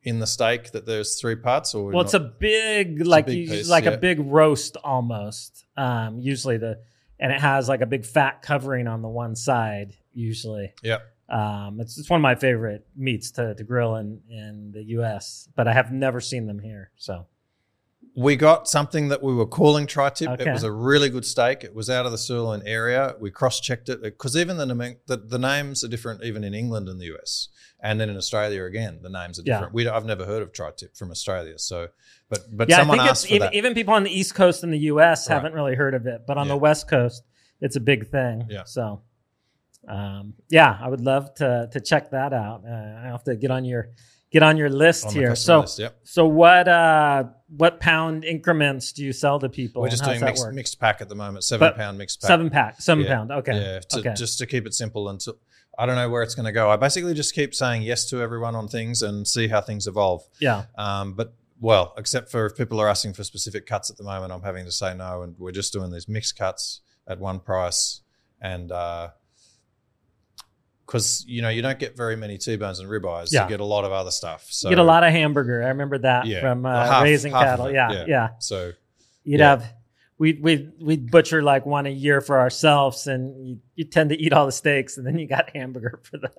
in 0.05 0.19
the 0.19 0.27
steak 0.27 0.71
that 0.71 0.85
there's 0.85 1.19
three 1.19 1.35
parts. 1.35 1.73
Or 1.75 1.91
Well, 1.91 2.01
it's 2.03 2.13
a 2.13 2.19
big, 2.19 3.05
like 3.05 3.25
big 3.25 3.37
you- 3.39 3.49
piece, 3.49 3.67
like 3.69 3.83
yeah. 3.85 3.91
a 3.91 3.97
big 3.97 4.19
roast 4.19 4.77
almost. 4.83 5.65
Um, 5.75 6.19
usually 6.19 6.57
the, 6.57 6.79
and 7.19 7.31
it 7.31 7.41
has 7.41 7.67
like 7.67 7.81
a 7.81 7.85
big 7.85 8.05
fat 8.05 8.41
covering 8.41 8.87
on 8.87 9.01
the 9.01 9.09
one 9.09 9.35
side. 9.35 9.93
Usually, 10.13 10.73
yeah. 10.81 10.99
um, 11.27 11.79
it's, 11.81 11.97
it's 11.97 12.09
one 12.09 12.19
of 12.19 12.21
my 12.21 12.35
favorite 12.35 12.85
meats 12.95 13.31
to, 13.31 13.53
to 13.55 13.63
grill 13.63 13.95
in 13.95 14.21
in 14.29 14.71
the 14.71 14.83
U.S. 14.83 15.49
But 15.55 15.67
I 15.67 15.73
have 15.73 15.91
never 15.91 16.21
seen 16.21 16.45
them 16.47 16.59
here. 16.59 16.91
So 16.95 17.25
We 18.17 18.37
got 18.37 18.67
something 18.69 19.09
that 19.09 19.21
we 19.21 19.33
were 19.35 19.45
calling 19.45 19.87
tri-tip. 19.87 20.29
Okay. 20.29 20.49
It 20.49 20.53
was 20.53 20.63
a 20.63 20.71
really 20.71 21.09
good 21.09 21.25
steak. 21.25 21.65
It 21.65 21.75
was 21.75 21.89
out 21.89 22.05
of 22.05 22.13
the 22.13 22.17
sirloin 22.17 22.61
area. 22.65 23.15
We 23.19 23.29
cross-checked 23.29 23.89
it 23.89 24.01
because 24.01 24.37
even 24.37 24.55
the, 24.57 24.65
the 25.05 25.17
the 25.17 25.37
names 25.39 25.83
are 25.83 25.89
different, 25.89 26.23
even 26.23 26.43
in 26.45 26.53
England 26.53 26.87
and 26.87 26.99
the 27.01 27.13
US, 27.17 27.49
and 27.81 27.99
then 27.99 28.09
in 28.09 28.15
Australia 28.15 28.63
again, 28.63 28.99
the 29.01 29.09
names 29.09 29.37
are 29.37 29.43
Yeah. 29.45 29.55
different. 29.55 29.73
We 29.73 29.87
I've 29.89 30.05
never 30.05 30.25
heard 30.25 30.41
of 30.41 30.53
tri-tip 30.53 30.95
from 30.95 31.11
Australia, 31.11 31.59
so 31.59 31.89
but 32.29 32.39
but 32.51 32.69
yeah, 32.69 32.77
I 32.77 32.79
someone 32.79 32.97
think 32.99 33.09
asked 33.09 33.27
for 33.27 33.33
even, 33.33 33.45
that. 33.47 33.53
even 33.53 33.73
people 33.73 33.93
on 33.93 34.03
the 34.03 34.11
East 34.19 34.33
Coast 34.33 34.63
in 34.63 34.71
the 34.71 34.79
U.S. 34.93 35.27
Right. 35.29 35.35
haven't 35.35 35.53
really 35.53 35.75
heard 35.75 35.93
of 35.93 36.05
it, 36.07 36.21
but 36.25 36.37
on 36.37 36.47
Yeah. 36.47 36.53
the 36.53 36.57
West 36.57 36.87
Coast, 36.87 37.21
it's 37.59 37.75
a 37.75 37.81
big 37.81 38.07
thing. 38.07 38.47
Yeah. 38.49 38.63
So, 38.65 39.01
um, 39.87 40.33
yeah, 40.49 40.77
I 40.81 40.87
would 40.87 41.01
love 41.01 41.33
to 41.35 41.69
to 41.71 41.79
check 41.81 42.11
that 42.11 42.31
out. 42.33 42.63
Uh, 42.65 42.99
I 43.03 43.07
have 43.07 43.23
to 43.25 43.35
get 43.35 43.51
on 43.51 43.65
your 43.65 43.89
get 44.35 44.43
on 44.43 44.57
your 44.57 44.69
list 44.69 45.05
on 45.07 45.13
here. 45.13 45.33
So, 45.33 45.61
list, 45.61 45.79
yep. 45.79 45.97
so 46.03 46.27
what 46.27 46.67
uh 46.67 47.23
what 47.55 47.79
pound 47.79 48.25
increments 48.25 48.91
do 48.91 49.01
you 49.05 49.13
sell 49.13 49.39
to 49.39 49.47
people? 49.47 49.81
We're 49.81 49.87
just 49.87 50.03
doing 50.03 50.19
mixed, 50.19 50.51
mixed 50.51 50.77
pack 50.77 50.99
at 50.99 51.07
the 51.07 51.15
moment, 51.15 51.45
seven 51.45 51.69
But 51.69 51.77
pound 51.77 51.97
mixed 51.97 52.21
pack. 52.21 52.27
Seven 52.27 52.49
pack, 52.49 52.81
seven 52.81 53.05
Yeah. 53.05 53.15
pound. 53.15 53.31
Okay. 53.31 53.55
Yeah, 53.55 53.79
to, 53.79 53.99
okay. 53.99 54.13
just 54.13 54.37
to 54.39 54.45
keep 54.45 54.67
it 54.67 54.73
simple 54.73 55.07
until 55.07 55.37
I 55.79 55.85
don't 55.85 55.95
know 55.95 56.09
where 56.09 56.21
it's 56.21 56.35
going 56.35 56.47
to 56.47 56.51
go. 56.51 56.69
I 56.69 56.75
basically 56.75 57.13
just 57.13 57.33
keep 57.33 57.55
saying 57.55 57.83
yes 57.83 58.09
to 58.09 58.21
everyone 58.21 58.55
on 58.55 58.67
things 58.67 59.01
and 59.01 59.25
see 59.25 59.47
how 59.47 59.61
things 59.61 59.87
evolve. 59.87 60.23
yeah. 60.41 60.65
Um, 60.77 61.13
but 61.13 61.33
well, 61.61 61.93
except 61.97 62.29
for 62.29 62.45
if 62.47 62.57
people 62.57 62.81
are 62.81 62.89
asking 62.89 63.13
for 63.13 63.23
specific 63.23 63.65
cuts 63.65 63.89
at 63.89 63.95
the 63.95 64.03
moment, 64.03 64.33
I'm 64.33 64.41
having 64.41 64.65
to 64.65 64.71
say 64.71 64.93
no, 64.93 65.21
and 65.21 65.37
we're 65.39 65.53
just 65.53 65.71
doing 65.71 65.91
these 65.91 66.09
mixed 66.09 66.37
cuts 66.37 66.81
at 67.07 67.19
one 67.19 67.39
price, 67.39 68.01
and 68.41 68.71
because 70.85 71.23
you 71.27 71.41
know 71.41 71.49
you 71.49 71.61
don't 71.61 71.79
get 71.79 71.95
very 71.97 72.15
many 72.15 72.37
T-bones 72.37 72.79
and 72.79 72.89
ribeyes, 72.89 73.31
Yeah. 73.31 73.43
you 73.43 73.49
get 73.49 73.59
a 73.59 73.65
lot 73.65 73.85
of 73.85 73.91
other 73.91 74.11
stuff. 74.11 74.45
So 74.49 74.69
you 74.69 74.75
get 74.75 74.81
a 74.81 74.83
lot 74.87 75.03
of 75.03 75.11
hamburger. 75.11 75.63
I 75.63 75.67
remember 75.69 75.97
that 75.99 76.25
Yeah. 76.27 76.41
from 76.41 76.65
uh, 76.65 76.85
half- 76.85 77.03
raising 77.03 77.31
half 77.33 77.43
cattle. 77.43 77.71
yeah, 77.71 77.91
yeah. 77.91 78.05
yeah. 78.07 78.29
So 78.39 78.71
You'd 79.23 79.39
Yeah. 79.39 79.49
have 79.49 79.73
we'd 80.19 80.41
we'd 80.43 80.71
we'd 80.79 81.09
butcher 81.11 81.41
like 81.41 81.65
one 81.65 81.87
a 81.87 81.89
year 81.89 82.21
for 82.21 82.39
ourselves, 82.39 83.07
and 83.07 83.47
you, 83.47 83.59
you 83.75 83.83
tend 83.85 84.09
to 84.11 84.15
eat 84.15 84.31
all 84.33 84.45
the 84.45 84.51
steaks, 84.51 84.97
and 84.97 85.05
then 85.07 85.17
you 85.17 85.27
got 85.27 85.49
hamburger 85.55 85.99
for 86.03 86.17
the 86.19 86.31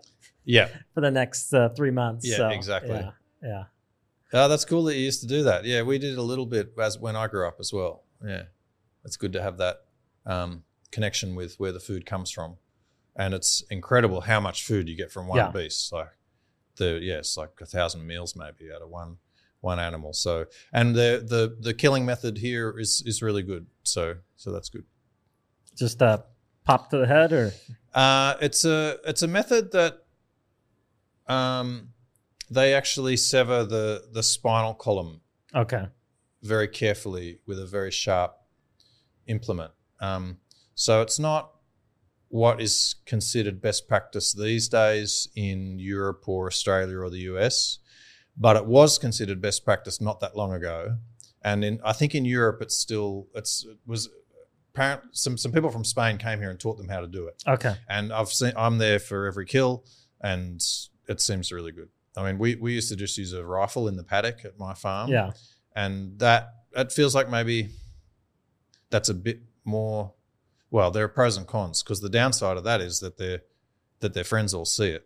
yeah, 0.44 0.68
for 0.94 1.00
the 1.00 1.10
next 1.10 1.52
uh, 1.52 1.70
three 1.70 1.90
months. 1.90 2.24
Yeah, 2.26 2.36
So, 2.36 2.48
exactly. 2.50 2.94
Yeah, 2.94 3.10
yeah. 3.42 3.64
oh, 4.32 4.46
that's 4.48 4.64
cool 4.64 4.84
that 4.84 4.94
you 4.94 5.02
used 5.02 5.20
to 5.22 5.26
do 5.26 5.42
that. 5.42 5.64
Yeah, 5.64 5.82
we 5.82 5.98
did 5.98 6.16
a 6.16 6.22
little 6.22 6.46
bit 6.46 6.72
as 6.80 6.96
when 6.98 7.16
I 7.16 7.26
grew 7.26 7.48
up 7.48 7.56
as 7.58 7.72
well. 7.72 8.04
Yeah, 8.24 8.44
it's 9.04 9.16
good 9.16 9.32
to 9.32 9.42
have 9.42 9.58
that 9.58 9.78
um, 10.24 10.62
connection 10.92 11.34
with 11.34 11.56
where 11.58 11.72
the 11.72 11.80
food 11.80 12.06
comes 12.06 12.30
from, 12.30 12.58
and 13.16 13.34
it's 13.34 13.62
incredible 13.70 14.20
how 14.22 14.40
much 14.40 14.64
food 14.64 14.88
you 14.88 14.96
get 14.96 15.10
from 15.10 15.26
one 15.28 15.38
Yeah. 15.38 15.50
beast. 15.50 15.92
Like 15.92 16.08
the 16.76 16.98
yes, 17.02 17.36
like 17.36 17.58
a 17.60 17.66
thousand 17.66 18.06
meals 18.06 18.36
maybe 18.36 18.72
out 18.72 18.82
of 18.82 18.88
one 18.90 19.18
one 19.60 19.80
animal. 19.80 20.12
So 20.12 20.46
and 20.72 20.94
the 20.94 21.24
the 21.26 21.56
the 21.58 21.74
killing 21.74 22.04
method 22.04 22.38
here 22.38 22.78
is 22.78 23.02
is 23.06 23.22
really 23.22 23.42
good. 23.42 23.66
So 23.82 24.16
so 24.36 24.52
that's 24.52 24.68
good. 24.68 24.84
Just 25.74 26.00
uh, 26.02 26.18
pop 26.64 26.90
to 26.90 26.98
the 26.98 27.06
head, 27.06 27.32
or 27.32 27.52
Uh, 27.94 28.34
it's 28.40 28.64
a 28.64 28.98
it's 29.04 29.22
a 29.22 29.28
method 29.28 29.72
that 29.72 30.04
um, 31.26 31.88
they 32.50 32.74
actually 32.74 33.16
sever 33.16 33.64
the 33.64 34.08
the 34.12 34.22
spinal 34.22 34.74
column 34.74 35.20
okay, 35.54 35.86
very 36.42 36.68
carefully 36.68 37.40
with 37.46 37.58
a 37.58 37.66
very 37.66 37.90
sharp 37.90 38.36
implement. 39.26 39.72
Um, 40.00 40.38
so 40.74 41.02
it's 41.02 41.18
not 41.18 41.52
what 42.28 42.60
is 42.60 42.96
considered 43.06 43.60
best 43.60 43.86
practice 43.86 44.32
these 44.32 44.68
days 44.68 45.28
in 45.36 45.78
Europe 45.78 46.24
or 46.26 46.46
Australia 46.46 46.98
or 46.98 47.10
the 47.10 47.20
US, 47.32 47.78
but 48.36 48.56
it 48.56 48.66
was 48.66 48.98
considered 48.98 49.40
best 49.40 49.64
practice 49.64 50.00
not 50.00 50.20
that 50.20 50.36
long 50.36 50.52
ago. 50.52 50.98
And 51.42 51.64
in 51.64 51.80
I 51.84 51.92
think 51.92 52.14
in 52.14 52.24
Europe 52.24 52.60
it's 52.60 52.76
still 52.76 53.28
it's 53.34 53.64
it 53.64 53.78
was 53.86 54.08
apparent 54.74 55.02
some 55.12 55.38
some 55.38 55.52
people 55.52 55.70
from 55.70 55.84
Spain 55.84 56.18
came 56.18 56.40
here 56.40 56.50
and 56.50 56.58
taught 56.58 56.76
them 56.76 56.88
how 56.88 57.00
to 57.00 57.06
do 57.06 57.26
it. 57.28 57.42
okay, 57.46 57.76
And 57.88 58.12
I've 58.12 58.28
seen 58.28 58.52
I'm 58.56 58.78
there 58.78 58.98
for 58.98 59.26
every 59.26 59.46
kill, 59.46 59.84
and 60.20 60.60
it 61.08 61.20
seems 61.20 61.52
really 61.52 61.72
good. 61.72 61.88
I 62.16 62.24
mean, 62.24 62.38
we 62.38 62.56
we 62.56 62.72
used 62.72 62.88
to 62.88 62.96
just 62.96 63.16
use 63.18 63.32
a 63.32 63.44
rifle 63.44 63.88
in 63.88 63.96
the 63.96 64.02
paddock 64.04 64.44
at 64.44 64.58
my 64.58 64.74
farm 64.74 65.10
yeah, 65.10 65.32
and 65.74 66.18
that 66.18 66.48
it 66.74 66.92
feels 66.92 67.14
like 67.14 67.30
maybe 67.30 67.68
that's 68.90 69.08
a 69.08 69.14
bit 69.14 69.40
more 69.64 70.12
well 70.76 70.90
there 70.90 71.04
are 71.04 71.08
pros 71.20 71.36
and 71.38 71.46
cons 71.46 71.82
because 71.82 72.00
the 72.00 72.08
downside 72.20 72.56
of 72.60 72.64
that 72.64 72.80
is 72.88 73.00
that 73.00 73.16
their 73.16 73.38
that 74.00 74.12
their 74.14 74.24
friends 74.32 74.52
all 74.54 74.64
see 74.78 74.90
it 74.98 75.04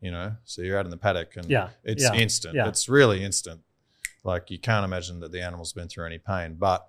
you 0.00 0.10
know 0.10 0.28
so 0.44 0.62
you're 0.62 0.78
out 0.78 0.84
in 0.88 0.90
the 0.90 0.96
paddock 1.06 1.36
and 1.36 1.46
Yeah, 1.50 1.68
it's 1.84 2.02
yeah, 2.04 2.14
instant 2.24 2.54
yeah. 2.54 2.68
it's 2.68 2.88
really 2.88 3.22
instant 3.22 3.60
like 4.24 4.50
you 4.50 4.58
can't 4.58 4.84
imagine 4.84 5.20
that 5.20 5.30
the 5.32 5.42
animal's 5.42 5.72
been 5.72 5.88
through 5.88 6.06
any 6.06 6.18
pain 6.18 6.54
but 6.54 6.80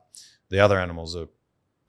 the 0.49 0.59
other 0.59 0.79
animals 0.79 1.15
are 1.15 1.27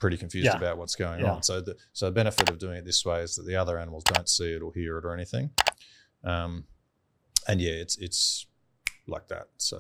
pretty 0.01 0.17
confused 0.17 0.47
Yeah. 0.47 0.57
about 0.57 0.79
what's 0.79 0.97
going 0.97 1.21
on. 1.25 1.43
So 1.43 1.61
the 1.61 1.77
so 1.93 2.07
the 2.07 2.13
benefit 2.23 2.49
of 2.51 2.59
doing 2.59 2.77
it 2.81 2.85
this 2.87 3.05
way 3.05 3.21
is 3.23 3.37
that 3.37 3.47
the 3.47 3.57
other 3.63 3.79
animals 3.79 4.03
don't 4.15 4.29
see 4.29 4.51
it 4.57 4.63
or 4.63 4.73
hear 4.73 4.97
it 4.99 5.05
or 5.05 5.13
anything. 5.15 5.51
Um, 6.25 6.65
and 7.47 7.61
yeah, 7.61 7.73
it's 7.85 7.97
it's 7.99 8.47
like 9.07 9.29
that. 9.29 9.49
So 9.59 9.77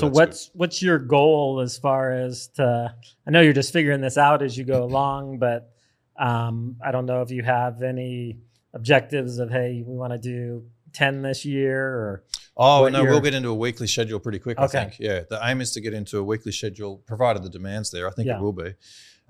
So, 0.00 0.06
that's 0.08 0.14
what's 0.16 0.50
what's 0.54 0.82
your 0.82 0.98
goal 0.98 1.60
as 1.60 1.78
far 1.78 2.12
as 2.12 2.48
to? 2.56 2.94
I 3.26 3.30
know 3.30 3.40
you're 3.40 3.52
just 3.52 3.72
figuring 3.72 4.00
this 4.00 4.18
out 4.18 4.42
as 4.42 4.56
you 4.58 4.64
go 4.64 4.82
along, 4.90 5.38
but 5.38 5.70
um, 6.18 6.76
I 6.84 6.90
don't 6.92 7.06
know 7.06 7.22
if 7.22 7.30
you 7.30 7.42
have 7.42 7.82
any 7.82 8.38
objectives 8.72 9.38
of 9.38 9.50
hey, 9.50 9.82
we 9.86 9.96
want 9.96 10.12
to 10.12 10.18
do 10.18 10.64
ten 10.92 11.22
this 11.22 11.44
year 11.44 11.80
or 11.86 12.24
oh 12.56 12.88
no, 12.88 13.02
your- 13.02 13.10
we'll 13.12 13.20
get 13.20 13.34
into 13.34 13.48
a 13.50 13.54
weekly 13.54 13.86
schedule 13.86 14.18
pretty 14.20 14.38
quick. 14.38 14.58
I 14.58 14.66
think. 14.66 14.98
Yeah, 14.98 15.20
the 15.28 15.38
aim 15.42 15.60
is 15.60 15.72
to 15.72 15.80
get 15.80 15.94
into 15.94 16.18
a 16.18 16.22
weekly 16.24 16.52
schedule, 16.52 16.98
provided 17.06 17.42
the 17.42 17.50
demands 17.50 17.90
there. 17.90 18.08
I 18.08 18.10
think 18.12 18.26
Yeah. 18.28 18.36
it 18.38 18.42
will 18.42 18.52
be. 18.52 18.74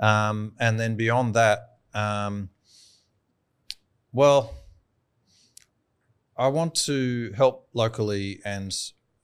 Um, 0.00 0.54
and 0.58 0.78
then 0.80 0.96
beyond 0.96 1.34
that, 1.34 1.76
um, 1.94 2.48
well, 4.12 4.52
I 6.36 6.48
want 6.48 6.74
to 6.86 7.32
help 7.36 7.68
locally 7.74 8.40
and 8.44 8.74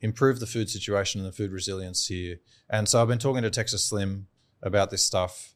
improve 0.00 0.40
the 0.40 0.46
food 0.46 0.70
situation 0.70 1.20
and 1.20 1.28
the 1.28 1.32
food 1.36 1.50
resilience 1.52 2.06
here. 2.06 2.36
And 2.68 2.88
so 2.88 3.00
I've 3.02 3.08
been 3.08 3.18
talking 3.18 3.42
to 3.42 3.50
Texas 3.50 3.84
Slim 3.84 4.26
about 4.62 4.90
this 4.90 5.04
stuff 5.04 5.54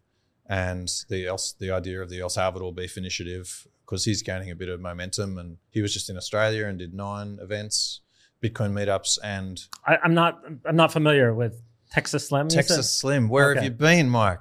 and 0.48 0.90
the 1.08 1.26
El, 1.26 1.38
the 1.58 1.70
idea 1.70 2.00
of 2.02 2.10
the 2.10 2.20
El 2.20 2.28
Salvador 2.28 2.72
Beef 2.72 2.96
Initiative 2.96 3.66
because 3.86 4.04
he's 4.04 4.22
gaining 4.22 4.50
a 4.50 4.54
bit 4.54 4.68
of 4.68 4.80
momentum. 4.80 5.38
And 5.38 5.56
he 5.70 5.80
was 5.82 5.92
just 5.94 6.10
in 6.10 6.16
Australia 6.16 6.66
and 6.66 6.78
did 6.78 6.92
nine 6.94 7.38
events, 7.40 8.00
Bitcoin 8.42 8.72
meetups, 8.72 9.18
and 9.22 9.62
I, 9.86 9.96
I'm 10.04 10.12
not 10.14 10.42
I'm 10.66 10.76
not 10.76 10.92
familiar 10.92 11.32
with 11.32 11.62
Texas 11.90 12.28
Slim. 12.28 12.48
Texas 12.48 12.92
Slim. 12.92 13.28
Where 13.28 13.50
Okay. 13.52 13.60
have 13.60 13.64
you 13.64 13.70
been, 13.70 14.08
Mike? 14.10 14.40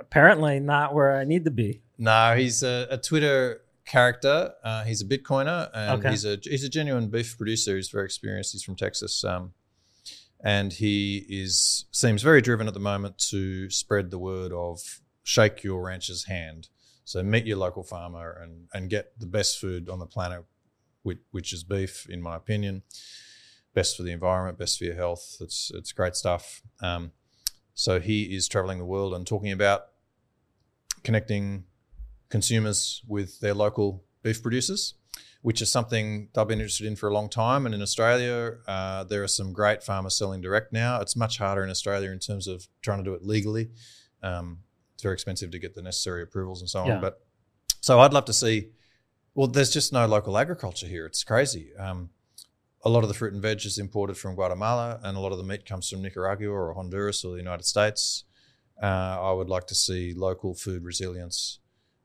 apparently 0.00 0.58
not 0.58 0.94
where 0.94 1.16
I 1.18 1.24
need 1.24 1.44
to 1.44 1.50
be. 1.50 1.82
No, 1.98 2.34
he's 2.34 2.62
a, 2.62 2.86
a 2.90 2.96
Twitter 2.98 3.60
character. 3.86 4.52
Uh, 4.62 4.84
he's 4.84 5.00
a 5.00 5.04
Bitcoiner, 5.06 5.70
and 5.72 6.00
Okay. 6.00 6.10
he's 6.10 6.24
a 6.24 6.38
he's 6.42 6.64
a 6.64 6.68
genuine 6.68 7.08
beef 7.08 7.36
producer. 7.36 7.76
He's 7.76 7.88
very 7.88 8.04
experienced. 8.04 8.52
He's 8.52 8.62
from 8.62 8.76
Texas, 8.76 9.24
um, 9.24 9.54
and 10.44 10.72
he 10.72 11.24
is 11.28 11.86
seems 11.90 12.22
very 12.22 12.42
driven 12.42 12.68
at 12.68 12.74
the 12.74 12.80
moment 12.80 13.18
to 13.30 13.70
spread 13.70 14.10
the 14.10 14.18
word 14.18 14.52
of 14.52 15.00
shake 15.22 15.64
your 15.64 15.82
rancher's 15.84 16.24
hand. 16.24 16.68
So 17.04 17.22
meet 17.22 17.46
your 17.46 17.56
local 17.58 17.84
farmer 17.84 18.38
and 18.42 18.68
and 18.74 18.90
get 18.90 19.18
the 19.18 19.26
best 19.26 19.58
food 19.58 19.88
on 19.88 19.98
the 20.00 20.06
planet, 20.06 20.44
which, 21.02 21.18
which 21.30 21.52
is 21.52 21.62
beef, 21.64 22.06
in 22.10 22.20
my 22.20 22.36
opinion. 22.36 22.82
Best 23.74 23.96
for 23.96 24.02
the 24.02 24.10
environment, 24.12 24.58
best 24.58 24.78
for 24.78 24.84
your 24.84 24.94
health. 24.96 25.36
It's 25.40 25.70
it's 25.74 25.92
great 25.92 26.16
stuff. 26.16 26.62
Um, 26.80 27.12
so 27.74 28.00
he 28.00 28.34
is 28.34 28.48
traveling 28.48 28.78
the 28.78 28.86
world 28.86 29.12
and 29.14 29.26
talking 29.26 29.52
about 29.52 29.88
connecting 31.04 31.64
consumers 32.28 33.02
with 33.06 33.40
their 33.40 33.54
local 33.54 34.04
beef 34.22 34.42
producers, 34.42 34.94
which 35.42 35.62
is 35.62 35.70
something 35.70 36.28
they've 36.34 36.48
been 36.48 36.60
interested 36.60 36.86
in 36.86 36.96
for 36.96 37.08
a 37.08 37.14
long 37.14 37.28
time. 37.28 37.66
And 37.66 37.74
in 37.74 37.82
Australia, 37.82 38.58
uh, 38.66 39.04
there 39.04 39.22
are 39.22 39.28
some 39.28 39.52
great 39.52 39.82
farmers 39.82 40.16
selling 40.16 40.40
direct 40.40 40.72
now. 40.72 41.00
It's 41.00 41.16
much 41.16 41.38
harder 41.38 41.62
in 41.62 41.70
Australia 41.70 42.10
in 42.10 42.18
terms 42.18 42.46
of 42.46 42.66
trying 42.82 42.98
to 42.98 43.04
do 43.04 43.14
it 43.14 43.22
legally. 43.22 43.70
Um, 44.22 44.58
it's 44.94 45.02
very 45.02 45.14
expensive 45.14 45.50
to 45.50 45.58
get 45.58 45.74
the 45.74 45.82
necessary 45.82 46.22
approvals 46.22 46.60
and 46.60 46.70
so 46.70 46.80
on. 46.80 46.88
Yeah. 46.88 47.00
But 47.00 47.20
so 47.80 48.00
I'd 48.00 48.12
love 48.12 48.24
to 48.26 48.32
see. 48.32 48.70
Well, 49.34 49.46
there's 49.46 49.70
just 49.70 49.92
no 49.92 50.06
local 50.06 50.38
agriculture 50.38 50.86
here. 50.86 51.04
It's 51.04 51.22
crazy. 51.22 51.76
Um, 51.78 52.08
a 52.82 52.88
lot 52.88 53.02
of 53.02 53.08
the 53.08 53.14
fruit 53.14 53.32
and 53.32 53.42
veg 53.42 53.66
is 53.66 53.78
imported 53.78 54.16
from 54.16 54.34
Guatemala, 54.34 55.00
and 55.02 55.16
a 55.16 55.20
lot 55.20 55.32
of 55.32 55.38
the 55.38 55.44
meat 55.44 55.66
comes 55.66 55.90
from 55.90 56.02
Nicaragua 56.02 56.50
or 56.50 56.72
Honduras 56.72 57.24
or 57.24 57.32
the 57.32 57.38
United 57.38 57.64
States. 57.64 58.24
Uh, 58.82 59.18
I 59.20 59.32
would 59.32 59.48
like 59.48 59.66
to 59.66 59.74
see 59.74 60.14
local 60.14 60.54
food 60.54 60.84
resilience. 60.84 61.58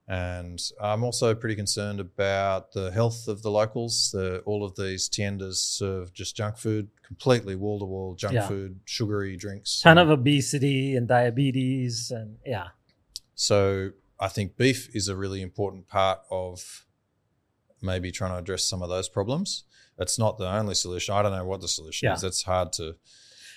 And 0.08 0.60
I'm 0.82 1.04
also 1.04 1.34
pretty 1.34 1.56
concerned 1.56 2.00
about 2.00 2.74
the 2.74 2.92
health 2.92 3.28
of 3.28 3.44
the 3.44 3.52
locals. 3.52 4.12
The, 4.12 4.40
all 4.46 4.66
of 4.66 4.76
these 4.76 5.08
tiendas 5.08 5.56
serve 5.56 6.12
just 6.14 6.36
junk 6.36 6.58
food, 6.58 6.90
completely 7.06 7.56
wall 7.56 7.80
to 7.80 7.86
wall 7.86 8.16
junk 8.16 8.34
Yeah. 8.34 8.48
food, 8.48 8.80
sugary 8.86 9.38
drinks. 9.38 9.80
Ton 9.82 9.98
of 9.98 10.10
obesity 10.10 10.96
and 10.96 11.08
diabetes 11.08 12.12
and 12.12 12.38
yeah. 12.46 12.70
So 13.36 13.92
I 14.20 14.28
think 14.28 14.58
beef 14.58 14.90
is 14.94 15.08
a 15.08 15.16
really 15.16 15.42
important 15.42 15.88
part 15.88 16.20
of 16.30 16.86
maybe 17.82 18.12
trying 18.12 18.32
to 18.32 18.38
address 18.38 18.66
some 18.66 18.82
of 18.82 18.90
those 18.90 19.08
problems. 19.08 19.64
It's 19.98 20.20
not 20.20 20.38
the 20.38 20.48
only 20.48 20.76
solution. 20.76 21.14
I 21.16 21.22
don't 21.22 21.32
know 21.32 21.46
what 21.46 21.62
the 21.62 21.68
solution 21.68 22.08
Yeah. 22.08 22.14
is. 22.16 22.24
It's 22.24 22.44
hard 22.44 22.74
to. 22.74 22.96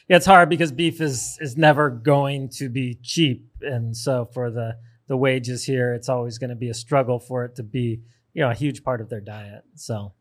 Yeah, 0.09 0.17
it's 0.19 0.27
hard 0.27 0.51
because 0.51 0.71
beef 0.73 1.01
is 1.01 1.39
is 1.41 1.57
never 1.57 1.89
going 1.91 2.51
to 2.59 2.69
be 2.69 2.99
cheap, 3.03 3.49
and 3.63 3.97
so 3.97 4.27
for 4.27 4.51
the 4.51 4.77
the 5.07 5.17
wages 5.17 5.65
here, 5.65 5.93
it's 5.93 6.09
always 6.09 6.39
going 6.39 6.51
to 6.51 6.57
be 6.57 6.71
a 6.71 6.75
struggle 6.75 7.19
for 7.19 7.45
it 7.45 7.57
to 7.57 7.63
be 7.63 8.01
you 8.33 8.43
know 8.43 8.51
a 8.51 8.55
huge 8.55 8.83
part 8.83 9.01
of 9.01 9.09
their 9.09 9.21
diet. 9.21 9.63
So, 9.75 10.13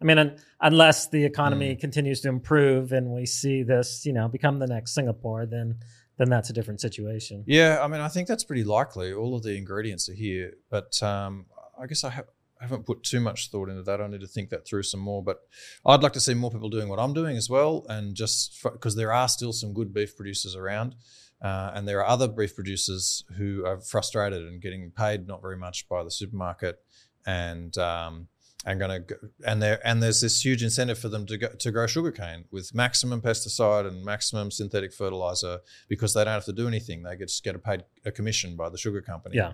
I 0.00 0.04
mean, 0.04 0.18
un, 0.18 0.36
unless 0.60 1.08
the 1.08 1.24
economy 1.24 1.76
continues 1.76 2.20
to 2.22 2.28
improve 2.28 2.92
and 2.92 3.10
we 3.10 3.26
see 3.26 3.62
this, 3.62 4.04
you 4.04 4.12
know, 4.12 4.28
become 4.28 4.58
the 4.58 4.66
next 4.66 4.94
Singapore, 4.94 5.46
then 5.46 5.76
then 6.20 6.28
that's 6.28 6.50
a 6.50 6.52
different 6.52 6.80
situation. 6.82 7.44
Yeah, 7.46 7.80
I 7.82 7.86
mean, 7.86 8.02
I 8.02 8.08
think 8.08 8.28
that's 8.28 8.44
pretty 8.44 8.64
likely. 8.64 9.12
All 9.12 9.34
of 9.34 9.42
the 9.42 9.56
ingredients 9.56 10.06
are 10.10 10.14
here, 10.14 10.52
but 10.68 11.02
um, 11.02 11.46
I 11.80 11.86
guess 11.86 12.04
I, 12.04 12.10
ha- 12.10 12.22
I 12.60 12.64
haven't 12.64 12.84
put 12.84 13.02
too 13.02 13.20
much 13.20 13.50
thought 13.50 13.70
into 13.70 13.82
that. 13.84 14.02
I 14.02 14.06
need 14.06 14.20
to 14.20 14.26
think 14.26 14.50
that 14.50 14.66
through 14.66 14.82
some 14.82 15.00
more. 15.00 15.24
But 15.24 15.38
I'd 15.86 16.02
like 16.02 16.12
to 16.12 16.20
see 16.20 16.34
more 16.34 16.50
people 16.50 16.68
doing 16.68 16.90
what 16.90 16.98
I'm 16.98 17.14
doing 17.14 17.38
as 17.38 17.48
well, 17.48 17.86
and 17.88 18.14
just 18.14 18.62
because 18.62 18.96
there 18.96 19.14
are 19.14 19.28
still 19.28 19.54
some 19.54 19.72
good 19.72 19.94
beef 19.94 20.14
producers 20.14 20.54
around, 20.54 20.94
uh, 21.42 21.72
and 21.74 21.88
there 21.88 21.98
are 22.00 22.06
other 22.06 22.28
beef 22.28 22.54
producers 22.54 23.24
who 23.36 23.64
are 23.64 23.80
frustrated 23.80 24.42
and 24.46 24.60
getting 24.60 24.90
paid 24.90 25.26
not 25.26 25.40
very 25.40 25.56
much 25.56 25.88
by 25.88 26.04
the 26.04 26.10
supermarket, 26.10 26.78
and 27.26 27.76
um, 27.78 28.28
and 28.66 28.78
going 28.78 29.06
to 29.06 29.16
and 29.46 29.62
there 29.62 29.80
and 29.84 30.02
there's 30.02 30.20
this 30.20 30.44
huge 30.44 30.62
incentive 30.62 30.98
for 30.98 31.08
them 31.08 31.24
to 31.26 31.38
go, 31.38 31.48
to 31.48 31.70
grow 31.70 31.86
sugarcane 31.86 32.44
with 32.50 32.74
maximum 32.74 33.22
pesticide 33.22 33.86
and 33.86 34.04
maximum 34.04 34.50
synthetic 34.50 34.92
fertilizer 34.92 35.60
because 35.88 36.12
they 36.12 36.22
don't 36.24 36.34
have 36.34 36.44
to 36.44 36.52
do 36.52 36.68
anything. 36.68 37.02
They 37.02 37.16
get, 37.16 37.28
just 37.28 37.42
get 37.42 37.62
paid 37.64 37.84
a 38.04 38.12
commission 38.12 38.56
by 38.56 38.68
the 38.68 38.76
sugar 38.76 39.00
company. 39.00 39.36
Yeah. 39.36 39.52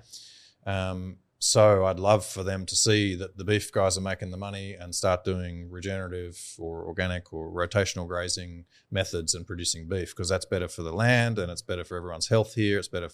Um, 0.67 1.19
so 1.39 1.85
I'd 1.85 2.01
love 2.01 2.25
for 2.25 2.43
them 2.43 2.65
to 2.67 2.75
see 2.75 3.15
that 3.17 3.37
the 3.37 3.45
beef 3.45 3.71
guys 3.71 3.99
are 3.99 4.03
making 4.03 4.31
the 4.31 4.39
money 4.39 4.75
and 4.75 4.95
start 4.95 5.23
doing 5.23 5.71
regenerative 5.71 6.41
or 6.59 6.85
organic 6.87 7.33
or 7.33 7.51
rotational 7.51 8.09
grazing 8.09 8.65
methods 8.91 9.35
and 9.35 9.47
producing 9.47 9.87
beef 9.89 10.15
because 10.15 10.31
that's 10.31 10.47
better 10.47 10.69
for 10.69 10.83
the 10.83 10.93
land 10.93 11.39
and 11.39 11.51
it's 11.51 11.63
better 11.63 11.85
for 11.85 11.97
everyone's 11.97 12.29
health 12.29 12.55
here. 12.55 12.79
It's 12.79 12.89
better. 12.89 13.11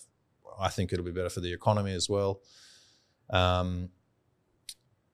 I 0.60 0.68
think 0.68 0.92
it'll 0.92 1.04
be 1.04 1.10
better 1.10 1.30
for 1.30 1.40
the 1.40 1.52
economy 1.52 1.94
as 1.94 2.08
well. 2.08 2.40
Um, 3.30 3.90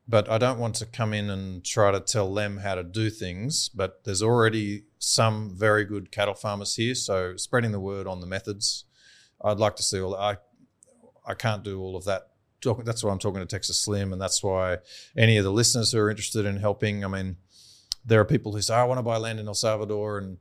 but 0.07 0.29
I 0.31 0.39
don't 0.39 0.59
want 0.59 0.75
to 0.77 0.87
come 0.87 1.13
in 1.13 1.31
and 1.31 1.65
try 1.65 1.93
to 1.93 2.01
tell 2.01 2.33
them 2.33 2.59
how 2.59 2.75
to 2.75 2.83
do 2.83 3.11
things. 3.11 3.69
But 3.69 4.05
there's 4.05 4.23
already 4.23 4.85
some 4.99 5.55
very 5.55 5.85
good 5.85 6.11
cattle 6.11 6.35
farmers 6.35 6.75
here, 6.75 6.95
so 6.95 7.37
spreading 7.37 7.73
the 7.73 7.81
word 7.81 8.07
on 8.07 8.21
the 8.21 8.27
methods. 8.27 8.85
I'd 9.45 9.59
like 9.59 9.77
to 9.77 9.83
see 9.83 10.01
all. 10.01 10.15
I 10.15 10.39
I 11.27 11.35
can't 11.35 11.63
do 11.63 11.81
all 11.81 11.95
of 11.95 12.07
that. 12.07 12.23
Talk, 12.61 12.85
that's 12.85 13.05
why 13.05 13.13
I'm 13.13 13.19
talking 13.19 13.41
to 13.41 13.47
Texas 13.47 13.79
Slim, 13.79 14.13
and 14.13 14.21
that's 14.21 14.43
why 14.43 14.79
any 15.17 15.37
of 15.39 15.45
the 15.45 15.53
listeners 15.53 15.93
who 15.93 15.99
are 15.99 16.11
interested 16.11 16.45
in 16.45 16.57
helping. 16.57 17.05
I 17.05 17.09
mean, 17.09 17.37
there 18.05 18.21
are 18.21 18.25
people 18.25 18.53
who 18.53 18.61
say, 18.63 18.75
"I 18.75 18.85
want 18.85 18.99
to 18.99 19.03
buy 19.03 19.17
land 19.17 19.39
in 19.39 19.47
El 19.47 19.55
Salvador," 19.55 20.19
and 20.19 20.39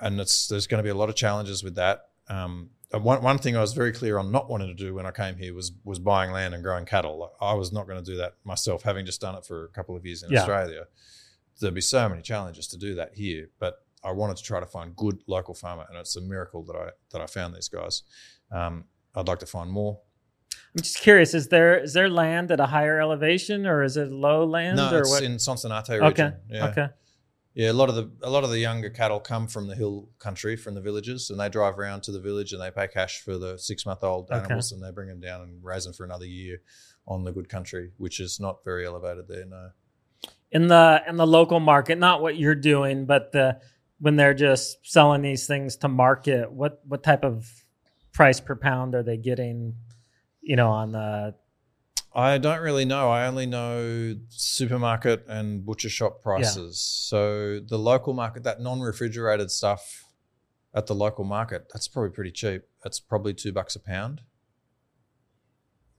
and 0.00 0.20
it's 0.20 0.48
there's 0.48 0.66
going 0.66 0.78
to 0.78 0.82
be 0.82 0.90
a 0.90 0.94
lot 0.94 1.08
of 1.08 1.14
challenges 1.14 1.62
with 1.62 1.76
that. 1.76 2.08
Um, 2.28 2.70
one, 2.92 3.22
one 3.22 3.38
thing 3.38 3.56
I 3.56 3.60
was 3.60 3.72
very 3.72 3.92
clear 3.92 4.18
on 4.18 4.30
not 4.32 4.50
wanting 4.50 4.68
to 4.68 4.74
do 4.74 4.94
when 4.94 5.06
I 5.06 5.12
came 5.12 5.36
here 5.36 5.54
was 5.54 5.72
was 5.84 5.98
buying 5.98 6.30
land 6.32 6.54
and 6.54 6.62
growing 6.62 6.84
cattle. 6.84 7.18
Like, 7.18 7.30
I 7.40 7.54
was 7.54 7.72
not 7.72 7.86
going 7.86 8.02
to 8.02 8.10
do 8.10 8.16
that 8.18 8.34
myself, 8.44 8.82
having 8.82 9.06
just 9.06 9.20
done 9.20 9.34
it 9.34 9.46
for 9.46 9.64
a 9.64 9.68
couple 9.68 9.96
of 9.96 10.04
years 10.04 10.22
in 10.22 10.30
Yeah. 10.30 10.40
Australia. 10.40 10.84
There'd 11.60 11.74
be 11.74 11.80
so 11.80 12.08
many 12.08 12.22
challenges 12.22 12.66
to 12.68 12.76
do 12.76 12.94
that 12.96 13.14
here, 13.14 13.50
but 13.58 13.84
I 14.02 14.10
wanted 14.10 14.36
to 14.38 14.42
try 14.42 14.58
to 14.58 14.66
find 14.66 14.96
good 14.96 15.22
local 15.26 15.54
farmer, 15.54 15.86
and 15.88 15.96
it's 15.96 16.16
a 16.16 16.20
miracle 16.20 16.64
that 16.64 16.76
I 16.76 16.90
that 17.10 17.20
I 17.20 17.26
found 17.26 17.54
these 17.54 17.68
guys. 17.68 18.02
Um, 18.50 18.84
I'd 19.14 19.28
like 19.28 19.38
to 19.40 19.46
find 19.46 19.70
more. 19.70 20.00
I'm 20.74 20.82
just 20.82 20.98
curious: 21.00 21.34
is 21.34 21.48
there 21.48 21.78
is 21.78 21.92
there 21.92 22.08
land 22.08 22.50
at 22.50 22.58
a 22.60 22.66
higher 22.66 23.00
elevation 23.00 23.66
or 23.66 23.82
is 23.82 23.96
it 23.96 24.10
low 24.10 24.44
land 24.46 24.78
No, 24.78 24.94
or 24.94 25.00
it's 25.00 25.10
what? 25.10 25.22
in 25.22 25.36
Sonsonate 25.36 25.90
region. 26.00 26.04
okay, 26.06 26.32
Yeah. 26.48 26.64
okay, 26.68 26.86
Yeah, 27.54 27.70
a 27.70 27.74
lot 27.74 27.90
of 27.90 27.94
the 27.94 28.10
a 28.22 28.30
lot 28.30 28.42
of 28.44 28.50
the 28.50 28.58
younger 28.58 28.88
cattle 28.88 29.20
come 29.20 29.46
from 29.48 29.66
the 29.66 29.74
hill 29.74 30.08
country, 30.18 30.56
from 30.56 30.74
the 30.74 30.80
villages, 30.80 31.28
and 31.28 31.38
they 31.38 31.50
drive 31.50 31.78
around 31.78 32.02
to 32.04 32.12
the 32.12 32.20
village 32.20 32.52
and 32.54 32.62
they 32.62 32.70
pay 32.70 32.88
cash 32.88 33.20
for 33.20 33.36
the 33.36 33.58
six 33.58 33.84
month 33.84 34.02
old 34.02 34.30
Okay. 34.30 34.38
animals, 34.44 34.72
and 34.72 34.82
they 34.82 34.90
bring 34.90 35.08
them 35.08 35.20
down 35.20 35.42
and 35.42 35.62
raise 35.62 35.84
them 35.84 35.92
for 35.92 36.04
another 36.04 36.24
year 36.26 36.62
on 37.06 37.24
the 37.24 37.32
good 37.32 37.48
country, 37.50 37.90
which 37.98 38.18
is 38.20 38.40
not 38.40 38.64
very 38.64 38.86
elevated 38.86 39.28
there. 39.28 39.44
No, 39.44 39.70
in 40.50 40.68
the 40.68 41.02
in 41.06 41.16
the 41.16 41.26
local 41.26 41.60
market, 41.60 41.98
not 41.98 42.22
what 42.22 42.36
you're 42.38 42.54
doing, 42.54 43.04
but 43.04 43.32
the 43.32 43.60
when 44.00 44.16
they're 44.16 44.34
just 44.34 44.78
selling 44.84 45.20
these 45.20 45.46
things 45.46 45.76
to 45.76 45.88
market, 45.88 46.50
what 46.50 46.80
what 46.86 47.02
type 47.02 47.24
of 47.24 47.46
price 48.12 48.40
per 48.40 48.56
pound 48.56 48.94
are 48.94 49.02
they 49.02 49.18
getting? 49.18 49.74
You 50.42 50.56
know, 50.56 50.68
on 50.68 50.92
the 50.92 51.34
I 52.14 52.36
don't 52.38 52.60
really 52.60 52.84
know. 52.84 53.10
I 53.10 53.26
only 53.26 53.46
know 53.46 54.16
supermarket 54.28 55.24
and 55.28 55.64
butcher 55.64 55.88
shop 55.88 56.22
prices. 56.22 57.08
Yeah. 57.10 57.16
So 57.18 57.60
the 57.60 57.78
local 57.78 58.12
market, 58.12 58.42
that 58.44 58.60
non 58.60 58.80
refrigerated 58.80 59.50
stuff 59.50 60.04
at 60.74 60.86
the 60.86 60.94
local 60.94 61.24
market, 61.24 61.68
that's 61.72 61.88
probably 61.88 62.10
pretty 62.10 62.30
cheap. 62.32 62.62
That's 62.82 63.00
probably 63.00 63.32
two 63.34 63.52
bucks 63.52 63.76
a 63.76 63.80
pound. 63.80 64.22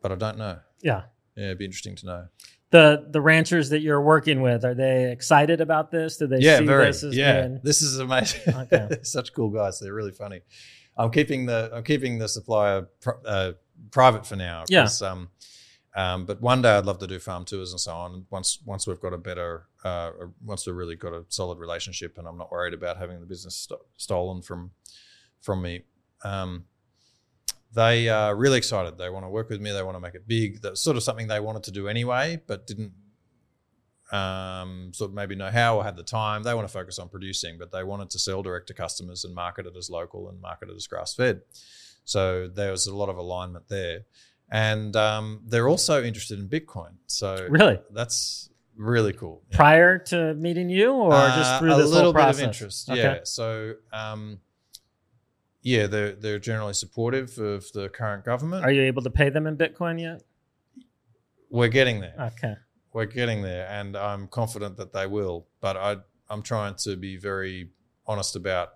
but 0.01 0.11
I 0.11 0.15
don't 0.15 0.37
know. 0.37 0.59
Yeah. 0.81 1.03
Yeah, 1.35 1.45
it'd 1.45 1.57
be 1.57 1.65
interesting 1.65 1.95
to 1.97 2.05
know. 2.05 2.27
The 2.69 3.07
the 3.09 3.21
ranchers 3.21 3.69
that 3.69 3.81
you're 3.81 4.01
working 4.01 4.41
with 4.41 4.65
are 4.65 4.73
they 4.75 5.11
excited 5.11 5.61
about 5.61 5.91
this? 5.91 6.17
Do 6.17 6.27
they 6.27 6.39
yeah, 6.39 6.57
see 6.59 6.65
very. 6.65 6.85
this 6.87 7.03
as 7.03 7.15
yeah, 7.15 7.41
being- 7.41 7.59
this 7.63 7.81
is 7.81 7.99
amazing. 7.99 8.41
Okay. 8.53 8.97
Such 9.03 9.33
cool 9.33 9.49
guys. 9.49 9.79
They're 9.79 9.93
really 9.93 10.11
funny. 10.11 10.41
I'm 10.97 11.11
keeping 11.11 11.45
the 11.45 11.71
I'm 11.73 11.83
keeping 11.83 12.19
the 12.19 12.27
supplier 12.27 12.87
uh, 13.25 13.53
private 13.91 14.25
for 14.25 14.35
now. 14.35 14.63
Yeah. 14.69 14.87
Um, 15.01 15.29
um, 15.95 16.25
but 16.25 16.41
one 16.41 16.61
day 16.61 16.71
I'd 16.71 16.85
love 16.85 16.99
to 16.99 17.07
do 17.07 17.19
farm 17.19 17.45
tours 17.45 17.71
and 17.71 17.79
so 17.79 17.91
on. 17.93 18.25
Once 18.31 18.59
once 18.65 18.87
we've 18.87 18.99
got 18.99 19.13
a 19.13 19.17
better, 19.17 19.67
uh, 19.83 20.11
once 20.43 20.65
we've 20.65 20.75
really 20.75 20.95
got 20.95 21.13
a 21.13 21.23
solid 21.29 21.59
relationship, 21.59 22.17
and 22.17 22.27
I'm 22.27 22.37
not 22.37 22.51
worried 22.51 22.73
about 22.73 22.97
having 22.97 23.19
the 23.19 23.27
business 23.27 23.55
st- 23.55 23.79
stolen 23.97 24.41
from 24.41 24.71
from 25.39 25.61
me. 25.61 25.83
Um, 26.23 26.65
they 27.73 28.09
are 28.09 28.35
really 28.35 28.57
excited. 28.57 28.97
They 28.97 29.09
want 29.09 29.25
to 29.25 29.29
work 29.29 29.49
with 29.49 29.61
me. 29.61 29.71
They 29.71 29.83
want 29.83 29.95
to 29.95 29.99
make 29.99 30.15
it 30.15 30.27
big. 30.27 30.61
That's 30.61 30.81
sort 30.81 30.97
of 30.97 31.03
something 31.03 31.27
they 31.27 31.39
wanted 31.39 31.63
to 31.63 31.71
do 31.71 31.87
anyway, 31.87 32.41
but 32.47 32.65
didn't 32.65 32.93
um, 34.11 34.91
sort 34.93 35.09
of 35.09 35.15
maybe 35.15 35.35
know 35.35 35.49
how 35.49 35.77
or 35.77 35.83
had 35.83 35.95
the 35.95 36.03
time. 36.03 36.43
They 36.43 36.53
want 36.53 36.67
to 36.67 36.71
focus 36.71 36.99
on 36.99 37.09
producing, 37.09 37.57
but 37.57 37.71
they 37.71 37.83
wanted 37.83 38.11
to 38.11 38.19
sell 38.19 38.43
direct 38.43 38.67
to 38.67 38.73
customers 38.73 39.25
and 39.25 39.33
market 39.33 39.65
it 39.65 39.75
as 39.75 39.89
local 39.89 40.29
and 40.29 40.39
market 40.39 40.69
it 40.69 40.75
as 40.75 40.87
grass 40.87 41.15
fed. 41.15 41.41
So 42.05 42.47
there 42.47 42.71
was 42.71 42.87
a 42.87 42.95
lot 42.95 43.09
of 43.09 43.17
alignment 43.17 43.67
there. 43.69 44.01
And 44.51 44.95
um, 44.95 45.41
they're 45.47 45.67
also 45.69 46.03
interested 46.03 46.37
in 46.39 46.47
Bitcoin. 46.47 46.93
So 47.07 47.47
really 47.49 47.79
that's 47.91 48.49
really 48.75 49.13
cool. 49.13 49.41
Yeah. 49.49 49.55
prior 49.57 49.97
to 49.99 50.33
meeting 50.35 50.69
you, 50.69 50.91
or 50.91 51.11
just 51.11 51.51
Uh, 51.51 51.59
through 51.59 51.73
a 51.73 51.77
this 51.77 51.89
little 51.89 52.03
whole 52.05 52.13
bit 52.13 52.19
process? 52.21 52.39
of 52.39 52.47
interest. 52.47 52.89
Okay. 52.89 53.01
Yeah. 53.01 53.19
So 53.23 53.73
um, 53.91 54.39
yeah, 55.61 55.87
they're 55.87 56.13
they're 56.13 56.39
generally 56.39 56.73
supportive 56.73 57.37
of 57.39 57.71
the 57.71 57.89
current 57.89 58.25
government. 58.25 58.63
Are 58.65 58.71
you 58.71 58.81
able 58.83 59.01
to 59.03 59.09
pay 59.09 59.29
them 59.29 59.47
in 59.47 59.57
Bitcoin 59.57 59.99
yet? 59.99 60.21
We're 61.49 61.69
getting 61.69 62.01
there. 62.01 62.15
Okay. 62.33 62.55
We're 62.93 63.05
getting 63.05 63.41
there, 63.41 63.67
and 63.69 63.95
I'm 63.95 64.27
confident 64.27 64.77
that 64.77 64.91
they 64.93 65.07
will. 65.07 65.47
But 65.61 65.77
I 65.77 65.97
I'm 66.29 66.41
trying 66.43 66.75
to 66.83 66.95
be 66.95 67.17
very 67.17 67.69
honest 68.05 68.35
about 68.35 68.73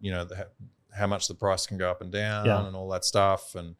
you 0.00 0.12
know 0.12 0.24
the, 0.24 0.48
how 0.96 1.06
much 1.06 1.28
the 1.28 1.34
price 1.34 1.66
can 1.66 1.78
go 1.78 1.90
up 1.90 2.00
and 2.00 2.10
down 2.12 2.46
Yeah. 2.46 2.66
and 2.66 2.74
all 2.76 2.88
that 2.90 3.04
stuff 3.04 3.54
and. 3.54 3.76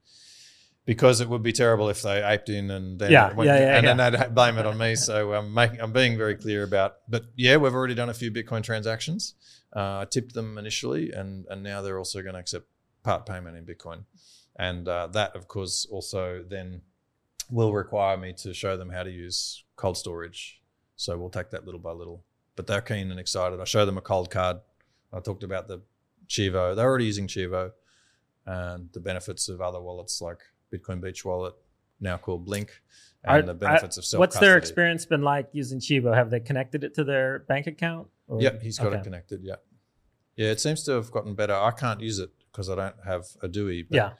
Because 0.85 1.21
it 1.21 1.29
would 1.29 1.43
be 1.43 1.53
terrible 1.53 1.91
if 1.91 2.01
they 2.01 2.25
aped 2.27 2.49
in 2.49 2.71
and 2.71 2.99
then 2.99 3.11
Yeah, 3.13 3.35
went- 3.35 3.47
yeah, 3.47 3.59
yeah, 3.59 3.77
and 3.77 3.85
yeah. 3.87 3.95
then 4.11 4.13
they'd 4.21 4.35
blame 4.35 4.57
it 4.57 4.65
on 4.65 4.79
me. 4.79 4.95
So 4.97 5.35
I'm 5.35 5.53
making 5.53 5.83
I'm 5.83 5.93
being 5.93 6.17
very 6.17 6.35
clear 6.35 6.63
about. 6.63 6.97
But 7.07 7.25
yeah, 7.37 7.59
we've 7.59 7.75
already 7.75 7.95
done 7.95 8.09
a 8.09 8.15
few 8.15 8.33
Bitcoin 8.33 8.63
transactions. 8.63 9.35
Uh, 9.77 9.99
I 9.99 10.07
tipped 10.09 10.33
them 10.33 10.57
initially, 10.57 11.13
and 11.13 11.45
and 11.51 11.63
now 11.63 11.83
they're 11.83 11.99
also 11.99 12.23
going 12.23 12.33
to 12.33 12.41
accept 12.41 12.65
part 13.03 13.27
payment 13.27 13.55
in 13.55 13.67
Bitcoin, 13.67 14.05
and 14.57 14.89
uh, 14.89 15.09
that 15.09 15.37
of 15.37 15.47
course 15.47 15.87
also 15.91 16.43
then 16.49 16.81
will 17.51 17.75
require 17.75 18.17
me 18.17 18.33
to 18.45 18.55
show 18.55 18.79
them 18.79 18.89
how 18.89 19.03
to 19.03 19.11
use 19.11 19.65
cold 19.77 19.99
storage. 19.99 20.63
So 20.97 21.19
we'll 21.19 21.29
take 21.29 21.51
that 21.51 21.67
little 21.67 21.81
by 21.81 21.93
little. 21.93 22.25
But 22.57 22.67
they're 22.67 22.81
keen 22.81 23.11
and 23.11 23.21
excited. 23.21 23.61
I 23.61 23.65
show 23.65 23.85
them 23.85 23.99
a 23.99 24.01
cold 24.01 24.31
card. 24.31 24.57
I 25.13 25.21
talked 25.21 25.43
about 25.43 25.69
the 25.69 25.83
Chivo. 26.29 26.75
They're 26.77 26.87
already 26.87 27.07
using 27.07 27.27
Chivo 27.27 27.73
and 28.47 28.89
the 28.93 29.01
benefits 29.01 29.49
of 29.49 29.61
other 29.61 29.81
wallets 29.81 30.21
like 30.21 30.41
Bitcoin 30.73 31.01
Beach 31.01 31.25
Wallet, 31.25 31.55
now 32.01 32.17
called 32.17 32.45
Blink, 32.45 32.71
and 33.25 33.43
Are- 33.43 33.43
the 33.43 33.55
benefits 33.55 33.97
of 33.99 34.05
self. 34.05 34.19
What's 34.19 34.39
their 34.39 34.57
experience 34.57 35.05
been 35.07 35.23
like 35.23 35.49
using 35.53 35.81
Chivo? 35.81 36.15
Have 36.15 36.31
they 36.31 36.41
connected 36.41 36.85
it 36.85 36.95
to 36.95 37.05
their 37.05 37.41
bank 37.41 37.67
account? 37.67 38.09
Or- 38.27 38.41
Yep, 38.41 38.63
he's 38.63 38.79
got 38.79 38.89
Okay. 38.89 38.99
it 38.99 39.05
connected. 39.05 39.41
Yeah, 39.43 39.57
yeah. 40.37 40.51
It 40.51 40.61
seems 40.61 40.83
to 40.85 40.93
have 40.93 41.11
gotten 41.11 41.35
better. 41.35 41.55
I 41.55 41.71
can't 41.73 42.01
use 42.01 42.19
it 42.19 42.31
because 42.53 42.69
I 42.71 42.75
don't 42.75 42.97
have 43.05 43.25
a 43.43 43.49
DUI. 43.49 43.83
But, 43.89 43.97
Yeah. 43.97 44.11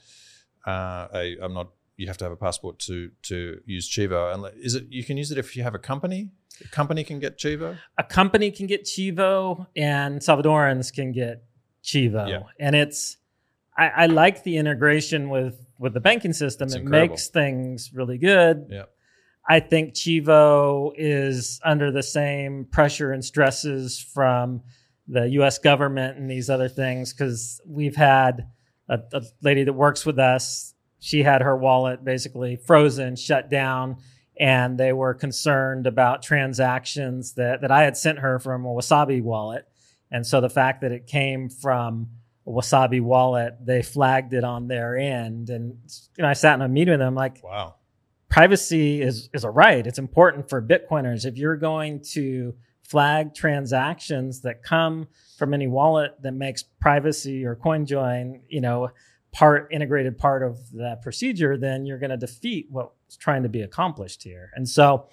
uh, 0.67 1.09
I, 1.13 1.37
I'm 1.41 1.55
not. 1.55 1.73
You 1.97 2.07
have 2.07 2.17
to 2.19 2.25
have 2.27 2.33
a 2.33 2.37
passport 2.37 2.79
to 2.81 3.11
to 3.23 3.61
use 3.67 3.89
Chivo. 3.91 4.33
And 4.33 4.57
is 4.65 4.75
it 4.77 4.85
you 4.89 5.03
can 5.05 5.17
use 5.17 5.31
it 5.33 5.39
if 5.39 5.57
you 5.57 5.63
have 5.65 5.75
a 5.75 5.79
company? 5.81 6.31
A 6.65 6.69
company 6.69 7.03
can 7.05 7.19
get 7.19 7.39
Chivo. 7.39 7.77
a 7.99 8.05
company 8.05 8.51
can 8.51 8.67
get 8.67 8.85
Chivo 8.85 9.67
and 9.77 10.21
Salvadorans 10.21 10.93
can 10.93 11.13
get 11.13 11.45
Chivo. 11.89 12.29
Yeah. 12.29 12.43
And 12.61 12.77
it's 12.77 13.17
I, 13.77 13.89
I 13.89 14.07
like 14.07 14.43
the 14.45 14.57
integration 14.57 15.31
with 15.31 15.65
with 15.79 15.95
the 15.95 16.01
banking 16.01 16.33
system. 16.33 16.67
It's 16.67 16.75
it 16.75 16.83
incredible. 16.83 17.13
makes 17.13 17.29
things 17.29 17.91
really 17.95 18.19
good. 18.19 18.67
Yeah. 18.69 18.85
I 19.49 19.61
think 19.61 19.95
Chivo 19.95 20.93
is 20.97 21.59
under 21.65 21.91
the 21.91 22.03
same 22.03 22.67
pressure 22.71 23.13
and 23.13 23.25
stresses 23.25 23.99
from 23.99 24.63
the 25.07 25.27
US 25.41 25.59
government 25.59 26.19
and 26.19 26.31
these 26.31 26.51
other 26.51 26.69
things 26.69 27.15
because 27.15 27.61
we've 27.67 27.97
had 27.97 28.47
a, 28.91 28.99
a 29.15 29.23
lady 29.41 29.65
that 29.65 29.73
works 29.73 30.05
with 30.05 30.19
us. 30.19 30.75
She 31.01 31.23
had 31.23 31.41
her 31.41 31.57
wallet 31.57 32.05
basically 32.05 32.57
frozen, 32.57 33.17
shut 33.17 33.49
down, 33.49 33.97
and 34.39 34.77
they 34.77 34.93
were 34.93 35.15
concerned 35.15 35.87
about 35.87 36.23
transactions 36.23 37.35
that, 37.35 37.63
that 37.63 37.71
I 37.71 37.85
had 37.85 37.97
sent 37.97 38.19
her 38.19 38.39
from 38.39 38.67
a 38.67 38.69
Wasabi 38.69 39.23
wallet. 39.23 39.67
And 40.11 40.27
so 40.27 40.41
the 40.41 40.51
fact 40.51 40.81
that 40.81 40.93
it 40.93 41.07
came 41.07 41.49
from 41.49 42.09
a 42.47 42.51
Wasabi 42.51 43.01
wallet, 43.01 43.55
they 43.65 43.83
flagged 43.83 44.33
it 44.33 44.45
on 44.45 44.69
their 44.69 44.97
end. 44.97 45.51
And 45.51 45.79
you 46.17 46.23
know, 46.23 46.29
I 46.29 46.33
sat 46.33 46.55
in 46.55 46.63
a 46.63 46.69
meeting 46.69 46.93
with 46.93 47.01
them 47.01 47.15
like, 47.15 47.43
Wow. 47.45 47.75
privacy 48.29 49.03
is 49.03 49.29
is 49.35 49.45
a 49.45 49.51
right. 49.51 49.87
It's 49.87 49.99
important 49.99 50.49
for 50.49 50.63
Bitcoiners. 50.63 51.27
If 51.27 51.37
you're 51.37 51.57
going 51.57 52.01
to 52.13 52.55
flag 52.83 53.35
transactions 53.35 54.41
that 54.41 54.63
come 54.63 55.09
from 55.37 55.53
any 55.53 55.67
wallet 55.67 56.17
that 56.23 56.33
makes 56.33 56.63
privacy 56.63 57.45
or 57.45 57.55
CoinJoin, 57.55 58.41
you 58.49 58.63
know, 58.63 58.89
part 59.31 59.69
integrated 59.71 60.17
part 60.17 60.43
of 60.43 60.59
that 60.73 61.03
procedure, 61.03 61.59
then 61.59 61.85
you're 61.85 61.99
going 61.99 62.09
to 62.11 62.17
defeat 62.17 62.67
what's 62.71 63.17
trying 63.19 63.43
to 63.43 63.49
be 63.51 63.61
accomplished 63.61 64.23
here. 64.23 64.51
And 64.55 64.67
so, 64.67 65.07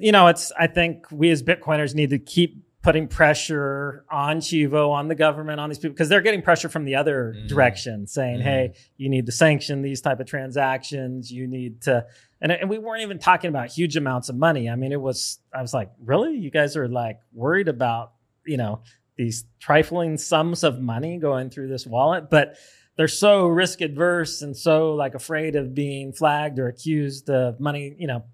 you 0.00 0.12
know, 0.12 0.26
it's 0.26 0.50
I 0.58 0.66
think 0.66 1.06
we 1.12 1.30
as 1.30 1.42
Bitcoiners 1.42 1.94
need 1.94 2.10
to 2.10 2.18
keep 2.18 2.64
putting 2.88 3.06
pressure 3.06 4.02
on 4.10 4.38
Chivo, 4.38 4.90
on 4.90 5.08
the 5.08 5.14
government, 5.14 5.60
on 5.60 5.68
these 5.68 5.76
people 5.78 5.92
because 5.92 6.08
they're 6.08 6.22
getting 6.22 6.40
pressure 6.40 6.70
from 6.70 6.86
the 6.86 6.94
other 6.94 7.34
Mhm. 7.36 7.46
direction, 7.46 8.06
saying, 8.06 8.38
Mhm. 8.38 8.42
"Hey, 8.44 8.72
you 8.96 9.10
need 9.10 9.26
to 9.26 9.32
sanction 9.32 9.82
these 9.82 10.00
type 10.00 10.20
of 10.20 10.26
transactions. 10.26 11.30
You 11.30 11.46
need 11.46 11.82
to." 11.82 12.06
And, 12.40 12.50
and 12.50 12.70
we 12.70 12.78
weren't 12.78 13.02
even 13.02 13.18
talking 13.18 13.50
about 13.50 13.68
huge 13.68 13.98
amounts 13.98 14.30
of 14.30 14.36
money. 14.36 14.70
I 14.70 14.74
mean, 14.74 14.92
it 14.92 15.00
was. 15.02 15.38
I 15.52 15.60
was 15.60 15.74
like, 15.74 15.90
"Really? 16.02 16.38
You 16.38 16.50
guys 16.50 16.78
are 16.78 16.88
like 16.88 17.18
worried 17.34 17.68
about 17.68 18.12
you 18.46 18.56
know 18.56 18.80
these 19.18 19.44
trifling 19.60 20.16
sums 20.16 20.64
of 20.64 20.80
money 20.80 21.18
going 21.18 21.50
through 21.50 21.68
this 21.68 21.86
wallet?" 21.86 22.30
But 22.30 22.56
they're 22.96 23.06
so 23.06 23.46
risk 23.48 23.82
adverse 23.82 24.40
and 24.40 24.56
so 24.56 24.94
like 24.94 25.14
afraid 25.14 25.56
of 25.56 25.74
being 25.74 26.14
flagged 26.14 26.58
or 26.58 26.68
accused 26.68 27.28
of 27.28 27.60
money, 27.60 27.94
you 27.98 28.06
know, 28.06 28.24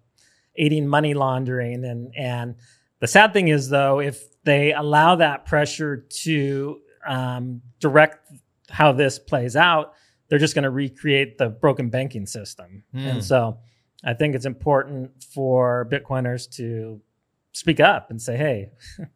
aiding 0.54 0.86
money 0.86 1.12
laundering. 1.12 1.84
And 1.84 2.12
and 2.16 2.54
the 3.00 3.08
sad 3.08 3.32
thing 3.32 3.48
is 3.48 3.68
though, 3.68 3.98
if 3.98 4.22
they 4.44 4.72
allow 4.72 5.16
that 5.16 5.46
pressure 5.46 6.06
to 6.22 6.80
um, 7.06 7.62
direct 7.80 8.18
how 8.70 8.92
this 8.92 9.18
plays 9.18 9.56
out, 9.56 9.94
they're 10.28 10.38
just 10.38 10.54
going 10.54 10.64
to 10.64 10.70
recreate 10.70 11.38
the 11.38 11.48
broken 11.48 11.90
banking 11.90 12.26
system. 12.26 12.84
Hmm. 12.92 12.98
And 12.98 13.24
so 13.24 13.58
I 14.04 14.14
think 14.14 14.34
it's 14.34 14.46
important 14.46 15.22
for 15.22 15.88
Bitcoiners 15.90 16.50
to 16.56 17.00
speak 17.52 17.80
up 17.80 18.10
and 18.10 18.20
say, 18.20 18.36
hey, 18.36 18.70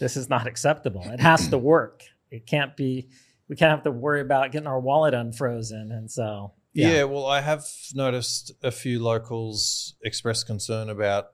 this 0.00 0.16
is 0.16 0.28
not 0.28 0.46
acceptable. 0.46 1.02
It 1.04 1.20
has 1.20 1.48
to 1.48 1.58
work. 1.74 2.02
It 2.30 2.46
can't 2.46 2.76
be, 2.76 3.08
we 3.48 3.56
can't 3.56 3.70
have 3.70 3.82
to 3.84 3.90
worry 3.90 4.20
about 4.20 4.52
getting 4.52 4.66
our 4.66 4.80
wallet 4.80 5.14
unfrozen. 5.14 5.92
And 5.92 6.10
so, 6.10 6.52
Yeah. 6.72 7.04
well, 7.04 7.26
I 7.26 7.40
have 7.40 7.64
noticed 7.94 8.52
a 8.62 8.70
few 8.70 9.02
locals 9.02 9.94
express 10.02 10.42
concern 10.44 10.88
about 10.88 11.32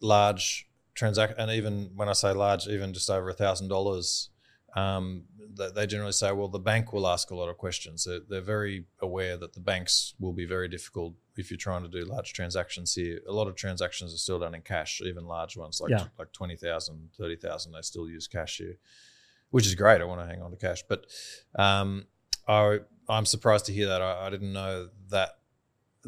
large 0.00 0.65
transact, 0.96 1.34
and 1.38 1.50
even 1.50 1.90
when 1.94 2.08
I 2.08 2.12
say 2.12 2.32
large, 2.32 2.66
even 2.66 2.92
just 2.92 3.08
over 3.10 3.28
a 3.28 3.34
thousand 3.34 3.68
dollars, 3.68 4.30
um, 4.74 5.24
they, 5.56 5.70
they 5.70 5.86
generally 5.86 6.12
say, 6.12 6.32
well, 6.32 6.48
the 6.48 6.58
bank 6.58 6.92
will 6.92 7.06
ask 7.06 7.30
a 7.30 7.34
lot 7.36 7.48
of 7.48 7.56
questions. 7.56 8.04
They're, 8.04 8.20
they're 8.28 8.40
very 8.40 8.84
aware 9.00 9.36
that 9.36 9.52
the 9.54 9.60
banks 9.60 10.14
will 10.18 10.32
be 10.32 10.44
very 10.44 10.68
difficult 10.68 11.14
if 11.36 11.50
you're 11.50 11.56
trying 11.58 11.82
to 11.82 11.88
do 11.88 12.04
large 12.04 12.32
transactions 12.32 12.94
here. 12.94 13.20
A 13.28 13.32
lot 13.32 13.46
of 13.48 13.54
transactions 13.56 14.12
are 14.12 14.18
still 14.18 14.38
done 14.38 14.54
in 14.54 14.62
cash, 14.62 15.00
even 15.04 15.24
large 15.26 15.56
ones 15.56 15.80
like 15.80 15.90
Yeah. 15.92 16.04
like 16.18 16.32
20,000, 16.32 17.10
30,000, 17.16 17.72
they 17.72 17.80
still 17.82 18.08
use 18.08 18.26
cash 18.26 18.58
here, 18.58 18.76
which 19.50 19.66
is 19.66 19.74
great. 19.74 20.00
I 20.00 20.04
want 20.04 20.20
to 20.20 20.26
hang 20.26 20.42
on 20.42 20.50
to 20.50 20.56
cash, 20.58 20.82
but 20.88 21.06
um, 21.54 22.06
I, 22.48 22.80
I'm 23.08 23.24
surprised 23.26 23.66
to 23.66 23.72
hear 23.72 23.86
that. 23.88 24.02
I, 24.02 24.26
I 24.26 24.30
didn't 24.30 24.52
know 24.52 24.88
that 25.10 25.38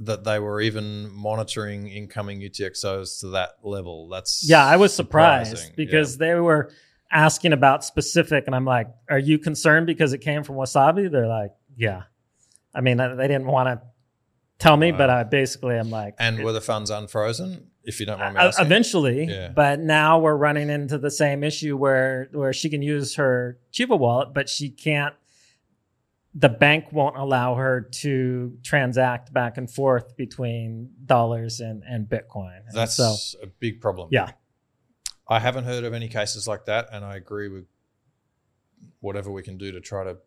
that 0.06 0.24
they 0.24 0.38
were 0.38 0.60
even 0.60 1.12
monitoring 1.12 1.88
incoming 1.88 2.40
UTXOs 2.40 3.20
to 3.20 3.28
that 3.28 3.50
level. 3.62 4.08
That's 4.08 4.48
yeah, 4.48 4.64
I 4.64 4.76
was 4.76 4.94
surprised 4.94 5.74
because 5.76 6.16
they 6.18 6.34
were 6.34 6.70
asking 7.10 7.52
about 7.52 7.84
specific. 7.84 8.44
And 8.46 8.54
I'm 8.54 8.64
like, 8.64 8.88
are 9.08 9.18
you 9.18 9.38
concerned 9.38 9.86
because 9.86 10.12
it 10.12 10.18
came 10.18 10.44
from 10.44 10.56
Wasabi? 10.56 11.10
They're 11.10 11.26
like, 11.26 11.52
yeah. 11.76 12.02
I 12.74 12.80
mean, 12.80 12.98
they 12.98 13.28
didn't 13.28 13.46
want 13.46 13.68
to 13.80 13.86
tell 14.58 14.76
me, 14.76 14.92
but 14.92 15.08
I 15.08 15.22
basically, 15.24 15.76
I'm 15.76 15.90
like, 15.90 16.14
And 16.18 16.44
were 16.44 16.52
the 16.52 16.60
funds 16.60 16.90
unfrozen? 16.90 17.70
If 17.84 18.00
you 18.00 18.06
don't 18.06 18.18
mind 18.18 18.34
me 18.34 18.40
Uh, 18.40 18.48
asking. 18.48 18.66
eventually, 18.66 19.24
Yeah. 19.24 19.48
but 19.48 19.80
now 19.80 20.18
we're 20.18 20.36
running 20.36 20.68
into 20.68 20.98
the 20.98 21.10
same 21.10 21.42
issue 21.42 21.74
where 21.76 22.28
where 22.32 22.52
she 22.52 22.68
can 22.68 22.82
use 22.82 23.14
her 23.16 23.58
Chivo 23.72 23.98
wallet, 23.98 24.34
but 24.34 24.48
she 24.50 24.68
can't 24.68 25.14
the 26.38 26.48
bank 26.48 26.84
won't 26.92 27.16
allow 27.16 27.54
her 27.56 27.80
to 27.80 28.56
transact 28.62 29.32
back 29.32 29.56
and 29.58 29.68
forth 29.68 30.16
between 30.16 30.88
dollars 31.04 31.58
and, 31.58 31.82
and 31.82 32.06
Bitcoin. 32.06 32.58
And 32.66 32.74
That's 32.74 32.94
so, 32.96 33.16
a 33.42 33.46
big 33.48 33.80
problem. 33.80 34.08
yeah, 34.12 34.30
I 35.28 35.40
haven't 35.40 35.64
heard 35.64 35.82
of 35.84 35.94
any 35.94 36.06
cases 36.08 36.46
like 36.46 36.66
that, 36.66 36.88
and 36.92 37.04
I 37.04 37.16
agree 37.16 37.48
with 37.48 37.64
whatever 39.00 39.30
we 39.32 39.42
can 39.42 39.56
do 39.58 39.72
to 39.72 39.80
try 39.80 40.04
to 40.04 40.18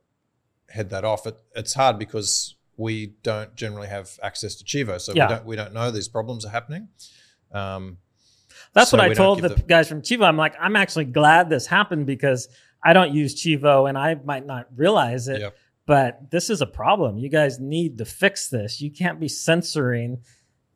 head 0.69 0.89
that 0.89 1.03
off. 1.05 1.25
It, 1.27 1.37
it's 1.55 1.73
hard 1.73 1.97
because 1.99 2.55
we 2.77 3.13
don't 3.23 3.55
generally 3.55 3.87
have 3.87 4.19
access 4.23 4.55
to 4.55 4.63
Chivo, 4.65 4.99
so 4.99 5.13
Yeah. 5.13 5.27
we 5.27 5.33
don't 5.35 5.45
we 5.45 5.55
don't 5.55 5.73
know 5.73 5.91
these 5.91 6.07
problems 6.09 6.45
are 6.45 6.49
happening. 6.49 6.89
Um, 7.51 7.97
that's 8.73 8.89
So 8.91 8.97
what 8.97 9.09
I 9.09 9.13
told 9.13 9.41
the 9.41 9.49
the- 9.49 9.61
guys 9.61 9.87
from 9.87 10.01
Chivo. 10.01 10.23
I'm 10.25 10.37
like, 10.37 10.55
I'm 10.59 10.75
actually 10.75 11.05
glad 11.05 11.49
this 11.49 11.67
happened 11.67 12.05
because 12.05 12.47
I 12.83 12.93
don't 12.93 13.13
use 13.13 13.35
Chivo 13.41 13.87
and 13.87 13.97
I 13.97 14.15
might 14.15 14.45
not 14.45 14.67
realize 14.75 15.27
it, 15.27 15.41
Yep. 15.41 15.57
But 15.95 16.31
this 16.31 16.49
is 16.49 16.61
a 16.61 16.65
problem. 16.65 17.17
You 17.17 17.27
guys 17.29 17.59
need 17.59 17.97
to 17.97 18.05
fix 18.05 18.47
this. 18.47 18.79
You 18.79 18.89
can't 19.01 19.19
be 19.19 19.27
censoring, 19.27 20.19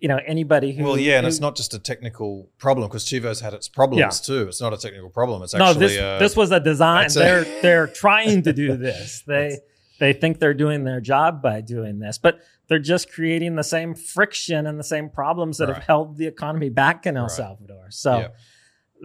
you 0.02 0.10
know, 0.10 0.20
anybody 0.34 0.74
who. 0.74 0.84
well, 0.84 0.98
yeah, 1.00 1.16
and 1.20 1.24
who- 1.26 1.30
it's 1.30 1.40
not 1.40 1.56
just 1.56 1.74
a 1.74 1.80
technical 1.80 2.50
problem 2.58 2.88
because 2.90 3.06
Chivo's 3.06 3.40
had 3.40 3.54
its 3.54 3.70
problems 3.70 4.00
Yeah. 4.02 4.10
too. 4.36 4.48
It's 4.50 4.60
not 4.60 4.74
a 4.74 4.78
technical 4.78 5.10
problem. 5.10 5.42
It's 5.44 5.54
no, 5.56 5.66
actually 5.68 5.88
this 5.88 5.98
uh, 6.00 6.20
this 6.20 6.36
was 6.36 6.52
a 6.52 6.60
design. 6.60 7.06
a- 7.06 7.14
they're 7.14 7.44
they're 7.62 7.88
trying 7.88 8.44
to 8.44 8.52
do 8.52 8.76
this. 8.88 9.24
They 9.26 9.58
they 10.02 10.12
think 10.12 10.40
they're 10.40 10.54
doing 10.66 10.84
their 10.84 11.00
job 11.00 11.42
by 11.42 11.62
doing 11.62 12.00
this, 12.00 12.18
but 12.18 12.42
they're 12.68 12.88
just 12.94 13.10
creating 13.10 13.56
the 13.56 13.64
same 13.64 13.96
friction 13.96 14.68
and 14.68 14.78
the 14.78 14.84
same 14.96 15.08
problems 15.10 15.60
that 15.60 15.68
Right. 15.70 15.76
have 15.78 15.84
held 15.86 16.18
the 16.18 16.28
economy 16.28 16.68
back 16.70 17.06
in 17.06 17.16
El 17.16 17.24
Right. 17.24 17.32
Salvador. 17.32 17.86
So 17.92 18.12
Yeah. 18.20 18.28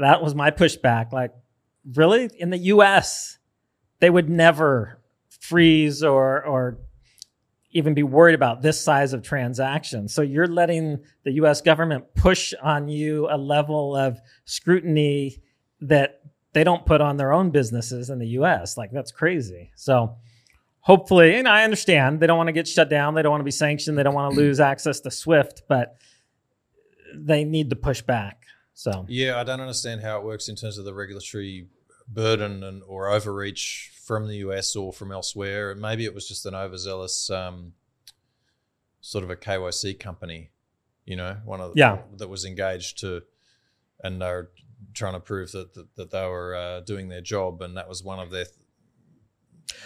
that 0.00 0.20
was 0.24 0.34
my 0.34 0.50
pushback. 0.50 1.12
Like, 1.12 1.32
really, 1.94 2.28
in 2.36 2.50
the 2.50 2.58
U.S., 2.74 3.38
they 4.00 4.10
would 4.10 4.28
never 4.28 4.99
freeze 5.40 6.04
or 6.04 6.44
or 6.44 6.78
even 7.72 7.94
be 7.94 8.02
worried 8.02 8.34
about 8.34 8.62
this 8.62 8.80
size 8.80 9.12
of 9.12 9.22
transaction. 9.22 10.08
So 10.08 10.22
you're 10.22 10.46
letting 10.46 10.98
the 11.24 11.32
US 11.32 11.60
government 11.60 12.04
push 12.14 12.52
on 12.62 12.88
you 12.88 13.28
a 13.30 13.36
level 13.38 13.96
of 13.96 14.20
scrutiny 14.44 15.38
that 15.80 16.20
they 16.52 16.64
don't 16.64 16.84
put 16.84 17.00
on 17.00 17.16
their 17.16 17.32
own 17.32 17.50
businesses 17.50 18.10
in 18.10 18.18
the 18.18 18.26
US. 18.28 18.76
Like 18.76 18.90
that's 18.90 19.12
crazy. 19.12 19.70
So 19.76 20.16
hopefully, 20.80 21.36
and 21.36 21.46
I 21.46 21.64
understand 21.64 22.20
they 22.20 22.26
don't 22.26 22.36
want 22.36 22.48
to 22.48 22.52
get 22.52 22.66
shut 22.66 22.90
down, 22.90 23.14
they 23.14 23.22
don't 23.22 23.30
want 23.30 23.40
to 23.40 23.44
be 23.44 23.50
sanctioned, 23.52 23.96
they 23.96 24.02
don't 24.02 24.14
want 24.14 24.34
to 24.34 24.40
lose 24.40 24.60
access 24.72 25.00
to 25.00 25.10
Swift, 25.10 25.62
but 25.68 25.96
they 27.14 27.44
need 27.44 27.70
to 27.70 27.76
push 27.76 28.02
back. 28.02 28.46
So 28.74 29.04
Yeah, 29.08 29.38
I 29.38 29.44
don't 29.44 29.60
understand 29.60 30.00
how 30.00 30.18
it 30.18 30.24
works 30.24 30.48
in 30.48 30.56
terms 30.56 30.78
of 30.78 30.84
the 30.84 30.94
regulatory 30.94 31.68
burden 32.08 32.64
and 32.64 32.82
or 32.88 33.08
overreach 33.08 33.92
from 34.10 34.26
the 34.26 34.38
US 34.38 34.74
or 34.74 34.92
from 34.92 35.12
elsewhere. 35.12 35.70
And 35.70 35.80
maybe 35.80 36.04
it 36.04 36.12
was 36.12 36.26
just 36.26 36.44
an 36.46 36.54
overzealous 36.54 37.30
um, 37.30 37.74
sort 39.00 39.22
of 39.22 39.30
a 39.30 39.36
KYC 39.36 40.00
company, 40.00 40.50
you 41.04 41.14
know, 41.14 41.36
one 41.44 41.60
of 41.60 41.74
the, 41.74 41.78
Yeah. 41.78 41.98
that 42.16 42.28
was 42.28 42.44
engaged 42.44 42.98
to, 43.02 43.22
and 44.02 44.20
they're 44.20 44.48
trying 44.94 45.12
to 45.12 45.20
prove 45.20 45.52
that 45.52 45.74
that, 45.74 45.94
that 45.94 46.10
they 46.10 46.26
were 46.26 46.56
uh, 46.56 46.80
doing 46.80 47.08
their 47.08 47.20
job, 47.20 47.62
and 47.62 47.76
that 47.76 47.88
was 47.88 48.02
one 48.02 48.18
of 48.18 48.32
their 48.32 48.46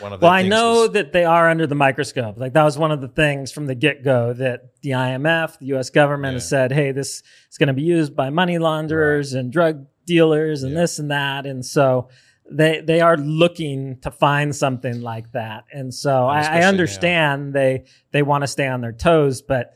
one 0.01 0.15
of 0.15 0.23
Well, 0.23 0.31
I 0.31 0.41
know 0.41 0.83
was- 0.83 0.93
that 0.93 1.13
they 1.13 1.27
are 1.27 1.51
under 1.51 1.67
the 1.67 1.75
microscope. 1.75 2.39
Like 2.39 2.55
that 2.55 2.65
was 2.65 2.79
one 2.79 2.93
of 2.93 3.03
the 3.03 3.09
things 3.09 3.53
from 3.53 3.67
the 3.67 3.75
get 3.75 4.03
go 4.03 4.33
that 4.33 4.81
the 4.81 4.91
IMF, 4.95 5.59
the 5.59 5.67
U.S. 5.67 5.91
government, 5.91 6.33
has 6.33 6.49
said, 6.49 6.73
"Hey, 6.73 6.93
this 6.93 7.23
is 7.51 7.59
going 7.59 7.67
to 7.67 7.75
be 7.75 7.83
used 7.83 8.17
by 8.17 8.31
money 8.31 8.57
launderers 8.57 9.35
and 9.35 9.53
drug 9.53 9.87
dealers 10.07 10.63
and 10.63 10.73
Yeah. 10.73 10.81
this 10.81 10.99
and 10.99 11.11
that." 11.11 11.45
And 11.45 11.65
so 11.67 12.09
they 12.51 12.81
they 12.81 13.01
are 13.01 13.17
looking 13.17 13.99
to 14.01 14.11
find 14.11 14.55
something 14.55 15.01
like 15.01 15.33
that. 15.33 15.65
And 15.73 15.93
so 15.93 16.27
I, 16.27 16.61
I 16.61 16.63
understand 16.63 17.55
they 17.55 17.85
they 18.13 18.23
want 18.23 18.43
to 18.43 18.49
stay 18.49 18.67
on 18.67 18.81
their 18.81 18.93
toes, 18.93 19.43
but 19.43 19.75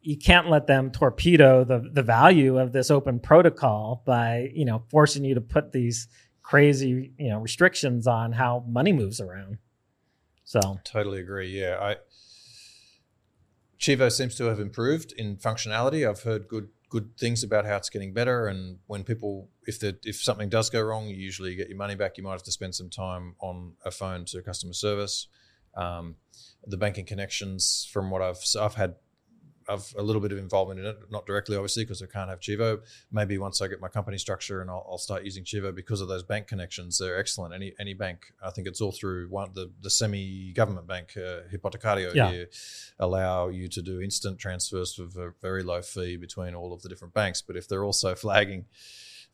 you 0.00 0.18
can't 0.18 0.50
let 0.50 0.66
them 0.66 0.90
torpedo 0.90 1.64
the 1.64 1.88
the 1.92 2.02
value 2.02 2.58
of 2.58 2.72
this 2.72 2.90
open 2.90 3.20
protocol 3.20 4.02
by 4.04 4.50
you 4.54 4.64
know 4.64 4.84
forcing 4.90 5.24
you 5.24 5.34
to 5.34 5.40
put 5.40 5.72
these 5.72 6.08
crazy 6.42 7.12
you 7.18 7.30
know 7.30 7.38
restrictions 7.38 8.06
on 8.06 8.32
how 8.32 8.64
money 8.68 8.92
moves 8.92 9.20
around. 9.20 9.58
So 10.44 10.78
Totally 10.84 11.20
agree. 11.20 11.48
Yeah, 11.48 11.78
I 11.80 11.96
Chivo 13.78 14.12
seems 14.12 14.34
to 14.36 14.44
have 14.44 14.60
improved 14.60 15.12
in 15.16 15.36
functionality. 15.36 16.08
I've 16.08 16.22
heard 16.22 16.48
good 16.48 16.68
good 16.94 17.16
things 17.18 17.42
about 17.42 17.66
how 17.66 17.76
it's 17.76 17.90
getting 17.90 18.12
better. 18.12 18.46
And 18.46 18.78
when 18.86 19.02
people, 19.02 19.48
if 19.66 19.78
the 19.80 19.96
if 20.04 20.16
something 20.16 20.48
does 20.48 20.70
go 20.70 20.82
wrong, 20.82 21.06
you 21.08 21.16
usually 21.16 21.54
get 21.54 21.68
your 21.68 21.78
money 21.78 21.94
back. 21.94 22.16
You 22.16 22.24
might 22.24 22.32
have 22.32 22.42
to 22.44 22.52
spend 22.52 22.74
some 22.74 22.90
time 22.90 23.34
on 23.40 23.72
a 23.84 23.90
phone 23.90 24.24
to 24.26 24.42
customer 24.42 24.72
service. 24.74 25.28
Um, 25.76 26.16
the 26.66 26.76
banking 26.76 27.04
connections, 27.04 27.88
from 27.92 28.10
what 28.10 28.22
I've 28.22 28.38
so 28.38 28.64
I've 28.64 28.74
had. 28.74 28.96
I've 29.66 29.94
a 29.96 30.02
little 30.02 30.20
bit 30.20 30.30
of 30.30 30.36
involvement 30.36 30.78
in 30.80 30.84
it, 30.84 30.98
not 31.10 31.24
directly, 31.24 31.56
obviously, 31.56 31.84
because 31.84 32.02
I 32.02 32.06
can't 32.06 32.28
have 32.28 32.38
Chivo. 32.38 32.80
Maybe 33.10 33.38
once 33.38 33.62
I 33.62 33.66
get 33.66 33.80
my 33.80 33.88
company 33.88 34.18
structure 34.18 34.60
and 34.60 34.68
I'll, 34.68 34.86
I'll 34.86 34.98
start 34.98 35.24
using 35.24 35.42
Chivo 35.42 35.74
because 35.74 36.02
of 36.02 36.08
those 36.08 36.22
bank 36.22 36.48
connections. 36.48 36.98
They're 36.98 37.18
excellent. 37.18 37.54
Any 37.54 37.72
any 37.80 37.94
bank, 37.94 38.26
I 38.42 38.50
think 38.50 38.66
it's 38.68 38.82
all 38.82 38.92
through 38.92 39.28
one 39.30 39.52
the 39.54 39.72
the 39.80 39.88
semi 39.88 40.52
government 40.52 40.86
bank, 40.86 41.14
uh, 41.16 41.48
Hipotecario 41.50 42.14
Yeah. 42.14 42.30
here, 42.30 42.48
allow 42.98 43.48
you 43.48 43.68
to 43.68 43.80
do 43.80 44.02
instant 44.02 44.38
transfers 44.38 44.94
for 44.94 45.28
a 45.28 45.32
very 45.40 45.62
low 45.62 45.80
fee 45.80 46.18
between 46.18 46.54
all 46.54 46.74
of 46.74 46.82
the 46.82 46.90
different 46.90 47.14
banks. 47.14 47.40
But 47.40 47.56
if 47.56 47.66
they're 47.66 47.84
also 47.84 48.14
flagging 48.26 48.66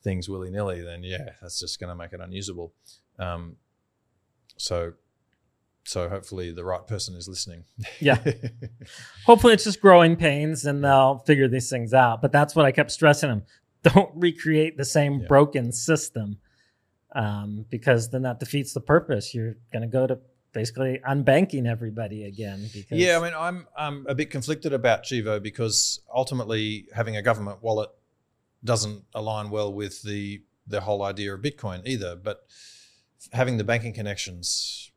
things 0.02 0.28
willy 0.28 0.50
nilly, 0.50 0.80
then 0.82 1.02
yeah, 1.02 1.30
that's 1.40 1.58
just 1.60 1.78
going 1.80 1.88
to 1.90 1.94
make 1.94 2.12
it 2.12 2.20
unusable. 2.20 2.72
Um, 3.18 3.56
so. 4.56 4.94
So 5.82 6.10
hopefully 6.10 6.52
the 6.52 6.62
right 6.62 6.86
person 6.86 7.16
is 7.16 7.26
listening. 7.26 7.64
Yeah. 8.00 8.18
hopefully 9.26 9.54
it's 9.54 9.64
just 9.64 9.80
growing 9.80 10.14
pains 10.14 10.66
and 10.66 10.84
they'll 10.84 11.18
figure 11.26 11.48
these 11.48 11.70
things 11.70 11.94
out. 11.94 12.20
But 12.20 12.32
that's 12.32 12.54
what 12.54 12.66
I 12.66 12.70
kept 12.70 12.92
stressing 12.92 13.30
them. 13.30 13.42
Don't 13.82 14.10
recreate 14.14 14.76
the 14.76 14.84
same 14.84 15.20
Yeah. 15.20 15.26
broken 15.26 15.72
system 15.72 16.38
um, 17.14 17.64
because 17.70 18.10
then 18.10 18.22
that 18.22 18.38
defeats 18.38 18.74
the 18.74 18.80
purpose. 18.82 19.34
You're 19.34 19.56
going 19.72 19.82
to 19.82 19.88
go 19.88 20.06
to 20.06 20.18
basically 20.52 21.00
unbanking 21.08 21.66
everybody 21.66 22.24
again. 22.24 22.68
Because 22.72 22.98
Yeah, 22.98 23.18
I 23.18 23.22
mean, 23.24 23.34
I'm 23.36 23.66
I'm 23.76 24.06
a 24.06 24.14
bit 24.14 24.30
conflicted 24.30 24.74
about 24.74 25.04
Chivo 25.04 25.42
because 25.42 26.00
ultimately 26.14 26.86
having 26.94 27.16
a 27.16 27.22
government 27.22 27.62
wallet 27.62 27.88
doesn't 28.64 29.04
align 29.14 29.50
well 29.50 29.72
with 29.72 30.02
the 30.02 30.42
the 30.66 30.80
whole 30.82 31.02
idea 31.02 31.34
of 31.34 31.40
Bitcoin 31.40 31.86
either. 31.86 32.14
But 32.16 32.40
having 33.32 33.56
the 33.56 33.64
banking 33.64 33.92
connections 33.92 34.90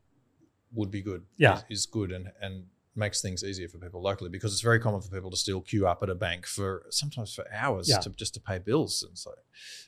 would 0.73 0.91
be 0.91 1.01
good. 1.01 1.23
Yeah. 1.37 1.57
is, 1.69 1.81
is 1.81 1.85
good 1.85 2.11
and 2.11 2.27
and 2.41 2.65
makes 2.95 3.21
things 3.23 3.43
easier 3.43 3.67
for 3.67 3.79
people 3.79 4.03
locally 4.03 4.29
because 4.29 4.53
it's 4.53 4.61
very 4.61 4.79
common 4.79 5.01
for 5.01 5.09
people 5.09 5.31
to 5.31 5.37
still 5.37 5.61
queue 5.61 5.87
up 5.87 6.03
at 6.03 6.11
a 6.11 6.15
bank 6.15 6.45
for 6.45 6.85
sometimes 6.91 7.33
for 7.33 7.43
hours 7.51 7.89
Yeah. 7.89 7.97
to 8.01 8.11
just 8.11 8.35
to 8.35 8.39
pay 8.39 8.59
bills 8.59 9.01
and 9.07 9.17
so 9.17 9.31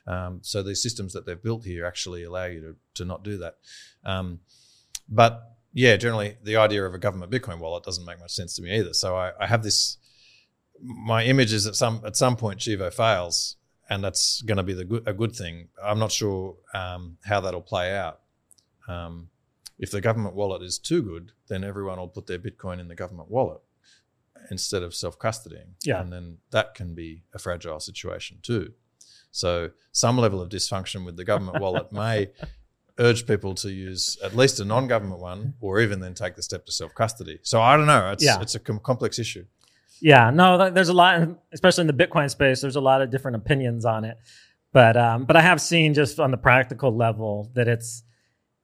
um, 0.07 0.39
so 0.41 0.63
the 0.63 0.75
systems 0.75 1.13
that 1.13 1.23
they've 1.27 1.39
built 1.41 1.65
here 1.65 1.85
actually 1.85 2.23
allow 2.23 2.45
you 2.45 2.61
to 2.61 2.75
to 2.95 3.05
not 3.05 3.23
do 3.23 3.37
that 3.37 3.57
um, 4.05 4.39
but 5.07 5.51
yeah 5.71 5.97
generally 5.97 6.37
the 6.41 6.55
idea 6.55 6.83
of 6.83 6.95
a 6.95 6.97
government 6.97 7.31
bitcoin 7.31 7.59
wallet 7.59 7.83
doesn't 7.83 8.05
make 8.05 8.19
much 8.19 8.31
sense 8.31 8.55
to 8.55 8.63
me 8.63 8.75
either 8.75 8.91
so 8.93 9.15
I, 9.15 9.33
I 9.39 9.45
have 9.45 9.61
this 9.61 9.97
my 10.81 11.23
image 11.25 11.53
is 11.53 11.67
at 11.67 11.75
some 11.75 12.01
at 12.03 12.15
some 12.15 12.35
point 12.35 12.59
Chivo 12.59 12.91
fails 12.91 13.55
and 13.89 14.03
that's 14.03 14.41
going 14.41 14.57
to 14.57 14.63
be 14.63 14.73
the 14.73 14.85
good, 14.85 15.03
a 15.07 15.13
good 15.13 15.35
thing 15.35 15.69
I'm 15.83 15.99
not 15.99 16.11
sure 16.11 16.55
um, 16.73 17.17
how 17.25 17.41
that'll 17.41 17.61
play 17.61 17.95
out 17.95 18.21
um, 18.87 19.29
if 19.77 19.91
the 19.91 20.01
government 20.01 20.35
wallet 20.35 20.61
is 20.61 20.77
too 20.79 21.01
good, 21.01 21.31
then 21.47 21.63
everyone 21.63 21.97
will 21.97 22.07
put 22.07 22.27
their 22.27 22.39
Bitcoin 22.39 22.79
in 22.79 22.87
the 22.87 22.95
government 22.95 23.29
wallet 23.29 23.59
instead 24.51 24.83
of 24.83 24.93
self 24.95 25.17
custodying. 25.19 25.73
Yeah. 25.83 26.01
And 26.01 26.11
then 26.13 26.37
that 26.51 26.75
can 26.75 26.93
be 26.93 27.23
a 27.33 27.39
fragile 27.39 27.79
situation 27.79 28.39
too. 28.41 28.73
So, 29.31 29.71
some 29.91 30.17
level 30.17 30.41
of 30.41 30.49
dysfunction 30.49 31.05
with 31.05 31.17
the 31.17 31.25
government 31.25 31.59
wallet 31.59 31.91
may 31.91 32.29
urge 32.97 33.27
people 33.27 33.53
to 33.55 33.69
use 33.69 34.17
at 34.23 34.33
least 34.35 34.59
a 34.61 34.65
non 34.65 34.87
government 34.87 35.19
one 35.19 35.55
or 35.59 35.81
even 35.81 35.99
then 35.99 36.13
take 36.13 36.35
the 36.35 36.43
step 36.43 36.65
to 36.67 36.71
self 36.71 36.93
custody. 36.95 37.39
So, 37.41 37.61
I 37.61 37.75
don't 37.75 37.87
know. 37.87 38.11
It's, 38.11 38.23
Yeah. 38.23 38.39
it's 38.41 38.55
a 38.55 38.59
com- 38.59 38.79
complex 38.79 39.19
issue. 39.19 39.45
Yeah, 40.01 40.29
no, 40.29 40.69
there's 40.69 40.89
a 40.89 40.93
lot, 40.93 41.27
especially 41.51 41.81
in 41.81 41.87
the 41.87 41.93
Bitcoin 41.93 42.29
space. 42.29 42.61
There's 42.61 42.75
a 42.75 42.81
lot 42.81 43.01
of 43.01 43.09
different 43.09 43.37
opinions 43.37 43.85
on 43.85 44.03
it, 44.05 44.17
but 44.73 44.97
um, 44.97 45.25
but 45.25 45.35
I 45.35 45.41
have 45.41 45.61
seen 45.61 45.93
just 45.93 46.19
on 46.19 46.31
the 46.31 46.37
practical 46.37 46.95
level 46.95 47.51
that 47.53 47.67
it's 47.67 48.03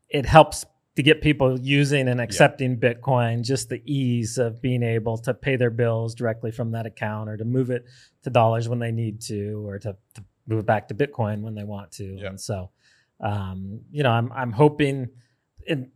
it 0.10 0.26
helps 0.26 0.66
to 0.98 1.04
get 1.04 1.22
people 1.22 1.60
using 1.60 2.10
and 2.10 2.20
accepting 2.20 2.78
Bitcoin. 2.78 3.44
Just 3.44 3.70
the 3.70 3.82
ease 3.86 4.38
of 4.38 4.62
being 4.62 4.84
able 4.84 5.18
to 5.20 5.34
pay 5.34 5.56
their 5.56 5.70
bills 5.70 6.16
directly 6.16 6.52
from 6.52 6.72
that 6.72 6.86
account, 6.86 7.30
or 7.30 7.38
to 7.38 7.46
move 7.46 7.70
it 7.70 7.86
to 8.24 8.30
dollars 8.30 8.68
when 8.68 8.80
they 8.80 8.92
need 8.92 9.22
to, 9.22 9.66
or 9.66 9.80
to, 9.80 9.96
to 10.16 10.24
move 10.48 10.60
it 10.60 10.66
back 10.66 10.90
to 10.90 10.94
Bitcoin 10.94 11.42
when 11.42 11.56
they 11.56 11.64
want 11.64 11.92
to. 11.94 12.04
Yeah. 12.04 12.28
And 12.28 12.40
so, 12.40 12.72
um, 13.22 13.82
you 13.90 14.04
know, 14.04 14.12
I'm 14.12 14.32
I'm 14.34 14.52
hoping 14.52 15.10
in 15.66 15.92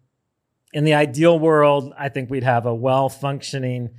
in 0.74 0.84
the 0.84 0.94
ideal 0.94 1.40
world, 1.40 1.94
I 1.98 2.10
think 2.10 2.30
we'd 2.30 2.44
have 2.44 2.66
a 2.66 2.76
well 2.76 3.10
functioning 3.10 3.92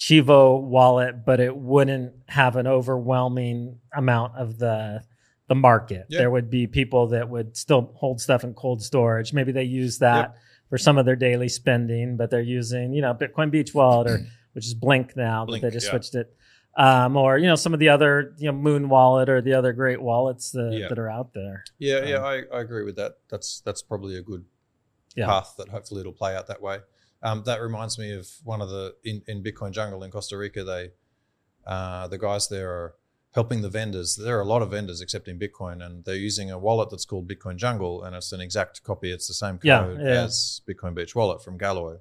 Chivo 0.00 0.62
wallet, 0.62 1.26
but 1.26 1.40
it 1.40 1.54
wouldn't 1.54 2.14
have 2.26 2.56
an 2.56 2.66
overwhelming 2.66 3.78
amount 3.94 4.34
of 4.36 4.58
the 4.58 5.02
the 5.48 5.54
market. 5.54 6.06
Yeah. 6.08 6.20
There 6.20 6.30
would 6.30 6.48
be 6.48 6.66
people 6.66 7.08
that 7.08 7.28
would 7.28 7.54
still 7.54 7.92
hold 7.96 8.18
stuff 8.20 8.42
in 8.42 8.54
cold 8.54 8.82
storage. 8.82 9.34
Maybe 9.34 9.52
they 9.52 9.64
use 9.64 9.98
that 9.98 10.36
for 10.70 10.78
some 10.78 10.96
of 10.96 11.04
their 11.04 11.16
daily 11.16 11.48
spending, 11.50 12.16
but 12.16 12.30
they're 12.30 12.40
using 12.40 12.94
you 12.94 13.02
know 13.02 13.12
Bitcoin 13.12 13.50
Beach 13.50 13.74
Wallet 13.74 14.10
or 14.10 14.20
which 14.54 14.64
is 14.64 14.72
Blink 14.72 15.16
now, 15.16 15.44
Blink, 15.44 15.60
but 15.60 15.68
they 15.68 15.74
just 15.74 15.86
yeah. 15.86 15.90
switched 15.90 16.14
it. 16.14 16.34
Um, 16.78 17.16
or 17.16 17.36
you 17.36 17.46
know 17.46 17.56
some 17.56 17.74
of 17.74 17.78
the 17.80 17.90
other 17.90 18.34
you 18.38 18.50
know 18.50 18.56
Moon 18.56 18.88
Wallet 18.88 19.28
or 19.28 19.42
the 19.42 19.52
other 19.52 19.74
great 19.74 20.00
wallets 20.00 20.50
that, 20.52 20.72
Yeah. 20.72 20.88
that 20.88 20.98
are 20.98 21.10
out 21.10 21.34
there. 21.34 21.62
Yeah, 21.78 22.04
yeah, 22.06 22.16
Um, 22.16 22.24
I, 22.24 22.42
I 22.56 22.60
agree 22.62 22.84
with 22.84 22.96
that. 22.96 23.18
That's 23.28 23.60
that's 23.66 23.82
probably 23.82 24.16
a 24.16 24.22
good 24.22 24.46
Yeah. 25.14 25.26
path 25.26 25.56
that 25.58 25.68
hopefully 25.68 26.00
it'll 26.00 26.12
play 26.14 26.34
out 26.34 26.46
that 26.46 26.62
way. 26.62 26.78
Um, 27.22 27.42
that 27.44 27.60
reminds 27.60 27.98
me 27.98 28.12
of 28.14 28.28
one 28.44 28.60
of 28.62 28.68
the 28.70 28.94
in, 29.04 29.22
in 29.26 29.42
Bitcoin 29.42 29.72
Jungle 29.72 30.02
in 30.04 30.10
Costa 30.10 30.36
Rica. 30.36 30.64
They 30.64 30.90
uh, 31.66 32.08
the 32.08 32.18
guys 32.18 32.48
there 32.48 32.70
are 32.70 32.94
helping 33.32 33.62
the 33.62 33.68
vendors. 33.68 34.16
There 34.16 34.36
are 34.38 34.40
a 34.40 34.46
lot 34.46 34.62
of 34.62 34.70
vendors 34.70 35.00
accepting 35.00 35.38
Bitcoin, 35.38 35.84
and 35.84 36.04
they're 36.04 36.16
using 36.16 36.50
a 36.50 36.58
wallet 36.58 36.90
that's 36.90 37.04
called 37.04 37.28
Bitcoin 37.28 37.56
Jungle, 37.56 38.02
and 38.02 38.16
it's 38.16 38.32
an 38.32 38.40
exact 38.40 38.82
copy. 38.82 39.12
It's 39.12 39.28
the 39.28 39.34
same 39.34 39.58
Yeah, 39.62 39.80
code 39.84 39.98
yeah. 40.00 40.24
as 40.24 40.62
Bitcoin 40.68 40.94
Beach 40.94 41.14
Wallet 41.14 41.42
from 41.42 41.58
Galoy. 41.58 41.98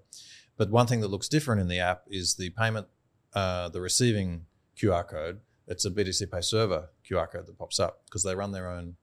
But 0.57 0.71
one 0.71 0.87
thing 0.87 1.01
that 1.01 1.09
looks 1.09 1.27
different 1.29 1.61
in 1.61 1.67
the 1.67 1.79
app 1.79 2.03
is 2.09 2.35
the 2.35 2.49
payment, 2.51 2.87
uh, 3.33 3.69
the 3.69 3.79
receiving 3.81 4.45
QR 4.77 5.07
code. 5.07 5.41
It's 5.67 5.85
a 5.85 5.91
BTC 5.91 6.31
Pay 6.31 6.41
server 6.41 6.89
QR 7.07 7.29
code 7.31 7.45
that 7.45 7.57
pops 7.59 7.79
up 7.79 8.01
because 8.05 8.23
they 8.23 8.33
run 8.35 8.51
their 8.51 8.69
own 8.69 8.95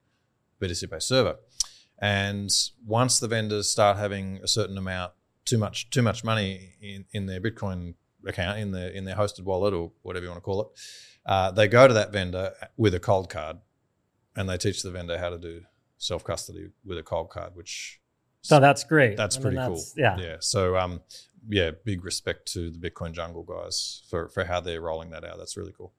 BTC 0.61 0.91
Pay 0.91 0.99
server. 0.99 1.37
And 1.99 2.51
once 2.85 3.19
the 3.19 3.27
vendors 3.27 3.69
start 3.69 3.97
having 3.97 4.39
a 4.43 4.47
certain 4.47 4.77
amount, 4.77 5.13
too 5.47 5.57
much, 5.57 5.89
too 5.89 6.01
much 6.01 6.23
money 6.23 6.73
in, 6.81 7.05
in 7.11 7.25
their 7.25 7.41
Bitcoin 7.41 7.95
account, 8.27 8.59
in 8.59 8.71
their 8.71 8.89
in 8.89 9.05
their 9.05 9.15
hosted 9.15 9.43
wallet 9.43 9.73
or 9.73 9.91
whatever 10.03 10.25
you 10.25 10.29
want 10.29 10.37
to 10.37 10.45
call 10.45 10.61
it, 10.61 10.67
uh, 11.25 11.51
they 11.51 11.67
go 11.67 11.87
to 11.87 11.93
that 11.93 12.11
vendor 12.11 12.53
with 12.75 12.93
a 12.93 12.99
cold 12.99 13.29
card, 13.29 13.57
and 14.35 14.47
they 14.49 14.57
teach 14.57 14.83
the 14.83 14.91
vendor 14.91 15.17
how 15.17 15.29
to 15.29 15.37
do 15.37 15.61
self 15.97 16.23
custody 16.23 16.67
with 16.85 16.97
a 16.97 17.03
cold 17.03 17.29
card, 17.29 17.55
which 17.55 17.99
So 18.41 18.59
that's 18.59 18.83
great. 18.83 19.17
that's 19.17 19.37
pretty 19.37 19.57
cool. 19.57 19.81
Yeah. 19.95 20.17
yeah. 20.19 20.35
So 20.41 20.77
um, 20.77 21.01
yeah, 21.49 21.71
big 21.85 22.03
respect 22.03 22.51
to 22.53 22.69
the 22.69 22.77
Bitcoin 22.77 23.13
Jungle 23.13 23.43
guys 23.43 24.03
for 24.09 24.27
for 24.29 24.43
how 24.43 24.59
they're 24.59 24.81
rolling 24.81 25.11
that 25.11 25.23
out. 25.23 25.37
That's 25.37 25.55
really 25.57 25.73
cool. 25.75 25.93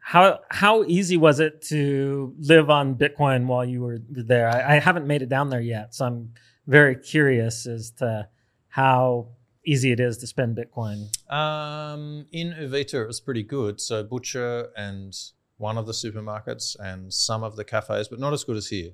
How 0.00 0.40
how 0.50 0.82
easy 0.84 1.16
was 1.16 1.38
it 1.38 1.62
to 1.68 2.34
live 2.40 2.68
on 2.70 2.96
Bitcoin 2.96 3.46
while 3.46 3.64
you 3.64 3.82
were 3.82 3.98
there? 4.10 4.48
I, 4.48 4.76
I 4.76 4.80
haven't 4.80 5.06
made 5.06 5.22
it 5.22 5.28
down 5.28 5.48
there 5.48 5.60
yet, 5.60 5.94
so 5.94 6.06
I'm 6.06 6.32
very 6.66 6.96
curious 6.96 7.66
as 7.66 7.92
to 7.98 8.28
how 8.72 9.28
easy 9.66 9.92
it 9.92 10.00
is 10.00 10.16
to 10.16 10.26
spend 10.26 10.56
Bitcoin. 10.56 11.08
Um, 11.30 12.24
in 12.32 12.52
Uvita, 12.52 13.02
it 13.02 13.06
was 13.06 13.20
pretty 13.20 13.42
good. 13.42 13.80
So 13.82 14.02
butcher 14.02 14.70
and 14.76 15.14
one 15.58 15.76
of 15.76 15.86
the 15.86 15.92
supermarkets 15.92 16.74
and 16.80 17.12
some 17.12 17.42
of 17.42 17.56
the 17.56 17.64
cafes, 17.64 18.08
but 18.08 18.18
not 18.18 18.32
as 18.32 18.44
good 18.44 18.56
as 18.56 18.68
here. 18.68 18.92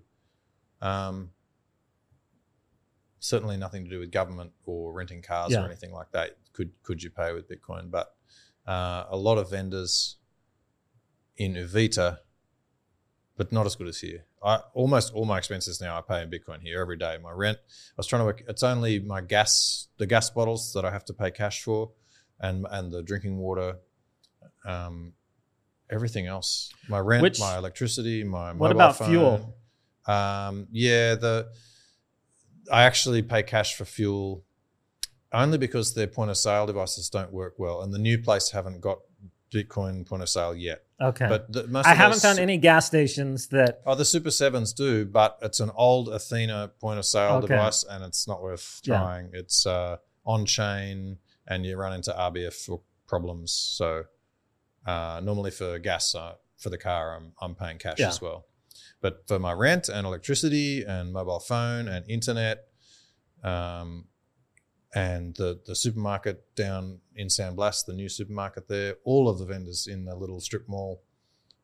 Um, 0.83 1.31
certainly 3.21 3.57
nothing 3.57 3.85
to 3.85 3.91
do 3.91 4.01
with 4.01 4.11
government 4.11 4.51
or 4.67 4.93
renting 4.93 5.23
cars 5.23 5.53
Yeah. 5.53 5.63
or 5.63 5.67
anything 5.67 5.93
like 5.93 6.11
that. 6.11 6.37
Could 6.53 6.73
could 6.83 7.03
you 7.05 7.11
pay 7.11 7.33
with 7.33 7.49
Bitcoin? 7.49 7.89
But 7.91 8.15
uh, 8.67 9.05
a 9.09 9.17
lot 9.17 9.39
of 9.39 9.51
vendors 9.51 10.17
in 11.37 11.55
Uvita, 11.55 12.19
but 13.37 13.53
not 13.53 13.65
as 13.65 13.77
good 13.77 13.87
as 13.87 14.01
here. 14.01 14.25
I 14.43 14.61
almost 14.75 15.13
all 15.15 15.25
my 15.25 15.39
expenses 15.39 15.81
now 15.81 15.99
I 15.99 16.01
pay 16.03 16.23
in 16.23 16.31
Bitcoin 16.31 16.61
here 16.63 16.81
every 16.81 16.97
day. 16.97 17.19
My 17.23 17.33
rent, 17.33 17.59
I 17.61 17.95
was 17.97 18.07
trying 18.07 18.21
to 18.21 18.27
work. 18.27 18.43
It's 18.49 18.63
only 18.63 19.01
my 19.01 19.21
gas, 19.21 19.89
the 19.99 20.07
gas 20.07 20.31
bottles 20.31 20.73
that 20.75 20.85
I 20.85 20.91
have 20.91 21.05
to 21.07 21.13
pay 21.13 21.31
cash 21.31 21.63
for, 21.63 21.91
and 22.41 22.67
and 22.71 22.93
the 22.93 23.03
drinking 23.03 23.39
water. 23.39 23.77
Um, 24.65 25.15
everything 25.91 26.27
else, 26.27 26.71
my 26.89 26.99
rent, 26.99 27.23
Which- 27.23 27.41
my 27.41 27.57
electricity, 27.57 28.23
my 28.23 28.53
What 28.53 28.71
about 28.73 28.97
phone. 28.99 29.09
fuel? 29.09 29.55
Um, 30.07 30.69
yeah, 30.71 31.15
the 31.15 31.51
I 32.71 32.85
actually 32.85 33.23
pay 33.23 33.43
cash 33.43 33.75
for 33.75 33.85
fuel 33.85 34.45
only 35.33 35.59
because 35.59 35.95
their 35.95 36.07
point 36.07 36.31
of 36.31 36.37
sale 36.37 36.67
devices 36.67 37.09
don't 37.11 37.33
work 37.33 37.55
well, 37.59 37.83
and 37.83 37.93
the 37.93 37.99
new 37.99 38.19
place 38.19 38.51
haven't 38.51 38.81
got 38.81 38.99
Bitcoin 39.53 40.07
point 40.07 40.23
of 40.23 40.29
sale 40.29 40.55
yet. 40.55 40.85
Okay. 41.01 41.29
But 41.29 41.53
the, 41.53 41.67
most 41.69 41.87
I 41.87 41.95
haven't 41.95 42.21
found 42.21 42.39
any 42.41 42.57
gas 42.59 42.87
stations 42.87 43.47
that 43.49 43.81
Oh, 43.87 43.95
the 43.95 44.05
Super 44.05 44.31
Sevens 44.33 44.73
do, 44.73 45.05
but 45.07 45.39
it's 45.43 45.61
an 45.61 45.71
old 45.77 46.09
Athena 46.09 46.73
point 46.81 46.99
of 46.99 47.05
sale 47.07 47.37
Okay. 47.37 47.47
device, 47.47 47.85
and 47.89 48.03
it's 48.05 48.27
not 48.27 48.43
worth 48.43 48.81
Yeah. 48.85 48.99
trying. 48.99 49.31
It's 49.33 49.65
uh, 49.67 49.99
on 50.25 50.45
chain, 50.45 51.19
and 51.47 51.65
you 51.65 51.77
run 51.77 51.93
into 51.93 52.11
RBF 52.13 52.81
problems. 53.07 53.53
So 53.53 54.05
uh, 54.87 55.21
normally 55.23 55.51
for 55.53 55.79
gas 55.79 56.15
uh, 56.15 56.35
for 56.57 56.71
the 56.71 56.79
car, 56.79 57.15
I'm 57.17 57.33
I'm 57.41 57.55
paying 57.55 57.79
cash 57.79 57.99
Yeah. 58.01 58.09
as 58.09 58.21
well. 58.21 58.47
But 59.01 59.23
for 59.29 59.39
my 59.39 59.53
rent 59.53 59.89
and 59.89 60.05
electricity 60.07 60.83
and 60.83 61.13
mobile 61.13 61.39
phone 61.41 61.87
and 61.87 62.05
internet, 62.11 62.65
um, 63.45 64.07
and 64.95 65.35
the 65.37 65.61
the 65.67 65.75
supermarket 65.75 66.55
down 66.55 67.01
in 67.15 67.29
San 67.31 67.55
Blas, 67.55 67.83
the 67.83 67.93
new 67.93 68.09
supermarket 68.09 68.69
there, 68.69 68.97
all 69.05 69.29
of 69.29 69.39
the 69.39 69.45
vendors 69.45 69.87
in 69.87 70.05
the 70.05 70.15
little 70.15 70.41
strip 70.41 70.69
mall, 70.69 71.03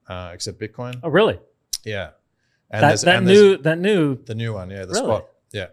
uh, 0.09 0.31
except 0.35 0.61
Bitcoin. 0.61 1.01
Oh 1.03 1.09
really? 1.09 1.39
Yeah. 1.85 2.11
And 2.71 2.83
that 2.83 3.01
that 3.03 3.17
and 3.19 3.27
new 3.27 3.57
that 3.59 3.79
new 3.79 4.17
the 4.25 4.35
new 4.35 4.53
one, 4.55 4.71
yeah, 4.71 4.85
the 4.85 4.93
Really? 4.95 5.05
spot. 5.07 5.27
Yeah. 5.53 5.67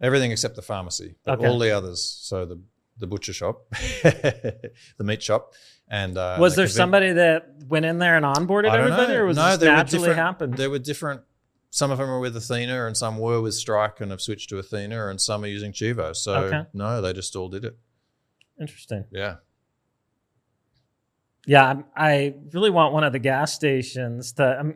Everything 0.00 0.32
except 0.32 0.56
the 0.56 0.62
pharmacy. 0.62 1.14
But 1.24 1.38
Okay. 1.38 1.46
all 1.48 1.58
the 1.58 1.70
others. 1.70 2.02
So 2.04 2.46
the 2.46 2.60
the 2.98 3.06
butcher 3.06 3.32
shop, 3.32 3.64
the 4.02 4.70
meat 5.00 5.22
shop, 5.22 5.54
and 5.88 6.16
uh, 6.16 6.36
was 6.38 6.54
the 6.54 6.62
there 6.62 6.66
conven- 6.66 6.70
somebody 6.70 7.12
that 7.12 7.48
went 7.68 7.84
in 7.84 7.98
there 7.98 8.16
and 8.16 8.24
onboarded 8.24 8.72
everybody, 8.72 9.12
know. 9.14 9.20
or 9.20 9.26
was 9.26 9.36
no, 9.36 9.56
this 9.56 9.66
naturally 9.66 10.14
happened? 10.14 10.54
There 10.56 10.70
were 10.70 10.78
different. 10.78 11.22
Some 11.74 11.90
of 11.90 11.96
them 11.96 12.10
are 12.10 12.20
with 12.20 12.36
Athena, 12.36 12.84
and 12.86 12.94
some 12.94 13.16
were 13.16 13.40
with 13.40 13.54
Strike 13.54 14.02
and 14.02 14.10
have 14.10 14.20
switched 14.20 14.50
to 14.50 14.58
Athena, 14.58 15.06
and 15.08 15.18
some 15.18 15.42
are 15.42 15.46
using 15.46 15.72
Chivo. 15.72 16.14
So 16.14 16.34
Okay. 16.34 16.64
no, 16.74 17.00
they 17.00 17.14
just 17.14 17.34
all 17.34 17.48
did 17.48 17.64
it. 17.64 17.78
Interesting. 18.60 19.06
Yeah. 19.10 19.36
Yeah, 21.46 21.64
I'm- 21.96 22.48
really 22.52 22.68
want 22.68 22.92
one 22.92 23.04
of 23.04 23.12
the 23.14 23.18
gas 23.18 23.54
stations 23.54 24.32
to. 24.34 24.60
Um, 24.60 24.74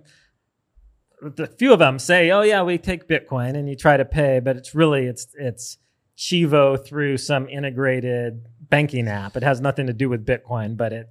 a 1.39 1.47
few 1.47 1.73
of 1.75 1.79
them 1.79 1.99
say, 1.99 2.31
"Oh 2.31 2.41
yeah, 2.41 2.63
we 2.63 2.79
take 2.79 3.07
Bitcoin," 3.07 3.57
and 3.57 3.69
you 3.69 3.77
try 3.77 3.99
to 3.99 4.05
pay, 4.07 4.41
but 4.41 4.57
it's 4.57 4.75
really 4.75 5.05
it's 5.07 5.29
it's 5.39 5.77
Chivo 6.17 6.83
through 6.83 7.19
some 7.19 7.47
integrated 7.49 8.47
banking 8.71 9.07
app. 9.07 9.37
It 9.37 9.43
has 9.43 9.61
nothing 9.61 9.87
to 9.87 9.93
do 9.93 10.09
with 10.09 10.25
Bitcoin, 10.27 10.77
but 10.79 10.93
it 10.95 11.09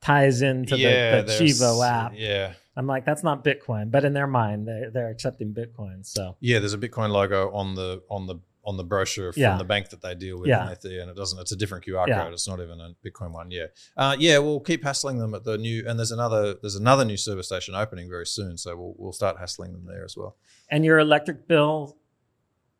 ties 0.00 0.40
into 0.40 0.78
yeah, 0.78 1.20
the, 1.20 1.26
the 1.26 1.32
Chivo 1.32 1.86
app. 1.86 2.12
Yeah. 2.16 2.54
I'm 2.76 2.86
like, 2.86 3.04
that's 3.06 3.22
not 3.22 3.42
Bitcoin, 3.44 3.90
but 3.90 4.04
in 4.04 4.12
their 4.12 4.26
mind, 4.26 4.68
they 4.68 4.84
they're 4.92 5.08
accepting 5.10 5.54
Bitcoin. 5.54 6.04
So 6.04 6.36
Yeah, 6.40 6.58
there's 6.58 6.74
a 6.74 6.78
Bitcoin 6.78 7.10
logo 7.10 7.50
on 7.52 7.74
the 7.74 8.02
on 8.10 8.26
the 8.26 8.36
on 8.64 8.76
the 8.76 8.82
brochure 8.84 9.32
from 9.32 9.40
Yeah. 9.42 9.56
the 9.58 9.64
bank 9.64 9.90
that 9.90 10.02
they 10.02 10.12
deal 10.16 10.40
with, 10.40 10.48
Yeah. 10.48 10.68
and, 10.68 10.76
they, 10.82 10.98
and 10.98 11.08
it 11.08 11.16
doesn't. 11.16 11.38
It's 11.38 11.52
a 11.52 11.56
different 11.56 11.84
QR 11.86 12.08
Yeah. 12.08 12.24
code. 12.24 12.32
It's 12.32 12.48
not 12.48 12.58
even 12.60 12.80
a 12.80 12.94
Bitcoin 13.06 13.30
one. 13.32 13.52
Yeah, 13.52 13.66
uh, 13.96 14.16
yeah. 14.18 14.38
We'll 14.38 14.58
keep 14.58 14.82
hassling 14.82 15.18
them 15.18 15.34
at 15.34 15.44
the 15.44 15.56
new, 15.56 15.84
and 15.86 15.98
there's 15.98 16.10
another 16.10 16.54
there's 16.60 16.74
another 16.74 17.04
new 17.04 17.16
service 17.16 17.46
station 17.46 17.74
opening 17.76 18.08
very 18.10 18.26
soon, 18.26 18.58
so 18.58 18.76
we'll 18.76 18.94
we'll 18.98 19.12
start 19.12 19.38
hassling 19.38 19.72
them 19.72 19.86
there 19.86 20.04
as 20.04 20.16
well 20.16 20.36
and 20.68 20.84
your 20.84 20.98
electric 20.98 21.46
bill, 21.46 21.96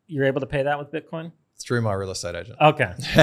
you're 0.08 0.24
able 0.24 0.40
to 0.40 0.46
pay 0.46 0.64
that 0.64 0.76
with 0.78 0.90
Bitcoin. 0.90 1.30
through 1.58 1.80
my 1.80 1.94
real 1.94 2.10
estate 2.10 2.34
agent. 2.34 2.58
Okay. 2.60 2.92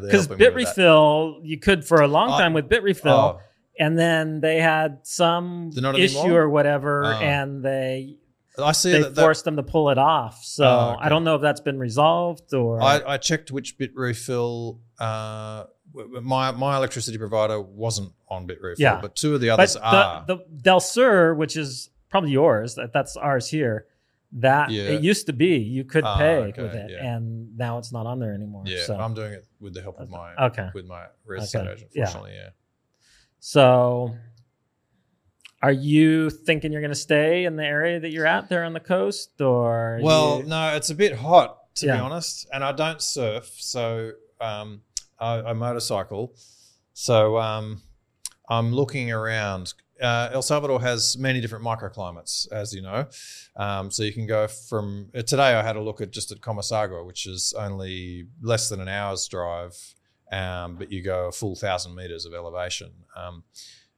Because 0.00 0.30
me. 0.30 0.36
Bitrefill, 0.36 1.40
you 1.42 1.58
could 1.58 1.84
for 1.84 2.00
a 2.00 2.08
long 2.08 2.28
time 2.30 2.52
with 2.52 2.68
Bitrefill, 2.68 3.06
Oh, 3.36 3.40
and 3.78 3.98
then 3.98 4.40
they 4.40 4.60
had 4.60 5.00
some 5.04 5.70
issue 5.74 5.86
anymore? 6.18 6.42
or 6.42 6.48
whatever, 6.48 7.04
Oh. 7.04 7.10
and 7.20 7.62
they 7.64 8.16
I 8.58 8.72
see 8.72 8.90
they 8.92 9.02
that. 9.02 9.14
that 9.14 9.20
forced 9.22 9.44
them 9.44 9.56
to 9.56 9.62
pull 9.62 9.90
it 9.90 9.98
off. 9.98 10.42
So 10.44 10.64
Oh, 10.66 10.90
okay. 10.94 11.04
I 11.04 11.08
don't 11.08 11.22
know 11.24 11.36
if 11.36 11.42
that's 11.42 11.60
been 11.60 11.78
resolved 11.78 12.52
or 12.52 12.82
I, 12.82 13.00
I 13.06 13.16
checked 13.16 13.50
which 13.50 13.78
Bitrefill. 13.78 14.78
Uh, 14.98 15.64
my 16.22 16.50
my 16.52 16.76
electricity 16.76 17.18
provider 17.18 17.60
wasn't 17.60 18.12
on 18.28 18.46
Bitrefill, 18.46 18.74
Yeah. 18.78 19.00
but 19.00 19.14
two 19.16 19.34
of 19.34 19.40
the 19.40 19.48
but 19.48 19.54
others 19.60 19.76
are. 19.76 20.24
the, 20.26 20.36
the 20.36 20.44
Del 20.60 20.80
Sur, 20.80 21.34
which 21.34 21.56
is 21.56 21.90
probably 22.10 22.30
yours, 22.30 22.74
that, 22.74 22.92
that's 22.92 23.16
ours 23.16 23.48
here. 23.48 23.86
That 24.32 24.70
Yeah. 24.70 24.82
it 24.82 25.02
used 25.02 25.26
to 25.28 25.32
be 25.32 25.56
you 25.56 25.84
could 25.84 26.04
Ah, 26.04 26.18
pay 26.18 26.36
okay, 26.48 26.62
with 26.62 26.74
it, 26.74 26.90
yeah. 26.90 27.14
and 27.14 27.56
now 27.56 27.78
it's 27.78 27.92
not 27.92 28.04
on 28.06 28.18
there 28.18 28.34
anymore. 28.34 28.64
yeah, 28.66 28.82
so 28.84 28.96
I'm 28.98 29.14
doing 29.14 29.32
it 29.32 29.46
with 29.60 29.72
the 29.72 29.80
help 29.80 29.98
of 30.00 30.10
my 30.10 30.34
okay. 30.48 30.68
with 30.74 30.84
my 30.84 31.04
real 31.24 31.42
estate 31.42 31.66
agent. 31.66 31.90
Fortunately, 31.94 32.32
yeah. 32.34 32.50
So, 33.40 34.14
are 35.62 35.72
you 35.72 36.30
thinking 36.30 36.72
you're 36.72 36.80
going 36.80 36.90
to 36.92 36.94
stay 36.98 37.44
in 37.44 37.56
the 37.56 37.64
area 37.64 38.00
that 38.00 38.10
you're 38.10 38.26
at 38.26 38.48
there 38.48 38.64
on 38.64 38.72
the 38.72 38.80
coast, 38.80 39.40
or 39.40 39.98
Well, 40.02 40.38
you- 40.38 40.44
no, 40.46 40.74
it's 40.74 40.90
a 40.90 40.94
bit 40.94 41.14
hot 41.16 41.56
to 41.76 41.86
be 41.86 41.92
honest, 41.92 42.48
and 42.52 42.64
I 42.64 42.72
don't 42.72 43.00
surf, 43.00 43.48
so 43.56 44.10
um, 44.40 44.82
I, 45.18 45.40
I 45.42 45.52
motorcycle. 45.52 46.34
So 46.92 47.38
um, 47.38 47.80
I'm 48.48 48.72
looking 48.72 49.12
around. 49.12 49.74
Uh, 50.02 50.30
El 50.32 50.42
Salvador 50.42 50.80
has 50.80 51.16
many 51.18 51.40
different 51.40 51.64
microclimates, 51.64 52.50
as 52.52 52.72
you 52.72 52.82
know. 52.82 53.06
Um, 53.56 53.90
so 53.92 54.02
you 54.02 54.12
can 54.12 54.26
go 54.26 54.48
from 54.48 55.10
uh, 55.14 55.22
today. 55.22 55.54
I 55.54 55.62
had 55.62 55.76
a 55.76 55.80
look 55.80 56.00
at 56.00 56.10
just 56.10 56.32
at 56.32 56.40
Comasagua, 56.40 57.04
which 57.06 57.26
is 57.26 57.54
only 57.56 58.26
less 58.42 58.68
than 58.68 58.80
an 58.80 58.88
hour's 58.88 59.26
drive, 59.28 59.76
um, 60.32 60.76
but 60.76 60.90
you 60.92 61.02
go 61.02 61.28
a 61.28 61.32
full 61.32 61.54
thousand 61.56 61.94
meters 61.94 62.24
of 62.24 62.34
elevation. 62.34 62.90
Um, 63.16 63.44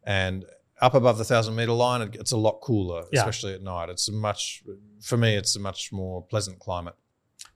and 0.04 0.44
up 0.80 0.94
above 0.94 1.18
the 1.18 1.24
thousand 1.24 1.56
meter 1.56 1.72
line, 1.72 2.00
it 2.02 2.12
gets 2.12 2.32
a 2.32 2.36
lot 2.36 2.60
cooler, 2.62 3.04
Yeah. 3.12 3.20
especially 3.20 3.52
at 3.54 3.62
night. 3.62 3.88
It's 3.90 4.08
a 4.08 4.12
much, 4.12 4.62
for 5.02 5.16
me, 5.16 5.34
it's 5.36 5.54
a 5.56 5.60
much 5.60 5.92
more 5.92 6.22
pleasant 6.22 6.58
climate. 6.58 6.94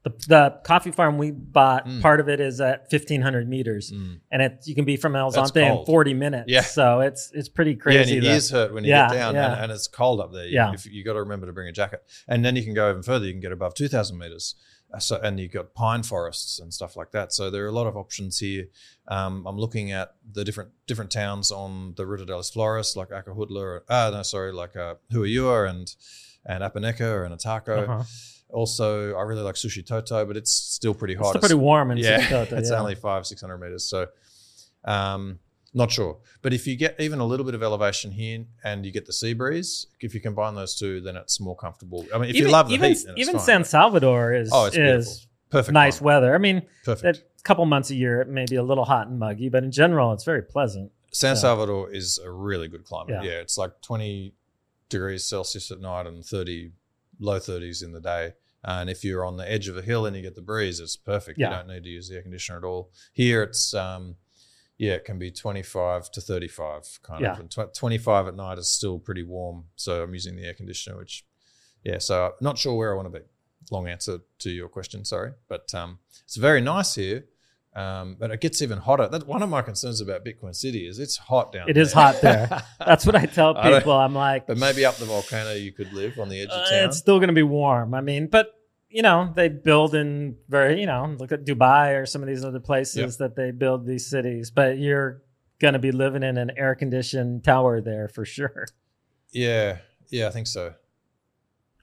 The, 0.03 0.11
the 0.27 0.59
coffee 0.63 0.91
farm 0.91 1.17
we 1.17 1.31
bought, 1.31 1.87
Mm. 1.87 2.01
part 2.03 2.19
of 2.19 2.29
it 2.29 2.39
is 2.39 2.61
at 2.61 2.91
1500 2.91 3.49
meters, 3.49 3.91
Mm. 3.91 4.19
and 4.31 4.41
it 4.43 4.59
you 4.65 4.75
can 4.75 4.85
be 4.85 4.97
from 4.97 5.15
El 5.15 5.31
Zonte 5.31 5.57
in 5.79 5.83
40 5.85 6.13
minutes. 6.13 6.45
Yeah. 6.47 6.61
So 6.61 6.99
it's 6.99 7.31
it's 7.33 7.49
pretty 7.49 7.75
crazy. 7.75 7.97
Yeah, 8.11 8.15
and 8.17 8.23
your 8.23 8.33
ears 8.33 8.51
hurt 8.51 8.71
when 8.71 8.83
you 8.83 8.91
Yeah, 8.91 9.07
get 9.07 9.15
down, 9.15 9.33
yeah. 9.33 9.53
and, 9.53 9.63
and 9.63 9.71
it's 9.71 9.87
cold 9.87 10.19
up 10.21 10.31
there. 10.31 10.45
You, 10.45 10.53
Yeah. 10.55 10.73
if, 10.73 10.85
you 10.85 11.03
got 11.03 11.13
to 11.13 11.21
remember 11.21 11.47
to 11.47 11.53
bring 11.53 11.67
a 11.67 11.71
jacket, 11.71 12.03
and 12.27 12.45
then 12.45 12.55
you 12.55 12.63
can 12.63 12.75
go 12.75 12.87
even 12.91 13.01
further. 13.01 13.25
You 13.25 13.31
can 13.33 13.41
get 13.41 13.51
above 13.51 13.73
two 13.73 13.87
thousand 13.87 14.19
meters. 14.19 14.53
Uh, 14.95 14.99
So, 14.99 15.19
and 15.21 15.39
you've 15.39 15.51
got 15.51 15.73
pine 15.73 16.03
forests 16.03 16.59
and 16.59 16.73
stuff 16.73 16.95
like 16.95 17.11
that. 17.11 17.33
So 17.33 17.49
there 17.51 17.65
are 17.65 17.69
a 17.75 17.77
lot 17.79 17.87
of 17.87 17.95
options 17.97 18.39
here. 18.39 18.67
Um, 19.07 19.45
I'm 19.45 19.57
looking 19.57 19.91
at 19.91 20.15
the 20.31 20.43
different 20.43 20.71
different 20.87 21.11
towns 21.11 21.51
on 21.51 21.93
the 21.97 22.05
Ruta 22.05 22.25
de 22.25 22.35
las 22.35 22.49
Flores, 22.49 22.95
like 22.95 23.09
Acajutla, 23.09 23.81
ah 23.89 24.09
no, 24.13 24.23
sorry, 24.23 24.51
like 24.53 24.75
uh, 24.75 24.95
Juayúa 25.11 25.69
and 25.69 25.95
and 26.45 26.63
Apaneca 26.63 27.25
and 27.25 27.35
Ataco. 27.37 27.77
Uh-huh. 27.89 28.03
Also, 28.49 29.15
I 29.15 29.21
really 29.23 29.41
like 29.41 29.55
Suchitoto, 29.55 30.25
but 30.27 30.37
it's 30.37 30.51
still 30.51 30.93
pretty 30.93 31.15
It's 31.15 31.21
hot. 31.23 31.29
still 31.31 31.41
pretty 31.41 31.55
warm 31.55 31.91
in 31.91 31.97
yeah, 31.97 32.19
Suchitoto, 32.21 32.51
it's 32.59 32.69
yeah. 32.71 32.79
only 32.79 32.95
five 32.95 33.25
six 33.25 33.41
hundred 33.41 33.57
meters. 33.57 33.83
So, 33.89 34.07
um, 34.85 35.39
not 35.75 35.91
sure. 35.91 36.17
But 36.41 36.53
if 36.53 36.65
you 36.65 36.75
get 36.75 36.99
even 36.99 37.19
a 37.19 37.25
little 37.25 37.45
bit 37.45 37.53
of 37.53 37.61
elevation 37.61 38.11
here 38.11 38.45
and 38.63 38.85
you 38.85 38.91
get 38.91 39.05
the 39.05 39.13
sea 39.13 39.33
breeze, 39.33 39.87
if 39.99 40.13
you 40.15 40.21
combine 40.21 40.55
those 40.55 40.73
two, 40.73 41.01
then 41.01 41.17
it's 41.17 41.39
more 41.39 41.55
comfortable. 41.55 42.05
I 42.13 42.17
mean, 42.17 42.29
if 42.29 42.37
even, 42.37 42.47
you 42.47 42.53
love 42.53 42.69
the 42.69 42.75
even, 42.75 42.91
heat, 42.91 43.03
then 43.05 43.13
it's 43.17 43.21
even 43.27 43.35
fine. 43.35 43.45
San 43.45 43.63
Salvador 43.65 44.33
is 44.33 44.49
Oh, 44.53 44.65
it's 44.65 44.75
beautiful. 44.75 44.99
is 44.99 45.27
perfect, 45.49 45.73
nice 45.73 45.99
climate. 45.99 46.05
weather. 46.05 46.33
I 46.35 46.37
mean, 46.37 46.61
perfect. 46.85 47.17
a 47.17 47.43
couple 47.43 47.65
months 47.65 47.91
a 47.91 47.95
year 47.95 48.21
it 48.21 48.29
may 48.29 48.45
be 48.49 48.55
a 48.55 48.63
little 48.63 48.85
hot 48.85 49.07
and 49.07 49.19
muggy, 49.19 49.49
but 49.49 49.63
in 49.63 49.71
general, 49.71 50.13
it's 50.13 50.23
very 50.23 50.41
pleasant. 50.41 50.91
San 51.11 51.35
yeah. 51.35 51.41
Salvador 51.41 51.91
is 51.91 52.19
a 52.19 52.31
really 52.31 52.69
good 52.69 52.85
climate. 52.85 53.23
Yeah. 53.23 53.31
Yeah. 53.31 53.39
it's 53.41 53.57
like 53.57 53.81
20 53.81 54.33
degrees 54.89 55.25
Celsius 55.25 55.71
at 55.71 55.81
night 55.81 56.07
and 56.07 56.25
30 56.25 56.71
low 57.19 57.39
30s 57.39 57.83
in 57.83 57.91
the 57.91 58.01
day. 58.01 58.33
And 58.63 58.89
if 58.89 59.03
you're 59.03 59.25
on 59.25 59.37
the 59.37 59.49
edge 59.49 59.67
of 59.67 59.77
a 59.77 59.81
hill 59.81 60.05
and 60.05 60.15
you 60.15 60.21
get 60.21 60.35
the 60.35 60.41
breeze, 60.41 60.79
it's 60.79 60.95
perfect. 60.95 61.37
Yeah. 61.37 61.49
You 61.49 61.55
don't 61.57 61.67
need 61.67 61.83
to 61.83 61.89
use 61.89 62.09
the 62.09 62.15
air 62.15 62.21
conditioner 62.21 62.57
at 62.59 62.63
all. 62.63 62.91
Here 63.13 63.43
it's 63.43 63.73
um 63.73 64.15
yeah, 64.77 64.93
it 64.93 65.05
can 65.05 65.17
be 65.17 65.31
25 65.31 66.11
to 66.11 66.21
35 66.21 66.99
kind 67.03 67.21
Yeah. 67.21 67.33
of. 67.33 67.39
And 67.39 67.49
tw- 67.51 67.73
25 67.73 68.27
at 68.27 68.35
night 68.35 68.57
is 68.57 68.69
still 68.69 68.99
pretty 68.99 69.23
warm. 69.23 69.65
So 69.75 70.03
I'm 70.03 70.13
using 70.13 70.35
the 70.35 70.43
air 70.45 70.53
conditioner, 70.53 70.97
which, 70.97 71.25
yeah, 71.83 71.97
so 71.99 72.33
not 72.41 72.57
sure 72.57 72.75
where 72.75 72.91
I 72.93 72.95
want 72.95 73.11
to 73.13 73.19
be. 73.19 73.25
Long 73.71 73.87
answer 73.87 74.19
to 74.39 74.49
your 74.49 74.67
question, 74.69 75.05
sorry. 75.05 75.31
But 75.47 75.73
um, 75.73 75.99
it's 76.23 76.35
very 76.35 76.61
nice 76.61 76.95
here. 76.95 77.25
Um, 77.75 78.15
but 78.17 78.31
it 78.31 78.39
gets 78.39 78.61
even 78.61 78.77
hotter. 78.77 79.09
That's 79.11 79.25
one 79.25 79.43
of 79.43 79.49
my 79.49 79.61
concerns 79.61 79.99
about 79.99 80.23
Bitcoin 80.23 80.55
City 80.55 80.87
is 80.87 80.97
it's 80.97 81.17
hot 81.17 81.51
down 81.51 81.67
It 81.67 81.75
It 81.75 81.81
is 81.81 81.91
hot 81.91 82.21
there. 82.21 82.63
That's 82.79 83.05
what 83.05 83.15
I 83.15 83.25
tell 83.25 83.53
people. 83.53 83.91
I'm 83.91 84.15
like, 84.15 84.47
but 84.47 84.57
maybe 84.57 84.85
up 84.85 84.95
the 84.95 85.03
volcano 85.05 85.51
you 85.51 85.73
could 85.73 85.91
live 85.91 86.17
on 86.17 86.29
the 86.29 86.39
edge 86.39 86.47
of 86.49 86.61
Uh, 86.61 86.69
town. 86.69 86.85
it's 86.89 86.97
still 86.97 87.17
going 87.19 87.27
to 87.27 87.33
be 87.33 87.43
warm. 87.43 87.93
I 87.93 87.99
mean, 87.99 88.27
but 88.27 88.47
you 88.95 89.01
know, 89.01 89.31
they 89.35 89.49
build 89.49 89.93
in 89.93 90.37
very, 90.47 90.79
you 90.79 90.85
know, 90.85 91.13
look 91.19 91.31
at 91.33 91.43
Dubai 91.45 92.01
or 92.01 92.05
some 92.05 92.21
of 92.23 92.29
these 92.29 92.45
other 92.45 92.61
places 92.61 92.95
Yep. 92.97 93.09
that 93.19 93.35
they 93.35 93.51
build 93.51 93.85
these 93.85 94.05
cities. 94.09 94.51
But 94.51 94.77
you're 94.77 95.21
going 95.59 95.73
to 95.73 95.79
be 95.79 95.91
living 95.91 96.23
in 96.23 96.37
an 96.37 96.51
air 96.55 96.75
conditioned 96.75 97.43
tower 97.43 97.81
there 97.81 98.07
for 98.07 98.23
sure, 98.23 98.67
yeah, 99.33 99.79
yeah, 100.09 100.27
I 100.27 100.31
think 100.31 100.47
so. 100.47 100.73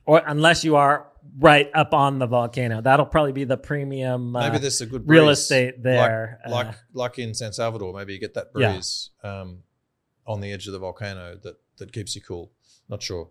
or 0.07 0.23
unless 0.27 0.65
you 0.65 0.77
are 0.77 1.09
right 1.39 1.71
up 1.75 1.93
on 1.95 2.19
the 2.19 2.27
volcano. 2.27 2.81
That'll 2.81 3.07
probably 3.07 3.33
be 3.33 3.45
the 3.45 3.57
premium 3.59 4.33
Maybe 4.33 4.57
uh, 4.57 4.59
there's 4.59 4.81
a 4.81 4.87
good 4.87 5.07
real 5.09 5.29
estate 5.29 5.83
there. 5.83 6.41
like 6.49 6.67
Uh, 6.67 6.67
like 6.69 6.77
like 6.95 7.19
in 7.19 7.35
San 7.35 7.53
Salvador. 7.53 7.93
Maybe 7.93 8.13
you 8.15 8.19
get 8.21 8.35
that 8.35 8.49
Yeah. 8.57 8.73
breeze 8.73 9.11
um, 9.23 9.63
on 10.27 10.41
the 10.41 10.51
edge 10.53 10.67
of 10.67 10.73
the 10.73 10.79
volcano 10.81 11.37
that 11.45 11.57
that 11.77 11.93
keeps 11.93 12.15
you 12.17 12.23
cool. 12.23 12.51
Not 12.89 13.03
sure. 13.03 13.31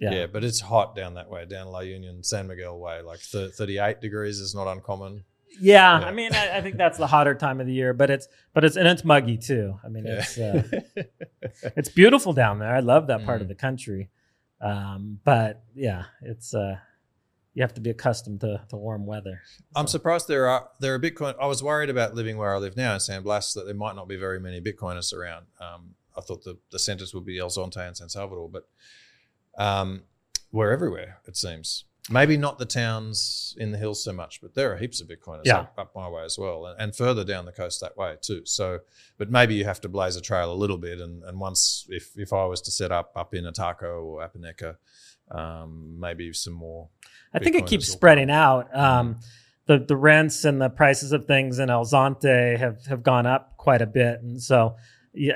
Yeah. 0.00 0.12
Yeah. 0.12 0.26
but 0.26 0.42
it's 0.44 0.60
hot 0.60 0.96
down 0.96 1.14
that 1.14 1.28
way, 1.30 1.44
down 1.46 1.68
La 1.68 1.80
Union, 1.80 2.22
San 2.22 2.46
Miguel 2.48 2.78
way. 2.78 3.02
Like 3.02 3.20
th- 3.20 3.52
38 3.52 4.00
degrees 4.00 4.40
is 4.40 4.54
not 4.54 4.66
uncommon. 4.66 5.24
Yeah, 5.60 5.98
Yeah. 6.00 6.06
I 6.06 6.12
mean, 6.12 6.32
I, 6.34 6.58
I 6.58 6.60
think 6.62 6.76
that's 6.78 6.96
the 6.96 7.06
hotter 7.06 7.34
time 7.34 7.60
of 7.60 7.66
the 7.66 7.72
year, 7.74 7.92
but 7.92 8.08
it's 8.10 8.26
but 8.54 8.64
it's 8.64 8.76
and 8.76 8.86
it's 8.88 9.04
muggy 9.04 9.36
too. 9.36 9.78
I 9.84 9.88
mean, 9.88 10.06
Yeah. 10.06 10.14
it's 10.22 10.38
uh, 10.38 10.62
it's 11.76 11.88
beautiful 11.88 12.32
down 12.32 12.58
there. 12.58 12.74
I 12.74 12.80
love 12.80 13.08
that 13.08 13.24
part 13.24 13.40
of 13.40 13.46
Mm. 13.46 13.50
the 13.50 13.54
country, 13.56 14.10
um, 14.60 15.20
but 15.24 15.62
yeah, 15.74 16.04
it's 16.22 16.54
uh, 16.54 16.76
you 17.54 17.62
have 17.62 17.74
to 17.74 17.80
be 17.80 17.90
accustomed 17.90 18.40
to, 18.42 18.62
to 18.68 18.76
warm 18.76 19.06
weather. 19.06 19.42
I'm 19.74 19.88
surprised 19.88 20.28
there 20.28 20.46
are 20.48 20.68
there 20.78 20.94
are 20.94 21.00
Bitcoin. 21.00 21.34
I 21.40 21.46
was 21.46 21.62
worried 21.62 21.90
about 21.90 22.14
living 22.14 22.36
where 22.38 22.54
I 22.54 22.58
live 22.58 22.76
now 22.76 22.94
in 22.94 23.00
San 23.00 23.22
Blas 23.22 23.52
that 23.54 23.66
there 23.66 23.74
might 23.74 23.96
not 23.96 24.08
be 24.08 24.16
very 24.16 24.38
many 24.40 24.60
Bitcoiners 24.60 25.12
around. 25.12 25.46
Um, 25.60 25.94
I 26.16 26.20
thought 26.20 26.44
the 26.44 26.58
the 26.70 26.78
centers 26.78 27.12
would 27.12 27.24
be 27.24 27.38
El 27.38 27.50
Zonte 27.50 27.76
and 27.86 27.96
San 27.96 28.08
Salvador, 28.08 28.48
but 28.48 28.68
um, 29.60 30.02
we're 30.52 30.72
everywhere. 30.72 31.18
It 31.26 31.36
seems 31.36 31.84
maybe 32.08 32.36
not 32.36 32.58
the 32.58 32.64
towns 32.64 33.54
in 33.58 33.70
the 33.72 33.78
hills 33.78 34.02
so 34.02 34.12
much, 34.12 34.40
but 34.40 34.54
there 34.54 34.72
are 34.72 34.76
heaps 34.76 35.00
of 35.00 35.06
Bitcoiners 35.08 35.42
Yeah. 35.44 35.58
up, 35.60 35.74
up 35.78 35.94
my 35.94 36.08
way 36.08 36.24
as 36.24 36.36
well, 36.38 36.66
and, 36.66 36.80
and 36.80 36.96
further 36.96 37.24
down 37.24 37.44
the 37.44 37.52
coast 37.52 37.80
that 37.82 37.96
way 37.96 38.16
too. 38.20 38.42
So, 38.46 38.80
but 39.18 39.30
maybe 39.30 39.54
you 39.54 39.64
have 39.64 39.80
to 39.82 39.88
blaze 39.88 40.16
a 40.16 40.20
trail 40.20 40.52
a 40.52 40.54
little 40.54 40.78
bit, 40.78 40.98
and 40.98 41.22
and 41.24 41.38
once 41.38 41.86
if 41.88 42.16
if 42.16 42.32
I 42.32 42.44
was 42.46 42.60
to 42.62 42.70
set 42.70 42.90
up 42.90 43.12
up 43.14 43.34
in 43.34 43.44
Ataco 43.44 44.02
or 44.02 44.26
Apaneca, 44.26 44.76
um, 45.30 46.00
maybe 46.00 46.32
some 46.32 46.54
more. 46.54 46.88
I 47.32 47.38
think 47.38 47.54
it 47.54 47.66
keeps 47.66 47.86
spreading 47.86 48.30
out. 48.30 48.74
Um, 48.76 49.20
the 49.66 49.78
the 49.78 49.96
rents 49.96 50.44
and 50.44 50.60
the 50.60 50.68
prices 50.70 51.12
of 51.12 51.26
things 51.26 51.58
in 51.60 51.70
El 51.70 51.84
Zonte 51.84 52.58
have 52.58 52.84
have 52.86 53.02
gone 53.04 53.26
up 53.26 53.56
quite 53.56 53.82
a 53.82 53.86
bit, 53.86 54.20
and 54.22 54.42
so 54.42 54.74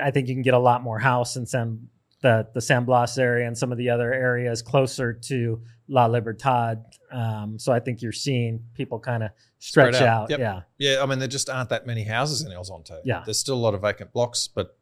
I 0.01 0.11
think 0.11 0.27
you 0.27 0.35
can 0.35 0.41
get 0.41 0.53
a 0.55 0.59
lot 0.59 0.81
more 0.83 0.99
house 0.99 1.37
in 1.37 1.45
San 1.45 1.87
the 2.25 2.47
the 2.53 2.61
San 2.61 2.83
Blas 2.85 3.17
area 3.17 3.45
and 3.47 3.55
some 3.57 3.71
of 3.71 3.77
the 3.77 3.89
other 3.89 4.11
areas 4.13 4.61
closer 4.61 5.13
to 5.29 5.61
La 5.87 6.05
Libertad. 6.07 6.83
Um, 7.11 7.59
so 7.59 7.71
I 7.71 7.79
think 7.79 8.01
you're 8.01 8.11
seeing 8.27 8.59
people 8.73 8.99
kind 8.99 9.23
of 9.23 9.29
stretch 9.59 9.95
Spread 9.95 10.07
out. 10.09 10.23
out. 10.23 10.29
Yep. 10.31 10.39
Yeah, 10.39 10.61
Yeah, 10.77 11.03
I 11.03 11.05
mean 11.05 11.19
there 11.19 11.27
just 11.27 11.49
aren't 11.49 11.69
that 11.69 11.85
many 11.85 12.03
houses 12.03 12.41
in 12.41 12.51
El 12.51 12.63
Zonte. 12.63 12.99
Yeah. 13.05 13.21
there's 13.25 13.39
still 13.39 13.55
a 13.55 13.63
lot 13.67 13.73
of 13.75 13.81
vacant 13.81 14.11
blocks, 14.11 14.47
but 14.47 14.77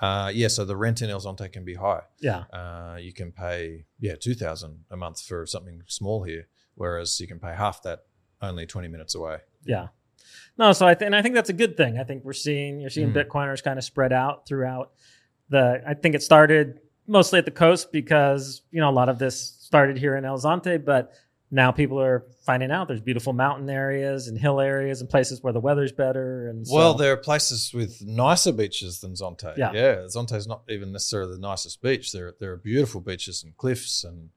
uh, 0.00 0.30
yeah, 0.34 0.48
so 0.48 0.64
the 0.64 0.76
rent 0.76 1.00
in 1.02 1.10
El 1.10 1.20
Zonte 1.20 1.50
can 1.52 1.64
be 1.64 1.74
high. 1.74 2.02
yeah, 2.20 2.44
Uh, 2.52 2.96
you 3.00 3.12
can 3.12 3.30
pay 3.32 3.84
yeah 4.00 4.14
two 4.20 4.34
thousand 4.34 4.84
a 4.90 4.96
month 4.96 5.20
for 5.22 5.46
something 5.46 5.82
small 5.86 6.24
here, 6.24 6.48
whereas 6.74 7.20
you 7.20 7.28
can 7.28 7.38
pay 7.38 7.54
half 7.54 7.82
that 7.84 8.00
only 8.40 8.66
twenty 8.66 8.88
minutes 8.88 9.14
away. 9.14 9.38
yeah. 9.64 9.88
No, 10.58 10.72
so 10.72 10.86
I 10.86 10.94
think 10.94 11.06
and 11.06 11.16
I 11.16 11.22
think 11.22 11.34
that's 11.34 11.50
a 11.50 11.58
good 11.64 11.76
thing. 11.76 11.98
I 11.98 12.04
think 12.04 12.24
we're 12.24 12.32
seeing 12.46 12.80
you're 12.80 12.90
seeing 12.90 13.12
Mm. 13.12 13.16
Bitcoiners 13.28 13.62
kind 13.62 13.78
of 13.78 13.84
spread 13.84 14.12
out 14.12 14.46
throughout 14.46 14.92
the. 15.52 15.82
I 15.86 15.94
think 15.94 16.16
it 16.16 16.22
started 16.22 16.80
mostly 17.06 17.38
at 17.38 17.44
the 17.44 17.52
coast 17.52 17.92
because 17.92 18.62
you 18.72 18.80
know 18.80 18.90
a 18.90 18.92
lot 18.92 19.08
of 19.08 19.18
this 19.18 19.56
started 19.60 19.96
here 19.96 20.16
in 20.16 20.24
El 20.24 20.38
Zonte, 20.38 20.84
but 20.84 21.12
now 21.52 21.70
people 21.70 22.00
are 22.00 22.24
finding 22.46 22.70
out 22.70 22.88
there's 22.88 23.02
beautiful 23.02 23.34
mountain 23.34 23.68
areas 23.68 24.26
and 24.26 24.38
hill 24.38 24.58
areas 24.58 25.02
and 25.02 25.10
places 25.10 25.42
where 25.42 25.52
the 25.52 25.60
weather's 25.60 25.92
better. 25.92 26.48
And 26.48 26.66
so, 26.66 26.74
Well, 26.74 26.94
there 26.94 27.12
are 27.12 27.18
places 27.18 27.72
with 27.74 28.02
nicer 28.02 28.52
beaches 28.52 29.00
than 29.00 29.12
Zonte. 29.12 29.56
Yeah. 29.58 29.70
yeah, 29.72 29.94
Zonte's 30.06 30.46
not 30.46 30.62
even 30.68 30.92
necessarily 30.92 31.34
the 31.34 31.40
nicest 31.40 31.82
beach. 31.82 32.10
There, 32.10 32.34
there 32.40 32.52
are 32.52 32.56
beautiful 32.56 33.02
beaches 33.02 33.44
and 33.44 33.56
cliffs 33.56 34.02
and 34.02 34.30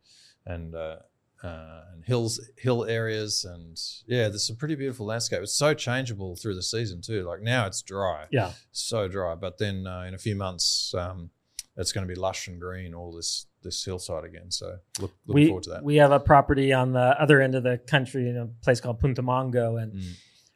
and 0.46 0.76
uh, 0.76 0.98
uh, 1.44 1.82
and 1.94 2.04
hills, 2.06 2.40
hill 2.58 2.86
areas, 2.86 3.46
and 3.46 3.80
yeah, 4.08 4.30
there's 4.30 4.48
some 4.48 4.56
pretty 4.56 4.76
beautiful 4.76 5.06
landscape. 5.06 5.42
It's 5.42 5.54
so 5.54 5.74
changeable 5.74 6.36
through 6.36 6.56
the 6.56 6.64
season 6.64 7.02
too. 7.02 7.24
Like 7.24 7.42
now, 7.42 7.68
it's 7.68 7.82
dry, 7.82 8.26
yeah, 8.32 8.52
so 8.72 9.08
dry, 9.08 9.36
but 9.36 9.58
then 9.58 9.86
uh, 9.88 10.02
in 10.08 10.14
a 10.14 10.18
few 10.18 10.36
months, 10.36 10.94
um, 10.98 11.30
it's 11.78 11.92
going 11.92 12.08
to 12.08 12.14
be 12.14 12.20
lush 12.20 12.48
and 12.48 12.60
green, 12.60 12.94
all 12.94 13.12
this 13.12 13.48
this 13.62 13.84
hillside 13.84 14.24
again. 14.24 14.50
So 14.52 14.78
look, 15.00 15.12
look 15.26 15.36
we 15.36 15.48
forward 15.48 15.64
to 15.64 15.70
that. 15.72 15.84
we 15.84 15.96
have 15.98 16.12
a 16.12 16.20
property 16.20 16.72
on 16.72 16.94
the 16.94 17.20
other 17.22 17.42
end 17.42 17.56
of 17.56 17.64
the 17.64 17.78
country 17.80 18.30
in 18.30 18.38
a 18.38 18.46
place 18.64 18.80
called 18.80 19.00
Punta 19.00 19.22
Mango, 19.22 19.76
and 19.78 19.94
Mm. 19.94 20.14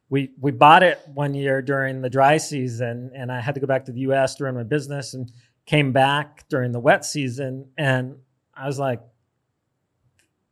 we 0.09 0.31
we 0.39 0.51
bought 0.51 0.81
it 0.83 0.99
one 1.13 1.33
year 1.33 1.61
during 1.61 2.01
the 2.01 2.09
dry 2.09 2.37
season, 2.37 3.11
and 3.13 3.31
I 3.31 3.41
had 3.41 3.53
to 3.55 3.61
go 3.61 3.67
back 3.67 3.85
to 3.85 3.91
the 3.91 3.99
U.S. 4.01 4.35
to 4.35 4.45
run 4.45 4.55
my 4.55 4.63
business, 4.63 5.13
and 5.13 5.31
came 5.65 5.91
back 5.91 6.47
during 6.49 6.71
the 6.71 6.79
wet 6.79 7.05
season, 7.05 7.69
and 7.77 8.15
I 8.55 8.65
was 8.65 8.79
like, 8.79 9.01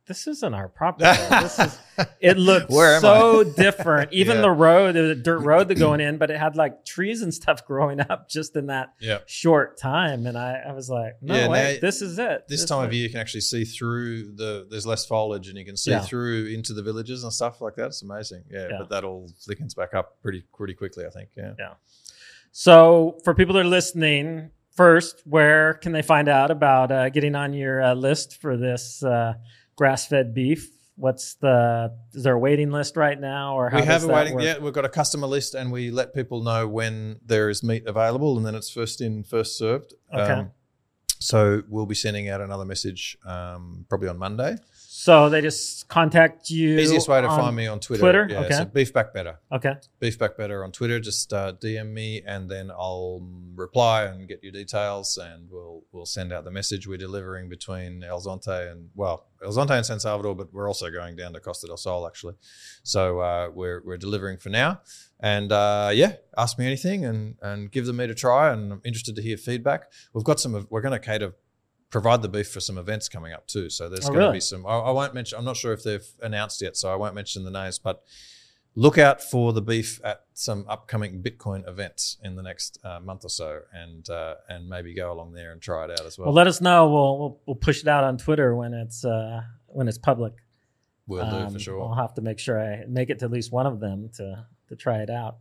"This 0.08 0.26
isn't 0.26 0.54
our 0.54 0.68
property. 0.68 1.04
this 1.04 1.58
is." 1.58 1.78
It 2.20 2.36
looked 2.38 2.70
so 2.72 3.42
different. 3.42 4.12
Even 4.12 4.36
Yeah. 4.36 4.42
the 4.42 4.50
road, 4.52 4.94
the 4.94 5.16
dirt 5.16 5.40
road 5.40 5.66
that 5.66 5.74
going 5.80 6.00
in, 6.08 6.16
but 6.16 6.30
it 6.30 6.38
had 6.38 6.54
like 6.56 6.84
trees 6.84 7.22
and 7.22 7.34
stuff 7.34 7.66
growing 7.70 7.98
up 8.00 8.28
just 8.28 8.54
in 8.54 8.66
that 8.66 8.94
Yeah. 9.00 9.18
short 9.26 9.78
time, 9.78 10.24
and 10.26 10.38
I, 10.38 10.62
I 10.68 10.72
was 10.72 10.88
like, 10.88 11.14
"No, 11.20 11.34
Yeah, 11.34 11.48
wait, 11.48 11.80
this 11.80 12.00
is 12.02 12.18
it." 12.20 12.44
This 12.48 12.60
This 12.60 12.68
time 12.68 12.84
of 12.86 12.92
year, 12.92 13.02
you 13.04 13.10
can 13.10 13.18
actually 13.20 13.40
see 13.40 13.64
through 13.64 14.34
the. 14.36 14.66
There's 14.70 14.86
less 14.86 15.06
foliage, 15.06 15.48
and 15.48 15.58
you 15.58 15.64
can 15.64 15.76
see 15.76 15.90
Yeah. 15.90 16.00
through 16.02 16.46
into 16.46 16.72
the 16.72 16.82
villages 16.82 17.24
and 17.24 17.32
stuff 17.32 17.60
like 17.60 17.74
that. 17.74 17.86
It's 17.86 18.02
amazing. 18.02 18.44
Yeah, 18.50 18.68
Yeah. 18.70 18.78
but 18.78 18.88
that 18.90 19.02
all 19.04 19.28
thickens 19.46 19.74
back 19.74 19.92
up 19.92 20.22
pretty 20.22 20.44
pretty 20.54 20.74
quickly. 20.74 21.04
I 21.04 21.10
think. 21.10 21.30
Yeah. 21.36 21.54
So, 22.52 23.18
for 23.24 23.34
people 23.34 23.54
that 23.54 23.60
are 23.60 23.64
listening, 23.68 24.50
first, 24.74 25.22
where 25.26 25.74
can 25.74 25.92
they 25.92 26.02
find 26.02 26.28
out 26.28 26.50
about 26.50 26.90
uh, 26.90 27.08
getting 27.10 27.34
on 27.34 27.52
your 27.52 27.82
uh, 27.82 27.94
list 27.94 28.40
for 28.40 28.56
this 28.56 29.02
uh, 29.02 29.34
grass-fed 29.78 30.34
beef? 30.34 30.70
What's 30.96 31.36
the 31.36 31.92
is 32.12 32.24
there 32.24 32.34
a 32.34 32.38
waiting 32.38 32.72
list 32.72 32.96
right 32.96 33.18
now, 33.18 33.56
or 33.56 33.70
how 33.70 33.78
we 33.78 33.86
have 33.86 34.02
a 34.02 34.08
waiting. 34.08 34.34
work? 34.34 34.42
Yeah, 34.42 34.58
we've 34.58 34.72
got 34.72 34.84
a 34.84 34.88
customer 34.88 35.28
list, 35.28 35.54
and 35.54 35.70
we 35.70 35.92
let 35.92 36.12
people 36.12 36.42
know 36.42 36.66
when 36.66 37.20
there 37.24 37.48
is 37.48 37.62
meat 37.62 37.86
available, 37.86 38.36
and 38.36 38.44
then 38.44 38.56
it's 38.56 38.68
first 38.68 39.00
in, 39.00 39.22
first 39.22 39.56
served. 39.56 39.94
Okay. 40.12 40.32
Um, 40.32 40.50
so 41.20 41.62
we'll 41.68 41.86
be 41.86 41.94
sending 41.94 42.28
out 42.28 42.40
another 42.40 42.64
message 42.64 43.16
um, 43.24 43.86
probably 43.88 44.08
on 44.08 44.18
Monday. 44.18 44.56
So 45.00 45.28
they 45.30 45.40
just 45.40 45.86
contact 45.86 46.50
you. 46.50 46.76
Easiest 46.76 47.06
way 47.06 47.20
to 47.20 47.28
find 47.28 47.54
me 47.54 47.68
on 47.68 47.78
Twitter. 47.78 48.00
Twitter? 48.00 48.26
Yeah, 48.28 48.40
Okay. 48.40 48.54
so 48.54 48.64
beef 48.64 48.92
back 48.92 49.14
better. 49.14 49.38
Okay. 49.52 49.74
Beef 50.00 50.18
back 50.18 50.36
better 50.36 50.64
on 50.64 50.72
Twitter. 50.72 50.98
Just 50.98 51.32
uh, 51.32 51.52
DM 51.52 51.92
me 51.92 52.20
and 52.26 52.50
then 52.50 52.72
I'll 52.72 53.24
reply 53.54 54.06
and 54.06 54.26
get 54.26 54.42
your 54.42 54.50
details 54.50 55.16
and 55.16 55.48
we'll 55.52 55.84
we'll 55.92 56.04
send 56.04 56.32
out 56.32 56.42
the 56.42 56.50
message 56.50 56.88
we're 56.88 56.98
delivering 56.98 57.48
between 57.48 58.02
El 58.02 58.20
Zonte 58.20 58.72
and 58.72 58.90
well 58.96 59.28
El 59.40 59.52
Zonte 59.52 59.70
and 59.70 59.86
San 59.86 60.00
Salvador, 60.00 60.34
but 60.34 60.52
we're 60.52 60.66
also 60.66 60.90
going 60.90 61.14
down 61.14 61.32
to 61.34 61.38
Costa 61.38 61.68
del 61.68 61.76
Sol 61.76 62.04
actually. 62.04 62.34
So 62.82 63.20
uh, 63.20 63.50
we're 63.54 63.80
we're 63.84 63.98
delivering 63.98 64.38
for 64.38 64.48
now. 64.48 64.80
And 65.20 65.52
uh, 65.52 65.90
yeah, 65.94 66.14
ask 66.36 66.58
me 66.58 66.66
anything 66.66 67.04
and 67.04 67.36
and 67.40 67.70
give 67.70 67.86
the 67.86 67.92
meat 67.92 68.10
a 68.10 68.16
try. 68.16 68.52
And 68.52 68.72
I'm 68.72 68.80
interested 68.84 69.14
to 69.14 69.22
hear 69.22 69.36
feedback. 69.36 69.92
We've 70.12 70.24
got 70.24 70.40
some. 70.40 70.66
We're 70.70 70.80
going 70.80 70.98
to 71.00 71.06
cater 71.06 71.34
provide 71.90 72.22
the 72.22 72.28
beef 72.28 72.48
for 72.50 72.60
some 72.60 72.78
events 72.78 73.08
coming 73.08 73.32
up 73.32 73.46
too. 73.46 73.70
So 73.70 73.88
there's 73.88 74.04
Oh, 74.04 74.08
going 74.08 74.20
to 74.20 74.26
really? 74.26 74.36
be 74.36 74.40
some. 74.40 74.66
I, 74.66 74.78
I 74.78 74.90
won't 74.90 75.14
mention. 75.14 75.38
I'm 75.38 75.44
not 75.44 75.56
sure 75.56 75.72
if 75.72 75.82
they've 75.82 76.06
announced 76.22 76.60
yet, 76.60 76.76
so 76.76 76.92
I 76.92 76.96
won't 76.96 77.14
mention 77.14 77.44
the 77.44 77.50
names. 77.50 77.78
But 77.78 78.02
look 78.74 78.98
out 78.98 79.22
for 79.22 79.52
the 79.52 79.62
beef 79.62 80.00
at 80.04 80.24
some 80.34 80.64
upcoming 80.68 81.22
Bitcoin 81.22 81.66
events 81.68 82.16
in 82.22 82.36
the 82.36 82.42
next 82.42 82.78
uh, 82.84 83.00
month 83.00 83.24
or 83.24 83.28
so, 83.30 83.60
and 83.72 84.08
uh, 84.10 84.34
and 84.48 84.68
maybe 84.68 84.94
go 84.94 85.12
along 85.12 85.32
there 85.32 85.52
and 85.52 85.60
try 85.60 85.84
it 85.84 85.90
out 85.90 86.04
as 86.06 86.18
well. 86.18 86.26
Well, 86.26 86.34
let 86.34 86.46
us 86.46 86.60
know. 86.60 86.88
We'll, 86.90 87.18
we'll 87.18 87.40
we'll 87.46 87.56
push 87.56 87.80
it 87.82 87.88
out 87.88 88.04
on 88.04 88.18
Twitter 88.18 88.54
when 88.54 88.74
it's 88.74 89.04
uh, 89.04 89.40
when 89.66 89.88
it's 89.88 89.98
public. 89.98 90.34
we'll 91.06 91.28
do 91.28 91.36
Um, 91.36 91.52
for 91.52 91.58
sure. 91.58 91.82
I'll 91.82 91.94
have 91.94 92.14
to 92.14 92.20
make 92.22 92.38
sure 92.38 92.60
I 92.60 92.84
make 92.86 93.08
it 93.10 93.18
to 93.20 93.24
at 93.24 93.30
least 93.30 93.50
one 93.52 93.66
of 93.66 93.80
them 93.80 94.10
to 94.16 94.46
to 94.68 94.76
try 94.76 94.98
it 94.98 95.08
out. 95.10 95.38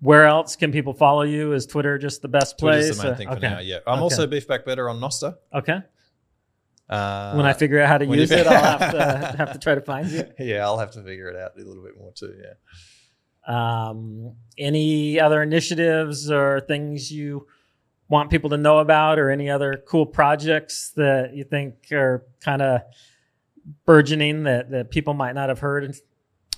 Where 0.00 0.26
else 0.26 0.56
can 0.56 0.72
people 0.72 0.92
follow 0.92 1.22
you? 1.22 1.52
Is 1.52 1.66
Twitter 1.66 1.98
just 1.98 2.20
the 2.22 2.28
best 2.28 2.58
place? 2.58 2.86
Twitter's 2.86 2.98
the 2.98 3.04
main 3.04 3.16
thing 3.16 3.28
okay. 3.28 3.36
for 3.36 3.42
now. 3.42 3.58
Yeah, 3.60 3.78
I'm 3.86 3.94
Okay. 3.94 4.02
also 4.02 4.26
beef 4.26 4.46
back 4.46 4.64
better 4.64 4.88
on 4.88 5.00
Nostr. 5.00 5.34
Okay. 5.54 5.78
Uh, 6.88 7.32
when 7.34 7.46
I 7.46 7.54
figure 7.54 7.80
out 7.80 7.88
how 7.88 7.98
to 7.98 8.04
use 8.04 8.30
it, 8.30 8.46
I'll 8.46 8.78
have 8.78 8.90
to 8.92 9.36
have 9.38 9.52
to 9.54 9.58
try 9.58 9.74
to 9.74 9.80
find 9.80 10.10
you. 10.10 10.24
yeah, 10.38 10.64
I'll 10.64 10.78
have 10.78 10.90
to 10.92 11.02
figure 11.02 11.28
it 11.28 11.36
out 11.36 11.52
a 11.56 11.64
little 11.64 11.82
bit 11.82 11.96
more 11.98 12.12
too. 12.12 12.34
Yeah. 12.38 12.54
Um, 13.46 14.36
any 14.58 15.18
other 15.20 15.42
initiatives 15.42 16.30
or 16.30 16.60
things 16.60 17.10
you 17.10 17.46
want 18.08 18.30
people 18.30 18.50
to 18.50 18.58
know 18.58 18.78
about, 18.78 19.18
or 19.18 19.30
any 19.30 19.48
other 19.48 19.82
cool 19.88 20.04
projects 20.06 20.92
that 20.96 21.34
you 21.34 21.44
think 21.44 21.90
are 21.92 22.26
kind 22.40 22.60
of 22.60 22.82
burgeoning 23.86 24.42
that, 24.44 24.70
that 24.70 24.90
people 24.90 25.14
might 25.14 25.34
not 25.34 25.48
have 25.48 25.60
heard? 25.60 25.94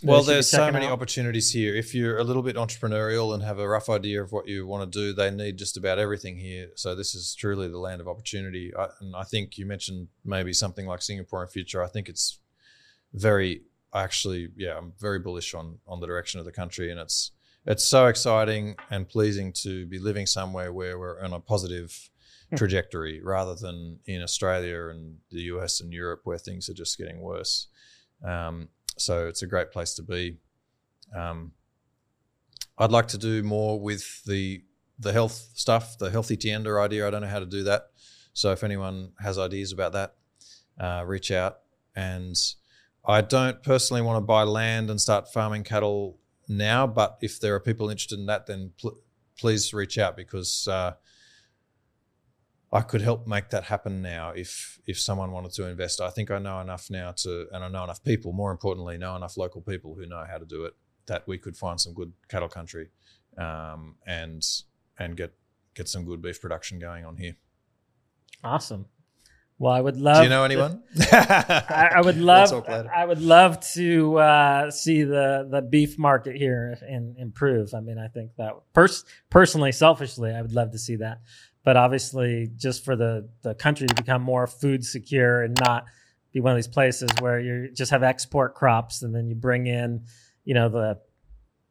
Well, 0.03 0.23
they 0.23 0.25
should 0.25 0.29
be 0.29 0.35
there's 0.35 0.51
so 0.51 0.71
many 0.73 0.87
out? 0.87 0.93
opportunities 0.93 1.51
here. 1.53 1.75
If 1.75 1.95
you're 1.95 2.19
a 2.19 2.25
little 2.25 2.43
bit 2.43 2.57
entrepreneurial 2.57 3.35
and 3.35 3.43
have 3.43 3.59
a 3.59 3.69
rough 3.69 3.89
idea 3.89 4.23
of 4.23 4.33
what 4.33 4.47
you 4.47 4.67
want 4.67 4.91
to 4.91 4.99
do, 4.99 5.13
they 5.13 5.31
need 5.31 5.57
just 5.57 5.77
about 5.77 5.99
everything 5.99 6.37
here. 6.37 6.69
So 6.75 6.95
this 6.95 7.15
is 7.15 7.35
truly 7.35 7.69
the 7.69 7.79
land 7.79 8.01
of 8.01 8.09
opportunity. 8.09 8.73
I, 8.77 8.89
and 9.01 9.17
I 9.17 9.25
think 9.25 9.59
you 9.59 9.67
mentioned 9.67 10.09
maybe 10.25 10.53
something 10.53 10.87
like 10.87 11.03
Singapore 11.03 11.43
in 11.43 11.49
future. 11.49 11.83
I 11.83 11.89
think 11.89 12.09
it's 12.09 12.39
very 13.13 13.63
actually, 13.95 14.49
yeah, 14.57 14.77
I'm 14.77 14.93
very 15.01 15.19
bullish 15.19 15.55
on 15.55 15.79
on 15.87 16.01
the 16.01 16.07
direction 16.07 16.39
of 16.41 16.47
the 16.47 16.53
country, 16.53 16.91
and 16.91 17.01
it's 17.01 17.31
it's 17.65 17.85
so 17.85 18.07
exciting 18.07 18.77
and 18.91 19.09
pleasing 19.09 19.53
to 19.65 19.87
be 19.87 19.99
living 19.99 20.27
somewhere 20.27 20.73
where 20.73 20.99
we're 20.99 21.21
on 21.23 21.33
a 21.33 21.41
positive 21.41 22.11
Hmm. 22.51 22.57
trajectory 22.57 23.21
rather 23.21 23.57
than 23.57 23.99
in 24.07 24.23
Australia 24.23 24.89
and 24.91 25.17
the 25.33 25.41
US 25.53 25.81
and 25.81 25.93
Europe 25.93 26.21
where 26.23 26.39
things 26.39 26.69
are 26.69 26.75
just 26.75 26.97
getting 26.97 27.21
worse. 27.21 27.67
Um, 28.25 28.69
so 28.97 29.27
it's 29.27 29.43
a 29.43 29.47
great 29.47 29.71
place 29.71 29.95
to 29.95 30.03
be. 30.03 30.37
Um, 31.15 31.53
I'd 32.79 32.93
like 32.93 33.09
to 33.09 33.19
do 33.19 33.43
more 33.43 33.81
with 33.81 34.25
the 34.25 34.63
the 34.99 35.13
health 35.13 35.51
stuff, 35.55 35.99
the 35.99 36.11
healthy 36.11 36.37
tienda 36.37 36.71
idea. 36.79 37.07
I 37.07 37.11
don't 37.11 37.21
know 37.21 37.29
how 37.29 37.41
to 37.41 37.47
do 37.47 37.65
that. 37.65 37.91
So 38.33 38.53
if 38.53 38.65
anyone 38.65 39.13
has 39.21 39.39
ideas 39.39 39.73
about 39.73 39.93
that, 39.93 40.15
uh, 40.81 41.05
reach 41.07 41.31
out. 41.31 41.59
And 41.95 42.37
I 43.05 43.21
don't 43.21 43.63
personally 43.63 44.03
want 44.03 44.17
to 44.17 44.27
buy 44.27 44.43
land 44.43 44.91
and 44.91 45.01
start 45.01 45.33
farming 45.33 45.65
cattle 45.65 46.19
now, 46.49 46.87
but 46.87 47.19
if 47.21 47.41
there 47.41 47.55
are 47.55 47.61
people 47.61 47.91
interested 47.91 48.19
in 48.19 48.27
that, 48.27 48.47
then 48.47 48.73
pl- 48.81 48.99
please 49.39 49.73
reach 49.73 49.99
out 49.99 50.17
because 50.17 50.69
uh, 50.69 50.95
I 52.73 52.81
could 52.81 53.01
help 53.01 53.27
make 53.27 53.51
that 53.51 53.65
happen 53.65 54.03
now 54.03 54.31
if 54.31 54.81
if 54.87 54.99
someone 54.99 55.31
wanted 55.33 55.53
to 55.53 55.67
invest. 55.67 56.01
I 56.01 56.11
think 56.11 56.31
I 56.31 56.39
know 56.39 56.61
enough 56.61 56.91
now 56.91 57.13
to, 57.19 57.47
and 57.53 57.65
I 57.65 57.69
know 57.69 57.85
enough 57.85 58.03
people. 58.03 58.33
More 58.33 58.51
importantly, 58.51 58.99
know 58.99 59.15
enough 59.17 59.37
local 59.37 59.61
people 59.61 59.95
who 59.95 60.07
know 60.07 60.25
how 60.29 60.39
to 60.39 60.45
do 60.45 60.65
it 60.65 60.75
that 61.07 61.27
we 61.29 61.39
could 61.39 61.57
find 61.57 61.81
some 61.81 61.95
good 61.95 62.13
cattle 62.29 62.49
country, 62.49 62.89
um, 63.39 63.95
and 64.07 64.43
and 64.99 65.17
get 65.17 65.35
get 65.75 65.89
some 65.89 66.05
good 66.05 66.21
beef 66.21 66.41
production 66.41 66.79
going 66.79 67.05
on 67.05 67.17
here. 67.19 67.37
Awesome. 68.43 68.87
Well, 69.59 69.73
I 69.73 69.81
would 69.81 69.97
love. 69.97 70.17
Do 70.19 70.23
you 70.25 70.29
know 70.29 70.45
anyone? 70.45 70.83
I, 71.13 71.91
I 71.97 72.01
would 72.03 72.17
We'll 72.17 72.27
love. 72.27 72.53
later. 72.69 72.91
I 72.95 73.07
would 73.07 73.23
love 73.23 73.61
to 73.75 74.19
uh, 74.19 74.71
see 74.71 75.03
the 75.05 75.49
the 75.51 75.63
beef 75.63 75.99
market 75.99 76.37
here 76.37 76.77
and 76.87 77.17
improve. 77.17 77.73
I 77.75 77.81
mean, 77.81 77.97
I 77.97 78.09
think 78.09 78.33
that 78.37 78.53
pers- 78.75 79.05
personally, 79.31 79.73
selfishly, 79.73 80.33
I 80.33 80.43
would 80.43 80.53
love 80.53 80.73
to 80.73 80.79
see 80.79 80.97
that. 80.97 81.21
But 81.67 81.77
obviously, 81.77 82.49
just 82.57 82.85
for 82.85 82.95
the 82.95 83.29
the 83.43 83.53
country 83.57 83.89
to 83.89 83.95
become 83.95 84.23
more 84.23 84.47
food 84.47 84.85
secure 84.85 85.43
and 85.43 85.59
not 85.61 85.87
be 86.33 86.39
one 86.39 86.53
of 86.53 86.57
these 86.57 86.69
places 86.69 87.11
where 87.19 87.41
you 87.41 87.73
just 87.73 87.91
have 87.91 88.05
export 88.05 88.55
crops 88.55 89.03
and 89.03 89.13
then 89.13 89.27
you 89.27 89.35
bring 89.35 89.67
in, 89.67 90.05
you 90.45 90.55
know, 90.55 90.69
the 90.69 91.01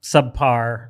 subpar 0.03 0.89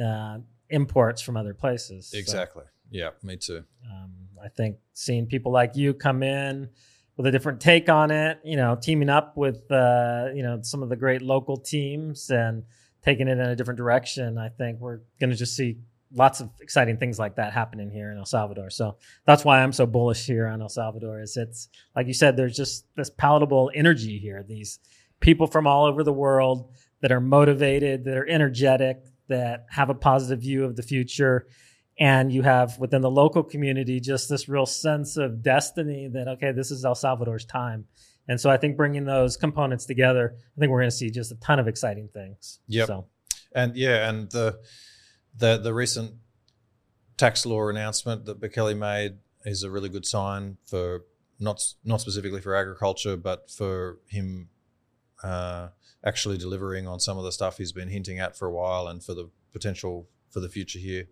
uh, 0.00 0.38
imports 0.70 1.22
from 1.22 1.36
other 1.36 1.54
places. 1.54 2.10
So, 2.12 2.18
Exactly. 2.18 2.62
Yeah, 2.88 3.10
me 3.24 3.36
too. 3.36 3.64
um, 3.90 4.12
I 4.40 4.48
think 4.48 4.76
seeing 4.92 5.26
people 5.26 5.50
like 5.50 5.74
you 5.74 5.92
come 5.92 6.22
in 6.22 6.68
with 7.16 7.26
a 7.26 7.32
different 7.32 7.60
take 7.60 7.88
on 7.88 8.12
it, 8.12 8.38
you 8.44 8.56
know, 8.56 8.78
teaming 8.80 9.08
up 9.08 9.36
with 9.36 9.68
uh, 9.72 10.28
you 10.32 10.44
know 10.44 10.60
some 10.62 10.84
of 10.84 10.88
the 10.88 10.96
great 10.96 11.20
local 11.20 11.56
teams 11.56 12.30
and 12.30 12.62
taking 13.02 13.26
it 13.26 13.38
in 13.38 13.40
a 13.40 13.56
different 13.56 13.78
direction, 13.78 14.38
I 14.38 14.50
think 14.50 14.78
we're 14.78 15.00
going 15.18 15.30
to 15.30 15.36
just 15.36 15.56
see 15.56 15.78
lots 16.12 16.40
of 16.40 16.50
exciting 16.60 16.96
things 16.98 17.18
like 17.18 17.36
that 17.36 17.52
happening 17.52 17.90
here 17.90 18.10
in 18.12 18.18
El 18.18 18.26
Salvador. 18.26 18.70
So 18.70 18.96
that's 19.26 19.44
why 19.44 19.62
I'm 19.62 19.72
so 19.72 19.86
bullish 19.86 20.26
here 20.26 20.46
on 20.46 20.62
El 20.62 20.68
Salvador. 20.68 21.20
Is 21.20 21.36
it's 21.36 21.68
like 21.94 22.06
you 22.06 22.14
said, 22.14 22.36
there's 22.36 22.56
just 22.56 22.86
this 22.96 23.10
palatable 23.10 23.70
energy 23.74 24.18
here. 24.18 24.44
These 24.46 24.78
people 25.20 25.46
from 25.46 25.66
all 25.66 25.84
over 25.86 26.02
the 26.04 26.12
world 26.12 26.70
that 27.00 27.12
are 27.12 27.20
motivated, 27.20 28.04
that 28.04 28.16
are 28.16 28.28
energetic, 28.28 29.02
that 29.28 29.66
have 29.70 29.90
a 29.90 29.94
positive 29.94 30.40
view 30.40 30.64
of 30.64 30.76
the 30.76 30.82
future 30.82 31.46
and 31.98 32.30
you 32.30 32.42
have 32.42 32.78
within 32.78 33.00
the 33.00 33.10
local 33.10 33.42
community 33.42 33.98
just 34.00 34.28
this 34.28 34.48
real 34.48 34.66
sense 34.66 35.16
of 35.16 35.42
destiny 35.42 36.08
that 36.08 36.28
okay 36.28 36.52
this 36.52 36.70
is 36.70 36.84
el 36.84 36.94
salvador's 36.94 37.44
time 37.46 37.86
and 38.28 38.38
so 38.40 38.50
i 38.50 38.56
think 38.58 38.76
bringing 38.76 39.04
those 39.04 39.36
components 39.36 39.86
together 39.86 40.34
i 40.36 40.60
think 40.60 40.70
we're 40.70 40.78
going 40.80 40.90
to 40.90 40.94
see 40.96 41.10
just 41.10 41.32
a 41.32 41.36
ton 41.36 41.58
of 41.58 41.66
exciting 41.66 42.08
things 42.12 42.60
Yeah. 42.68 42.84
so 42.84 43.06
And 43.54 43.74
yeah, 43.76 44.08
and 44.10 44.30
the 44.30 44.58
the 45.38 45.58
the 45.58 45.74
recent 45.74 46.14
tax 47.16 47.46
law 47.46 47.68
announcement 47.68 48.24
that 48.26 48.40
Bukele 48.40 48.76
made 48.76 49.18
is 49.44 49.62
a 49.62 49.70
really 49.70 49.88
good 49.88 50.06
sign 50.06 50.58
for 50.64 51.04
not 51.38 51.62
not 51.84 52.00
specifically 52.00 52.40
for 52.40 52.54
agriculture, 52.54 53.16
but 53.16 53.50
for 53.50 53.98
him 54.08 54.48
uh, 55.22 55.68
actually 56.04 56.38
delivering 56.38 56.86
on 56.86 57.00
some 57.00 57.18
of 57.18 57.24
the 57.24 57.32
stuff 57.32 57.58
he's 57.58 57.72
been 57.72 57.88
hinting 57.88 58.18
at 58.18 58.36
for 58.36 58.46
a 58.46 58.52
while, 58.52 58.88
and 58.88 59.02
for 59.02 59.14
the 59.14 59.30
potential 59.52 60.08
for 60.30 60.40
the 60.40 60.48
future 60.48 60.78
here. 60.78 61.06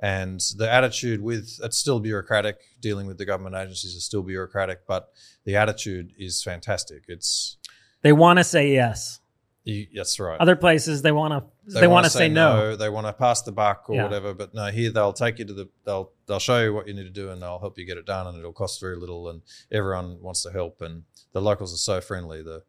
And 0.00 0.40
the 0.56 0.70
attitude 0.70 1.22
with 1.22 1.60
it's 1.62 1.76
still 1.76 2.00
bureaucratic. 2.00 2.56
Dealing 2.80 3.06
with 3.06 3.18
the 3.18 3.24
government 3.24 3.54
agencies 3.54 3.94
is 3.94 4.04
still 4.04 4.22
bureaucratic, 4.22 4.86
but 4.86 5.10
the 5.44 5.56
attitude 5.56 6.12
is 6.18 6.42
fantastic. 6.42 7.04
It's 7.08 7.56
they 8.02 8.12
want 8.12 8.38
to 8.38 8.44
say 8.44 8.72
yes 8.72 9.20
you, 9.64 9.86
that's 9.94 10.18
right. 10.18 10.40
other 10.40 10.56
places 10.56 11.02
they 11.02 11.12
want 11.12 11.32
to 11.32 11.80
they, 11.80 11.86
want 11.86 12.04
to 12.04 12.10
say, 12.10 12.28
no, 12.28 12.74
They 12.74 12.88
want 12.88 13.06
to 13.06 13.12
pass 13.12 13.42
the 13.42 13.52
buck 13.52 13.84
or 13.88 13.94
Yeah. 13.94 14.04
whatever. 14.04 14.34
But 14.34 14.54
no, 14.54 14.66
here 14.66 14.90
they'll 14.90 15.12
take 15.12 15.38
you 15.38 15.44
to 15.44 15.52
the 15.52 15.68
they'll 15.84 16.10
they'll 16.26 16.40
show 16.40 16.60
you 16.62 16.74
what 16.74 16.88
you 16.88 16.94
need 16.94 17.04
to 17.04 17.10
do 17.10 17.30
and 17.30 17.40
they'll 17.40 17.60
help 17.60 17.78
you 17.78 17.86
get 17.86 17.96
it 17.96 18.04
done 18.06 18.26
and 18.26 18.36
it'll 18.38 18.52
cost 18.52 18.80
very 18.80 18.96
little 18.96 19.28
and 19.28 19.42
everyone 19.70 20.20
wants 20.20 20.42
to 20.42 20.50
help 20.50 20.82
and 20.82 21.04
the 21.32 21.40
locals 21.40 21.72
are 21.72 21.76
so 21.76 22.00
friendly. 22.00 22.42
The 22.42 22.64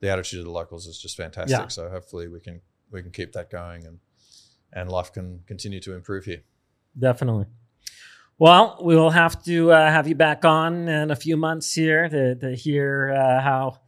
the 0.00 0.10
attitude 0.10 0.40
of 0.40 0.44
the 0.44 0.52
locals 0.52 0.86
is 0.86 0.98
just 0.98 1.16
fantastic. 1.16 1.58
Yeah. 1.58 1.68
So 1.68 1.88
hopefully 1.88 2.28
we 2.28 2.40
can 2.40 2.60
we 2.90 3.00
can 3.02 3.10
keep 3.10 3.32
that 3.32 3.50
going 3.50 3.86
and 3.86 3.98
and 4.72 4.90
life 4.90 5.12
can 5.12 5.40
continue 5.46 5.80
to 5.80 5.94
improve 5.94 6.24
here. 6.26 6.42
definitely 6.98 7.46
well 8.38 8.78
we 8.82 8.94
will 8.96 9.10
have 9.10 9.42
to 9.44 9.72
uh, 9.72 9.90
have 9.90 10.06
you 10.06 10.14
back 10.14 10.44
on 10.44 10.88
in 10.88 11.10
a 11.10 11.16
few 11.16 11.36
months 11.36 11.72
here 11.72 12.08
to, 12.08 12.34
to 12.36 12.54
hear 12.54 13.12
uh, 13.12 13.40
how 13.40 13.78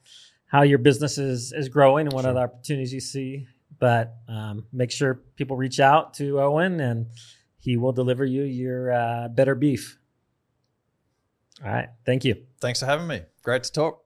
how 0.51 0.63
your 0.63 0.79
business 0.79 1.17
is 1.19 1.53
is 1.53 1.69
growing 1.69 2.07
and 2.07 2.13
what 2.13 2.23
Sure. 2.23 2.31
other 2.31 2.41
opportunities 2.41 2.93
you 2.93 3.01
see 3.01 3.47
but 3.79 4.15
um, 4.29 4.67
make 4.73 4.91
sure 4.91 5.15
people 5.37 5.57
reach 5.57 5.81
out 5.81 6.13
to 6.15 6.41
owen 6.41 6.81
and 6.81 7.07
he 7.59 7.77
will 7.77 7.93
deliver 7.93 8.25
you 8.25 8.43
your 8.43 8.93
uh, 8.93 9.29
better 9.29 9.55
beef 9.55 9.99
all 11.65 11.71
right 11.73 11.89
thank 12.05 12.25
you 12.25 12.35
Thanks 12.61 12.81
for 12.81 12.87
having 12.87 13.07
me. 13.07 13.23
Great 13.43 13.63
to 13.65 13.73
talk. 13.73 14.05